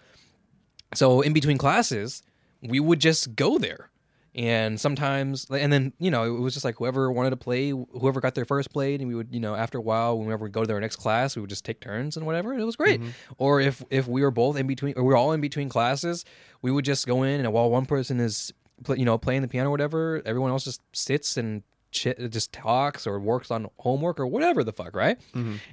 So 0.95 1.21
in 1.21 1.33
between 1.33 1.59
classes, 1.59 2.23
we 2.63 2.81
would 2.81 3.01
just 3.01 3.35
go 3.35 3.59
there, 3.59 3.91
and 4.35 4.79
sometimes, 4.79 5.47
and 5.51 5.73
then 5.73 5.93
you 5.99 6.11
know, 6.11 6.25
it 6.25 6.41
was 6.41 6.53
just 6.53 6.65
like 6.65 6.77
whoever 6.77 7.11
wanted 7.11 7.31
to 7.31 7.37
play, 7.37 7.71
whoever 7.71 8.21
got 8.21 8.35
there 8.35 8.45
first 8.45 8.73
played, 8.73 9.01
and 9.01 9.09
we 9.09 9.15
would, 9.15 9.29
you 9.33 9.41
know, 9.41 9.55
after 9.55 9.79
a 9.79 9.81
while, 9.81 10.19
whenever 10.19 10.45
we 10.45 10.51
go 10.51 10.65
to 10.65 10.73
our 10.73 10.81
next 10.81 10.97
class, 10.97 11.35
we 11.35 11.41
would 11.41 11.51
just 11.51 11.65
take 11.65 11.81
turns 11.81 12.17
and 12.17 12.27
whatever. 12.27 12.53
And 12.53 12.61
it 12.61 12.65
was 12.65 12.77
great. 12.77 13.01
Or 13.39 13.61
if 13.61 13.83
if 13.91 14.07
we 14.07 14.23
were 14.23 14.31
both 14.31 14.57
in 14.57 14.67
between, 14.67 14.95
or 14.97 15.03
we 15.03 15.09
were 15.09 15.17
all 15.17 15.33
in 15.33 15.41
between 15.41 15.71
classes, 15.71 16.27
we 16.61 16.71
would 16.71 16.85
just 16.85 17.07
go 17.07 17.23
in, 17.23 17.41
and 17.41 17.53
while 17.53 17.71
one 17.71 17.87
person 17.87 18.21
is, 18.21 18.53
pl- 18.85 18.99
you 18.99 19.05
know, 19.05 19.18
playing 19.18 19.43
the 19.43 19.49
piano 19.49 19.68
or 19.68 19.70
whatever, 19.70 20.22
everyone 20.24 20.51
else 20.51 20.64
just 20.64 20.80
sits 20.93 21.37
and 21.37 21.62
chit, 21.93 22.30
just 22.30 22.53
talks 22.53 23.07
or 23.07 23.20
works 23.20 23.51
on 23.51 23.68
homework 23.78 24.18
or 24.18 24.26
whatever 24.26 24.64
the 24.64 24.72
fuck, 24.72 24.97
right? 24.97 25.18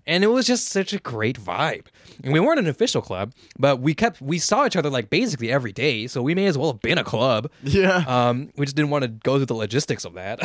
And 0.05 0.23
it 0.23 0.27
was 0.27 0.45
just 0.45 0.67
such 0.67 0.93
a 0.93 0.99
great 0.99 1.39
vibe. 1.39 1.87
And 2.23 2.33
we 2.33 2.39
weren't 2.39 2.59
an 2.59 2.67
official 2.67 3.01
club, 3.01 3.33
but 3.57 3.79
we 3.79 3.93
kept 3.93 4.21
we 4.21 4.37
saw 4.37 4.65
each 4.65 4.75
other 4.75 4.89
like 4.89 5.09
basically 5.09 5.51
every 5.51 5.71
day, 5.71 6.07
so 6.07 6.21
we 6.21 6.35
may 6.35 6.45
as 6.45 6.57
well 6.57 6.71
have 6.73 6.81
been 6.81 6.97
a 6.97 7.03
club. 7.03 7.49
Yeah. 7.63 8.03
Um, 8.07 8.51
we 8.57 8.65
just 8.65 8.75
didn't 8.75 8.91
want 8.91 9.03
to 9.03 9.07
go 9.07 9.37
through 9.37 9.47
the 9.47 9.55
logistics 9.55 10.05
of 10.05 10.13
that. 10.13 10.39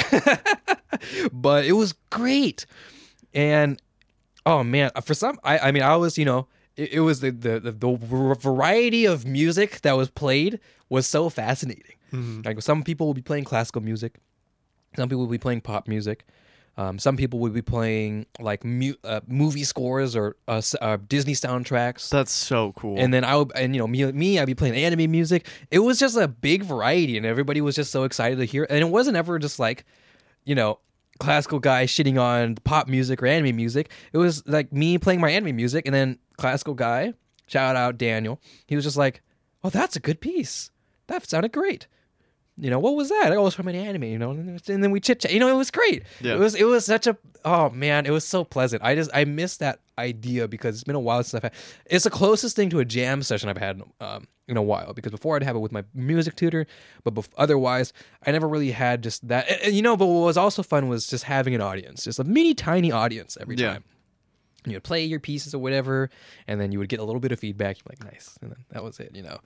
but 1.33 1.65
it 1.65 1.73
was 1.73 1.95
great. 2.11 2.67
And 3.35 3.81
oh 4.47 4.63
man, 4.63 4.91
for 5.03 5.15
some 5.15 5.39
I, 5.43 5.59
I 5.59 5.73
mean 5.73 5.83
I 5.83 5.97
was, 5.97 6.17
you 6.17 6.25
know, 6.25 6.47
it, 6.77 6.95
it 6.95 7.01
was 7.01 7.21
the, 7.21 7.31
the 7.31 7.61
the 7.61 7.73
the 7.73 8.37
variety 8.39 9.05
of 9.05 9.27
music 9.27 9.81
that 9.83 9.97
was 9.97 10.09
played 10.09 10.61
was 10.89 11.07
so 11.07 11.29
fascinating. 11.29 11.94
Like 12.45 12.61
some 12.63 12.83
people 12.83 13.07
will 13.07 13.15
be 13.15 13.23
playing 13.23 13.45
classical 13.45 13.83
music, 13.83 14.17
some 14.97 15.09
people 15.09 15.23
will 15.23 15.31
be 15.31 15.39
playing 15.39 15.61
pop 15.63 15.89
music. 15.89 16.25
Um, 16.77 16.99
some 16.99 17.17
people 17.17 17.39
would 17.39 17.55
be 17.55 17.63
playing 17.63 18.27
like 18.41 18.65
mu- 18.65 18.97
uh, 19.05 19.21
movie 19.29 19.63
scores 19.63 20.17
or 20.17 20.35
uh, 20.49 20.61
uh, 20.81 20.97
Disney 21.09 21.35
soundtracks. 21.35 22.09
That's 22.09 22.33
so 22.33 22.73
cool. 22.73 22.97
And 22.99 23.15
then 23.15 23.23
I 23.23 23.37
would, 23.37 23.53
and 23.55 23.77
you 23.77 23.81
know, 23.81 23.87
me, 23.87 24.11
me, 24.11 24.41
I'd 24.41 24.47
be 24.47 24.57
playing 24.57 24.75
anime 24.75 25.09
music. 25.09 25.47
It 25.71 25.79
was 25.79 26.01
just 26.01 26.17
a 26.17 26.27
big 26.27 26.65
variety, 26.65 27.17
and 27.17 27.25
everybody 27.25 27.61
was 27.61 27.77
just 27.77 27.93
so 27.93 28.03
excited 28.03 28.39
to 28.39 28.45
hear. 28.45 28.67
And 28.69 28.81
it 28.81 28.89
wasn't 28.89 29.17
ever 29.17 29.39
just 29.39 29.61
like, 29.61 29.85
you 30.45 30.57
know, 30.57 30.81
classical 31.21 31.61
guy 31.61 31.87
shitting 31.87 32.21
on 32.21 32.57
pop 32.57 32.89
music 32.89 33.23
or 33.23 33.27
anime 33.27 33.55
music. 33.55 33.89
It 34.13 34.19
was 34.19 34.45
like 34.49 34.73
me 34.73 34.99
playing 34.99 35.21
my 35.21 35.31
anime 35.31 35.55
music, 35.55 35.87
and 35.87 35.95
then 35.95 36.19
classical 36.39 36.75
guy, 36.75 37.15
shout 37.47 37.77
out 37.77 37.99
Daniel. 37.99 38.41
He 38.67 38.75
was 38.75 38.85
just 38.85 38.97
like, 38.97 39.23
"Oh, 39.63 39.71
that's 39.71 39.95
a 39.95 40.01
good 40.01 40.21
piece. 40.21 40.73
That 41.07 41.25
sounded 41.25 41.53
great." 41.53 41.87
You 42.57 42.71
know 42.71 42.79
what 42.79 42.95
was 42.95 43.09
that? 43.09 43.33
It 43.33 43.41
was 43.41 43.53
from 43.55 43.67
an 43.67 43.75
anime, 43.75 44.05
you 44.05 44.19
know, 44.19 44.31
and 44.31 44.59
then 44.61 44.91
we 44.93 45.01
chit 45.01 45.21
chat. 45.21 45.33
You 45.33 45.41
know, 45.41 45.49
it 45.49 45.57
was 45.57 45.73
great. 45.73 46.05
Yeah. 46.21 46.35
It 46.35 46.39
was 46.39 46.55
it 46.55 46.65
was 46.65 46.85
such 46.87 47.07
a 47.09 47.17
oh 47.45 47.71
man, 47.71 48.07
it 48.07 48.11
was 48.11 48.25
so 48.25 48.45
pleasant. 48.45 48.83
I 48.85 48.95
just 48.95 49.11
I 49.13 49.25
miss 49.25 49.57
that 49.57 49.81
idea 49.99 50.47
because 50.47 50.77
it's 50.77 50.85
been 50.85 50.95
a 50.95 51.01
while 51.01 51.23
since 51.25 51.35
I've 51.35 51.43
had. 51.43 51.53
It's 51.87 52.05
the 52.05 52.11
closest 52.11 52.55
thing 52.55 52.71
to 52.71 52.79
a 52.79 52.85
jam 52.85 53.23
session 53.25 53.49
I've 53.49 53.59
had 53.59 53.83
um, 54.01 54.29
in 54.47 54.57
a 54.57 54.63
while. 54.63 54.93
Because 54.93 55.11
before 55.11 55.35
I'd 55.35 55.43
have 55.43 55.57
it 55.57 55.61
with 55.61 55.73
my 55.73 55.83
music 55.95 56.37
tutor, 56.37 56.65
but 57.03 57.15
bef- 57.15 57.29
otherwise 57.37 57.93
I 58.25 58.31
never 58.31 58.47
really 58.49 58.71
had 58.71 59.03
just 59.03 59.27
that. 59.27 59.51
and- 59.51 59.61
and, 59.63 59.75
you 59.75 59.83
know, 59.83 59.97
but 59.97 60.07
what 60.07 60.21
was 60.25 60.37
also 60.37 60.63
fun 60.63 60.89
was 60.89 61.09
just 61.09 61.25
having 61.25 61.57
an 61.57 61.61
audience, 61.61 62.05
just 62.05 62.21
a 62.21 62.25
mini 62.25 62.55
tiny 62.55 62.93
audience 62.93 63.37
every 63.41 63.57
Yeah. 63.57 63.73
time. 63.73 63.85
And 64.63 64.73
You'd 64.73 64.85
play 64.85 65.05
your 65.05 65.19
pieces 65.21 65.55
or 65.55 65.59
whatever, 65.59 66.09
and 66.47 66.61
then 66.61 66.71
you 66.71 66.79
would 66.79 66.89
get 66.89 67.01
a 67.01 67.05
little 67.05 67.21
bit 67.21 67.33
of 67.33 67.41
feedback. 67.41 67.79
You're 67.79 67.87
like, 67.91 68.13
nice, 68.15 68.39
and 68.41 68.51
then 68.53 68.59
that 68.71 68.85
was 68.85 69.01
it. 69.01 69.11
You 69.13 69.25
know. 69.25 69.41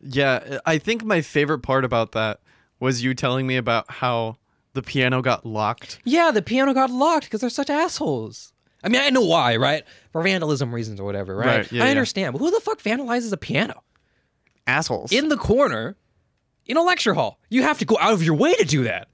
Yeah, 0.00 0.58
I 0.66 0.78
think 0.78 1.04
my 1.04 1.20
favorite 1.20 1.60
part 1.60 1.84
about 1.84 2.12
that 2.12 2.40
was 2.80 3.02
you 3.02 3.14
telling 3.14 3.46
me 3.46 3.56
about 3.56 3.90
how 3.90 4.36
the 4.74 4.82
piano 4.82 5.22
got 5.22 5.46
locked. 5.46 5.98
Yeah, 6.04 6.30
the 6.30 6.42
piano 6.42 6.74
got 6.74 6.90
locked 6.90 7.24
because 7.24 7.40
they're 7.40 7.50
such 7.50 7.70
assholes. 7.70 8.52
I 8.84 8.88
mean, 8.88 9.00
I 9.00 9.10
know 9.10 9.22
why, 9.22 9.56
right? 9.56 9.84
For 10.12 10.22
vandalism 10.22 10.74
reasons 10.74 11.00
or 11.00 11.04
whatever, 11.04 11.34
right? 11.36 11.46
Right, 11.58 11.72
yeah, 11.72 11.82
I 11.82 11.86
yeah. 11.86 11.90
understand. 11.90 12.32
But 12.34 12.38
who 12.40 12.50
the 12.50 12.60
fuck 12.60 12.80
vandalizes 12.80 13.32
a 13.32 13.36
piano? 13.36 13.82
Assholes. 14.66 15.12
In 15.12 15.28
the 15.28 15.36
corner, 15.36 15.96
in 16.66 16.76
a 16.76 16.82
lecture 16.82 17.14
hall. 17.14 17.40
You 17.48 17.62
have 17.62 17.78
to 17.78 17.84
go 17.84 17.96
out 18.00 18.12
of 18.12 18.22
your 18.22 18.34
way 18.34 18.54
to 18.54 18.64
do 18.64 18.84
that. 18.84 19.08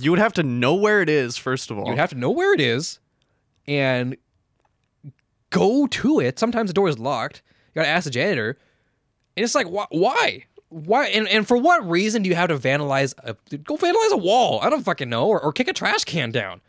you 0.00 0.10
would 0.10 0.20
have 0.20 0.34
to 0.34 0.42
know 0.42 0.74
where 0.74 1.00
it 1.00 1.08
is 1.08 1.36
first 1.36 1.70
of 1.70 1.78
all. 1.78 1.88
You'd 1.88 1.98
have 1.98 2.10
to 2.10 2.16
know 2.16 2.30
where 2.30 2.52
it 2.54 2.60
is 2.60 3.00
and 3.66 4.16
go 5.50 5.86
to 5.86 6.20
it. 6.20 6.38
Sometimes 6.38 6.68
the 6.70 6.74
door 6.74 6.88
is 6.88 6.98
locked. 6.98 7.42
You 7.74 7.80
gotta 7.80 7.88
ask 7.88 8.04
the 8.04 8.10
janitor. 8.10 8.58
And 9.40 9.44
it's 9.44 9.54
like, 9.54 9.68
why? 9.68 9.86
Why? 9.90 10.44
Why? 10.68 11.06
And, 11.06 11.26
and 11.28 11.48
for 11.48 11.56
what 11.56 11.88
reason 11.88 12.22
do 12.22 12.28
you 12.28 12.34
have 12.34 12.48
to 12.50 12.58
vandalize? 12.58 13.14
A, 13.24 13.34
go 13.58 13.76
vandalize 13.78 14.12
a 14.12 14.16
wall. 14.18 14.60
I 14.62 14.68
don't 14.68 14.84
fucking 14.84 15.08
know. 15.08 15.26
Or, 15.28 15.40
or 15.42 15.52
kick 15.52 15.66
a 15.68 15.72
trash 15.72 16.04
can 16.04 16.30
down. 16.30 16.60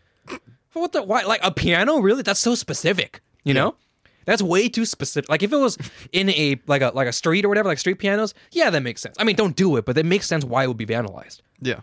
For 0.69 0.81
what 0.81 0.93
the? 0.93 1.03
Why? 1.03 1.23
Like 1.23 1.41
a 1.43 1.51
piano? 1.51 1.99
Really? 1.99 2.21
That's 2.23 2.39
so 2.39 2.55
specific. 2.55 3.21
You 3.43 3.53
know? 3.53 3.75
That's 4.25 4.41
way 4.41 4.69
too 4.69 4.85
specific. 4.85 5.29
Like 5.29 5.43
if 5.43 5.51
it 5.51 5.57
was 5.57 5.77
in 6.13 6.29
a 6.29 6.59
like 6.67 6.81
a 6.81 6.91
like 6.95 7.07
a 7.07 7.11
street 7.11 7.43
or 7.43 7.49
whatever, 7.49 7.67
like 7.67 7.79
street 7.79 7.99
pianos, 7.99 8.33
yeah, 8.51 8.69
that 8.69 8.81
makes 8.81 9.01
sense. 9.01 9.15
I 9.19 9.23
mean, 9.25 9.35
don't 9.35 9.55
do 9.55 9.75
it, 9.75 9.85
but 9.85 9.95
that 9.95 10.05
makes 10.05 10.27
sense 10.27 10.45
why 10.45 10.63
it 10.63 10.67
would 10.67 10.77
be 10.77 10.85
vandalized. 10.85 11.41
yeah. 11.59 11.81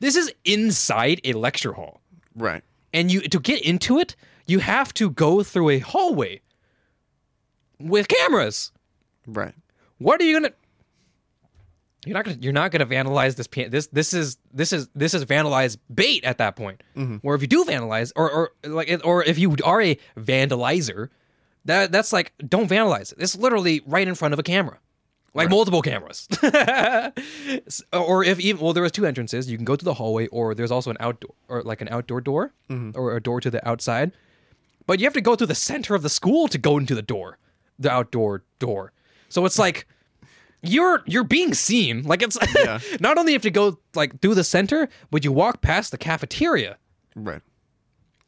This 0.00 0.16
is 0.16 0.32
inside 0.44 1.20
a 1.22 1.32
lecture 1.34 1.72
hall 1.74 2.00
Right. 2.34 2.64
and 2.92 3.12
you 3.12 3.20
to 3.20 3.38
get 3.38 3.62
into 3.62 4.00
it 4.00 4.16
you 4.48 4.58
have 4.58 4.92
to 4.94 5.10
go 5.10 5.44
through 5.44 5.68
a 5.70 5.78
hallway 5.78 6.40
with 7.78 8.08
cameras 8.08 8.72
Right. 9.26 9.54
What 10.02 10.20
are 10.20 10.24
you 10.24 10.40
gonna 10.40 10.52
you're 12.04 12.14
not 12.14 12.24
gonna 12.24 12.38
you're 12.40 12.52
not 12.52 12.70
gonna 12.72 12.86
vandalize 12.86 13.36
this 13.36 13.46
pan- 13.46 13.70
this 13.70 13.86
this 13.88 14.12
is 14.12 14.36
this 14.52 14.72
is 14.72 14.88
this 14.94 15.14
is 15.14 15.24
vandalized 15.24 15.78
bait 15.92 16.24
at 16.24 16.38
that 16.38 16.56
point. 16.56 16.82
Mm-hmm. 16.96 17.18
Or 17.22 17.34
if 17.34 17.42
you 17.42 17.48
do 17.48 17.64
vandalize 17.64 18.12
or 18.16 18.30
or 18.30 18.52
like 18.64 19.00
or 19.04 19.22
if 19.22 19.38
you 19.38 19.56
are 19.64 19.80
a 19.80 19.96
vandalizer 20.16 21.10
that 21.64 21.92
that's 21.92 22.12
like 22.12 22.32
don't 22.46 22.68
vandalize. 22.68 23.12
It 23.12 23.18
it's 23.22 23.36
literally 23.36 23.82
right 23.86 24.06
in 24.06 24.14
front 24.14 24.34
of 24.34 24.40
a 24.40 24.42
camera. 24.42 24.78
Like 25.34 25.48
multiple 25.48 25.80
cameras. 25.80 26.28
Or 27.92 28.22
if 28.22 28.38
even 28.38 28.60
well 28.60 28.72
there 28.72 28.82
was 28.82 28.92
two 28.92 29.06
entrances. 29.06 29.50
You 29.50 29.56
can 29.56 29.64
go 29.64 29.76
to 29.76 29.84
the 29.84 29.94
hallway 29.94 30.26
or 30.26 30.54
there's 30.54 30.70
also 30.70 30.90
an 30.90 30.96
outdoor 31.00 31.34
or 31.48 31.62
like 31.62 31.80
an 31.80 31.88
outdoor 31.88 32.20
door 32.20 32.52
mm-hmm. 32.68 32.98
or 32.98 33.16
a 33.16 33.22
door 33.22 33.40
to 33.40 33.50
the 33.50 33.66
outside. 33.66 34.12
But 34.86 34.98
you 34.98 35.06
have 35.06 35.14
to 35.14 35.20
go 35.20 35.36
through 35.36 35.46
the 35.46 35.54
center 35.54 35.94
of 35.94 36.02
the 36.02 36.10
school 36.10 36.48
to 36.48 36.58
go 36.58 36.76
into 36.78 36.94
the 36.96 37.02
door 37.02 37.38
the 37.78 37.90
outdoor 37.90 38.44
door 38.58 38.92
so 39.32 39.44
it's 39.46 39.58
like 39.58 39.86
you're 40.62 41.02
you're 41.06 41.24
being 41.24 41.54
seen 41.54 42.02
like 42.02 42.22
it's 42.22 42.38
Yeah. 42.56 42.78
not 43.00 43.18
only 43.18 43.32
have 43.32 43.42
to 43.42 43.50
go 43.50 43.78
like 43.94 44.20
through 44.20 44.34
the 44.36 44.44
center 44.44 44.88
but 45.10 45.24
you 45.24 45.32
walk 45.32 45.60
past 45.62 45.90
the 45.90 45.98
cafeteria 45.98 46.76
Right. 47.16 47.42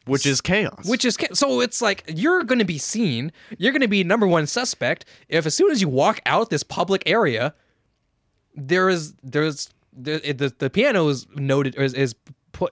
Which 0.06 0.26
is 0.26 0.40
chaos. 0.40 0.84
which 0.86 1.04
is 1.04 1.16
ca- 1.16 1.32
so 1.34 1.60
it's 1.60 1.80
like 1.80 2.04
you're 2.08 2.42
going 2.42 2.58
to 2.58 2.64
be 2.64 2.78
seen 2.78 3.32
you're 3.58 3.72
going 3.72 3.80
to 3.82 3.88
be 3.88 4.02
number 4.04 4.26
one 4.26 4.46
suspect 4.46 5.04
if 5.28 5.46
as 5.46 5.54
soon 5.54 5.70
as 5.70 5.80
you 5.80 5.88
walk 5.88 6.20
out 6.26 6.50
this 6.50 6.62
public 6.62 7.02
area 7.06 7.54
there 8.54 8.88
is 8.88 9.14
there's 9.22 9.70
there, 9.92 10.18
the 10.20 10.52
the 10.58 10.70
piano 10.70 11.08
is 11.08 11.26
noted 11.36 11.74
is 11.76 11.94
is 11.94 12.14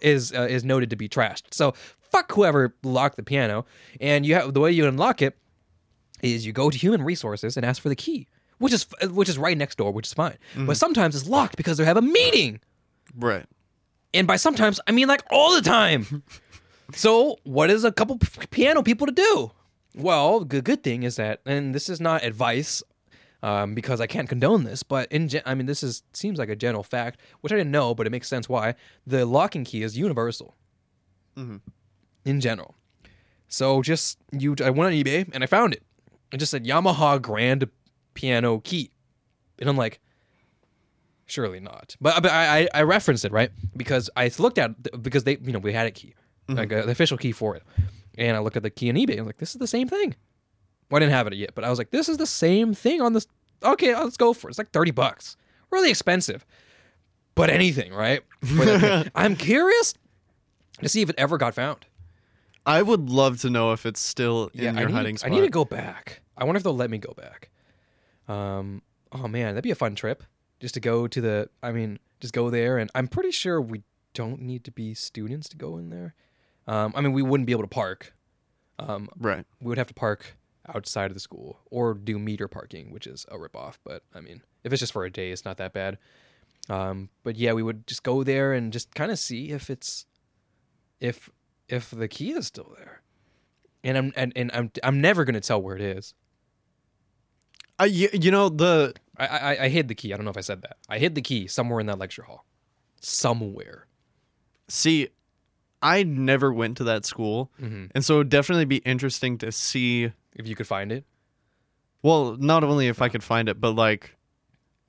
is 0.01 0.33
uh, 0.33 0.43
is 0.43 0.65
noted 0.65 0.91
to 0.91 0.97
be 0.97 1.09
trashed. 1.09 1.43
So 1.53 1.75
fuck 1.99 2.31
whoever 2.33 2.75
locked 2.85 3.17
the 3.17 3.23
piano. 3.23 3.65
And 4.01 4.25
you 4.27 4.35
have 4.35 4.55
the 4.55 4.61
way 4.61 4.71
you 4.73 4.87
unlock 4.87 5.23
it 5.23 5.37
is 6.23 6.47
you 6.47 6.53
go 6.53 6.71
to 6.71 6.79
human 6.79 7.03
resources 7.03 7.57
and 7.57 7.67
ask 7.67 7.83
for 7.83 7.89
the 7.89 7.97
key, 7.97 8.27
which 8.59 8.73
is 8.73 8.87
which 9.11 9.29
is 9.29 9.37
right 9.39 9.59
next 9.59 9.77
door, 9.77 9.91
which 9.93 10.07
is 10.07 10.15
fine. 10.15 10.39
But 10.57 10.77
sometimes 10.77 11.15
it's 11.15 11.27
locked 11.29 11.57
because 11.57 11.77
they 11.79 11.85
have 11.85 11.97
a 11.97 12.03
meeting. 12.03 12.61
Right. 13.15 13.45
And 14.15 14.27
by 14.27 14.37
sometimes, 14.37 14.81
I 14.87 14.93
mean 14.93 15.09
like 15.09 15.23
all 15.31 15.55
the 15.55 15.63
time. 15.63 16.23
so, 16.95 17.37
what 17.45 17.71
is 17.71 17.85
a 17.85 17.93
couple 17.93 18.19
p- 18.19 18.47
piano 18.51 18.83
people 18.83 19.07
to 19.07 19.13
do? 19.13 19.51
Well, 19.95 20.41
the 20.45 20.63
good 20.63 20.83
thing 20.83 21.03
is 21.03 21.17
that, 21.17 21.41
and 21.45 21.75
this 21.75 21.89
is 21.89 22.01
not 22.01 22.25
advice 22.25 22.83
um, 23.43 23.75
because 23.75 24.01
I 24.01 24.07
can't 24.07 24.29
condone 24.29 24.65
this, 24.65 24.83
but 24.83 25.11
in 25.11 25.29
gen- 25.29 25.43
I 25.45 25.55
mean, 25.55 25.67
this 25.67 25.83
is 25.83 26.03
seems 26.13 26.39
like 26.39 26.49
a 26.49 26.57
general 26.57 26.83
fact, 26.83 27.21
which 27.41 27.53
I 27.53 27.57
didn't 27.57 27.73
know, 27.73 27.95
but 27.95 28.07
it 28.07 28.11
makes 28.11 28.29
sense 28.29 28.49
why. 28.49 28.75
The 29.07 29.27
locking 29.27 29.65
key 29.65 29.83
is 29.83 29.99
universal 29.99 30.55
in 32.25 32.41
general. 32.41 32.75
So, 33.49 33.83
just 33.83 34.19
you, 34.31 34.55
I 34.65 34.71
went 34.71 34.87
on 34.89 34.93
eBay 34.93 35.29
and 35.33 35.43
I 35.43 35.47
found 35.47 35.73
it. 35.75 35.83
It 36.33 36.39
just 36.39 36.51
said 36.51 36.65
Yamaha 36.65 37.21
Grand 37.21 37.69
Piano 38.15 38.59
Key. 38.61 38.91
And 39.59 39.69
I'm 39.69 39.77
like, 39.77 40.01
Surely 41.33 41.61
not. 41.61 41.97
But, 41.99 42.23
but 42.23 42.31
I, 42.31 42.59
I 42.59 42.69
I 42.75 42.83
referenced 42.83 43.25
it 43.25 43.33
right 43.33 43.51
because 43.75 44.11
I 44.17 44.31
looked 44.39 44.59
at 44.59 45.03
because 45.03 45.25
they 45.25 45.39
you 45.41 45.53
know 45.53 45.61
we 45.61 45.73
had 45.73 45.87
a 45.87 45.91
key 45.91 46.15
mm-hmm. 46.47 46.59
like 46.59 46.71
a, 46.71 46.83
the 46.83 46.91
official 46.91 47.17
key 47.17 47.33
for 47.33 47.57
it, 47.57 47.63
and 48.19 48.37
I 48.37 48.41
looked 48.41 48.59
at 48.59 48.63
the 48.63 48.69
key 48.69 48.91
on 48.91 48.97
eBay. 48.97 49.19
I'm 49.19 49.25
like, 49.25 49.39
this 49.39 49.55
is 49.55 49.59
the 49.59 49.67
same 49.67 49.89
thing. 49.89 50.15
Well, 50.91 50.99
I 50.99 51.01
didn't 51.01 51.15
have 51.15 51.27
it 51.29 51.33
yet, 51.33 51.55
but 51.55 51.65
I 51.65 51.71
was 51.71 51.79
like, 51.79 51.91
this 51.91 52.11
is 52.11 52.19
the 52.19 52.27
same 52.27 52.75
thing 52.75 53.01
on 53.01 53.15
this. 53.15 53.27
Okay, 53.63 53.97
let's 53.97 54.19
go 54.19 54.35
for 54.35 54.49
it. 54.49 54.51
It's 54.51 54.59
like 54.59 54.73
thirty 54.73 54.91
bucks, 54.91 55.39
really 55.71 55.89
expensive, 55.89 56.45
but 57.35 57.49
anything 57.49 57.95
right? 57.95 58.21
I'm 59.15 59.35
curious 59.35 59.95
to 60.83 60.89
see 60.91 61.01
if 61.01 61.09
it 61.09 61.17
ever 61.17 61.39
got 61.39 61.55
found. 61.55 61.87
I 62.65 62.83
would 62.83 63.11
love 63.11 63.41
to 63.41 63.51
know 63.51 63.73
if 63.73 63.87
it's 63.87 64.01
still 64.01 64.51
in 64.55 64.77
I 64.77 64.81
your 64.81 64.89
need, 64.89 64.95
hiding 64.95 65.19
I 65.25 65.29
need 65.29 65.41
to 65.41 65.49
go 65.49 65.65
back. 65.65 66.23
I 66.37 66.45
wonder 66.45 66.59
if 66.59 66.63
they'll 66.63 66.77
let 66.77 66.91
me 66.91 66.99
go 66.99 67.15
back. 67.15 67.51
Um. 68.29 68.83
Oh 69.11 69.29
man, 69.29 69.55
that'd 69.55 69.65
be 69.65 69.71
a 69.71 69.77
fun 69.77 69.95
trip. 69.95 70.23
Just 70.61 70.75
to 70.75 70.81
go 70.81 71.07
to 71.09 71.21
the. 71.21 71.49
I 71.63 71.73
mean, 71.73 71.99
just 72.21 72.33
go 72.33 72.51
there, 72.51 72.79
and 72.79 72.91
I'm 72.95 73.09
pretty 73.09 73.33
sure 73.33 73.61
we 73.61 73.83
don't 74.15 74.41
need 74.41 74.65
to 74.65 74.71
be 74.71 74.95
students 74.95 75.49
to 75.51 75.57
go 75.57 75.77
in 75.77 75.91
there. 75.91 76.15
Um. 76.67 76.93
I 76.95 77.01
mean, 77.01 77.13
we 77.13 77.23
wouldn't 77.23 77.47
be 77.47 77.53
able 77.53 77.65
to 77.65 77.69
park. 77.69 78.15
Um. 78.79 79.09
Right. 79.19 79.45
We 79.61 79.69
would 79.69 79.79
have 79.79 79.89
to 79.89 79.95
park 79.95 80.37
outside 80.73 81.11
of 81.11 81.15
the 81.15 81.21
school 81.21 81.59
or 81.71 81.95
do 81.95 82.19
meter 82.19 82.47
parking, 82.47 82.93
which 82.93 83.09
is 83.09 83.27
a 83.29 83.37
ripoff. 83.37 83.75
But 83.85 84.05
I 84.15 84.21
mean, 84.21 84.43
if 84.63 84.73
it's 84.73 84.81
just 84.81 84.93
for 84.93 85.05
a 85.05 85.11
day, 85.11 85.33
it's 85.33 85.45
not 85.45 85.57
that 85.57 85.73
bad. 85.73 85.99
Um. 86.71 87.09
But 87.25 87.37
yeah, 87.37 87.55
we 87.55 87.63
would 87.65 87.89
just 87.89 88.05
go 88.05 88.23
there 88.23 88.53
and 88.53 88.73
just 88.73 88.95
kind 88.95 89.11
of 89.11 89.19
see 89.19 89.51
if 89.51 89.69
it's, 89.69 90.07
if 91.01 91.29
if 91.73 91.91
the 91.91 92.07
key 92.09 92.31
is 92.33 92.47
still 92.47 92.73
there 92.77 93.03
and 93.83 93.97
I'm 93.99 94.13
and, 94.17 94.33
and 94.37 94.51
I'm 94.53 94.71
I'm 94.85 95.01
never 95.01 95.25
gonna 95.25 95.41
tell 95.41 95.61
where 95.61 95.75
it 95.77 95.83
is. 95.83 96.15
I, 97.79 97.87
you, 97.87 98.09
you 98.13 98.31
know 98.31 98.49
the 98.49 98.95
I, 99.17 99.27
I 99.27 99.65
I 99.65 99.69
hid 99.69 99.89
the 99.89 99.95
key. 99.95 100.13
I 100.13 100.17
don't 100.17 100.25
know 100.25 100.31
if 100.31 100.37
I 100.37 100.43
said 100.43 100.63
that. 100.63 100.77
I 100.89 100.99
hid 100.99 101.15
the 101.15 101.23
key 101.23 101.47
somewhere 101.49 101.81
in 101.81 101.87
that 101.87 101.99
lecture 101.99 102.23
hall, 102.23 102.45
somewhere. 103.01 103.87
see, 104.69 105.09
I 105.83 106.03
never 106.05 106.53
went 106.53 106.77
to 106.79 106.85
that 106.85 107.05
school, 107.05 107.51
Mhm. 107.61 107.91
and 107.95 108.05
so 108.05 108.17
it'd 108.17 108.29
definitely 108.29 108.65
be 108.67 108.77
interesting 108.79 109.37
to 109.39 109.51
see. 109.53 110.13
If 110.35 110.47
you 110.47 110.55
could 110.55 110.67
find 110.67 110.91
it, 110.93 111.05
Well, 112.03 112.37
not 112.39 112.65
only 112.65 112.89
if 112.89 113.03
I 113.03 113.09
could 113.11 113.23
find 113.25 113.49
it, 113.49 113.61
but 113.61 113.73
like, 113.73 114.17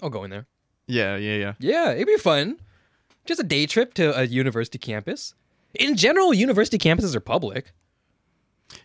I'll 0.02 0.10
go 0.10 0.24
in 0.24 0.30
there. 0.30 0.46
yeah, 0.88 1.18
yeah, 1.18 1.36
yeah. 1.36 1.54
Yeah, 1.60 1.92
it'd 1.94 2.08
be 2.08 2.18
fun. 2.18 2.60
Just 3.26 3.40
a 3.42 3.44
day 3.44 3.66
trip 3.66 3.94
to 3.96 4.18
a 4.18 4.24
university 4.24 4.78
campus. 4.78 5.34
In 5.80 5.96
general, 5.96 6.34
university 6.34 6.78
campuses 6.78 7.16
are 7.16 7.20
public. 7.20 7.74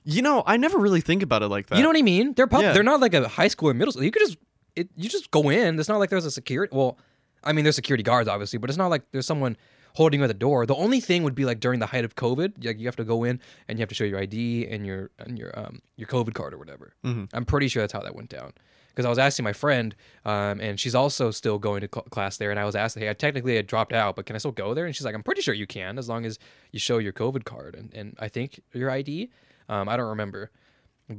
You 0.04 0.22
know, 0.22 0.42
I 0.46 0.56
never 0.56 0.78
really 0.78 1.00
think 1.00 1.22
about 1.22 1.42
it 1.42 1.48
like 1.48 1.66
that. 1.68 1.76
You 1.76 1.82
know 1.82 1.88
what 1.88 1.96
I 1.96 2.02
mean? 2.02 2.34
They're 2.34 2.46
pub- 2.46 2.62
Yeah. 2.62 2.72
They're 2.72 2.82
not 2.82 3.00
like 3.00 3.14
a 3.14 3.26
high 3.28 3.48
school 3.48 3.70
or 3.70 3.74
middle 3.74 3.92
school. 3.92 4.04
You 4.04 4.10
could 4.10 4.22
just 4.22 4.36
it, 4.76 4.88
you 4.96 5.08
just 5.08 5.30
go 5.30 5.48
in. 5.50 5.78
It's 5.78 5.88
not 5.88 5.98
like 5.98 6.10
there's 6.10 6.24
a 6.26 6.30
security. 6.30 6.74
Well, 6.74 6.98
I 7.42 7.52
mean, 7.52 7.64
there's 7.64 7.76
security 7.76 8.02
guards 8.02 8.28
obviously, 8.28 8.58
but 8.58 8.70
it's 8.70 8.76
not 8.76 8.88
like 8.88 9.02
there's 9.12 9.26
someone 9.26 9.56
holding 9.94 10.20
you 10.20 10.24
at 10.24 10.28
the 10.28 10.34
door. 10.34 10.66
The 10.66 10.74
only 10.74 11.00
thing 11.00 11.22
would 11.24 11.34
be 11.34 11.44
like 11.44 11.58
during 11.60 11.80
the 11.80 11.86
height 11.86 12.04
of 12.04 12.14
COVID, 12.16 12.64
like 12.64 12.78
you 12.78 12.86
have 12.86 12.96
to 12.96 13.04
go 13.04 13.24
in 13.24 13.40
and 13.66 13.78
you 13.78 13.82
have 13.82 13.88
to 13.88 13.94
show 13.94 14.04
your 14.04 14.18
ID 14.20 14.66
and 14.68 14.86
your 14.86 15.10
and 15.18 15.38
your 15.38 15.58
um 15.58 15.80
your 15.96 16.06
COVID 16.08 16.34
card 16.34 16.52
or 16.54 16.58
whatever. 16.58 16.92
I'm 17.32 17.44
pretty 17.44 17.68
sure 17.68 17.82
that's 17.82 17.92
how 17.92 18.00
that 18.00 18.14
went 18.14 18.28
down. 18.28 18.52
Because 18.98 19.06
I 19.06 19.10
was 19.10 19.18
asking 19.20 19.44
my 19.44 19.52
friend, 19.52 19.94
um, 20.24 20.60
and 20.60 20.80
she's 20.80 20.96
also 20.96 21.30
still 21.30 21.56
going 21.60 21.82
to 21.82 21.88
cl- 21.94 22.02
class 22.10 22.36
there, 22.36 22.50
and 22.50 22.58
I 22.58 22.64
was 22.64 22.74
asking, 22.74 23.04
"Hey, 23.04 23.08
I 23.08 23.12
technically 23.12 23.54
had 23.54 23.68
dropped 23.68 23.92
out, 23.92 24.16
but 24.16 24.26
can 24.26 24.34
I 24.34 24.40
still 24.40 24.50
go 24.50 24.74
there?" 24.74 24.86
And 24.86 24.96
she's 24.96 25.04
like, 25.04 25.14
"I'm 25.14 25.22
pretty 25.22 25.40
sure 25.40 25.54
you 25.54 25.68
can, 25.68 25.98
as 26.00 26.08
long 26.08 26.26
as 26.26 26.36
you 26.72 26.80
show 26.80 26.98
your 26.98 27.12
COVID 27.12 27.44
card 27.44 27.76
and, 27.76 27.94
and 27.94 28.16
I 28.18 28.26
think 28.26 28.60
your 28.74 28.90
ID. 28.90 29.30
Um, 29.68 29.88
I 29.88 29.96
don't 29.96 30.08
remember, 30.08 30.50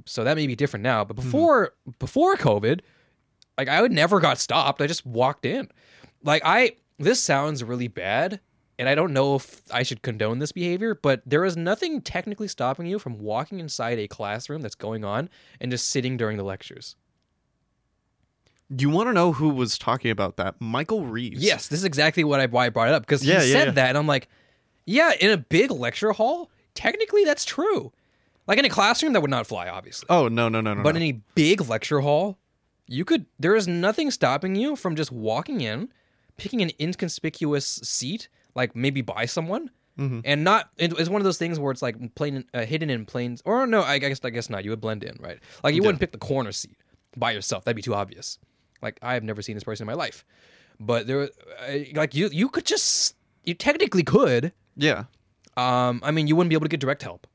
so 0.05 0.25
that 0.25 0.35
may 0.35 0.45
be 0.45 0.57
different 0.57 0.83
now. 0.83 1.05
But 1.05 1.15
before 1.15 1.71
before 1.99 2.35
COVID, 2.35 2.81
like 3.57 3.69
I 3.69 3.81
would 3.81 3.93
never 3.93 4.19
got 4.19 4.39
stopped. 4.39 4.81
I 4.81 4.87
just 4.87 5.05
walked 5.05 5.45
in. 5.45 5.69
Like 6.21 6.41
I 6.43 6.73
this 6.97 7.21
sounds 7.21 7.63
really 7.63 7.87
bad, 7.87 8.41
and 8.77 8.89
I 8.89 8.95
don't 8.95 9.13
know 9.13 9.35
if 9.35 9.61
I 9.71 9.83
should 9.83 10.01
condone 10.01 10.39
this 10.39 10.51
behavior, 10.51 10.95
but 10.95 11.21
there 11.25 11.45
is 11.45 11.55
nothing 11.55 12.01
technically 12.01 12.49
stopping 12.49 12.87
you 12.87 12.99
from 12.99 13.19
walking 13.19 13.61
inside 13.61 13.99
a 13.99 14.09
classroom 14.09 14.59
that's 14.59 14.75
going 14.75 15.05
on 15.05 15.29
and 15.61 15.71
just 15.71 15.89
sitting 15.89 16.17
during 16.17 16.35
the 16.35 16.43
lectures. 16.43 16.97
You 18.75 18.89
want 18.89 19.09
to 19.09 19.13
know 19.13 19.33
who 19.33 19.49
was 19.49 19.77
talking 19.77 20.11
about 20.11 20.37
that? 20.37 20.55
Michael 20.59 21.05
Reeves. 21.05 21.43
Yes, 21.43 21.67
this 21.67 21.79
is 21.79 21.85
exactly 21.85 22.23
what 22.23 22.39
I 22.39 22.45
why 22.45 22.67
I 22.67 22.69
brought 22.69 22.87
it 22.87 22.93
up 22.93 23.03
because 23.03 23.21
he 23.21 23.29
yeah, 23.29 23.39
said 23.39 23.67
yeah. 23.67 23.71
that, 23.71 23.89
and 23.89 23.97
I'm 23.97 24.07
like, 24.07 24.27
yeah, 24.85 25.11
in 25.19 25.31
a 25.31 25.37
big 25.37 25.71
lecture 25.71 26.11
hall, 26.11 26.51
technically 26.75 27.23
that's 27.23 27.45
true. 27.45 27.91
Like 28.47 28.59
in 28.59 28.65
a 28.65 28.69
classroom, 28.69 29.13
that 29.13 29.21
would 29.21 29.31
not 29.31 29.47
fly, 29.47 29.67
obviously. 29.67 30.07
Oh 30.09 30.27
no 30.27 30.49
no 30.49 30.61
no 30.61 30.73
no. 30.73 30.83
But 30.83 30.95
no. 30.95 31.01
in 31.01 31.15
a 31.15 31.19
big 31.35 31.67
lecture 31.67 31.99
hall, 32.01 32.37
you 32.87 33.05
could. 33.05 33.25
There 33.39 33.55
is 33.55 33.67
nothing 33.67 34.11
stopping 34.11 34.55
you 34.55 34.75
from 34.75 34.95
just 34.95 35.11
walking 35.11 35.61
in, 35.61 35.89
picking 36.37 36.61
an 36.61 36.71
inconspicuous 36.79 37.65
seat, 37.67 38.29
like 38.55 38.75
maybe 38.75 39.01
by 39.01 39.25
someone, 39.25 39.71
Mm-hmm. 39.99 40.21
and 40.23 40.43
not. 40.45 40.69
It's 40.77 41.09
one 41.09 41.19
of 41.19 41.25
those 41.25 41.37
things 41.37 41.59
where 41.59 41.71
it's 41.71 41.81
like 41.81 42.15
plain, 42.15 42.45
uh, 42.53 42.61
hidden 42.61 42.89
in 42.89 43.05
plain. 43.05 43.37
Or 43.43 43.67
no, 43.67 43.83
I 43.83 43.97
guess 43.97 44.21
I 44.23 44.29
guess 44.29 44.49
not. 44.49 44.63
You 44.63 44.69
would 44.69 44.79
blend 44.79 45.03
in, 45.03 45.17
right? 45.19 45.39
Like 45.61 45.75
you 45.75 45.81
wouldn't 45.81 45.99
pick 45.99 46.13
the 46.13 46.17
corner 46.17 46.53
seat 46.53 46.77
by 47.17 47.31
yourself. 47.31 47.65
That'd 47.65 47.75
be 47.75 47.81
too 47.81 47.95
obvious. 47.95 48.37
Like 48.81 48.99
I 49.01 49.13
have 49.13 49.23
never 49.23 49.41
seen 49.41 49.55
this 49.55 49.63
person 49.63 49.83
in 49.83 49.87
my 49.87 49.93
life, 49.93 50.25
but 50.79 51.07
there, 51.07 51.23
uh, 51.23 51.77
like 51.93 52.15
you, 52.15 52.29
you 52.31 52.49
could 52.49 52.65
just. 52.65 53.15
You 53.43 53.53
technically 53.53 54.03
could. 54.03 54.51
yeah. 54.75 55.05
Um, 55.57 56.01
I 56.03 56.11
mean, 56.11 56.27
you 56.27 56.35
wouldn't 56.35 56.49
be 56.49 56.55
able 56.55 56.65
to 56.65 56.69
get 56.69 56.79
direct 56.79 57.01
help, 57.03 57.25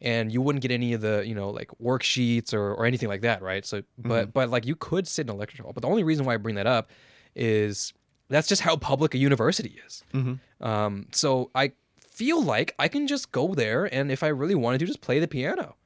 and 0.00 0.32
you 0.32 0.40
wouldn't 0.40 0.62
get 0.62 0.70
any 0.70 0.92
of 0.94 1.00
the 1.02 1.22
you 1.26 1.34
know 1.34 1.50
like 1.50 1.70
worksheets 1.82 2.54
or, 2.54 2.72
or 2.74 2.86
anything 2.86 3.08
like 3.08 3.20
that, 3.20 3.42
right? 3.42 3.64
So, 3.66 3.82
but 3.98 4.32
but 4.32 4.48
like 4.50 4.66
you 4.66 4.74
could 4.74 5.06
sit 5.06 5.26
in 5.26 5.30
a 5.30 5.34
lecture 5.34 5.62
hall. 5.62 5.72
But 5.72 5.82
the 5.82 5.88
only 5.88 6.02
reason 6.02 6.24
why 6.24 6.34
I 6.34 6.36
bring 6.38 6.54
that 6.56 6.66
up 6.66 6.90
is 7.36 7.92
that's 8.28 8.48
just 8.48 8.62
how 8.62 8.76
public 8.76 9.14
a 9.14 9.18
university 9.18 9.78
is. 9.86 10.02
Um, 10.60 11.06
so 11.12 11.50
I 11.54 11.72
feel 12.00 12.42
like 12.42 12.74
I 12.78 12.88
can 12.88 13.06
just 13.06 13.30
go 13.32 13.54
there, 13.54 13.92
and 13.92 14.10
if 14.10 14.22
I 14.22 14.28
really 14.28 14.54
wanted 14.54 14.78
to, 14.78 14.86
just 14.86 15.00
play 15.00 15.18
the 15.20 15.28
piano. 15.28 15.76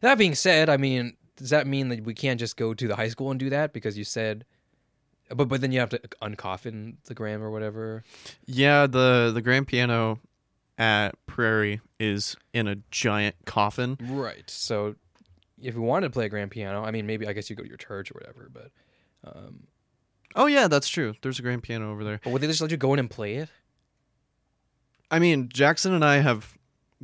That 0.00 0.18
being 0.18 0.34
said, 0.34 0.68
I 0.68 0.76
mean, 0.76 1.16
does 1.38 1.50
that 1.50 1.66
mean 1.66 1.88
that 1.88 2.04
we 2.04 2.14
can't 2.14 2.38
just 2.38 2.56
go 2.56 2.74
to 2.74 2.86
the 2.88 2.96
high 2.96 3.08
school 3.08 3.30
and 3.30 3.40
do 3.40 3.48
that 3.50 3.72
because 3.72 3.96
you 3.96 4.04
said? 4.04 4.44
But 5.34 5.48
but 5.48 5.60
then 5.60 5.72
you 5.72 5.80
have 5.80 5.90
to 5.90 6.00
uncoffin 6.22 6.96
the 7.04 7.14
gram 7.14 7.42
or 7.42 7.50
whatever. 7.50 8.02
Yeah, 8.46 8.86
the 8.86 9.30
the 9.32 9.42
grand 9.42 9.66
piano 9.68 10.18
at 10.78 11.10
Prairie 11.26 11.80
is 11.98 12.36
in 12.52 12.66
a 12.68 12.76
giant 12.90 13.36
coffin. 13.44 13.98
Right. 14.00 14.48
So 14.48 14.94
if 15.60 15.74
you 15.74 15.82
wanted 15.82 16.06
to 16.08 16.10
play 16.10 16.26
a 16.26 16.28
grand 16.28 16.50
piano, 16.50 16.82
I 16.84 16.90
mean, 16.90 17.06
maybe 17.06 17.26
I 17.26 17.32
guess 17.32 17.50
you 17.50 17.56
go 17.56 17.62
to 17.62 17.68
your 17.68 17.76
church 17.78 18.10
or 18.10 18.14
whatever. 18.14 18.48
But 18.52 18.70
um, 19.24 19.64
Oh 20.34 20.46
yeah, 20.46 20.68
that's 20.68 20.88
true. 20.88 21.14
There's 21.22 21.38
a 21.38 21.42
grand 21.42 21.62
piano 21.62 21.90
over 21.90 22.04
there. 22.04 22.20
but 22.22 22.32
would 22.32 22.42
they 22.42 22.46
just 22.46 22.60
let 22.60 22.70
you 22.70 22.76
go 22.76 22.92
in 22.92 22.98
and 22.98 23.10
play 23.10 23.36
it? 23.36 23.48
I 25.10 25.18
mean, 25.18 25.48
Jackson 25.48 25.94
and 25.94 26.04
I 26.04 26.18
have 26.18 26.57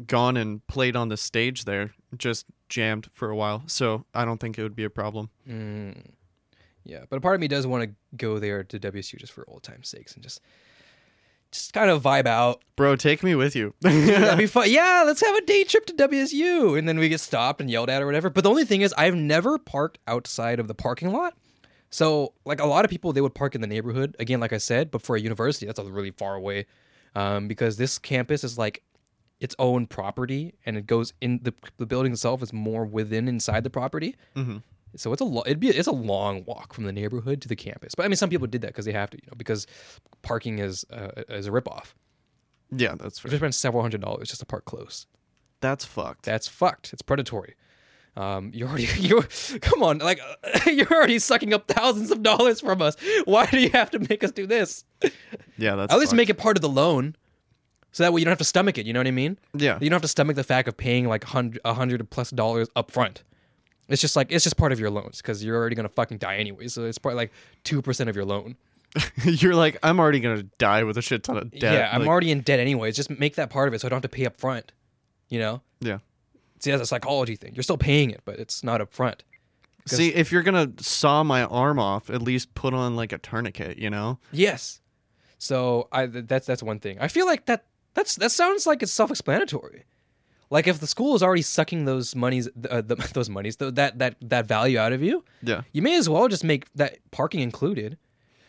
gone 0.06 0.36
and 0.36 0.66
played 0.66 0.96
on 0.96 1.08
the 1.08 1.16
stage 1.16 1.64
there, 1.64 1.94
just 2.16 2.46
jammed 2.68 3.08
for 3.12 3.30
a 3.30 3.36
while. 3.36 3.62
So 3.66 4.04
I 4.14 4.24
don't 4.24 4.38
think 4.38 4.58
it 4.58 4.62
would 4.62 4.76
be 4.76 4.84
a 4.84 4.90
problem. 4.90 5.30
Mm. 5.48 6.10
Yeah, 6.84 7.04
but 7.08 7.16
a 7.16 7.20
part 7.20 7.34
of 7.34 7.40
me 7.40 7.48
does 7.48 7.66
want 7.66 7.84
to 7.84 7.94
go 8.16 8.38
there 8.38 8.62
to 8.64 8.78
WSU 8.78 9.18
just 9.18 9.32
for 9.32 9.44
old 9.48 9.62
time's 9.62 9.88
sakes 9.88 10.14
and 10.14 10.22
just 10.22 10.40
just 11.54 11.72
kind 11.72 11.88
of 11.88 12.02
vibe 12.02 12.26
out. 12.26 12.62
Bro, 12.76 12.96
take 12.96 13.22
me 13.22 13.34
with 13.36 13.54
you. 13.54 13.74
That'd 13.80 14.38
be 14.38 14.46
fun. 14.48 14.70
Yeah, 14.70 15.04
let's 15.06 15.20
have 15.24 15.34
a 15.36 15.40
day 15.42 15.64
trip 15.64 15.86
to 15.86 15.94
WSU, 15.94 16.76
and 16.76 16.88
then 16.88 16.98
we 16.98 17.08
get 17.08 17.20
stopped 17.20 17.60
and 17.60 17.70
yelled 17.70 17.88
at 17.88 18.02
or 18.02 18.06
whatever. 18.06 18.28
But 18.28 18.44
the 18.44 18.50
only 18.50 18.64
thing 18.64 18.82
is, 18.82 18.92
I've 18.98 19.14
never 19.14 19.56
parked 19.56 19.98
outside 20.06 20.58
of 20.58 20.68
the 20.68 20.74
parking 20.74 21.12
lot. 21.12 21.34
So, 21.90 22.32
like 22.44 22.60
a 22.60 22.66
lot 22.66 22.84
of 22.84 22.90
people, 22.90 23.12
they 23.12 23.20
would 23.20 23.36
park 23.36 23.54
in 23.54 23.60
the 23.60 23.68
neighborhood. 23.68 24.16
Again, 24.18 24.40
like 24.40 24.52
I 24.52 24.58
said, 24.58 24.90
but 24.90 25.00
for 25.00 25.14
a 25.14 25.20
university, 25.20 25.64
that's 25.64 25.78
a 25.78 25.84
really 25.84 26.10
far 26.10 26.34
away, 26.34 26.66
um, 27.14 27.46
because 27.46 27.76
this 27.76 27.98
campus 27.98 28.42
is 28.42 28.58
like 28.58 28.82
its 29.44 29.54
own 29.58 29.86
property, 29.86 30.54
and 30.66 30.76
it 30.76 30.86
goes 30.86 31.12
in 31.20 31.40
the 31.42 31.52
the 31.76 31.86
building 31.86 32.12
itself 32.12 32.42
is 32.42 32.52
more 32.52 32.84
within 32.84 33.28
inside 33.28 33.62
the 33.64 33.70
property. 33.70 34.16
Mhm. 34.36 34.62
So 34.96 35.12
it's 35.12 35.20
a 35.20 35.24
lo- 35.24 35.42
it'd 35.46 35.60
be 35.60 35.68
it's 35.68 35.88
a 35.88 35.92
long 36.12 36.44
walk 36.44 36.72
from 36.74 36.84
the 36.84 36.92
neighborhood 36.92 37.40
to 37.42 37.48
the 37.48 37.56
campus. 37.56 37.94
But 37.96 38.04
I 38.04 38.08
mean, 38.08 38.16
some 38.16 38.30
people 38.30 38.46
did 38.46 38.62
that 38.62 38.68
because 38.68 38.84
they 38.84 38.92
have 38.92 39.10
to, 39.10 39.16
you 39.16 39.26
know, 39.28 39.34
because 39.36 39.66
parking 40.22 40.58
is 40.60 40.84
uh, 40.92 41.22
is 41.28 41.46
a 41.48 41.50
ripoff. 41.50 41.94
Yeah, 42.70 42.94
that's 42.98 43.18
fair. 43.18 43.36
spend 43.36 43.54
several 43.54 43.82
hundred 43.82 44.00
dollars 44.00 44.28
just 44.28 44.40
to 44.40 44.46
park 44.46 44.64
close. 44.64 45.06
That's 45.60 45.84
fucked. 45.84 46.24
That's 46.24 46.46
fucked. 46.48 46.92
It's 46.92 47.02
predatory. 47.02 47.54
Um, 48.16 48.52
you're 48.54 48.68
already 48.68 48.88
you 49.00 49.22
come 49.60 49.82
on, 49.82 49.98
like 49.98 50.20
you're 50.66 50.92
already 50.92 51.18
sucking 51.18 51.52
up 51.52 51.66
thousands 51.66 52.10
of 52.12 52.22
dollars 52.22 52.60
from 52.60 52.80
us. 52.80 52.96
Why 53.24 53.46
do 53.46 53.58
you 53.58 53.70
have 53.70 53.90
to 53.90 53.98
make 54.08 54.22
us 54.22 54.30
do 54.30 54.46
this? 54.46 54.84
yeah, 55.58 55.74
that's 55.74 55.92
At 55.92 55.98
least 55.98 56.10
fucked. 56.12 56.16
make 56.16 56.30
it 56.30 56.38
part 56.38 56.56
of 56.56 56.62
the 56.62 56.68
loan, 56.68 57.16
so 57.94 58.02
that 58.02 58.12
way 58.12 58.20
you 58.20 58.24
don't 58.26 58.32
have 58.32 58.38
to 58.38 58.44
stomach 58.44 58.76
it. 58.76 58.84
You 58.84 58.92
know 58.92 59.00
what 59.00 59.06
I 59.06 59.12
mean? 59.12 59.38
Yeah. 59.54 59.78
You 59.80 59.88
don't 59.88 59.94
have 59.96 60.02
to 60.02 60.08
stomach 60.08 60.36
the 60.36 60.44
fact 60.44 60.68
of 60.68 60.76
paying 60.76 61.08
like 61.08 61.24
hundred 61.24 61.60
a 61.64 61.72
hundred 61.72 62.10
plus 62.10 62.28
dollars 62.30 62.68
up 62.76 62.90
front. 62.90 63.22
It's 63.88 64.02
just 64.02 64.16
like 64.16 64.30
it's 64.32 64.42
just 64.44 64.56
part 64.56 64.72
of 64.72 64.80
your 64.80 64.90
loans 64.90 65.22
because 65.22 65.44
you're 65.44 65.56
already 65.56 65.76
gonna 65.76 65.88
fucking 65.88 66.18
die 66.18 66.36
anyway. 66.36 66.68
So 66.68 66.84
it's 66.84 66.98
part 66.98 67.14
like 67.16 67.32
two 67.62 67.80
percent 67.80 68.10
of 68.10 68.16
your 68.16 68.24
loan. 68.26 68.56
You're 69.24 69.56
like, 69.56 69.76
I'm 69.82 69.98
already 69.98 70.20
gonna 70.20 70.44
die 70.58 70.84
with 70.84 70.96
a 70.96 71.02
shit 71.02 71.24
ton 71.24 71.36
of 71.36 71.50
debt. 71.50 71.62
yeah, 71.74 71.90
I'm 71.92 72.00
Like, 72.02 72.08
already 72.08 72.30
in 72.30 72.42
debt 72.42 72.60
anyways. 72.60 72.94
Just 72.94 73.10
make 73.10 73.34
that 73.36 73.50
part 73.50 73.66
of 73.68 73.74
it 73.74 73.80
so 73.80 73.86
I 73.86 73.90
don't 73.90 73.96
have 73.96 74.10
to 74.10 74.16
pay 74.16 74.24
up 74.26 74.36
front. 74.36 74.70
You 75.28 75.40
know? 75.40 75.62
Yeah. 75.80 75.98
See, 76.60 76.70
that's 76.70 76.82
a 76.82 76.86
psychology 76.86 77.34
thing. 77.36 77.54
You're 77.54 77.64
still 77.64 77.76
paying 77.76 78.10
it, 78.10 78.20
but 78.24 78.38
it's 78.38 78.62
not 78.62 78.80
up 78.80 78.92
front. 78.92 79.24
See, 79.86 80.14
if 80.14 80.32
you're 80.32 80.42
gonna 80.42 80.72
saw 80.78 81.22
my 81.24 81.42
arm 81.44 81.78
off, 81.78 82.08
at 82.08 82.22
least 82.22 82.54
put 82.54 82.72
on 82.72 82.96
like 82.96 83.12
a 83.12 83.18
tourniquet, 83.18 83.78
you 83.78 83.90
know? 83.90 84.18
Yes. 84.32 84.80
So 85.38 85.88
I 85.92 86.06
that's 86.06 86.46
that's 86.46 86.62
one 86.62 86.78
thing. 86.78 86.96
I 87.00 87.08
feel 87.08 87.26
like 87.26 87.46
that 87.46 87.64
that's 87.94 88.16
that 88.16 88.30
sounds 88.30 88.66
like 88.66 88.82
it's 88.82 88.92
self-explanatory. 88.92 89.84
Like 90.50 90.66
if 90.68 90.78
the 90.78 90.86
school 90.86 91.14
is 91.16 91.22
already 91.22 91.42
sucking 91.42 91.84
those 91.86 92.14
monies, 92.14 92.48
uh, 92.70 92.80
the, 92.82 92.94
those 93.14 93.30
monies, 93.30 93.56
th- 93.56 93.74
that 93.74 93.98
that 93.98 94.16
that 94.20 94.46
value 94.46 94.78
out 94.78 94.92
of 94.92 95.02
you, 95.02 95.24
Yeah. 95.42 95.62
you 95.72 95.82
may 95.82 95.96
as 95.96 96.08
well 96.08 96.28
just 96.28 96.44
make 96.44 96.66
that 96.74 96.98
parking 97.10 97.40
included. 97.40 97.96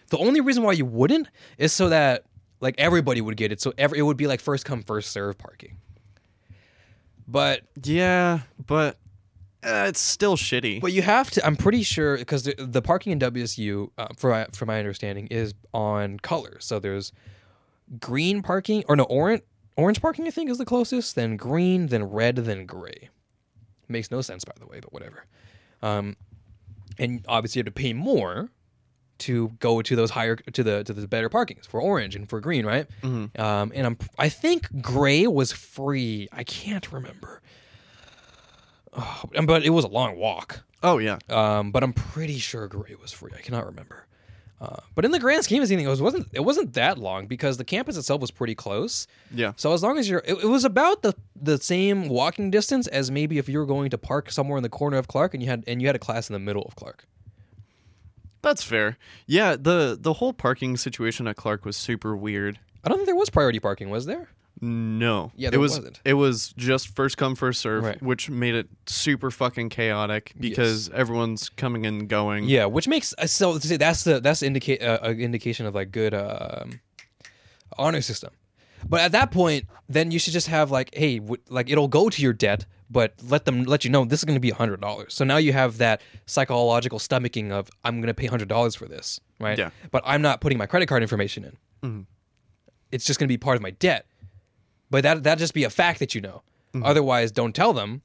The 0.10 0.18
only 0.18 0.40
reason 0.42 0.62
why 0.64 0.74
you 0.74 0.86
wouldn't 0.86 1.30
is 1.58 1.74
so 1.74 1.90
that 1.90 2.26
like 2.60 2.76
everybody 2.78 3.22
would 3.22 3.38
get 3.38 3.52
it. 3.52 3.60
So 3.62 3.74
every, 3.78 3.98
it 4.00 4.04
would 4.04 4.18
be 4.18 4.28
like 4.28 4.40
first 4.42 4.66
come 4.66 4.84
first 4.84 5.12
serve 5.12 5.38
parking. 5.38 5.78
But 7.28 7.62
Yeah, 7.84 8.42
but 8.66 8.98
uh, 9.64 9.86
it's 9.88 10.00
still 10.00 10.38
shitty. 10.38 10.80
But 10.80 10.92
you 10.94 11.02
have 11.02 11.32
to. 11.32 11.46
I'm 11.46 11.56
pretty 11.56 11.82
sure 11.82 12.18
because 12.18 12.44
the, 12.44 12.54
the 12.58 12.84
parking 12.84 13.14
in 13.14 13.20
WSU, 13.20 13.90
uh, 13.98 14.08
for 14.16 14.30
my, 14.30 14.46
for 14.54 14.66
my 14.68 14.78
understanding, 14.78 15.26
is 15.28 15.56
on 15.74 16.20
color. 16.20 16.58
So 16.60 16.78
there's 16.80 17.12
green 18.00 18.42
parking, 18.42 18.84
or 18.88 18.96
no 18.96 19.04
orange. 19.04 19.42
Orange 19.78 20.02
parking, 20.02 20.26
I 20.26 20.30
think, 20.32 20.50
is 20.50 20.58
the 20.58 20.66
closest. 20.66 21.16
Then 21.16 21.36
green, 21.36 21.88
then 21.88 22.04
red, 22.06 22.38
then 22.38 22.66
gray. 22.66 23.10
Makes 23.90 24.10
no 24.10 24.22
sense, 24.22 24.46
by 24.46 24.54
the 24.58 24.66
way, 24.66 24.80
but 24.80 24.94
whatever. 24.94 25.26
Um, 25.82 26.16
and 26.98 27.26
obviously, 27.28 27.60
you 27.60 27.64
have 27.66 27.74
to 27.74 27.80
pay 27.80 27.92
more 27.94 28.50
to 29.18 29.50
go 29.60 29.82
to 29.82 29.96
those 29.96 30.12
higher 30.12 30.36
to 30.38 30.64
the 30.64 30.84
to 30.86 30.94
the 30.94 31.08
better 31.08 31.30
parkings 31.30 31.66
for 31.68 31.82
orange 31.82 32.16
and 32.16 32.28
for 32.30 32.40
green, 32.40 32.66
right? 32.66 32.88
Um, 33.04 33.30
and 33.76 33.86
I'm 33.86 33.98
I 34.18 34.30
think 34.30 34.82
gray 34.82 35.28
was 35.28 35.52
free. 35.52 36.28
I 36.32 36.44
can't 36.44 36.90
remember. 36.92 37.42
Oh, 38.94 39.24
but 39.46 39.64
it 39.66 39.70
was 39.72 39.84
a 39.86 39.90
long 39.90 40.18
walk. 40.18 40.64
oh 40.84 40.98
yeah. 41.00 41.18
Um, 41.30 41.72
but 41.72 41.84
I'm 41.84 41.94
pretty 41.94 42.38
sure 42.40 42.68
gray 42.68 42.96
was 43.02 43.12
free. 43.12 43.32
I 43.38 43.42
cannot 43.42 43.66
remember. 43.66 44.05
Uh, 44.62 44.78
but 44.96 45.04
in 45.04 45.12
the 45.12 45.20
grand 45.20 45.44
scheme 45.44 45.62
of 45.62 45.68
things, 45.68 45.84
it 45.84 45.88
was, 45.88 46.02
wasn't 46.02 46.28
it 46.32 46.40
wasn't 46.40 46.74
that 46.74 46.98
long 46.98 47.28
because 47.28 47.58
the 47.58 47.66
campus 47.66 47.98
itself 47.98 48.22
was 48.22 48.32
pretty 48.32 48.56
close. 48.56 49.06
Yeah. 49.34 49.52
So 49.58 49.74
as 49.74 49.84
long 49.84 49.98
as 49.98 50.10
you're, 50.10 50.24
it, 50.26 50.44
it 50.44 50.48
was 50.48 50.64
about 50.64 51.02
the 51.02 51.14
the 51.36 51.58
same 51.58 52.08
walking 52.08 52.52
distance 52.52 52.88
as 52.88 53.12
maybe 53.12 53.38
if 53.38 53.50
you 53.50 53.60
were 53.60 53.66
going 53.66 53.90
to 53.90 53.98
park 53.98 54.32
somewhere 54.32 54.58
in 54.58 54.64
the 54.64 54.70
corner 54.70 54.98
of 54.98 55.08
Clark 55.10 55.34
and 55.34 55.44
you 55.44 55.50
had 55.50 55.64
and 55.68 55.82
you 55.82 55.88
had 55.88 55.96
a 55.96 56.00
class 56.00 56.30
in 56.30 56.34
the 56.34 56.40
middle 56.40 56.64
of 56.64 56.76
Clark. 56.76 57.06
That's 58.42 58.64
fair. 58.64 58.98
Yeah, 59.26 59.58
the 59.60 59.98
the 60.00 60.14
whole 60.14 60.32
parking 60.32 60.78
situation 60.78 61.28
at 61.28 61.36
Clark 61.36 61.66
was 61.66 61.76
super 61.76 62.16
weird. 62.16 62.60
I 62.84 62.90
don't 62.90 63.00
think 63.00 63.08
there 63.08 63.16
was 63.16 63.30
priority 63.30 63.60
parking, 63.60 63.90
was 63.90 64.06
there? 64.06 64.30
No. 64.62 65.32
Yeah, 65.36 65.50
it 65.52 65.58
was 65.58 65.72
wasn't. 65.78 66.00
it 66.06 66.14
was 66.14 66.54
just 66.58 66.96
first 66.96 67.18
come 67.18 67.36
first 67.36 67.60
serve, 67.62 67.84
Right. 67.84 68.02
which 68.02 68.30
made 68.30 68.56
it 68.56 68.68
super 68.88 69.30
fucking 69.32 69.70
chaotic 69.70 70.32
because 70.40 70.90
everyone's 70.92 71.50
coming 71.50 71.86
and 71.86 72.08
going. 72.08 72.46
Yeah, 72.46 72.66
which 72.66 72.88
makes 72.88 73.14
uh, 73.18 73.28
so 73.28 73.58
that's 73.58 74.04
the 74.06 74.20
that's 74.22 74.42
indicate 74.42 74.82
uh, 74.82 75.00
an 75.04 75.20
indication 75.20 75.66
of 75.66 75.76
like 75.76 75.92
good 75.92 76.14
um, 76.14 76.80
honor 77.78 78.02
system. 78.02 78.32
But 78.88 79.02
at 79.02 79.12
that 79.14 79.32
point, 79.32 79.66
then 79.90 80.12
you 80.12 80.20
should 80.20 80.34
just 80.34 80.48
have 80.48 80.70
like, 80.72 80.94
hey, 80.96 81.20
w- 81.20 81.42
like 81.50 81.70
it'll 81.70 81.88
go 81.88 82.10
to 82.10 82.22
your 82.22 82.34
debt, 82.34 82.66
but 82.90 83.14
let 83.28 83.46
them 83.46 83.64
let 83.64 83.84
you 83.84 83.90
know 83.90 84.06
this 84.06 84.20
is 84.20 84.26
going 84.26 84.36
to 84.36 84.40
be 84.40 84.52
hundred 84.52 84.80
dollars. 84.80 85.14
So 85.14 85.26
now 85.26 85.38
you 85.38 85.54
have 85.54 85.80
that 85.80 86.02
psychological 86.28 87.00
stomaching 87.00 87.52
of 87.52 87.70
I'm 87.84 87.98
going 87.98 88.08
to 88.08 88.14
pay 88.14 88.28
hundred 88.28 88.48
dollars 88.48 88.76
for 88.76 88.88
this, 88.88 89.20
right? 89.40 89.58
Yeah. 89.58 89.72
But 89.92 90.04
I'm 90.06 90.22
not 90.22 90.40
putting 90.40 90.58
my 90.58 90.66
credit 90.68 90.86
card 90.88 91.02
information 91.02 91.44
in. 91.84 92.06
It's 92.92 93.04
just 93.06 93.20
going 93.20 93.28
to 93.28 93.32
be 93.34 93.38
part 93.38 93.58
of 93.58 93.62
my 93.62 93.72
debt. 93.72 94.06
But 94.90 95.04
that 95.04 95.24
that 95.24 95.38
just 95.38 95.54
be 95.54 95.64
a 95.64 95.70
fact 95.70 96.00
that 96.00 96.16
you 96.16 96.22
know. 96.22 96.42
Otherwise, 96.84 97.32
don't 97.32 97.56
tell 97.56 97.74
them. 97.74 98.02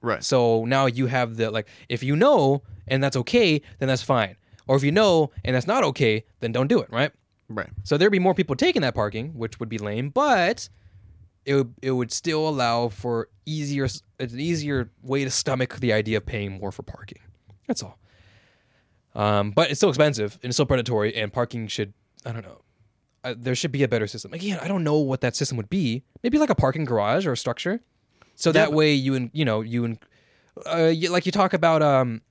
Right. 0.00 0.22
So 0.22 0.64
now 0.64 0.86
you 0.86 1.06
have 1.06 1.36
the 1.36 1.50
like 1.50 1.68
if 1.88 2.02
you 2.02 2.14
know 2.14 2.62
and 2.86 3.02
that's 3.02 3.16
okay, 3.16 3.60
then 3.78 3.88
that's 3.88 4.02
fine. 4.02 4.36
Or 4.68 4.76
if 4.76 4.84
you 4.84 4.92
know 4.92 5.32
and 5.44 5.56
that's 5.56 5.66
not 5.66 5.82
okay, 5.84 6.24
then 6.40 6.52
don't 6.52 6.68
do 6.68 6.80
it, 6.80 6.90
right? 6.90 7.10
Right. 7.48 7.68
So 7.84 7.96
there'd 7.96 8.12
be 8.12 8.18
more 8.18 8.34
people 8.34 8.56
taking 8.56 8.82
that 8.82 8.94
parking, 8.94 9.30
which 9.34 9.58
would 9.60 9.68
be 9.68 9.78
lame, 9.78 10.10
but 10.10 10.68
it 11.44 11.54
would 11.54 11.74
it 11.82 11.90
would 11.92 12.12
still 12.12 12.48
allow 12.48 12.88
for 12.88 13.28
easier 13.44 13.88
an 14.18 14.38
easier 14.38 14.90
way 15.02 15.24
to 15.24 15.30
stomach 15.30 15.76
the 15.76 15.92
idea 15.92 16.18
of 16.18 16.26
paying 16.26 16.52
more 16.52 16.72
for 16.72 16.82
parking. 16.82 17.18
That's 17.66 17.82
all. 17.82 17.98
Um, 19.14 19.50
but 19.50 19.70
it's 19.70 19.80
still 19.80 19.88
expensive 19.88 20.38
and 20.42 20.50
it's 20.50 20.56
still 20.56 20.66
predatory, 20.66 21.14
and 21.14 21.32
parking 21.32 21.66
should 21.68 21.92
I 22.24 22.32
don't 22.32 22.44
know. 22.44 22.60
Uh, 23.26 23.34
there 23.36 23.54
should 23.54 23.72
be 23.72 23.82
a 23.82 23.88
better 23.88 24.06
system. 24.06 24.32
Again, 24.32 24.58
I 24.62 24.68
don't 24.68 24.84
know 24.84 24.98
what 24.98 25.20
that 25.20 25.34
system 25.34 25.56
would 25.56 25.68
be. 25.68 26.02
Maybe 26.22 26.38
like 26.38 26.50
a 26.50 26.54
parking 26.54 26.84
garage 26.84 27.26
or 27.26 27.32
a 27.32 27.36
structure, 27.36 27.80
so 28.36 28.52
that 28.52 28.72
way 28.72 28.92
you 28.94 29.14
and 29.14 29.30
you 29.32 29.44
know 29.44 29.60
you 29.62 29.84
and 29.84 29.98
uh, 30.64 30.86
you, 30.94 31.10
like 31.10 31.26
you 31.26 31.32
talk 31.32 31.52
about 31.52 31.82
um 31.82 32.22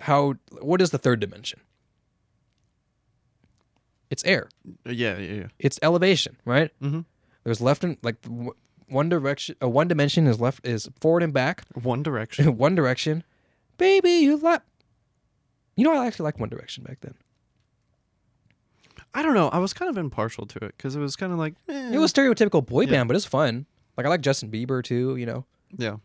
how 0.00 0.34
what 0.60 0.80
is 0.82 0.90
the 0.90 0.98
third 0.98 1.18
dimension? 1.20 1.60
It's 4.10 4.24
air 4.24 4.48
Yeah, 4.84 5.18
yeah, 5.18 5.32
yeah. 5.34 5.46
it's 5.58 5.78
elevation, 5.82 6.36
right? 6.44 6.70
Mm-hmm. 6.80 7.00
There's 7.44 7.60
left 7.60 7.82
and 7.82 7.96
like 8.02 8.20
w- 8.22 8.54
one 8.88 9.08
direction. 9.08 9.56
Uh, 9.62 9.68
one 9.68 9.88
dimension 9.88 10.26
is 10.26 10.40
left 10.40 10.64
is 10.66 10.88
forward 11.00 11.22
and 11.22 11.32
back. 11.32 11.64
One 11.74 12.02
direction. 12.08 12.56
one 12.56 12.74
direction, 12.74 13.24
baby, 13.78 14.10
you 14.10 14.36
lap. 14.36 14.64
You 15.76 15.84
know, 15.84 15.92
I 15.94 16.06
actually 16.06 16.24
like 16.24 16.38
One 16.40 16.48
Direction 16.48 16.84
back 16.84 17.00
then. 17.02 17.14
I 19.16 19.22
don't 19.22 19.34
know. 19.34 19.48
I 19.48 19.58
was 19.58 19.72
kind 19.72 19.88
of 19.88 19.96
impartial 19.96 20.46
to 20.46 20.58
it 20.64 20.74
because 20.76 20.94
it 20.94 21.00
was 21.00 21.16
kind 21.16 21.32
of 21.32 21.38
like 21.38 21.54
eh. 21.68 21.94
It 21.94 21.98
was 21.98 22.12
stereotypical 22.12 22.64
boy 22.64 22.86
band, 22.86 23.08
but 23.08 23.16
it's 23.16 23.24
fun. 23.24 23.66
Like 23.96 24.06
I 24.06 24.10
like 24.10 24.20
Justin 24.20 24.50
Bieber 24.50 24.82
too. 24.84 25.16
You 25.16 25.26
know. 25.26 25.44
yeah. 25.76 25.96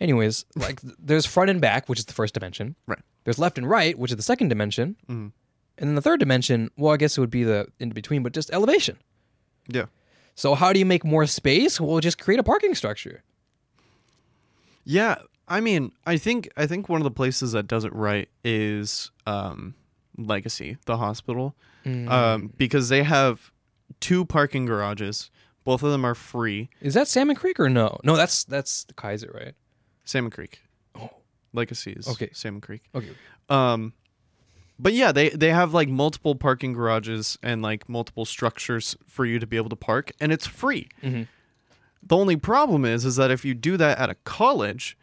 Anyways, 0.00 0.44
like 0.56 0.80
there's 0.98 1.26
front 1.26 1.50
and 1.50 1.60
back, 1.60 1.88
which 1.88 1.98
is 1.98 2.04
the 2.04 2.12
first 2.14 2.34
dimension. 2.34 2.76
Right. 2.86 3.00
There's 3.24 3.38
left 3.38 3.58
and 3.58 3.68
right, 3.68 3.98
which 3.98 4.10
is 4.10 4.16
the 4.16 4.22
second 4.22 4.48
dimension. 4.48 4.96
Mhm. 5.08 5.32
And 5.78 5.88
then 5.88 5.94
the 5.94 6.02
third 6.02 6.20
dimension, 6.20 6.70
well, 6.76 6.92
I 6.92 6.96
guess 6.98 7.16
it 7.16 7.20
would 7.20 7.30
be 7.30 7.44
the 7.44 7.66
in 7.78 7.90
between, 7.90 8.22
but 8.22 8.32
just 8.34 8.50
elevation. 8.52 8.98
Yeah. 9.68 9.86
So 10.34 10.54
how 10.54 10.72
do 10.72 10.78
you 10.78 10.86
make 10.86 11.04
more 11.04 11.26
space? 11.26 11.80
Well, 11.80 11.98
just 12.00 12.18
create 12.18 12.40
a 12.40 12.42
parking 12.42 12.74
structure. 12.74 13.22
Yeah, 14.84 15.16
I 15.48 15.60
mean, 15.60 15.92
I 16.06 16.16
think 16.16 16.50
I 16.56 16.66
think 16.66 16.88
one 16.88 17.00
of 17.00 17.04
the 17.04 17.10
places 17.10 17.52
that 17.52 17.66
does 17.66 17.84
it 17.84 17.92
right 17.94 18.28
is 18.44 19.10
um, 19.26 19.74
Legacy, 20.16 20.76
the 20.86 20.96
hospital, 20.96 21.54
um, 21.86 22.52
because 22.56 22.88
they 22.88 23.02
have 23.02 23.52
two 24.00 24.24
parking 24.24 24.66
garages. 24.66 25.30
Both 25.64 25.82
of 25.82 25.90
them 25.92 26.04
are 26.04 26.14
free. 26.14 26.70
Is 26.80 26.94
that 26.94 27.06
Salmon 27.06 27.36
Creek 27.36 27.60
or 27.60 27.68
no? 27.68 27.98
No, 28.02 28.16
that's 28.16 28.44
that's 28.44 28.84
the 28.84 28.94
Kaiser, 28.94 29.30
right? 29.34 29.54
Salmon 30.04 30.30
Creek. 30.30 30.60
Oh. 30.94 31.10
Legacy 31.52 31.92
is 31.92 32.08
Okay. 32.08 32.30
Salmon 32.32 32.60
Creek. 32.60 32.82
Okay. 32.94 33.10
Um, 33.48 33.92
but 34.78 34.94
yeah, 34.94 35.12
they 35.12 35.28
they 35.30 35.50
have 35.50 35.74
like 35.74 35.88
multiple 35.88 36.34
parking 36.34 36.72
garages 36.72 37.38
and 37.42 37.60
like 37.60 37.88
multiple 37.88 38.24
structures 38.24 38.96
for 39.06 39.26
you 39.26 39.38
to 39.38 39.46
be 39.46 39.56
able 39.58 39.68
to 39.68 39.76
park, 39.76 40.12
and 40.20 40.32
it's 40.32 40.46
free. 40.46 40.88
Mhm. 41.02 41.28
The 42.02 42.16
only 42.16 42.36
problem 42.36 42.86
is, 42.86 43.04
is 43.04 43.16
that 43.16 43.30
if 43.30 43.44
you 43.44 43.52
do 43.52 43.76
that 43.76 43.98
at 43.98 44.08
a 44.08 44.14
college, 44.24 44.96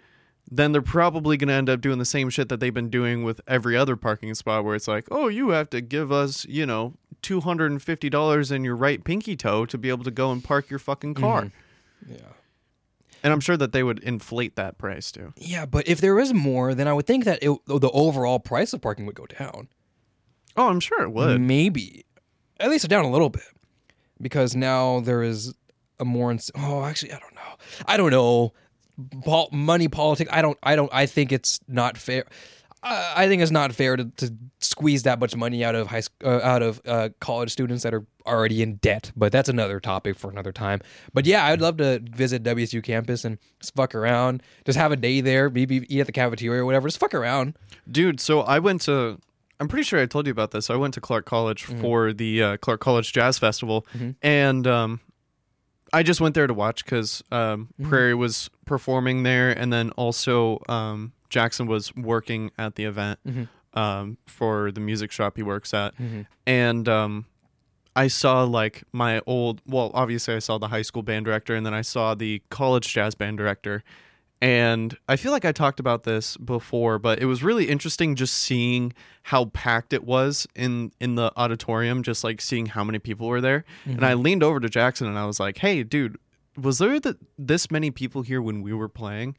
then 0.50 0.72
they're 0.72 0.82
probably 0.82 1.38
going 1.38 1.50
to 1.50 1.54
end 1.54 1.70
up 1.70 1.82
doing 1.82 2.00
the 2.00 2.06
same 2.06 2.30
shit 2.30 2.50
that 2.50 2.60
they've 2.60 2.74
been 2.74 2.90
doing 2.90 3.24
with 3.24 3.42
every 3.48 3.76
other 3.76 3.96
parking 3.96 4.34
spot, 4.34 4.64
where 4.64 4.76
it's 4.76 4.88
like, 4.88 5.06
oh, 5.12 5.28
you 5.28 5.50
have 5.50 5.70
to 5.72 5.82
give 5.82 6.12
us, 6.12 6.46
you 6.46 6.66
know, 6.66 6.94
two 7.22 7.42
hundred 7.42 7.72
and 7.72 7.82
fifty 7.82 8.10
dollars 8.10 8.52
in 8.52 8.64
your 8.64 8.76
right 8.76 9.04
pinky 9.04 9.36
toe 9.36 9.66
to 9.66 9.78
be 9.78 9.90
able 9.90 10.04
to 10.04 10.12
go 10.12 10.32
and 10.32 10.44
park 10.44 10.70
your 10.70 10.80
fucking 10.80 11.16
mm-hmm. 11.16 11.24
car. 11.24 11.52
Yeah. 12.08 12.18
And 13.24 13.34
I'm 13.34 13.40
sure 13.40 13.58
that 13.58 13.72
they 13.72 13.82
would 13.82 14.00
inflate 14.04 14.56
that 14.56 14.78
price 14.78 15.12
too. 15.12 15.34
Yeah, 15.36 15.66
but 15.66 15.88
if 15.88 16.00
there 16.00 16.20
is 16.20 16.34
more, 16.34 16.76
then 16.76 16.88
I 16.88 16.94
would 16.94 17.08
think 17.08 17.26
that 17.26 17.40
it, 17.42 17.60
the 17.66 17.90
overall 17.92 18.40
price 18.40 18.74
of 18.74 18.82
parking 18.82 19.08
would 19.08 19.16
go 19.16 19.26
down. 19.26 19.68
Oh, 20.56 20.70
I'm 20.70 20.80
sure 20.80 21.02
it 21.02 21.12
would. 21.12 21.42
Maybe, 21.42 22.06
at 22.60 22.70
least 22.70 22.88
down 22.88 23.06
a 23.06 23.12
little 23.12 23.30
bit, 23.30 23.44
because 24.22 24.56
now 24.56 25.00
there 25.00 25.24
is 25.24 25.54
a 26.00 26.06
more. 26.06 26.32
Ins- 26.32 26.52
oh, 26.56 26.84
actually, 26.84 27.12
I 27.12 27.20
don't 27.20 27.36
know. 27.36 27.56
I 27.88 27.98
don't 27.98 28.12
know. 28.12 28.54
Pol- 29.24 29.50
money 29.52 29.88
politics. 29.88 30.30
I 30.34 30.42
don't. 30.42 30.58
I 30.64 30.76
don't. 30.76 30.90
I 30.94 31.06
think 31.06 31.32
it's 31.32 31.60
not 31.68 31.98
fair. 31.98 32.26
uh, 32.84 33.14
I 33.16 33.28
think 33.28 33.42
it's 33.42 33.52
not 33.52 33.74
fair 33.74 33.96
to, 33.98 34.06
to 34.06 34.34
squeeze 34.60 35.04
that 35.04 35.20
much 35.20 35.36
money 35.36 35.64
out 35.64 35.76
of 35.76 35.88
high 35.88 36.00
sc- 36.02 36.24
uh, 36.24 36.40
out 36.42 36.62
of 36.64 36.82
uh, 36.86 37.10
college 37.20 37.52
students 37.52 37.84
that 37.84 37.94
are 37.94 38.06
already 38.26 38.62
in 38.62 38.76
debt. 38.76 39.12
But 39.16 39.32
that's 39.32 39.50
another 39.50 39.80
topic 39.80 40.18
for 40.18 40.30
another 40.32 40.52
time. 40.52 40.82
But 41.14 41.26
yeah, 41.26 41.46
I'd 41.46 41.62
love 41.62 41.78
to 41.78 42.00
visit 42.12 42.44
WSU 42.44 42.84
campus 42.84 43.24
and 43.26 43.38
just 43.60 43.76
fuck 43.76 43.94
around, 43.96 44.42
just 44.66 44.78
have 44.78 44.92
a 44.92 44.96
day 44.96 45.22
there, 45.22 45.50
maybe 45.50 45.86
eat 45.90 46.00
at 46.00 46.06
the 46.08 46.12
cafeteria 46.12 46.62
or 46.62 46.66
whatever. 46.66 46.88
Just 46.88 47.00
fuck 47.00 47.14
around. 47.14 47.56
Dude, 47.92 48.20
so 48.20 48.42
I 48.42 48.60
went 48.60 48.82
to. 48.82 49.20
I'm 49.60 49.68
pretty 49.68 49.84
sure 49.84 50.00
I 50.00 50.06
told 50.06 50.28
you 50.28 50.32
about 50.32 50.52
this. 50.52 50.70
I 50.70 50.76
went 50.76 50.94
to 50.96 51.02
Clark 51.02 51.26
College 51.26 51.64
for 51.64 52.14
the 52.14 52.44
uh, 52.44 52.58
Clark 52.58 52.80
College 52.80 53.12
Jazz 53.12 53.40
Festival, 53.40 53.88
and 54.22 54.68
um, 54.68 55.00
I 55.94 56.04
just 56.04 56.20
went 56.22 56.36
there 56.36 56.48
to 56.48 56.54
watch 56.54 56.84
because 56.86 57.24
um, 57.32 57.70
Prairie 57.84 58.14
was 58.16 58.50
performing 58.66 59.24
there, 59.24 59.52
and 59.52 59.72
then 59.72 59.92
also 59.92 60.62
um, 60.68 61.14
Jackson 61.30 61.68
was 61.68 61.96
working 61.96 62.52
at 62.58 62.76
the 62.76 62.84
event 62.86 63.20
um, 63.74 64.18
for 64.26 64.72
the 64.72 64.80
music 64.82 65.12
shop 65.12 65.38
he 65.38 65.44
works 65.44 65.74
at, 65.74 65.94
and 66.46 66.88
um, 66.90 67.26
I 67.96 68.08
saw 68.08 68.44
like 68.44 68.84
my 68.92 69.22
old. 69.26 69.62
Well, 69.66 69.92
obviously 69.94 70.36
I 70.36 70.40
saw 70.40 70.58
the 70.58 70.68
high 70.68 70.82
school 70.84 71.04
band 71.04 71.26
director, 71.26 71.56
and 71.56 71.66
then 71.66 71.74
I 71.74 71.82
saw 71.82 72.14
the 72.16 72.42
college 72.50 72.88
jazz 72.94 73.16
band 73.16 73.38
director, 73.38 73.84
and 74.42 74.96
I 75.08 75.16
feel 75.16 75.32
like 75.32 75.46
I 75.46 75.52
talked 75.52 75.80
about 75.80 76.04
this 76.04 76.38
before, 76.38 77.00
but 77.00 77.20
it 77.20 77.26
was 77.26 77.42
really 77.42 77.70
interesting 77.70 78.16
just 78.16 78.36
seeing 78.36 78.94
how 79.24 79.46
packed 79.46 79.94
it 79.94 80.04
was 80.04 80.48
in 80.56 80.92
in 81.00 81.16
the 81.16 81.32
auditorium, 81.36 82.04
just 82.04 82.24
like 82.24 82.40
seeing 82.40 82.68
how 82.68 82.84
many 82.84 83.00
people 83.00 83.28
were 83.28 83.42
there. 83.42 83.66
And 83.86 84.06
I 84.06 84.12
mm-hmm. 84.12 84.22
leaned 84.22 84.44
over 84.44 84.60
to 84.60 84.70
Jackson 84.70 85.08
and 85.08 85.18
I 85.18 85.26
was 85.26 85.40
like, 85.40 85.58
"Hey, 85.58 85.84
dude, 85.84 86.18
was 86.56 86.78
there 86.78 87.00
th- 87.00 87.16
this 87.38 87.72
many 87.72 87.90
people 87.90 88.22
here 88.22 88.42
when 88.42 88.62
we 88.62 88.74
were 88.74 88.90
playing?" 88.90 89.36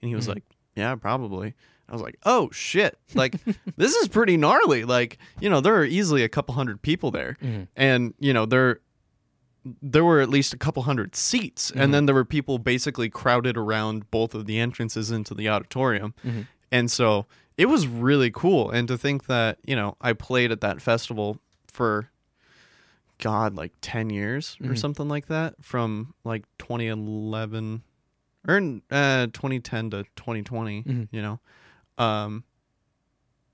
And 0.00 0.08
he 0.08 0.14
was 0.14 0.24
mm-hmm. 0.24 0.34
like, 0.34 0.44
"Yeah, 0.76 0.94
probably." 0.94 1.54
I 1.88 1.92
was 1.92 2.02
like, 2.02 2.16
"Oh 2.24 2.48
shit! 2.52 2.98
Like 3.14 3.36
this 3.76 3.94
is 3.96 4.06
pretty 4.06 4.36
gnarly. 4.36 4.84
Like 4.84 5.18
you 5.40 5.50
know, 5.50 5.60
there 5.60 5.74
are 5.74 5.84
easily 5.84 6.22
a 6.22 6.28
couple 6.28 6.54
hundred 6.54 6.82
people 6.82 7.10
there, 7.10 7.36
mm-hmm. 7.42 7.64
and 7.74 8.14
you 8.20 8.32
know 8.32 8.46
there 8.46 8.80
there 9.82 10.04
were 10.04 10.20
at 10.20 10.28
least 10.28 10.52
a 10.54 10.56
couple 10.58 10.82
hundred 10.84 11.14
seats, 11.16 11.72
and 11.74 11.92
then 11.94 12.06
there 12.06 12.14
were 12.14 12.24
people 12.24 12.58
basically 12.58 13.08
crowded 13.08 13.56
around 13.56 14.10
both 14.10 14.34
of 14.34 14.46
the 14.46 14.58
entrances 14.58 15.10
into 15.10 15.34
the 15.34 15.48
auditorium, 15.48 16.14
and 16.70 16.90
so 16.90 17.26
it 17.56 17.66
was 17.66 17.86
really 17.86 18.30
cool. 18.30 18.70
And 18.70 18.86
to 18.88 18.96
think 18.98 19.26
that 19.26 19.58
you 19.64 19.74
know 19.76 19.96
I 20.00 20.12
played 20.12 20.52
at 20.52 20.60
that 20.60 20.80
festival 20.82 21.38
for 21.68 22.10
God 23.18 23.54
like 23.54 23.72
ten 23.80 24.10
years 24.10 24.56
or 24.62 24.76
something 24.76 25.08
like 25.08 25.26
that, 25.26 25.54
from 25.62 26.14
like 26.24 26.44
2011 26.58 27.82
or 28.48 28.56
uh, 28.90 29.26
2010 29.32 29.90
to 29.90 30.04
2020, 30.16 30.84
you 31.10 31.22
know. 31.22 31.40
Um, 31.98 32.44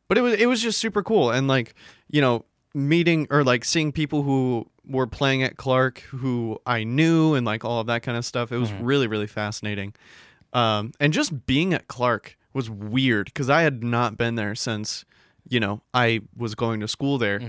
but 0.08 0.18
it 0.18 0.20
was 0.20 0.34
it 0.34 0.46
was 0.46 0.60
just 0.60 0.78
super 0.78 1.02
cool. 1.02 1.30
And 1.30 1.48
like 1.48 1.74
you 2.10 2.20
know 2.20 2.44
meeting 2.74 3.26
or 3.30 3.44
like 3.44 3.64
seeing 3.64 3.92
people 3.92 4.22
who 4.22 4.66
were 4.86 5.06
playing 5.06 5.42
at 5.42 5.56
Clark 5.56 6.00
who 6.00 6.58
I 6.66 6.84
knew 6.84 7.34
and 7.34 7.46
like 7.46 7.64
all 7.64 7.80
of 7.80 7.86
that 7.86 8.02
kind 8.02 8.16
of 8.18 8.24
stuff. 8.24 8.50
It 8.52 8.58
was 8.58 8.72
really 8.72 9.06
really 9.06 9.26
fascinating. 9.28 9.94
Um, 10.52 10.92
and 11.00 11.12
just 11.12 11.46
being 11.46 11.72
at 11.72 11.88
Clark 11.88 12.36
was 12.52 12.68
weird 12.68 13.26
because 13.26 13.48
I 13.48 13.62
had 13.62 13.82
not 13.82 14.16
been 14.18 14.34
there 14.34 14.54
since 14.54 15.04
you 15.48 15.60
know 15.60 15.80
I 15.94 16.20
was 16.36 16.54
going 16.54 16.80
to 16.80 16.88
school 16.88 17.16
there, 17.18 17.40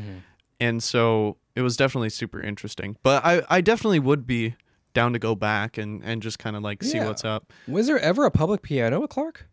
and 0.59 0.81
so 0.81 1.37
it 1.55 1.61
was 1.61 1.75
definitely 1.75 2.09
super 2.09 2.39
interesting. 2.41 2.97
But 3.03 3.25
I 3.25 3.41
I 3.49 3.61
definitely 3.61 3.99
would 3.99 4.25
be 4.27 4.55
down 4.93 5.11
to 5.13 5.19
go 5.19 5.35
back 5.35 5.77
and 5.77 6.01
and 6.03 6.21
just 6.21 6.37
kind 6.39 6.55
of 6.55 6.61
like 6.63 6.83
see 6.83 6.99
what's 7.01 7.25
up. 7.25 7.51
Was 7.67 7.87
there 7.87 7.99
ever 7.99 8.25
a 8.25 8.31
public 8.31 8.61
piano 8.61 9.03
at 9.03 9.09
Clark? 9.09 9.47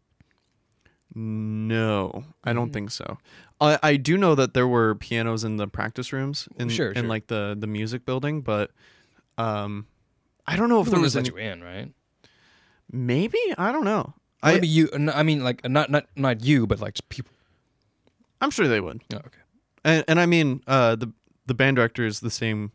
No, 1.15 2.25
I 2.45 2.53
Mm. 2.53 2.55
don't 2.55 2.73
think 2.73 2.91
so. 2.91 3.19
I, 3.61 3.79
I 3.83 3.97
do 3.97 4.17
know 4.17 4.35
that 4.35 4.55
there 4.55 4.67
were 4.69 4.95
pianos 4.95 5.45
in 5.45 5.57
the 5.57 5.67
practice 5.69 6.13
rooms 6.13 6.49
in 6.59 6.69
Sure, 6.71 6.91
in 6.91 7.03
sure. 7.03 7.09
like 7.09 7.27
the 7.27 7.57
the 7.59 7.67
music 7.67 8.05
building, 8.07 8.41
but 8.41 8.71
um, 9.39 9.87
I 10.47 10.57
don't 10.57 10.69
know 10.69 10.81
if 10.81 10.89
there 10.89 11.01
was 11.01 11.15
let 11.15 11.29
any. 11.29 11.37
you 11.43 11.51
in, 11.51 11.63
right? 11.63 11.93
Maybe 12.93 13.39
I 13.59 13.73
don't 13.73 13.85
know. 13.85 14.15
I 14.43 14.55
Maybe 14.55 14.69
you. 14.69 14.89
n- 14.93 15.11
I 15.15 15.23
mean, 15.23 15.45
like 15.45 15.69
not 15.69 15.91
not 15.91 16.07
not 16.17 16.43
you, 16.45 16.67
but 16.67 16.81
like 16.81 16.97
people. 17.09 17.33
I'm 18.41 18.51
sure 18.51 18.67
they 18.69 18.81
would, 18.81 19.03
Oh, 19.13 19.17
okay. 19.19 19.39
and 19.85 20.05
and 20.09 20.19
I 20.19 20.25
mean 20.27 20.63
uh 20.67 20.97
the 20.97 21.13
the 21.47 21.53
band 21.55 21.77
director 21.77 22.07
is 22.07 22.21
the 22.21 22.31
same 22.31 22.73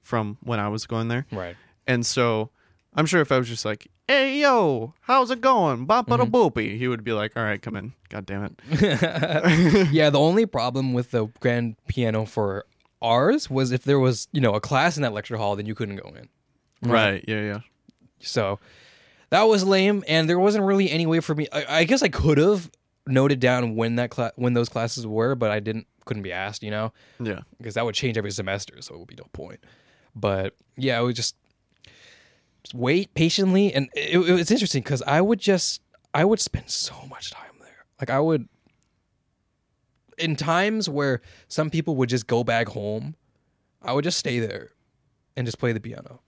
from 0.00 0.38
when 0.42 0.60
I 0.60 0.68
was 0.68 0.86
going 0.86 1.08
there, 1.08 1.26
Right. 1.32 1.56
and 1.86 2.06
so 2.06 2.50
I'm 2.94 3.06
sure 3.06 3.20
if 3.20 3.30
I 3.30 3.38
was 3.38 3.48
just 3.48 3.64
like, 3.64 3.86
hey 4.08 4.40
yo, 4.40 4.94
how's 5.02 5.30
it 5.30 5.40
going, 5.40 5.86
bop 5.86 6.08
Mm-hmm. 6.08 6.22
a 6.22 6.26
boopy, 6.26 6.76
he 6.76 6.88
would 6.88 7.04
be 7.04 7.12
like, 7.12 7.36
all 7.36 7.42
right, 7.44 7.60
come 7.62 7.76
in, 7.76 7.92
god 8.08 8.26
damn 8.26 8.44
it. 8.44 8.52
yeah, 9.92 10.10
the 10.10 10.18
only 10.18 10.46
problem 10.46 10.92
with 10.92 11.10
the 11.12 11.26
grand 11.40 11.76
piano 11.86 12.24
for 12.26 12.64
ours 13.02 13.48
was 13.48 13.70
if 13.72 13.84
there 13.84 13.98
was, 14.00 14.28
you 14.32 14.40
know, 14.40 14.54
a 14.54 14.60
class 14.60 14.96
in 14.96 15.02
that 15.02 15.12
lecture 15.12 15.36
hall, 15.36 15.56
then 15.56 15.66
you 15.66 15.74
couldn't 15.74 15.96
go 15.96 16.08
in. 16.10 16.28
Right? 16.82 17.24
Yeah, 17.28 17.40
yeah. 17.42 17.58
So 18.20 18.58
that 19.30 19.42
was 19.42 19.64
lame, 19.64 20.02
and 20.08 20.28
there 20.28 20.38
wasn't 20.38 20.64
really 20.64 20.90
any 20.90 21.06
way 21.06 21.20
for 21.20 21.34
me. 21.34 21.46
I, 21.52 21.64
I 21.80 21.84
guess 21.84 22.02
I 22.02 22.08
could 22.08 22.38
have 22.38 22.70
noted 23.06 23.38
down 23.40 23.76
when 23.76 23.96
that 23.96 24.10
cla- 24.10 24.32
when 24.36 24.52
those 24.54 24.68
classes 24.68 25.06
were, 25.06 25.34
but 25.34 25.50
I 25.50 25.60
didn't. 25.60 25.86
Couldn't 26.06 26.22
be 26.24 26.32
asked, 26.32 26.62
you 26.64 26.70
know, 26.72 26.92
Yeah. 27.20 27.40
because 27.58 27.74
that 27.74 27.84
would 27.84 27.94
change 27.94 28.18
every 28.18 28.32
semester, 28.32 28.80
so 28.80 28.94
it 28.94 28.98
would 28.98 29.06
be 29.06 29.14
no 29.16 29.26
point. 29.32 29.60
But 30.16 30.56
yeah, 30.76 30.98
I 30.98 31.02
would 31.02 31.14
just, 31.14 31.36
just 31.36 31.36
wait 32.74 33.12
patiently, 33.14 33.72
and 33.72 33.88
it, 33.94 34.18
it 34.18 34.32
was 34.32 34.50
interesting 34.50 34.82
because 34.82 35.02
I 35.02 35.20
would 35.20 35.38
just 35.38 35.80
I 36.14 36.24
would 36.24 36.40
spend 36.40 36.70
so 36.70 36.94
much 37.08 37.30
time 37.30 37.52
there. 37.60 37.84
Like 38.00 38.10
I 38.10 38.20
would 38.20 38.48
in 40.18 40.36
times 40.36 40.88
where 40.88 41.20
some 41.48 41.70
people 41.70 41.96
would 41.96 42.08
just 42.08 42.26
go 42.26 42.44
back 42.44 42.68
home, 42.68 43.14
I 43.82 43.92
would 43.92 44.04
just 44.04 44.18
stay 44.18 44.38
there 44.38 44.70
and 45.36 45.46
just 45.46 45.58
play 45.58 45.72
the 45.72 45.80
piano. 45.80 46.20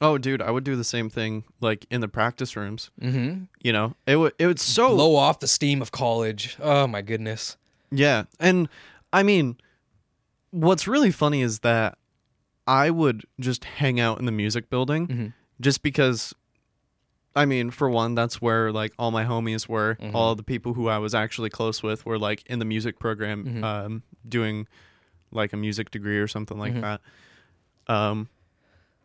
Oh, 0.00 0.18
dude, 0.18 0.42
I 0.42 0.50
would 0.50 0.64
do 0.64 0.76
the 0.76 0.84
same 0.84 1.08
thing 1.08 1.44
like 1.60 1.86
in 1.90 2.02
the 2.02 2.08
practice 2.08 2.54
rooms. 2.54 2.90
Mm-hmm. 3.00 3.44
You 3.62 3.72
know, 3.72 3.94
it 4.06 4.16
would 4.16 4.32
it 4.38 4.46
would 4.46 4.60
so 4.60 4.88
Blow 4.94 5.16
off 5.16 5.38
the 5.38 5.48
steam 5.48 5.80
of 5.80 5.92
college. 5.92 6.56
Oh 6.60 6.86
my 6.86 7.02
goodness. 7.02 7.56
yeah, 7.90 8.24
and 8.38 8.68
I 9.12 9.22
mean, 9.22 9.56
what's 10.50 10.86
really 10.86 11.10
funny 11.10 11.40
is 11.40 11.60
that 11.60 11.96
I 12.66 12.90
would 12.90 13.24
just 13.40 13.64
hang 13.64 14.00
out 14.00 14.18
in 14.18 14.26
the 14.26 14.32
music 14.32 14.68
building 14.70 15.06
Mhm. 15.06 15.32
just 15.60 15.82
because. 15.82 16.34
I 17.34 17.44
mean, 17.44 17.70
for 17.70 17.90
one, 17.90 18.14
that's 18.14 18.40
where 18.40 18.72
like 18.72 18.94
all 18.98 19.10
my 19.10 19.24
homies 19.24 19.68
were. 19.68 19.96
Mm-hmm. 20.00 20.16
All 20.16 20.34
the 20.34 20.42
people 20.42 20.72
who 20.72 20.88
I 20.88 20.96
was 20.96 21.14
actually 21.14 21.50
close 21.50 21.82
with 21.82 22.06
were 22.06 22.18
like 22.18 22.42
in 22.46 22.58
the 22.60 22.64
music 22.64 22.98
program, 22.98 23.44
Mm-hmm. 23.44 23.64
um, 23.64 24.02
doing 24.26 24.66
like 25.30 25.52
a 25.52 25.56
music 25.58 25.90
degree 25.90 26.18
or 26.18 26.26
something 26.28 26.56
Mm-hmm. 26.56 26.80
like 26.80 27.00
that. 27.86 27.92
Um, 27.92 28.30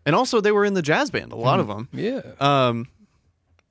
and 0.06 0.16
also 0.16 0.40
they 0.40 0.54
were 0.54 0.64
in 0.64 0.76
the 0.76 0.82
jazz 0.82 1.12
band. 1.12 1.34
A 1.34 1.36
lot 1.36 1.60
of 1.60 1.68
them. 1.68 1.90
Yeah. 1.92 2.22
Um, 2.40 2.88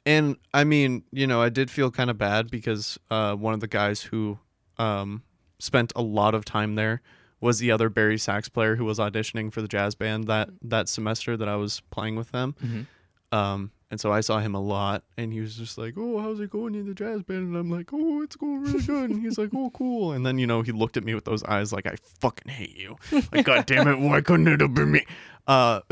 and 0.04 0.36
I 0.52 0.64
mean, 0.64 1.04
you 1.10 1.26
know, 1.26 1.40
I 1.40 1.48
did 1.48 1.70
feel 1.70 1.90
kind 1.90 2.10
of 2.10 2.18
bad 2.18 2.50
because 2.50 2.98
uh, 3.10 3.34
one 3.36 3.54
of 3.54 3.60
the 3.60 3.66
guys 3.66 4.02
who 4.02 4.38
um, 4.78 5.22
spent 5.58 5.90
a 5.96 6.02
lot 6.02 6.34
of 6.34 6.44
time 6.44 6.74
there 6.74 7.00
was 7.40 7.58
the 7.58 7.70
other 7.70 7.88
bari 7.88 8.18
sax 8.18 8.48
player 8.48 8.76
who 8.76 8.84
was 8.84 8.98
auditioning 8.98 9.52
for 9.52 9.62
the 9.62 9.68
jazz 9.68 9.94
band 9.94 10.24
that 10.24 10.50
that 10.62 10.88
semester 10.88 11.36
that 11.36 11.48
I 11.48 11.56
was 11.56 11.80
playing 11.90 12.16
with 12.16 12.32
them. 12.32 12.54
Mm-hmm. 12.62 13.36
Um, 13.36 13.70
and 13.90 14.00
so 14.00 14.12
I 14.12 14.20
saw 14.20 14.38
him 14.38 14.54
a 14.54 14.60
lot, 14.60 15.02
and 15.16 15.32
he 15.32 15.40
was 15.40 15.56
just 15.56 15.76
like, 15.76 15.94
"Oh, 15.96 16.20
how's 16.20 16.38
it 16.38 16.50
going 16.50 16.74
in 16.74 16.86
the 16.86 16.94
jazz 16.94 17.22
band?" 17.22 17.48
And 17.48 17.56
I'm 17.56 17.70
like, 17.70 17.90
"Oh, 17.92 18.22
it's 18.22 18.36
going 18.36 18.62
really 18.62 18.82
good." 18.82 19.10
And 19.10 19.22
he's 19.22 19.36
like, 19.38 19.50
"Oh, 19.54 19.70
cool." 19.74 20.12
And 20.12 20.24
then 20.24 20.38
you 20.38 20.46
know 20.46 20.62
he 20.62 20.72
looked 20.72 20.96
at 20.96 21.04
me 21.04 21.14
with 21.14 21.24
those 21.24 21.42
eyes 21.44 21.72
like, 21.72 21.86
"I 21.86 21.96
fucking 22.20 22.52
hate 22.52 22.76
you." 22.76 22.96
Like, 23.32 23.46
God 23.46 23.66
damn 23.66 23.88
it, 23.88 23.98
why 23.98 24.20
couldn't 24.20 24.48
it 24.48 24.60
have 24.60 24.74
been 24.74 24.92
me? 24.92 25.04
Uh, 25.46 25.80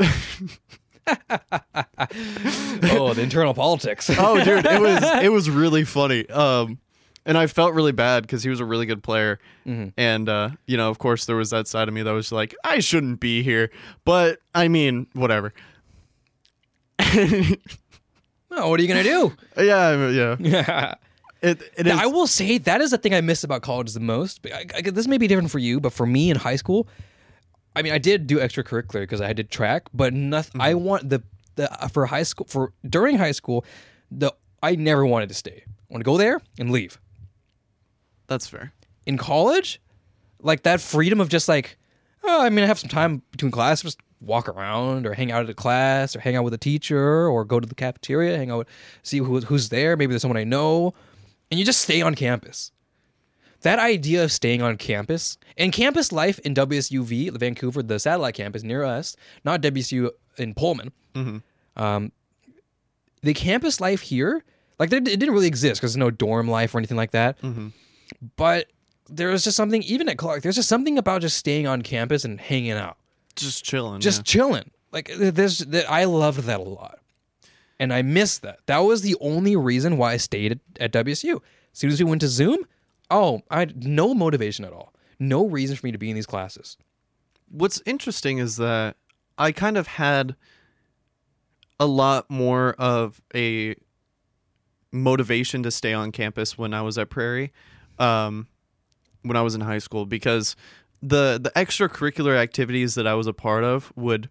oh, 2.91 3.13
the 3.13 3.21
internal 3.21 3.53
politics. 3.53 4.09
oh 4.17 4.43
dude 4.43 4.65
it 4.65 4.79
was 4.79 5.03
it 5.23 5.31
was 5.31 5.49
really 5.49 5.83
funny 5.83 6.27
um 6.29 6.77
and 7.25 7.37
i 7.37 7.45
felt 7.47 7.73
really 7.73 7.91
bad 7.91 8.23
because 8.23 8.43
he 8.43 8.49
was 8.49 8.59
a 8.59 8.65
really 8.65 8.85
good 8.85 9.03
player 9.03 9.39
Mm-hmm. 9.67 9.89
and 9.97 10.27
uh 10.29 10.49
you 10.65 10.77
know 10.77 10.89
of 10.89 10.97
course 10.97 11.25
there 11.25 11.35
was 11.35 11.51
that 11.51 11.67
side 11.67 11.87
of 11.87 11.93
me 11.93 12.01
that 12.01 12.11
was 12.11 12.31
like 12.31 12.55
i 12.63 12.79
shouldn't 12.79 13.19
be 13.19 13.43
here 13.43 13.69
but 14.03 14.39
i 14.55 14.67
mean 14.67 15.05
whatever 15.13 15.53
oh, 16.99 18.69
what 18.69 18.79
are 18.79 18.83
you 18.83 18.87
gonna 18.87 19.03
do? 19.03 19.33
yeah 19.57 20.09
yeah 20.39 20.95
it, 21.41 21.61
it 21.77 21.87
is 21.87 21.93
I 21.93 22.05
will 22.07 22.27
say 22.27 22.57
that 22.57 22.81
is 22.81 22.91
the 22.91 22.97
thing 22.97 23.13
I 23.13 23.21
miss 23.21 23.43
about 23.43 23.61
college 23.61 23.93
the 23.93 23.99
most. 23.99 24.45
I, 24.47 24.65
I, 24.75 24.81
this 24.81 25.07
may 25.07 25.17
be 25.17 25.27
different 25.27 25.51
for 25.51 25.59
you, 25.59 25.79
but 25.79 25.93
for 25.93 26.05
me 26.05 26.29
in 26.29 26.35
high 26.37 26.57
school, 26.57 26.87
I 27.75 27.81
mean, 27.81 27.93
I 27.93 27.97
did 27.97 28.27
do 28.27 28.37
extracurricular 28.39 29.01
because 29.01 29.21
I 29.21 29.31
did 29.33 29.49
track, 29.49 29.83
but 29.93 30.13
nothing. 30.13 30.59
I 30.59 30.73
want 30.73 31.09
the 31.09 31.23
the 31.55 31.67
for 31.93 32.05
high 32.07 32.23
school 32.23 32.47
for 32.49 32.73
during 32.87 33.17
high 33.17 33.31
school, 33.31 33.63
the 34.11 34.33
I 34.61 34.75
never 34.75 35.05
wanted 35.05 35.29
to 35.29 35.35
stay. 35.35 35.63
I 35.65 35.71
want 35.93 36.01
to 36.01 36.05
go 36.05 36.17
there 36.17 36.41
and 36.59 36.71
leave. 36.71 36.99
That's 38.29 38.47
fair 38.47 38.71
In 39.05 39.17
college, 39.17 39.81
like 40.41 40.63
that 40.63 40.79
freedom 40.79 41.19
of 41.19 41.27
just 41.27 41.49
like, 41.49 41.77
oh, 42.23 42.41
I 42.41 42.49
mean, 42.49 42.63
I 42.63 42.67
have 42.67 42.79
some 42.79 42.89
time 42.89 43.21
between 43.31 43.51
classes, 43.51 43.83
just 43.83 43.99
walk 44.21 44.47
around 44.47 45.05
or 45.07 45.13
hang 45.13 45.31
out 45.31 45.43
at 45.43 45.49
a 45.49 45.53
class 45.53 46.15
or 46.15 46.19
hang 46.19 46.35
out 46.35 46.43
with 46.43 46.53
a 46.53 46.57
teacher 46.57 47.27
or 47.27 47.43
go 47.45 47.59
to 47.59 47.67
the 47.67 47.75
cafeteria, 47.75 48.37
hang 48.37 48.51
out, 48.51 48.67
see 49.03 49.17
who, 49.17 49.39
who's 49.41 49.69
there. 49.69 49.97
Maybe 49.97 50.11
there's 50.11 50.21
someone 50.21 50.37
I 50.37 50.43
know, 50.43 50.93
and 51.49 51.59
you 51.59 51.65
just 51.65 51.81
stay 51.81 52.01
on 52.01 52.15
campus. 52.15 52.71
that 53.61 53.79
idea 53.79 54.23
of 54.23 54.31
staying 54.31 54.61
on 54.61 54.77
campus 54.77 55.37
and 55.57 55.73
campus 55.73 56.11
life 56.11 56.39
in 56.39 56.53
WSUV, 56.53 57.31
Vancouver, 57.37 57.81
the 57.83 57.99
satellite 57.99 58.35
campus 58.35 58.63
near 58.63 58.83
us, 58.83 59.15
not 59.43 59.61
WSU 59.61 60.11
in 60.37 60.53
Pullman. 60.53 60.91
Um, 61.75 62.11
the 63.21 63.33
campus 63.33 63.81
life 63.81 64.01
here, 64.01 64.43
like 64.79 64.91
it 64.93 65.03
didn't 65.03 65.31
really 65.31 65.47
exist 65.47 65.81
because 65.81 65.91
there's 65.93 65.97
no 65.97 66.11
dorm 66.11 66.47
life 66.49 66.73
or 66.75 66.77
anything 66.77 66.95
like 66.97 67.11
that. 67.11 67.37
But 68.35 68.67
there 69.09 69.29
was 69.29 69.43
just 69.43 69.57
something, 69.57 69.81
even 69.83 70.07
at 70.09 70.17
Clark, 70.17 70.41
there's 70.43 70.55
just 70.55 70.69
something 70.69 70.97
about 70.97 71.21
just 71.21 71.37
staying 71.37 71.67
on 71.67 71.81
campus 71.81 72.23
and 72.25 72.39
hanging 72.39 72.71
out, 72.71 72.97
Just 73.35 73.63
chilling. 73.65 74.01
just 74.01 74.23
chilling. 74.25 74.71
Like 74.91 75.11
there's 75.17 75.59
that 75.59 75.89
I 75.89 76.05
loved 76.05 76.39
that 76.43 76.59
a 76.59 76.63
lot, 76.63 76.99
and 77.79 77.93
I 77.93 78.01
missed 78.01 78.41
that. 78.41 78.59
That 78.65 78.79
was 78.79 79.01
the 79.01 79.15
only 79.21 79.55
reason 79.55 79.97
why 79.97 80.13
I 80.13 80.17
stayed 80.17 80.51
at, 80.53 80.59
at 80.93 81.05
WSU. 81.05 81.35
As 81.35 81.79
soon 81.79 81.91
as 81.91 81.99
we 82.03 82.09
went 82.09 82.21
to 82.21 82.27
Zoom, 82.27 82.59
oh, 83.11 83.41
I 83.51 83.59
had 83.59 83.85
no 83.85 84.13
motivation 84.15 84.65
at 84.65 84.73
all, 84.73 84.93
no 85.19 85.45
reason 85.47 85.75
for 85.75 85.85
me 85.85 85.91
to 85.91 85.97
be 85.99 86.09
in 86.09 86.15
these 86.15 86.25
classes. 86.25 86.75
what's 87.49 87.81
interesting 87.85 88.39
is 88.39 88.57
that 88.57 88.95
I 89.37 89.51
kind 89.51 89.77
of 89.77 89.87
had 89.87 90.35
a 91.79 91.85
lot 91.85 92.29
more 92.29 92.73
of 92.77 93.21
a 93.33 93.75
motivation 94.91 95.63
to 95.63 95.71
stay 95.71 95.93
on 95.93 96.11
campus 96.11 96.57
when 96.57 96.73
I 96.73 96.81
was 96.81 96.97
at 96.97 97.09
Prairie, 97.09 97.51
um, 97.99 98.47
when 99.23 99.35
I 99.37 99.41
was 99.41 99.55
in 99.55 99.61
high 99.61 99.79
school, 99.79 100.05
because 100.05 100.55
the 101.01 101.39
the 101.41 101.51
extracurricular 101.55 102.35
activities 102.37 102.95
that 102.95 103.05
I 103.07 103.13
was 103.13 103.27
a 103.27 103.33
part 103.33 103.63
of 103.63 103.91
would 103.95 104.29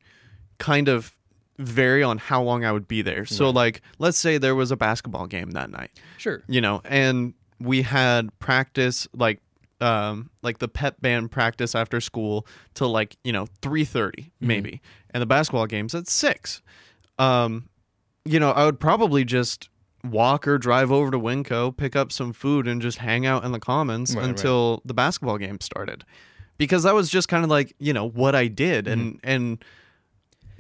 kind 0.58 0.88
of 0.88 1.16
vary 1.58 2.02
on 2.02 2.18
how 2.18 2.42
long 2.42 2.64
I 2.64 2.70
would 2.72 2.86
be 2.86 3.02
there. 3.02 3.24
So, 3.26 3.50
like, 3.50 3.82
let's 3.98 4.16
say 4.18 4.38
there 4.38 4.54
was 4.54 4.70
a 4.70 4.76
basketball 4.76 5.26
game 5.26 5.50
that 5.52 5.70
night 5.70 5.90
Sure. 6.16 6.42
you 6.48 6.60
know 6.60 6.80
and 6.84 7.34
we 7.60 7.82
had 7.82 8.36
practice 8.38 9.08
like 9.12 9.40
um 9.80 10.30
like 10.42 10.58
the 10.58 10.68
pep 10.68 11.00
band 11.00 11.30
practice 11.30 11.74
after 11.74 12.00
school 12.00 12.46
till 12.74 12.90
like 12.90 13.16
you 13.24 13.32
know 13.32 13.46
3:30 13.62 14.30
maybe 14.40 14.80
and 15.12 15.20
the 15.20 15.26
basketball 15.26 15.66
games 15.66 15.94
at 15.94 16.06
6 16.08 16.62
um 17.18 17.68
you 18.24 18.38
know 18.40 18.50
i 18.52 18.64
would 18.64 18.78
probably 18.80 19.24
just 19.24 19.68
walk 20.04 20.46
or 20.46 20.58
drive 20.58 20.92
over 20.92 21.10
to 21.10 21.18
winco 21.18 21.76
pick 21.76 21.96
up 21.96 22.12
some 22.12 22.32
food 22.32 22.68
and 22.68 22.80
just 22.80 22.98
hang 22.98 23.26
out 23.26 23.44
in 23.44 23.52
the 23.52 23.58
commons 23.60 24.14
Right, 24.14 24.20
right. 24.22 24.30
until 24.30 24.80
the 24.84 24.94
basketball 24.94 25.38
game 25.38 25.60
started 25.60 26.04
because 26.56 26.84
that 26.84 26.94
was 26.94 27.10
just 27.10 27.28
kind 27.28 27.42
of 27.44 27.50
like 27.50 27.74
you 27.78 27.92
know 27.92 28.08
what 28.08 28.34
i 28.36 28.46
did 28.46 28.86
and 28.86 29.18
and 29.24 29.64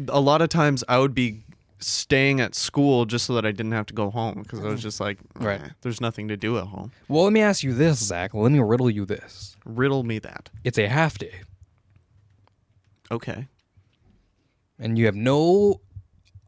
a 0.08 0.20
lot 0.20 0.42
of 0.42 0.48
times 0.48 0.82
i 0.88 0.98
would 0.98 1.14
be 1.14 1.44
staying 1.80 2.40
at 2.40 2.56
school 2.56 3.04
just 3.04 3.24
so 3.24 3.34
that 3.34 3.46
I 3.46 3.52
didn't 3.52 3.70
have 3.70 3.86
to 3.86 3.94
go 3.94 4.10
home 4.10 4.42
because 4.42 4.58
I 4.58 4.64
was 4.64 4.82
just 4.82 4.98
like, 4.98 5.18
Right. 5.36 5.60
"Eh, 5.62 5.68
there's 5.82 6.00
nothing 6.00 6.26
to 6.26 6.36
do 6.36 6.58
at 6.58 6.64
home. 6.64 6.90
Well, 7.06 7.22
let 7.22 7.32
me 7.32 7.40
ask 7.40 7.62
you 7.62 7.72
this, 7.72 8.00
Zach. 8.04 8.34
Let 8.34 8.50
me 8.50 8.58
riddle 8.58 8.90
you 8.90 9.04
this. 9.04 9.56
Riddle 9.64 10.02
me 10.02 10.18
that. 10.18 10.50
It's 10.64 10.76
a 10.76 10.88
half 10.88 11.18
day, 11.18 11.42
Okay. 13.12 13.46
and 14.78 14.98
you 14.98 15.06
have 15.06 15.14
no 15.14 15.80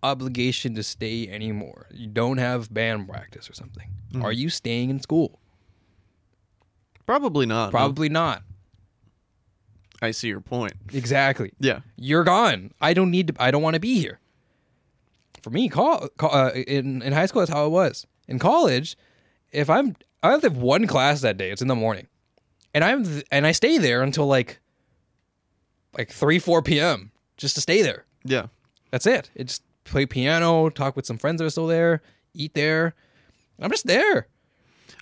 obligation 0.02 0.74
to 0.74 0.82
stay 0.82 1.28
anymore. 1.28 1.86
You 1.92 2.06
don't 2.06 2.38
have 2.38 2.72
band 2.72 3.08
practice 3.08 3.48
or 3.48 3.54
something. 3.54 3.88
Are 4.22 4.32
you 4.32 4.48
staying 4.50 4.90
in 4.90 5.00
school? 5.00 5.38
Probably 7.06 7.46
not. 7.46 7.66
no. 7.66 7.70
Probably 7.70 8.08
not. 8.08 8.42
I 10.02 10.12
see 10.12 10.28
your 10.28 10.40
point. 10.40 10.72
Exactly. 10.92 11.52
Yeah. 11.58 11.80
You're 11.96 12.24
gone. 12.24 12.72
I 12.80 12.94
don't 12.94 13.10
need 13.10 13.28
to. 13.28 13.34
I 13.38 13.50
don't 13.50 13.62
want 13.62 13.74
to 13.74 13.80
be 13.80 13.98
here. 13.98 14.18
For 15.42 15.50
me, 15.50 15.68
call, 15.68 16.08
call 16.16 16.34
uh, 16.34 16.50
in 16.52 17.02
in 17.02 17.12
high 17.12 17.26
school. 17.26 17.40
That's 17.40 17.52
how 17.52 17.66
it 17.66 17.70
was. 17.70 18.06
In 18.28 18.38
college, 18.38 18.96
if 19.52 19.68
I'm 19.68 19.96
I 20.22 20.30
have 20.30 20.56
one 20.56 20.86
class 20.86 21.20
that 21.22 21.36
day. 21.36 21.50
It's 21.50 21.62
in 21.62 21.68
the 21.68 21.74
morning, 21.74 22.06
and 22.74 22.84
I'm 22.84 23.04
th- 23.04 23.24
and 23.30 23.46
I 23.46 23.52
stay 23.52 23.78
there 23.78 24.02
until 24.02 24.26
like 24.26 24.60
like 25.96 26.10
three 26.10 26.38
four 26.38 26.62
p.m. 26.62 27.10
just 27.36 27.54
to 27.54 27.60
stay 27.60 27.82
there. 27.82 28.04
Yeah. 28.24 28.46
That's 28.90 29.06
it. 29.06 29.30
It 29.34 29.44
just 29.48 29.62
play 29.90 30.06
piano, 30.06 30.70
talk 30.70 30.96
with 30.96 31.06
some 31.06 31.18
friends 31.18 31.38
that 31.40 31.44
are 31.46 31.50
still 31.50 31.66
there, 31.66 32.00
eat 32.34 32.54
there. 32.54 32.94
I'm 33.60 33.70
just 33.70 33.86
there. 33.86 34.28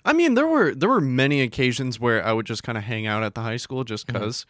I 0.05 0.13
mean, 0.13 0.33
there 0.33 0.47
were 0.47 0.73
there 0.75 0.89
were 0.89 1.01
many 1.01 1.41
occasions 1.41 1.99
where 1.99 2.25
I 2.25 2.33
would 2.33 2.45
just 2.45 2.63
kind 2.63 2.77
of 2.77 2.83
hang 2.85 3.05
out 3.07 3.23
at 3.23 3.35
the 3.35 3.41
high 3.41 3.57
school 3.57 3.83
just 3.83 4.07
because. 4.07 4.45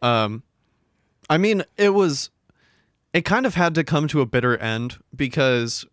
Um, 0.00 0.42
I 1.30 1.38
mean, 1.38 1.62
it 1.76 1.90
was 1.90 2.30
it 3.12 3.24
kind 3.24 3.46
of 3.46 3.54
had 3.54 3.74
to 3.76 3.84
come 3.84 4.08
to 4.08 4.20
a 4.20 4.26
bitter 4.26 4.56
end 4.56 4.98
because, 5.14 5.84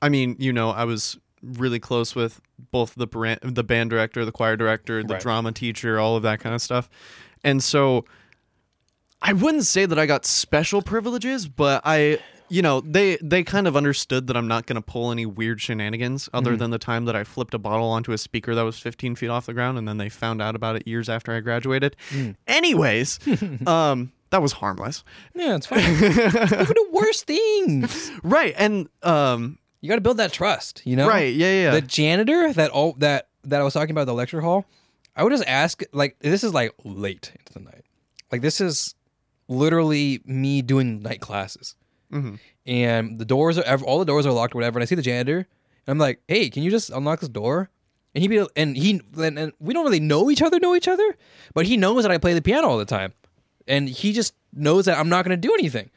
I 0.00 0.08
mean, 0.08 0.36
you 0.38 0.52
know, 0.52 0.70
I 0.70 0.84
was 0.84 1.18
really 1.42 1.78
close 1.80 2.14
with 2.14 2.40
both 2.70 2.94
the 2.94 3.06
brand, 3.06 3.40
the 3.42 3.64
band 3.64 3.90
director, 3.90 4.24
the 4.24 4.32
choir 4.32 4.56
director, 4.56 5.02
the 5.02 5.14
Right. 5.14 5.22
drama 5.22 5.52
teacher, 5.52 5.98
all 5.98 6.16
of 6.16 6.22
that 6.22 6.40
kind 6.40 6.54
of 6.54 6.62
stuff, 6.62 6.88
and 7.44 7.62
so 7.62 8.04
I 9.22 9.32
wouldn't 9.34 9.64
say 9.66 9.84
that 9.86 9.98
I 9.98 10.06
got 10.06 10.24
special 10.24 10.80
privileges, 10.82 11.46
but 11.48 11.82
I, 11.84 12.18
you 12.50 12.62
know, 12.62 12.80
they 12.80 13.16
they 13.22 13.42
kind 13.44 13.66
of 13.66 13.76
understood 13.76 14.26
that 14.26 14.36
I'm 14.36 14.48
not 14.48 14.66
going 14.66 14.76
to 14.76 14.82
pull 14.82 15.10
any 15.12 15.24
weird 15.24 15.60
shenanigans 15.60 16.28
other 16.34 16.56
than 16.56 16.70
the 16.70 16.78
time 16.78 17.04
that 17.06 17.14
I 17.16 17.24
flipped 17.24 17.54
a 17.54 17.58
bottle 17.58 17.88
onto 17.88 18.12
a 18.12 18.18
speaker 18.18 18.54
that 18.54 18.62
was 18.62 18.78
15 18.78 19.14
feet 19.14 19.28
off 19.28 19.46
the 19.46 19.54
ground, 19.54 19.78
and 19.78 19.86
then 19.88 19.98
they 19.98 20.08
found 20.08 20.42
out 20.42 20.54
about 20.56 20.76
it 20.76 20.86
years 20.86 21.08
after 21.08 21.32
I 21.32 21.40
graduated. 21.40 21.96
Anyways, 22.46 23.18
um, 23.66 24.12
that 24.30 24.42
was 24.42 24.52
harmless, 24.52 25.04
Yeah, 25.34 25.56
it's 25.56 25.66
fine. 25.66 25.96
People 25.98 26.74
do 26.74 26.88
worse 26.92 27.22
things. 27.22 28.10
right? 28.22 28.54
And 28.58 28.88
um, 29.02 29.58
You 29.80 29.88
got 29.88 29.96
to 29.96 30.00
build 30.00 30.16
that 30.18 30.32
trust. 30.32 30.82
You 30.84 30.96
know, 30.96 31.08
right, 31.08 31.32
yeah, 31.34 31.46
yeah, 31.46 31.62
yeah. 31.64 31.70
the 31.70 31.80
janitor 31.80 32.52
that 32.52 32.70
all 32.70 32.94
that 32.98 33.28
that 33.44 33.60
I 33.60 33.64
was 33.64 33.72
talking 33.74 33.92
about 33.92 34.06
the 34.06 34.14
lecture 34.14 34.40
hall, 34.40 34.66
I 35.16 35.22
would 35.24 35.30
just 35.30 35.46
ask 35.46 35.82
like 35.92 36.18
this 36.20 36.44
is 36.44 36.52
like 36.52 36.72
late 36.84 37.32
into 37.38 37.52
the 37.52 37.60
night. 37.60 37.84
Like 38.30 38.42
this 38.42 38.60
is 38.60 38.94
literally 39.48 40.20
me 40.24 40.62
doing 40.62 41.00
night 41.02 41.20
classes. 41.20 41.74
And 42.66 43.18
the 43.18 43.24
doors 43.24 43.58
are 43.58 43.78
all 43.82 43.98
the 43.98 44.04
doors 44.04 44.26
are 44.26 44.32
locked 44.32 44.54
or 44.54 44.58
whatever. 44.58 44.78
And 44.78 44.82
I 44.82 44.86
see 44.86 44.94
the 44.94 45.02
janitor 45.02 45.38
and 45.38 45.46
I'm 45.86 45.98
like, 45.98 46.20
"Hey, 46.28 46.50
can 46.50 46.62
you 46.62 46.70
just 46.70 46.90
unlock 46.90 47.20
this 47.20 47.28
door?" 47.28 47.70
And 48.14 48.22
he 48.22 48.28
be 48.28 48.44
and 48.56 48.76
he 48.76 49.00
and, 49.16 49.38
and 49.38 49.52
we 49.60 49.72
don't 49.72 49.84
really 49.84 50.00
know 50.00 50.30
each 50.30 50.42
other, 50.42 50.58
know 50.58 50.74
each 50.74 50.88
other, 50.88 51.16
but 51.54 51.66
he 51.66 51.76
knows 51.76 52.02
that 52.02 52.10
I 52.10 52.18
play 52.18 52.34
the 52.34 52.42
piano 52.42 52.68
all 52.68 52.78
the 52.78 52.84
time. 52.84 53.12
And 53.68 53.88
he 53.88 54.12
just 54.12 54.34
knows 54.52 54.86
that 54.86 54.98
I'm 54.98 55.08
not 55.08 55.24
going 55.24 55.40
to 55.40 55.48
do 55.48 55.54
anything 55.54 55.90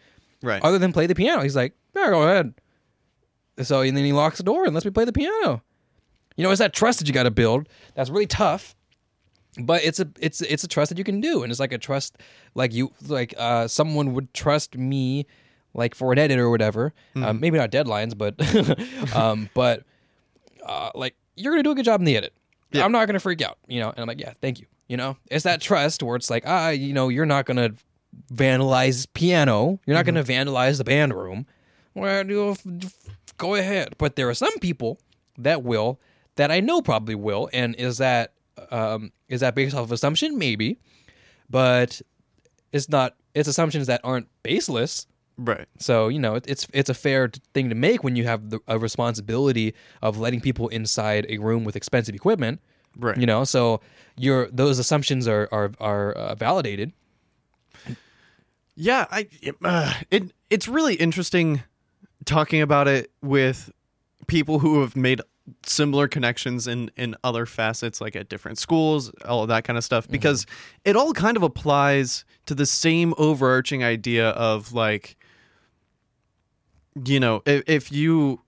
right. 0.44 0.62
other 0.62 0.78
than 0.78 0.94
play 0.94 1.08
the 1.08 1.16
piano. 1.16 1.42
He's 1.42 1.56
like, 1.56 1.74
yeah, 1.96 2.10
go 2.10 2.24
ahead. 2.24 2.54
So 3.62 3.82
and 3.82 3.96
then 3.96 4.06
he 4.06 4.14
locks 4.14 4.38
the 4.38 4.44
door 4.44 4.66
and 4.66 4.74
lets 4.74 4.86
me 4.86 4.92
play 4.92 5.06
the 5.06 5.14
piano. 5.14 5.64
You 6.36 6.44
know, 6.44 6.52
it's 6.52 6.60
that 6.60 6.74
trust 6.74 7.00
that 7.00 7.08
you 7.08 7.14
got 7.14 7.24
to 7.24 7.32
build. 7.32 7.70
That's 7.94 8.10
really 8.10 8.26
tough, 8.26 8.76
but 9.60 9.84
it's 9.84 10.00
a 10.00 10.10
it's 10.20 10.42
it's 10.42 10.64
a 10.64 10.68
trust 10.68 10.90
that 10.90 10.98
you 10.98 11.04
can 11.04 11.22
do, 11.22 11.44
and 11.44 11.52
it's 11.52 11.60
like 11.60 11.74
a 11.74 11.78
trust 11.78 12.18
like 12.56 12.74
you 12.74 12.92
like 13.08 13.36
uh, 13.38 13.68
someone 13.68 14.14
would 14.14 14.34
trust 14.34 14.76
me, 14.76 15.28
like 15.74 15.96
for 15.96 16.12
an 16.12 16.20
edit 16.20 16.40
or 16.40 16.50
whatever. 16.50 16.94
Um, 17.16 17.40
maybe 17.40 17.58
not 17.58 17.72
deadlines, 17.72 18.18
but 18.18 18.36
um, 19.16 19.50
but 19.54 19.84
uh, 20.66 20.92
like 20.96 21.16
you're 21.36 21.54
gonna 21.54 21.64
do 21.64 21.72
a 21.72 21.76
good 21.76 21.86
job 21.86 22.02
in 22.02 22.06
the 22.06 22.18
edit. 22.18 22.34
I'm 22.74 22.92
not 22.92 23.06
gonna 23.06 23.20
freak 23.20 23.42
out, 23.42 23.58
you 23.68 23.80
know. 23.80 23.90
And 23.90 24.00
I'm 24.00 24.08
like, 24.08 24.20
yeah, 24.20 24.34
thank 24.42 24.60
you. 24.60 24.66
You 24.88 24.98
know, 24.98 25.18
it's 25.30 25.44
that 25.44 25.62
trust 25.62 26.04
where 26.04 26.16
it's 26.16 26.30
like, 26.30 26.44
ah, 26.46 26.70
you 26.70 26.94
know, 26.94 27.10
you're 27.10 27.26
not 27.26 27.46
gonna 27.46 27.72
vandalize 28.34 29.08
piano. 29.14 29.80
You're 29.86 29.96
not 29.96 30.06
gonna 30.06 30.24
vandalize 30.24 30.78
the 30.78 30.84
band 30.84 31.14
room. 31.14 31.46
Well, 31.94 32.58
go 33.38 33.56
ahead. 33.56 33.96
But 33.98 34.16
there 34.16 34.30
are 34.30 34.34
some 34.34 34.58
people 34.60 35.00
that 35.38 35.64
will, 35.64 36.00
that 36.36 36.52
I 36.52 36.60
know 36.60 36.82
probably 36.82 37.16
will, 37.16 37.50
and 37.54 37.76
is 37.76 37.98
that 38.00 38.34
um, 38.72 39.12
is 39.28 39.42
that 39.42 39.56
based 39.56 39.76
off 39.76 39.84
of 39.84 39.92
assumption? 39.92 40.38
Maybe, 40.38 40.78
but 41.50 42.02
it's 42.72 42.90
not. 42.90 43.16
It's 43.34 43.48
assumptions 43.48 43.88
that 43.88 44.02
aren't 44.04 44.28
baseless. 44.44 45.08
Right. 45.38 45.68
So 45.80 46.08
you 46.08 46.20
know, 46.20 46.36
it, 46.36 46.46
it's 46.48 46.68
it's 46.74 46.90
a 46.90 46.94
fair 46.94 47.30
thing 47.54 47.70
to 47.70 47.76
make 47.76 48.04
when 48.04 48.16
you 48.16 48.24
have 48.26 48.50
the, 48.50 48.60
a 48.68 48.78
responsibility 48.78 49.74
of 50.02 50.18
letting 50.18 50.42
people 50.42 50.68
inside 50.70 51.26
a 51.30 51.38
room 51.38 51.64
with 51.64 51.76
expensive 51.76 52.16
equipment. 52.16 52.60
Right. 52.98 53.18
You 53.18 53.26
know, 53.26 53.44
so 53.44 53.82
your 54.18 54.48
those 54.52 54.80
assumptions 54.80 55.28
are 55.28 55.50
are 55.52 55.72
are 55.80 56.12
uh, 56.14 56.36
validated. 56.36 56.94
Yeah, 58.76 59.06
I 59.12 59.28
it, 59.42 59.56
uh, 59.64 59.94
it 60.10 60.32
it's 60.50 60.68
really 60.68 60.96
interesting 60.96 61.64
talking 62.26 62.62
about 62.62 62.88
it 62.88 63.12
with 63.22 63.72
people 64.28 64.60
who 64.60 64.82
have 64.82 64.96
made 64.96 65.22
similar 65.66 66.08
connections 66.08 66.68
in 66.68 66.90
in 66.96 67.16
other 67.24 67.46
facets 67.46 68.00
like 68.00 68.16
at 68.16 68.30
different 68.30 68.58
schools, 68.58 69.12
all 69.26 69.44
of 69.44 69.50
that 69.50 69.64
kind 69.64 69.78
of 69.78 69.84
stuff 69.84 70.08
because 70.08 70.46
it 70.86 70.96
all 70.96 71.14
kind 71.14 71.38
of 71.38 71.44
applies 71.44 72.26
to 72.46 72.56
the 72.56 72.66
same 72.66 73.14
overarching 73.18 73.84
idea 73.84 74.30
of 74.30 74.74
like 74.74 75.18
you 77.06 77.20
know, 77.20 77.42
if, 77.46 77.64
if 77.68 77.92
you 77.92 78.42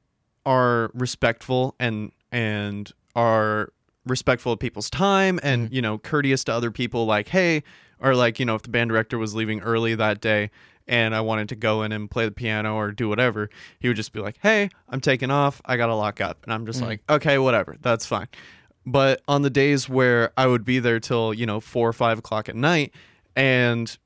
are 0.46 0.92
respectful 0.94 1.76
and 1.80 2.12
and 2.32 2.92
are 3.16 3.72
respectful 4.06 4.52
of 4.52 4.60
people's 4.60 4.90
time 4.90 5.40
and 5.42 5.66
mm-hmm. 5.66 5.76
you 5.76 5.82
know 5.82 5.98
courteous 5.98 6.44
to 6.44 6.54
other 6.54 6.70
people 6.70 7.06
like 7.06 7.30
hey 7.30 7.64
or 8.00 8.14
like 8.14 8.40
you 8.40 8.46
know 8.46 8.56
if 8.56 8.62
the 8.62 8.70
band 8.70 8.90
director 8.90 9.18
was 9.18 9.34
leaving 9.34 9.60
early 9.62 9.96
that 9.96 10.22
day 10.22 10.52
and 10.88 11.16
I 11.16 11.22
wanted 11.22 11.50
to 11.50 11.56
go 11.56 11.82
in 11.82 11.92
and 11.92 12.12
play 12.12 12.26
the 12.26 12.32
piano 12.32 12.76
or 12.76 12.92
do 12.92 13.10
whatever 13.10 13.50
he 13.80 13.88
would 13.88 13.98
just 13.98 14.14
be 14.14 14.20
like 14.20 14.38
hey 14.44 14.70
I'm 14.90 15.02
taking 15.02 15.32
off. 15.32 15.62
I 15.66 15.78
got 15.78 15.88
to 15.88 15.96
lock 15.96 16.22
up. 16.22 16.44
And 16.44 16.54
I'm 16.54 16.66
just 16.66 16.82
mm. 16.82 16.88
like 16.88 17.02
okay 17.10 17.38
whatever. 17.38 17.76
That's 17.82 18.06
fine. 18.06 18.28
But 18.86 19.22
on 19.28 19.42
the 19.42 19.50
days 19.50 19.90
where 19.90 20.32
I 20.38 20.46
would 20.46 20.64
be 20.64 20.80
there 20.80 21.00
till 21.00 21.34
you 21.34 21.46
know 21.46 21.60
four 21.60 21.90
or 21.90 21.94
five 21.94 22.20
o'clock 22.20 22.50
at 22.50 22.56
night, 22.56 22.94
and 23.36 23.98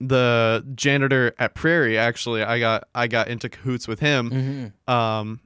the 0.00 0.64
janitor 0.74 1.34
at 1.38 1.54
Prairie 1.54 1.96
actually 1.98 2.42
I 2.42 2.58
got 2.58 2.88
I 2.94 3.06
got 3.06 3.28
into 3.28 3.48
cahoots 3.48 3.88
with 3.88 4.00
him. 4.00 4.30
Mm-hmm. 4.30 4.92
Um, 4.92 5.40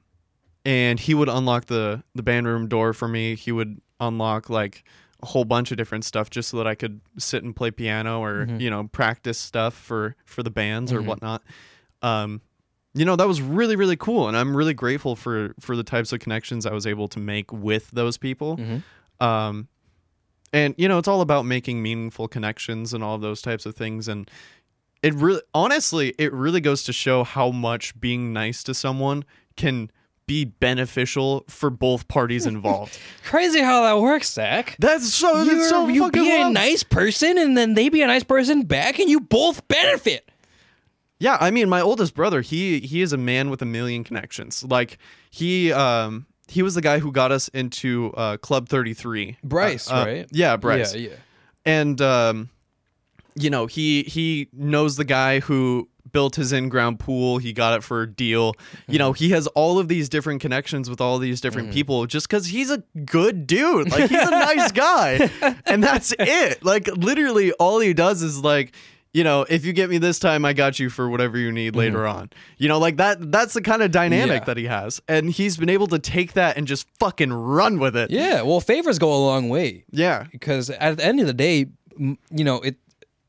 and 0.65 0.99
he 0.99 1.13
would 1.13 1.29
unlock 1.29 1.65
the 1.65 2.03
the 2.15 2.23
band 2.23 2.47
room 2.47 2.67
door 2.67 2.93
for 2.93 3.07
me. 3.07 3.35
He 3.35 3.51
would 3.51 3.79
unlock 3.99 4.49
like 4.49 4.83
a 5.23 5.27
whole 5.27 5.45
bunch 5.45 5.71
of 5.71 5.77
different 5.77 6.03
stuff 6.03 6.29
just 6.29 6.49
so 6.49 6.57
that 6.57 6.67
I 6.67 6.75
could 6.75 6.99
sit 7.17 7.43
and 7.43 7.55
play 7.55 7.71
piano 7.71 8.19
or 8.21 8.45
Mhm. 8.47 8.59
you 8.61 8.69
know 8.69 8.87
practice 8.91 9.37
stuff 9.39 9.73
for 9.73 10.15
for 10.25 10.43
the 10.43 10.51
bands 10.51 10.91
or 10.91 11.01
Mhm. 11.01 11.05
whatnot. 11.05 11.43
Um, 12.01 12.41
you 12.93 13.05
know 13.05 13.15
that 13.15 13.27
was 13.27 13.41
really 13.41 13.75
really 13.75 13.95
cool, 13.95 14.27
and 14.27 14.35
I'm 14.35 14.55
really 14.55 14.73
grateful 14.73 15.15
for 15.15 15.53
for 15.59 15.75
the 15.77 15.83
types 15.83 16.11
of 16.11 16.19
connections 16.19 16.65
I 16.65 16.73
was 16.73 16.85
able 16.85 17.07
to 17.09 17.19
make 17.19 17.51
with 17.53 17.89
those 17.91 18.17
people. 18.17 18.57
Mm-hmm. 18.57 19.23
Um, 19.25 19.67
and 20.53 20.75
you 20.77 20.87
know 20.87 20.97
it's 20.97 21.07
all 21.07 21.21
about 21.21 21.45
making 21.45 21.81
meaningful 21.81 22.27
connections 22.27 22.93
and 22.93 23.03
all 23.03 23.17
those 23.17 23.41
types 23.41 23.65
of 23.65 23.75
things 23.75 24.07
and 24.07 24.29
it 25.03 25.13
really 25.15 25.41
honestly 25.53 26.13
it 26.17 26.31
really 26.33 26.61
goes 26.61 26.83
to 26.83 26.93
show 26.93 27.23
how 27.23 27.49
much 27.51 27.99
being 27.99 28.33
nice 28.33 28.63
to 28.63 28.73
someone 28.73 29.23
can 29.55 29.89
be 30.27 30.45
beneficial 30.45 31.43
for 31.49 31.69
both 31.69 32.07
parties 32.07 32.45
involved 32.45 32.97
Crazy 33.23 33.59
how 33.59 33.81
that 33.81 33.99
works, 33.99 34.31
Zach. 34.31 34.75
that's 34.79 35.13
so 35.13 35.43
that's 35.43 35.67
so 35.69 35.87
you 35.89 36.03
fucking 36.03 36.23
be 36.23 36.41
a 36.41 36.49
nice 36.49 36.83
person, 36.83 37.37
and 37.37 37.57
then 37.57 37.73
they 37.73 37.89
be 37.89 38.01
a 38.01 38.07
nice 38.07 38.23
person 38.23 38.63
back, 38.63 38.99
and 38.99 39.09
you 39.09 39.19
both 39.19 39.67
benefit. 39.67 40.29
yeah 41.19 41.37
i 41.41 41.51
mean 41.51 41.67
my 41.67 41.81
oldest 41.81 42.13
brother 42.13 42.41
he 42.41 42.79
he 42.79 43.01
is 43.01 43.11
a 43.11 43.17
man 43.17 43.49
with 43.49 43.61
a 43.61 43.65
million 43.65 44.03
connections 44.03 44.63
like 44.63 44.97
he 45.31 45.73
um 45.73 46.25
he 46.51 46.61
was 46.61 46.75
the 46.75 46.81
guy 46.81 46.99
who 46.99 47.11
got 47.11 47.31
us 47.31 47.47
into 47.49 48.11
uh 48.15 48.37
club 48.37 48.67
33 48.69 49.37
Bryce, 49.43 49.89
Uh, 49.89 49.93
uh, 49.95 50.05
right? 50.05 50.27
yeah 50.31 50.57
bryce. 50.57 50.93
Yeah, 50.93 51.09
yeah. 51.11 51.15
and 51.65 51.99
um, 52.01 52.49
you 53.35 53.49
know 53.49 53.65
he 53.65 54.03
he 54.03 54.49
knows 54.53 54.97
the 54.97 55.05
guy 55.05 55.39
who 55.39 55.87
built 56.11 56.35
his 56.35 56.51
in-ground 56.51 56.99
pool. 56.99 57.37
He 57.37 57.53
got 57.53 57.73
it 57.77 57.83
for 57.83 58.01
a 58.01 58.07
deal. 58.07 58.53
You 58.89 58.99
know 58.99 59.13
he 59.13 59.29
has 59.29 59.47
all 59.47 59.79
of 59.79 59.87
these 59.87 60.09
different 60.09 60.41
connections 60.41 60.89
with 60.89 60.99
all 60.99 61.17
these 61.19 61.39
different 61.39 61.71
people 61.71 62.05
just 62.05 62.27
because 62.27 62.47
he's 62.47 62.69
a 62.69 62.79
good 63.05 63.47
dude. 63.47 63.89
Like 63.89 64.09
he's 64.09 64.19
a 64.27 64.31
nice 64.31 64.71
guy. 64.89 65.29
And 65.65 65.81
that's 65.81 66.13
it. 66.19 66.65
Like 66.65 66.87
literally 66.87 67.53
all 67.53 67.79
he 67.79 67.93
does 67.93 68.21
is 68.21 68.43
like 68.43 68.75
you 69.13 69.23
know 69.23 69.45
if 69.49 69.65
you 69.65 69.73
get 69.73 69.89
me 69.89 69.97
this 69.97 70.19
time 70.19 70.45
i 70.45 70.53
got 70.53 70.79
you 70.79 70.89
for 70.89 71.09
whatever 71.09 71.37
you 71.37 71.51
need 71.51 71.73
mm-hmm. 71.73 71.79
later 71.79 72.07
on. 72.07 72.29
You 72.57 72.67
know 72.67 72.79
like 72.79 72.97
that 72.97 73.31
that's 73.31 73.53
the 73.53 73.61
kind 73.61 73.81
of 73.81 73.91
dynamic 73.91 74.41
Yeah. 74.41 74.45
that 74.45 74.57
he 74.57 74.65
has. 74.65 75.01
And 75.07 75.29
he's 75.29 75.57
been 75.57 75.69
able 75.69 75.87
to 75.87 75.99
take 75.99 76.33
that 76.33 76.57
and 76.57 76.67
just 76.67 76.87
fucking 76.99 77.33
run 77.33 77.79
with 77.79 77.95
it. 77.95 78.11
Yeah, 78.11 78.41
well, 78.41 78.59
favors 78.59 78.99
go 78.99 79.13
a 79.13 79.21
long 79.25 79.49
way. 79.49 79.85
Yeah. 79.91 80.25
Because 80.31 80.69
at 80.69 80.97
the 80.97 81.05
end 81.05 81.19
of 81.19 81.27
the 81.27 81.33
day, 81.33 81.67
you 81.97 82.17
know, 82.43 82.57
it 82.57 82.77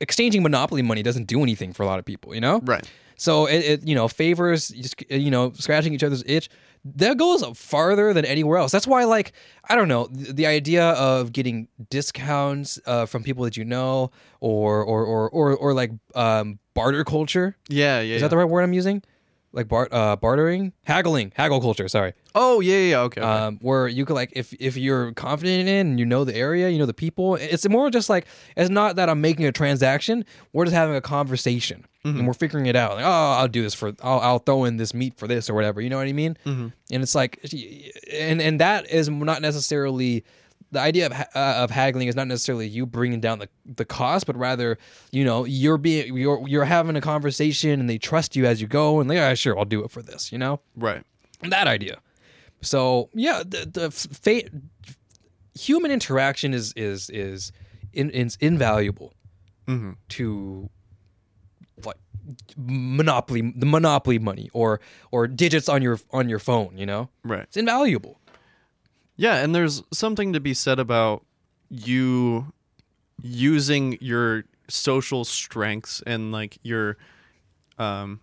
exchanging 0.01 0.43
monopoly 0.43 0.83
money 0.83 1.03
doesn't 1.03 1.27
do 1.27 1.43
anything 1.43 1.73
for 1.73 1.83
a 1.83 1.87
lot 1.87 1.99
of 1.99 2.05
people. 2.05 2.35
You 2.35 2.41
know, 2.41 2.61
right 2.65 2.89
So 3.23 3.47
it, 3.47 3.59
it 3.59 3.87
you 3.87 3.95
know 3.95 4.09
favors 4.09 4.69
just, 4.69 5.09
you 5.09 5.31
know 5.31 5.53
scratching 5.53 5.95
each 5.95 6.03
other's 6.03 6.25
itch 6.27 6.51
that 6.85 7.17
goes 7.17 7.45
farther 7.57 8.13
than 8.13 8.25
anywhere 8.25 8.59
else. 8.59 8.73
That's 8.73 8.87
why 8.87 9.05
like 9.05 9.33
I 9.69 9.77
don't 9.77 9.87
know 9.87 10.09
the, 10.11 10.33
the 10.33 10.47
idea 10.47 10.91
of 10.91 11.33
getting 11.33 11.69
discounts 11.89 12.81
uh, 12.85 13.07
from 13.07 13.23
people 13.23 13.45
that 13.45 13.57
you 13.57 13.65
know 13.65 14.11
or 14.41 14.83
or 14.83 15.05
or 15.05 15.31
or, 15.31 15.57
or 15.57 15.73
like 15.73 15.93
um, 16.17 16.59
barter 16.75 17.05
culture 17.05 17.57
yeah 17.69 18.01
yeah, 18.01 18.01
is 18.01 18.11
yeah. 18.11 18.19
that 18.23 18.31
the 18.31 18.37
right 18.37 18.49
word 18.49 18.63
I'm 18.63 18.73
using? 18.73 19.05
Like 19.55 19.69
bar- 19.69 19.89
uh, 19.93 20.17
bartering, 20.17 20.73
haggling, 20.85 21.31
haggle 21.37 21.61
culture. 21.61 21.87
Sorry, 21.87 22.15
oh 22.35 22.61
yeah 22.61 22.79
yeah 22.79 23.01
okay, 23.01 23.21
okay. 23.21 23.29
um, 23.29 23.59
where 23.61 23.87
you 23.87 24.07
could 24.07 24.15
like 24.15 24.33
if 24.35 24.55
if 24.55 24.79
you're 24.79 25.13
confident 25.13 25.69
in 25.69 25.89
and 25.89 26.01
you 26.01 26.07
know 26.07 26.25
the 26.25 26.35
area, 26.35 26.71
you 26.71 26.79
know 26.79 26.87
the 26.87 26.95
people. 26.95 27.35
It's 27.37 27.69
more 27.69 27.91
just 27.91 28.09
like 28.09 28.27
it's 28.57 28.71
not 28.71 28.97
that 28.97 29.11
I'm 29.11 29.21
making 29.21 29.45
a 29.45 29.53
transaction. 29.53 30.25
We're 30.55 30.65
just 30.65 30.75
having 30.75 30.97
a 30.97 31.03
conversation 31.03 31.85
and 32.05 32.27
we're 32.27 32.33
figuring 32.33 32.67
it 32.67 32.75
out. 32.75 32.97
Like, 32.97 33.05
oh, 33.05 33.09
I'll 33.39 33.47
do 33.47 33.63
this 33.63 33.75
for. 33.75 33.93
I'll, 34.03 34.19
I'll 34.21 34.39
throw 34.41 34.65
in 34.65 34.77
this 34.79 34.93
meat 34.95 35.15
for 35.19 35.29
this 35.29 35.49
or 35.51 35.55
whatever. 35.55 35.81
You 35.83 35.91
know 35.91 35.99
what 35.99 36.09
I 36.09 36.13
mean? 36.13 36.37
Mhm. 36.47 36.73
And 36.91 37.03
it's 37.03 37.15
like, 37.15 37.39
and 38.11 38.41
and 38.41 38.59
that 38.61 38.91
is 38.91 39.09
not 39.11 39.43
necessarily. 39.43 40.25
The 40.73 40.81
idea 40.81 41.07
of 41.07 41.13
uh, 41.13 41.63
of 41.63 41.71
haggling 41.71 42.09
is 42.09 42.17
not 42.17 42.27
necessarily 42.27 42.67
you 42.67 42.87
bringing 42.87 43.21
down 43.21 43.39
the, 43.39 43.49
the 43.65 43.85
cost, 43.85 44.27
but 44.27 44.37
rather, 44.37 44.79
you 45.11 45.25
know, 45.25 45.45
you're 45.45 45.79
being 45.79 46.17
you're 46.17 46.49
you're 46.49 46.65
having 46.65 46.97
a 46.97 47.01
conversation 47.01 47.79
and 47.79 47.89
they 47.89 47.99
trust 47.99 48.35
you 48.35 48.47
as 48.47 48.61
you 48.61 48.67
go, 48.67 48.99
and 48.99 49.11
they 49.11 49.17
like, 49.17 49.23
yeah, 49.23 49.35
sure, 49.35 49.59
I'll 49.59 49.65
do 49.65 49.85
it 49.85 49.91
for 49.91 50.03
this, 50.03 50.33
you 50.33 50.39
know 50.39 50.61
right 50.77 51.05
that 51.51 51.67
idea. 51.67 51.99
So 52.61 53.11
yeah, 53.15 53.43
the 53.45 53.67
the 53.67 53.91
fa- 53.91 54.49
human 55.59 55.91
interaction 55.91 56.55
is 56.55 56.73
is 56.75 57.11
is 57.11 57.53
in, 57.93 58.11
is 58.11 58.37
invaluable 58.41 59.15
mm-hmm. 59.67 59.93
to 60.11 60.71
like 61.85 61.99
monopoly 62.57 63.53
the 63.55 63.67
monopoly 63.67 64.19
money 64.19 64.49
or 64.53 64.81
or 65.11 65.27
digits 65.27 65.69
on 65.69 65.83
your 65.83 65.99
on 66.13 66.29
your 66.29 66.39
phone. 66.39 66.77
You 66.79 66.87
know, 66.87 67.09
right 67.25 67.43
it's 67.43 67.57
invaluable. 67.57 68.21
Yeah, 69.23 69.37
and 69.37 69.55
there's 69.55 69.85
something 69.93 70.33
to 70.33 70.41
be 70.41 70.53
said 70.53 70.81
about 70.81 71.25
you 71.71 72.53
using 73.23 73.97
your 74.01 74.43
social 74.67 75.25
strengths 75.25 76.03
and 76.05 76.33
like 76.33 76.59
your 76.65 76.97
um 77.79 78.19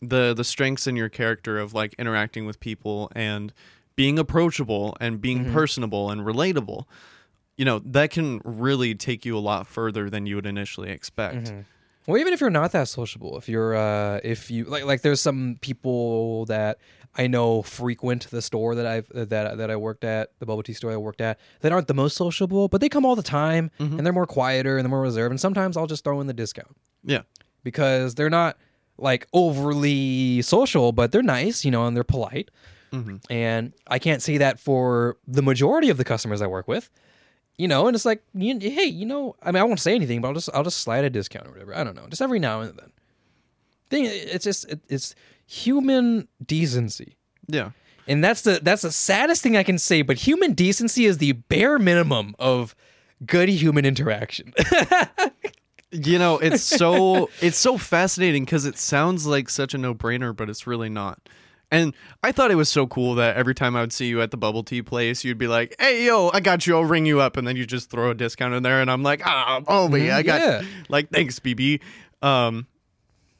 the 0.00 0.32
the 0.32 0.44
strengths 0.44 0.86
in 0.86 0.96
your 0.96 1.10
character 1.10 1.58
of 1.58 1.74
like 1.74 1.92
interacting 1.98 2.46
with 2.46 2.60
people 2.60 3.12
and 3.14 3.52
being 3.94 4.18
approachable 4.18 4.96
and 5.00 5.20
being 5.20 5.44
personable 5.52 6.10
and 6.10 6.22
relatable. 6.22 6.84
You 7.58 7.66
know, 7.66 7.80
that 7.80 8.10
can 8.10 8.40
really 8.42 8.94
take 8.94 9.26
you 9.26 9.36
a 9.36 9.40
lot 9.40 9.66
further 9.66 10.08
than 10.08 10.24
you 10.24 10.36
would 10.36 10.46
initially 10.46 10.88
expect. 10.88 11.48
Well, 12.08 12.16
even 12.16 12.32
if 12.32 12.40
you're 12.40 12.48
not 12.48 12.72
that 12.72 12.88
sociable, 12.88 13.36
if 13.36 13.50
you're 13.50 13.76
uh 13.76 14.20
if 14.24 14.50
you 14.50 14.64
like 14.64 14.84
like 14.86 15.02
there's 15.02 15.20
some 15.20 15.58
people 15.60 16.46
that 16.46 16.78
I 17.14 17.26
know 17.26 17.60
frequent 17.62 18.30
the 18.30 18.40
store 18.40 18.74
that 18.76 18.86
I've 18.86 19.08
that 19.12 19.58
that 19.58 19.70
I 19.70 19.76
worked 19.76 20.04
at, 20.04 20.30
the 20.38 20.46
bubble 20.46 20.62
tea 20.62 20.72
store 20.72 20.90
I 20.90 20.96
worked 20.96 21.20
at, 21.20 21.38
that 21.60 21.70
aren't 21.70 21.86
the 21.86 21.92
most 21.94 22.16
sociable, 22.16 22.66
but 22.68 22.80
they 22.80 22.88
come 22.88 23.04
all 23.04 23.14
the 23.14 23.22
time 23.22 23.70
and 23.78 24.00
they're 24.06 24.12
more 24.14 24.26
quieter 24.26 24.78
and 24.78 24.86
they're 24.86 24.90
more 24.90 25.02
reserved 25.02 25.32
and 25.32 25.38
sometimes 25.40 25.76
I'll 25.76 25.86
just 25.86 26.02
throw 26.02 26.18
in 26.22 26.26
the 26.28 26.32
discount 26.32 26.74
Yeah. 27.04 27.22
because 27.62 28.14
they're 28.14 28.30
not 28.30 28.56
like 28.96 29.26
overly 29.34 30.40
social, 30.42 30.92
but 30.92 31.12
they're 31.12 31.22
nice, 31.22 31.62
you 31.64 31.70
know, 31.70 31.86
and 31.86 31.94
they're 31.94 32.04
polite. 32.04 32.50
Mhm. 32.92 33.20
And 33.28 33.74
I 33.86 33.98
can't 33.98 34.22
say 34.22 34.38
that 34.38 34.58
for 34.58 35.18
the 35.26 35.42
majority 35.42 35.90
of 35.90 35.98
the 35.98 36.04
customers 36.04 36.40
I 36.40 36.46
work 36.46 36.66
with. 36.66 36.88
You 37.58 37.66
know, 37.68 37.86
and 37.88 37.94
it's 37.96 38.04
like, 38.04 38.22
you, 38.34 38.56
hey, 38.60 38.84
you 38.86 39.04
know, 39.04 39.34
I 39.42 39.50
mean, 39.50 39.60
I 39.60 39.64
won't 39.64 39.80
say 39.80 39.94
anything, 39.94 40.20
but 40.20 40.28
I'll 40.28 40.34
just, 40.34 40.48
I'll 40.54 40.62
just 40.64 40.78
slide 40.78 41.04
a 41.04 41.10
discount 41.10 41.46
or 41.46 41.50
whatever. 41.50 41.74
I 41.76 41.82
don't 41.84 41.96
know, 41.96 42.06
just 42.08 42.22
every 42.22 42.38
now 42.38 42.60
and 42.60 42.78
then. 42.78 42.92
Thing, 43.90 44.04
it's 44.06 44.44
just, 44.44 44.68
it, 44.70 44.80
it's 44.88 45.14
human 45.46 46.28
decency, 46.46 47.16
Yeah. 47.48 47.70
and 48.06 48.22
that's 48.22 48.42
the, 48.42 48.60
that's 48.62 48.82
the 48.82 48.92
saddest 48.92 49.42
thing 49.42 49.56
I 49.56 49.64
can 49.64 49.76
say. 49.78 50.02
But 50.02 50.18
human 50.18 50.52
decency 50.52 51.04
is 51.04 51.18
the 51.18 51.32
bare 51.32 51.78
minimum 51.80 52.36
of 52.38 52.76
good 53.26 53.48
human 53.48 53.84
interaction. 53.84 54.54
You 55.90 56.18
know, 56.18 56.36
it's 56.38 56.62
so 56.62 57.30
it's 57.40 57.56
so 57.56 57.78
fascinating 57.78 58.44
because 58.44 58.66
it 58.66 58.76
sounds 58.76 59.24
like 59.26 59.48
such 59.48 59.72
a 59.72 59.78
no 59.78 59.94
brainer, 59.94 60.36
but 60.36 60.50
it's 60.50 60.66
really 60.66 60.90
not. 60.90 61.18
And 61.70 61.94
I 62.22 62.32
thought 62.32 62.50
it 62.50 62.54
was 62.54 62.68
so 62.68 62.86
cool 62.86 63.14
that 63.16 63.36
every 63.36 63.54
time 63.54 63.76
I 63.76 63.80
would 63.80 63.92
see 63.92 64.06
you 64.06 64.22
at 64.22 64.30
the 64.30 64.36
bubble 64.38 64.62
tea 64.62 64.80
place, 64.80 65.22
you'd 65.22 65.38
be 65.38 65.48
like, 65.48 65.76
"Hey, 65.78 66.06
yo, 66.06 66.30
I 66.30 66.40
got 66.40 66.66
you. 66.66 66.74
I'll 66.76 66.84
ring 66.84 67.04
you 67.04 67.20
up," 67.20 67.36
and 67.36 67.46
then 67.46 67.56
you 67.56 67.66
just 67.66 67.90
throw 67.90 68.10
a 68.10 68.14
discount 68.14 68.54
in 68.54 68.62
there, 68.62 68.80
and 68.80 68.90
I'm 68.90 69.02
like, 69.02 69.20
"Ah, 69.26 69.60
oh, 69.66 69.88
me, 69.88 70.10
I 70.10 70.22
got 70.22 70.40
yeah. 70.40 70.62
like 70.88 71.10
thanks, 71.10 71.38
BB." 71.38 71.80
Um, 72.22 72.66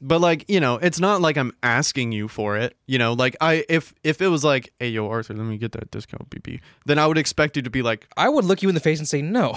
but 0.01 0.21
like 0.21 0.45
you 0.49 0.61
know, 0.61 0.77
it's 0.77 1.01
not 1.01 1.21
like 1.21 1.37
I'm 1.37 1.53
asking 1.63 2.13
you 2.13 2.29
for 2.29 2.57
it. 2.57 2.77
You 2.87 2.99
know, 2.99 3.15
like 3.15 3.35
I 3.41 3.65
if 3.69 3.95
if 4.05 4.21
it 4.21 4.29
was 4.29 4.45
like, 4.45 4.73
"Hey, 4.79 4.89
yo, 4.89 5.09
Arthur, 5.09 5.35
let 5.35 5.45
me 5.45 5.57
get 5.57 5.73
that 5.73 5.91
discount, 5.91 6.29
BB," 6.29 6.61
then 6.85 6.99
I 6.99 7.07
would 7.07 7.19
expect 7.19 7.57
you 7.57 7.63
to 7.63 7.71
be 7.71 7.81
like, 7.81 8.07
I 8.17 8.29
would 8.29 8.45
look 8.45 8.63
you 8.63 8.69
in 8.69 8.75
the 8.75 8.81
face 8.81 8.99
and 8.99 9.09
say 9.09 9.23
no. 9.23 9.55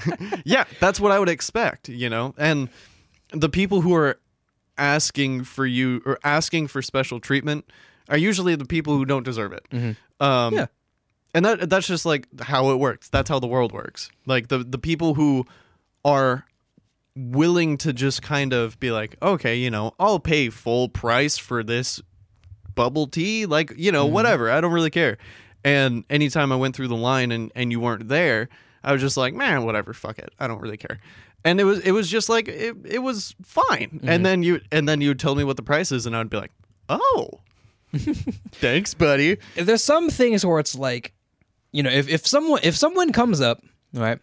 yeah, 0.44 0.64
that's 0.80 1.00
what 1.00 1.10
I 1.10 1.18
would 1.18 1.28
expect, 1.28 1.88
you 1.88 2.08
know? 2.08 2.34
And 2.38 2.68
the 3.32 3.48
people 3.48 3.80
who 3.80 3.94
are 3.94 4.18
asking 4.78 5.44
for 5.44 5.66
you 5.66 6.02
or 6.06 6.18
asking 6.24 6.68
for 6.68 6.80
special 6.80 7.20
treatment 7.20 7.66
are 8.08 8.18
usually 8.18 8.54
the 8.54 8.64
people 8.64 8.96
who 8.96 9.04
don't 9.04 9.22
deserve 9.22 9.52
it. 9.52 9.66
Mm-hmm. 9.70 10.24
Um, 10.24 10.54
Yeah. 10.54 10.66
And 11.34 11.44
that 11.46 11.70
that's 11.70 11.86
just 11.86 12.04
like 12.04 12.28
how 12.42 12.70
it 12.70 12.76
works. 12.76 13.08
That's 13.08 13.28
how 13.28 13.38
the 13.38 13.46
world 13.46 13.72
works. 13.72 14.10
Like 14.26 14.48
the 14.48 14.58
the 14.58 14.78
people 14.78 15.14
who 15.14 15.46
are 16.04 16.44
willing 17.16 17.78
to 17.78 17.92
just 17.92 18.22
kind 18.22 18.52
of 18.52 18.78
be 18.80 18.90
like, 18.90 19.16
okay, 19.22 19.56
you 19.56 19.70
know, 19.70 19.94
I'll 19.98 20.20
pay 20.20 20.50
full 20.50 20.88
price 20.88 21.38
for 21.38 21.62
this 21.62 22.00
bubble 22.74 23.06
tea, 23.06 23.46
like 23.46 23.72
you 23.76 23.92
know, 23.92 24.04
mm-hmm. 24.04 24.14
whatever. 24.14 24.50
I 24.50 24.60
don't 24.60 24.72
really 24.72 24.90
care. 24.90 25.18
And 25.64 26.04
anytime 26.10 26.52
I 26.52 26.56
went 26.56 26.74
through 26.76 26.88
the 26.88 26.96
line 26.96 27.32
and 27.32 27.50
and 27.54 27.72
you 27.72 27.80
weren't 27.80 28.08
there, 28.08 28.48
I 28.84 28.92
was 28.92 29.00
just 29.00 29.16
like, 29.16 29.32
man, 29.34 29.64
whatever, 29.64 29.92
fuck 29.94 30.18
it, 30.18 30.34
I 30.38 30.46
don't 30.48 30.60
really 30.60 30.76
care. 30.76 30.98
And 31.44 31.60
it 31.60 31.64
was 31.64 31.80
it 31.80 31.92
was 31.92 32.08
just 32.08 32.28
like 32.28 32.48
it, 32.48 32.76
it 32.84 32.98
was 32.98 33.34
fine. 33.42 34.00
And 34.02 34.02
mm-hmm. 34.02 34.22
then 34.22 34.42
you 34.42 34.60
and 34.70 34.88
then 34.88 35.00
you 35.00 35.08
would 35.08 35.18
tell 35.18 35.34
me 35.34 35.44
what 35.44 35.56
the 35.56 35.62
price 35.62 35.92
is, 35.92 36.06
and 36.06 36.16
I'd 36.16 36.30
be 36.30 36.36
like, 36.36 36.52
oh, 36.88 37.40
thanks, 37.94 38.94
buddy. 38.94 39.38
there's 39.56 39.82
some 39.84 40.08
things 40.10 40.44
where 40.46 40.58
it's 40.58 40.74
like 40.74 41.12
you 41.72 41.82
know, 41.82 41.90
if, 41.90 42.08
if 42.08 42.26
someone 42.26 42.60
if 42.62 42.76
someone 42.76 43.12
comes 43.12 43.40
up, 43.40 43.62
right, 43.94 44.18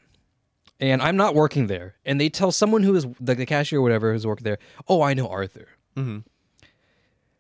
and 0.80 1.02
I'm 1.02 1.18
not 1.18 1.34
working 1.36 1.68
there, 1.68 1.96
and 2.06 2.20
they 2.22 2.30
tell 2.30 2.52
someone 2.52 2.84
who 2.84 2.96
is 2.96 3.06
like 3.20 3.38
the 3.38 3.46
cashier 3.46 3.80
or 3.80 3.82
whatever 3.82 4.12
who's 4.14 4.26
working 4.28 4.44
there, 4.46 4.60
oh, 4.88 5.02
I 5.02 5.14
know 5.14 5.28
Arthur. 5.28 5.68
Mhm. 5.96 6.24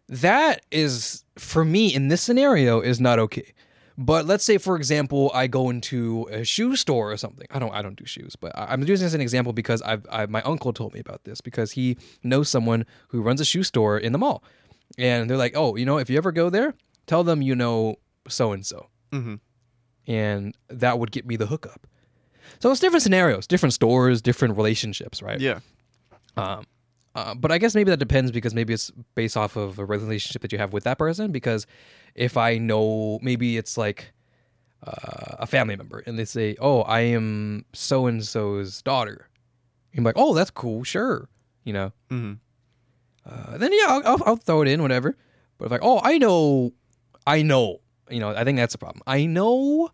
That 0.07 0.61
is 0.71 1.23
for 1.37 1.63
me 1.63 1.93
in 1.93 2.07
this 2.07 2.21
scenario 2.21 2.81
is 2.81 2.99
not 2.99 3.19
okay. 3.19 3.53
But 4.01 4.25
let's 4.25 4.45
say, 4.45 4.57
for 4.57 4.77
example, 4.77 5.29
I 5.33 5.47
go 5.47 5.69
into 5.69 6.25
a 6.31 6.45
shoe 6.45 6.77
store 6.77 7.11
or 7.11 7.17
something. 7.17 7.45
I 7.51 7.59
don't, 7.59 7.73
I 7.75 7.81
don't 7.81 7.97
do 7.97 8.05
shoes, 8.05 8.35
but 8.37 8.57
I- 8.57 8.67
I'm 8.71 8.79
using 8.81 8.93
this 9.05 9.11
as 9.11 9.13
an 9.13 9.19
example 9.21 9.51
because 9.51 9.81
I've, 9.81 10.07
I, 10.09 10.25
my 10.25 10.41
uncle 10.43 10.71
told 10.71 10.93
me 10.93 11.01
about 11.01 11.25
this 11.25 11.41
because 11.41 11.73
he 11.73 11.97
knows 12.23 12.47
someone 12.47 12.85
who 13.09 13.21
runs 13.21 13.41
a 13.41 13.45
shoe 13.45 13.61
store 13.61 13.97
in 13.99 14.13
the 14.13 14.17
mall, 14.17 14.41
and 14.97 15.29
they're 15.29 15.37
like, 15.37 15.53
oh, 15.55 15.75
you 15.75 15.85
know, 15.85 15.97
if 15.97 16.09
you 16.09 16.17
ever 16.17 16.31
go 16.31 16.49
there, 16.49 16.73
tell 17.07 17.23
them 17.23 17.41
you 17.41 17.55
know 17.55 17.95
so 18.27 18.51
and 18.51 18.65
so, 18.65 18.87
and 20.07 20.55
that 20.69 20.99
would 20.99 21.11
get 21.11 21.25
me 21.25 21.35
the 21.35 21.45
hookup. 21.45 21.87
So 22.59 22.71
it's 22.71 22.79
different 22.79 23.03
scenarios, 23.03 23.47
different 23.47 23.73
stores, 23.73 24.21
different 24.21 24.57
relationships, 24.57 25.21
right? 25.21 25.39
Yeah. 25.39 25.59
Um, 26.35 26.65
uh, 27.15 27.33
but 27.35 27.51
I 27.51 27.57
guess 27.57 27.75
maybe 27.75 27.89
that 27.91 27.97
depends 27.97 28.31
because 28.31 28.53
maybe 28.53 28.73
it's 28.73 28.91
based 29.15 29.35
off 29.37 29.55
of 29.55 29.79
a 29.79 29.85
relationship 29.85 30.41
that 30.41 30.51
you 30.51 30.57
have 30.57 30.73
with 30.73 30.83
that 30.83 30.97
person. 30.97 31.31
Because 31.31 31.65
if 32.15 32.37
I 32.37 32.57
know, 32.57 33.19
maybe 33.21 33.57
it's 33.57 33.77
like 33.77 34.13
uh, 34.85 35.35
a 35.39 35.47
family 35.47 35.75
member, 35.75 36.03
and 36.05 36.17
they 36.17 36.25
say, 36.25 36.55
"Oh, 36.59 36.81
I 36.81 37.01
am 37.01 37.65
so 37.73 38.05
and 38.07 38.23
so's 38.23 38.81
daughter," 38.81 39.27
I'm 39.97 40.03
like, 40.03 40.15
"Oh, 40.17 40.33
that's 40.33 40.51
cool, 40.51 40.83
sure," 40.83 41.29
you 41.63 41.73
know. 41.73 41.91
hmm 42.09 42.33
Uh, 43.29 43.57
then 43.57 43.71
yeah, 43.73 43.85
I'll, 43.87 44.01
I'll, 44.05 44.23
I'll 44.25 44.35
throw 44.35 44.61
it 44.63 44.67
in, 44.67 44.81
whatever. 44.81 45.15
But 45.57 45.65
if 45.65 45.71
like, 45.71 45.81
"Oh, 45.83 45.99
I 46.03 46.17
know, 46.17 46.73
I 47.27 47.41
know," 47.43 47.81
you 48.09 48.19
know, 48.19 48.29
I 48.29 48.43
think 48.43 48.57
that's 48.57 48.73
a 48.75 48.77
problem. 48.79 49.01
I 49.05 49.25
know 49.25 49.91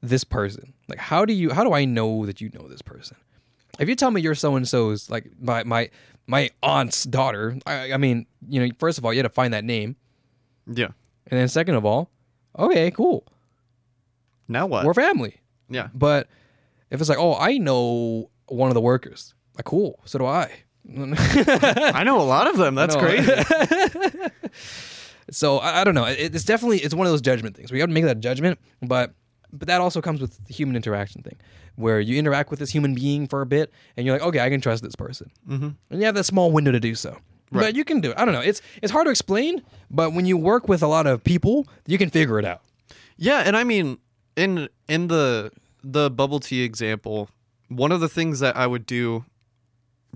this 0.00 0.22
person. 0.24 0.74
Like, 0.88 0.98
how 0.98 1.24
do 1.24 1.32
you? 1.32 1.50
How 1.50 1.64
do 1.64 1.72
I 1.72 1.84
know 1.84 2.26
that 2.26 2.40
you 2.40 2.50
know 2.54 2.68
this 2.68 2.82
person? 2.82 3.16
If 3.78 3.88
you 3.88 3.94
tell 3.96 4.10
me 4.10 4.20
you're 4.20 4.34
so 4.34 4.54
and 4.56 4.68
so's 4.68 5.08
like 5.10 5.30
my 5.40 5.64
my 5.64 5.90
my 6.26 6.50
aunt's 6.62 7.04
daughter, 7.04 7.56
I, 7.66 7.92
I 7.92 7.96
mean, 7.96 8.26
you 8.48 8.60
know, 8.64 8.72
first 8.78 8.98
of 8.98 9.04
all, 9.04 9.12
you 9.12 9.18
had 9.18 9.24
to 9.24 9.28
find 9.30 9.52
that 9.54 9.64
name, 9.64 9.96
Yeah. 10.66 10.88
and 11.26 11.40
then 11.40 11.48
second 11.48 11.74
of 11.74 11.84
all, 11.84 12.10
okay, 12.58 12.90
cool, 12.92 13.26
Now 14.48 14.66
what? 14.66 14.84
we're 14.84 14.94
family. 14.94 15.40
yeah. 15.68 15.88
But 15.94 16.28
if 16.90 17.00
it's 17.00 17.08
like, 17.08 17.18
oh, 17.18 17.34
I 17.36 17.58
know 17.58 18.30
one 18.46 18.68
of 18.68 18.74
the 18.74 18.80
workers, 18.80 19.34
like, 19.56 19.64
cool, 19.64 19.98
so 20.04 20.18
do 20.18 20.26
I. 20.26 20.50
I 20.98 22.02
know 22.04 22.20
a 22.20 22.22
lot 22.22 22.46
of 22.48 22.56
them. 22.56 22.74
That's 22.74 22.96
crazy. 22.96 23.32
so 25.30 25.58
I, 25.58 25.80
I 25.80 25.84
don't 25.84 25.94
know. 25.94 26.04
It, 26.04 26.34
it's 26.34 26.44
definitely 26.44 26.78
it's 26.78 26.94
one 26.94 27.06
of 27.06 27.12
those 27.12 27.20
judgment 27.20 27.56
things. 27.56 27.70
We 27.70 27.80
have 27.80 27.88
to 27.88 27.94
make 27.94 28.04
that 28.04 28.20
judgment, 28.20 28.58
but 28.82 29.14
but 29.52 29.68
that 29.68 29.80
also 29.80 30.00
comes 30.00 30.20
with 30.20 30.46
the 30.46 30.52
human 30.52 30.76
interaction 30.76 31.22
thing, 31.22 31.36
where 31.76 32.00
you 32.00 32.18
interact 32.18 32.50
with 32.50 32.58
this 32.58 32.70
human 32.70 32.94
being 32.94 33.26
for 33.26 33.42
a 33.42 33.46
bit, 33.46 33.72
and 33.96 34.06
you're 34.06 34.16
like, 34.16 34.26
okay, 34.26 34.40
I 34.40 34.48
can 34.48 34.60
trust 34.60 34.82
this 34.82 34.96
person, 34.96 35.30
mm-hmm. 35.48 35.68
and 35.90 36.00
you 36.00 36.06
have 36.06 36.14
that 36.14 36.24
small 36.24 36.50
window 36.52 36.72
to 36.72 36.80
do 36.80 36.94
so. 36.94 37.16
But 37.52 37.74
you 37.74 37.84
can 37.84 38.00
do 38.00 38.10
it. 38.10 38.18
I 38.18 38.24
don't 38.24 38.32
know. 38.34 38.40
It's 38.40 38.62
it's 38.80 38.92
hard 38.92 39.06
to 39.06 39.10
explain, 39.10 39.62
but 39.90 40.12
when 40.12 40.24
you 40.24 40.36
work 40.36 40.68
with 40.68 40.82
a 40.82 40.86
lot 40.86 41.06
of 41.06 41.24
people, 41.24 41.66
you 41.86 41.98
can 41.98 42.08
figure 42.08 42.38
it 42.38 42.44
out. 42.44 42.62
Yeah, 43.16 43.42
and 43.44 43.56
I 43.56 43.64
mean, 43.64 43.98
in 44.36 44.68
in 44.88 45.08
the 45.08 45.50
the 45.82 46.10
bubble 46.10 46.40
tea 46.40 46.62
example, 46.62 47.28
one 47.68 47.92
of 47.92 48.00
the 48.00 48.08
things 48.08 48.40
that 48.40 48.56
I 48.56 48.66
would 48.66 48.86
do, 48.86 49.24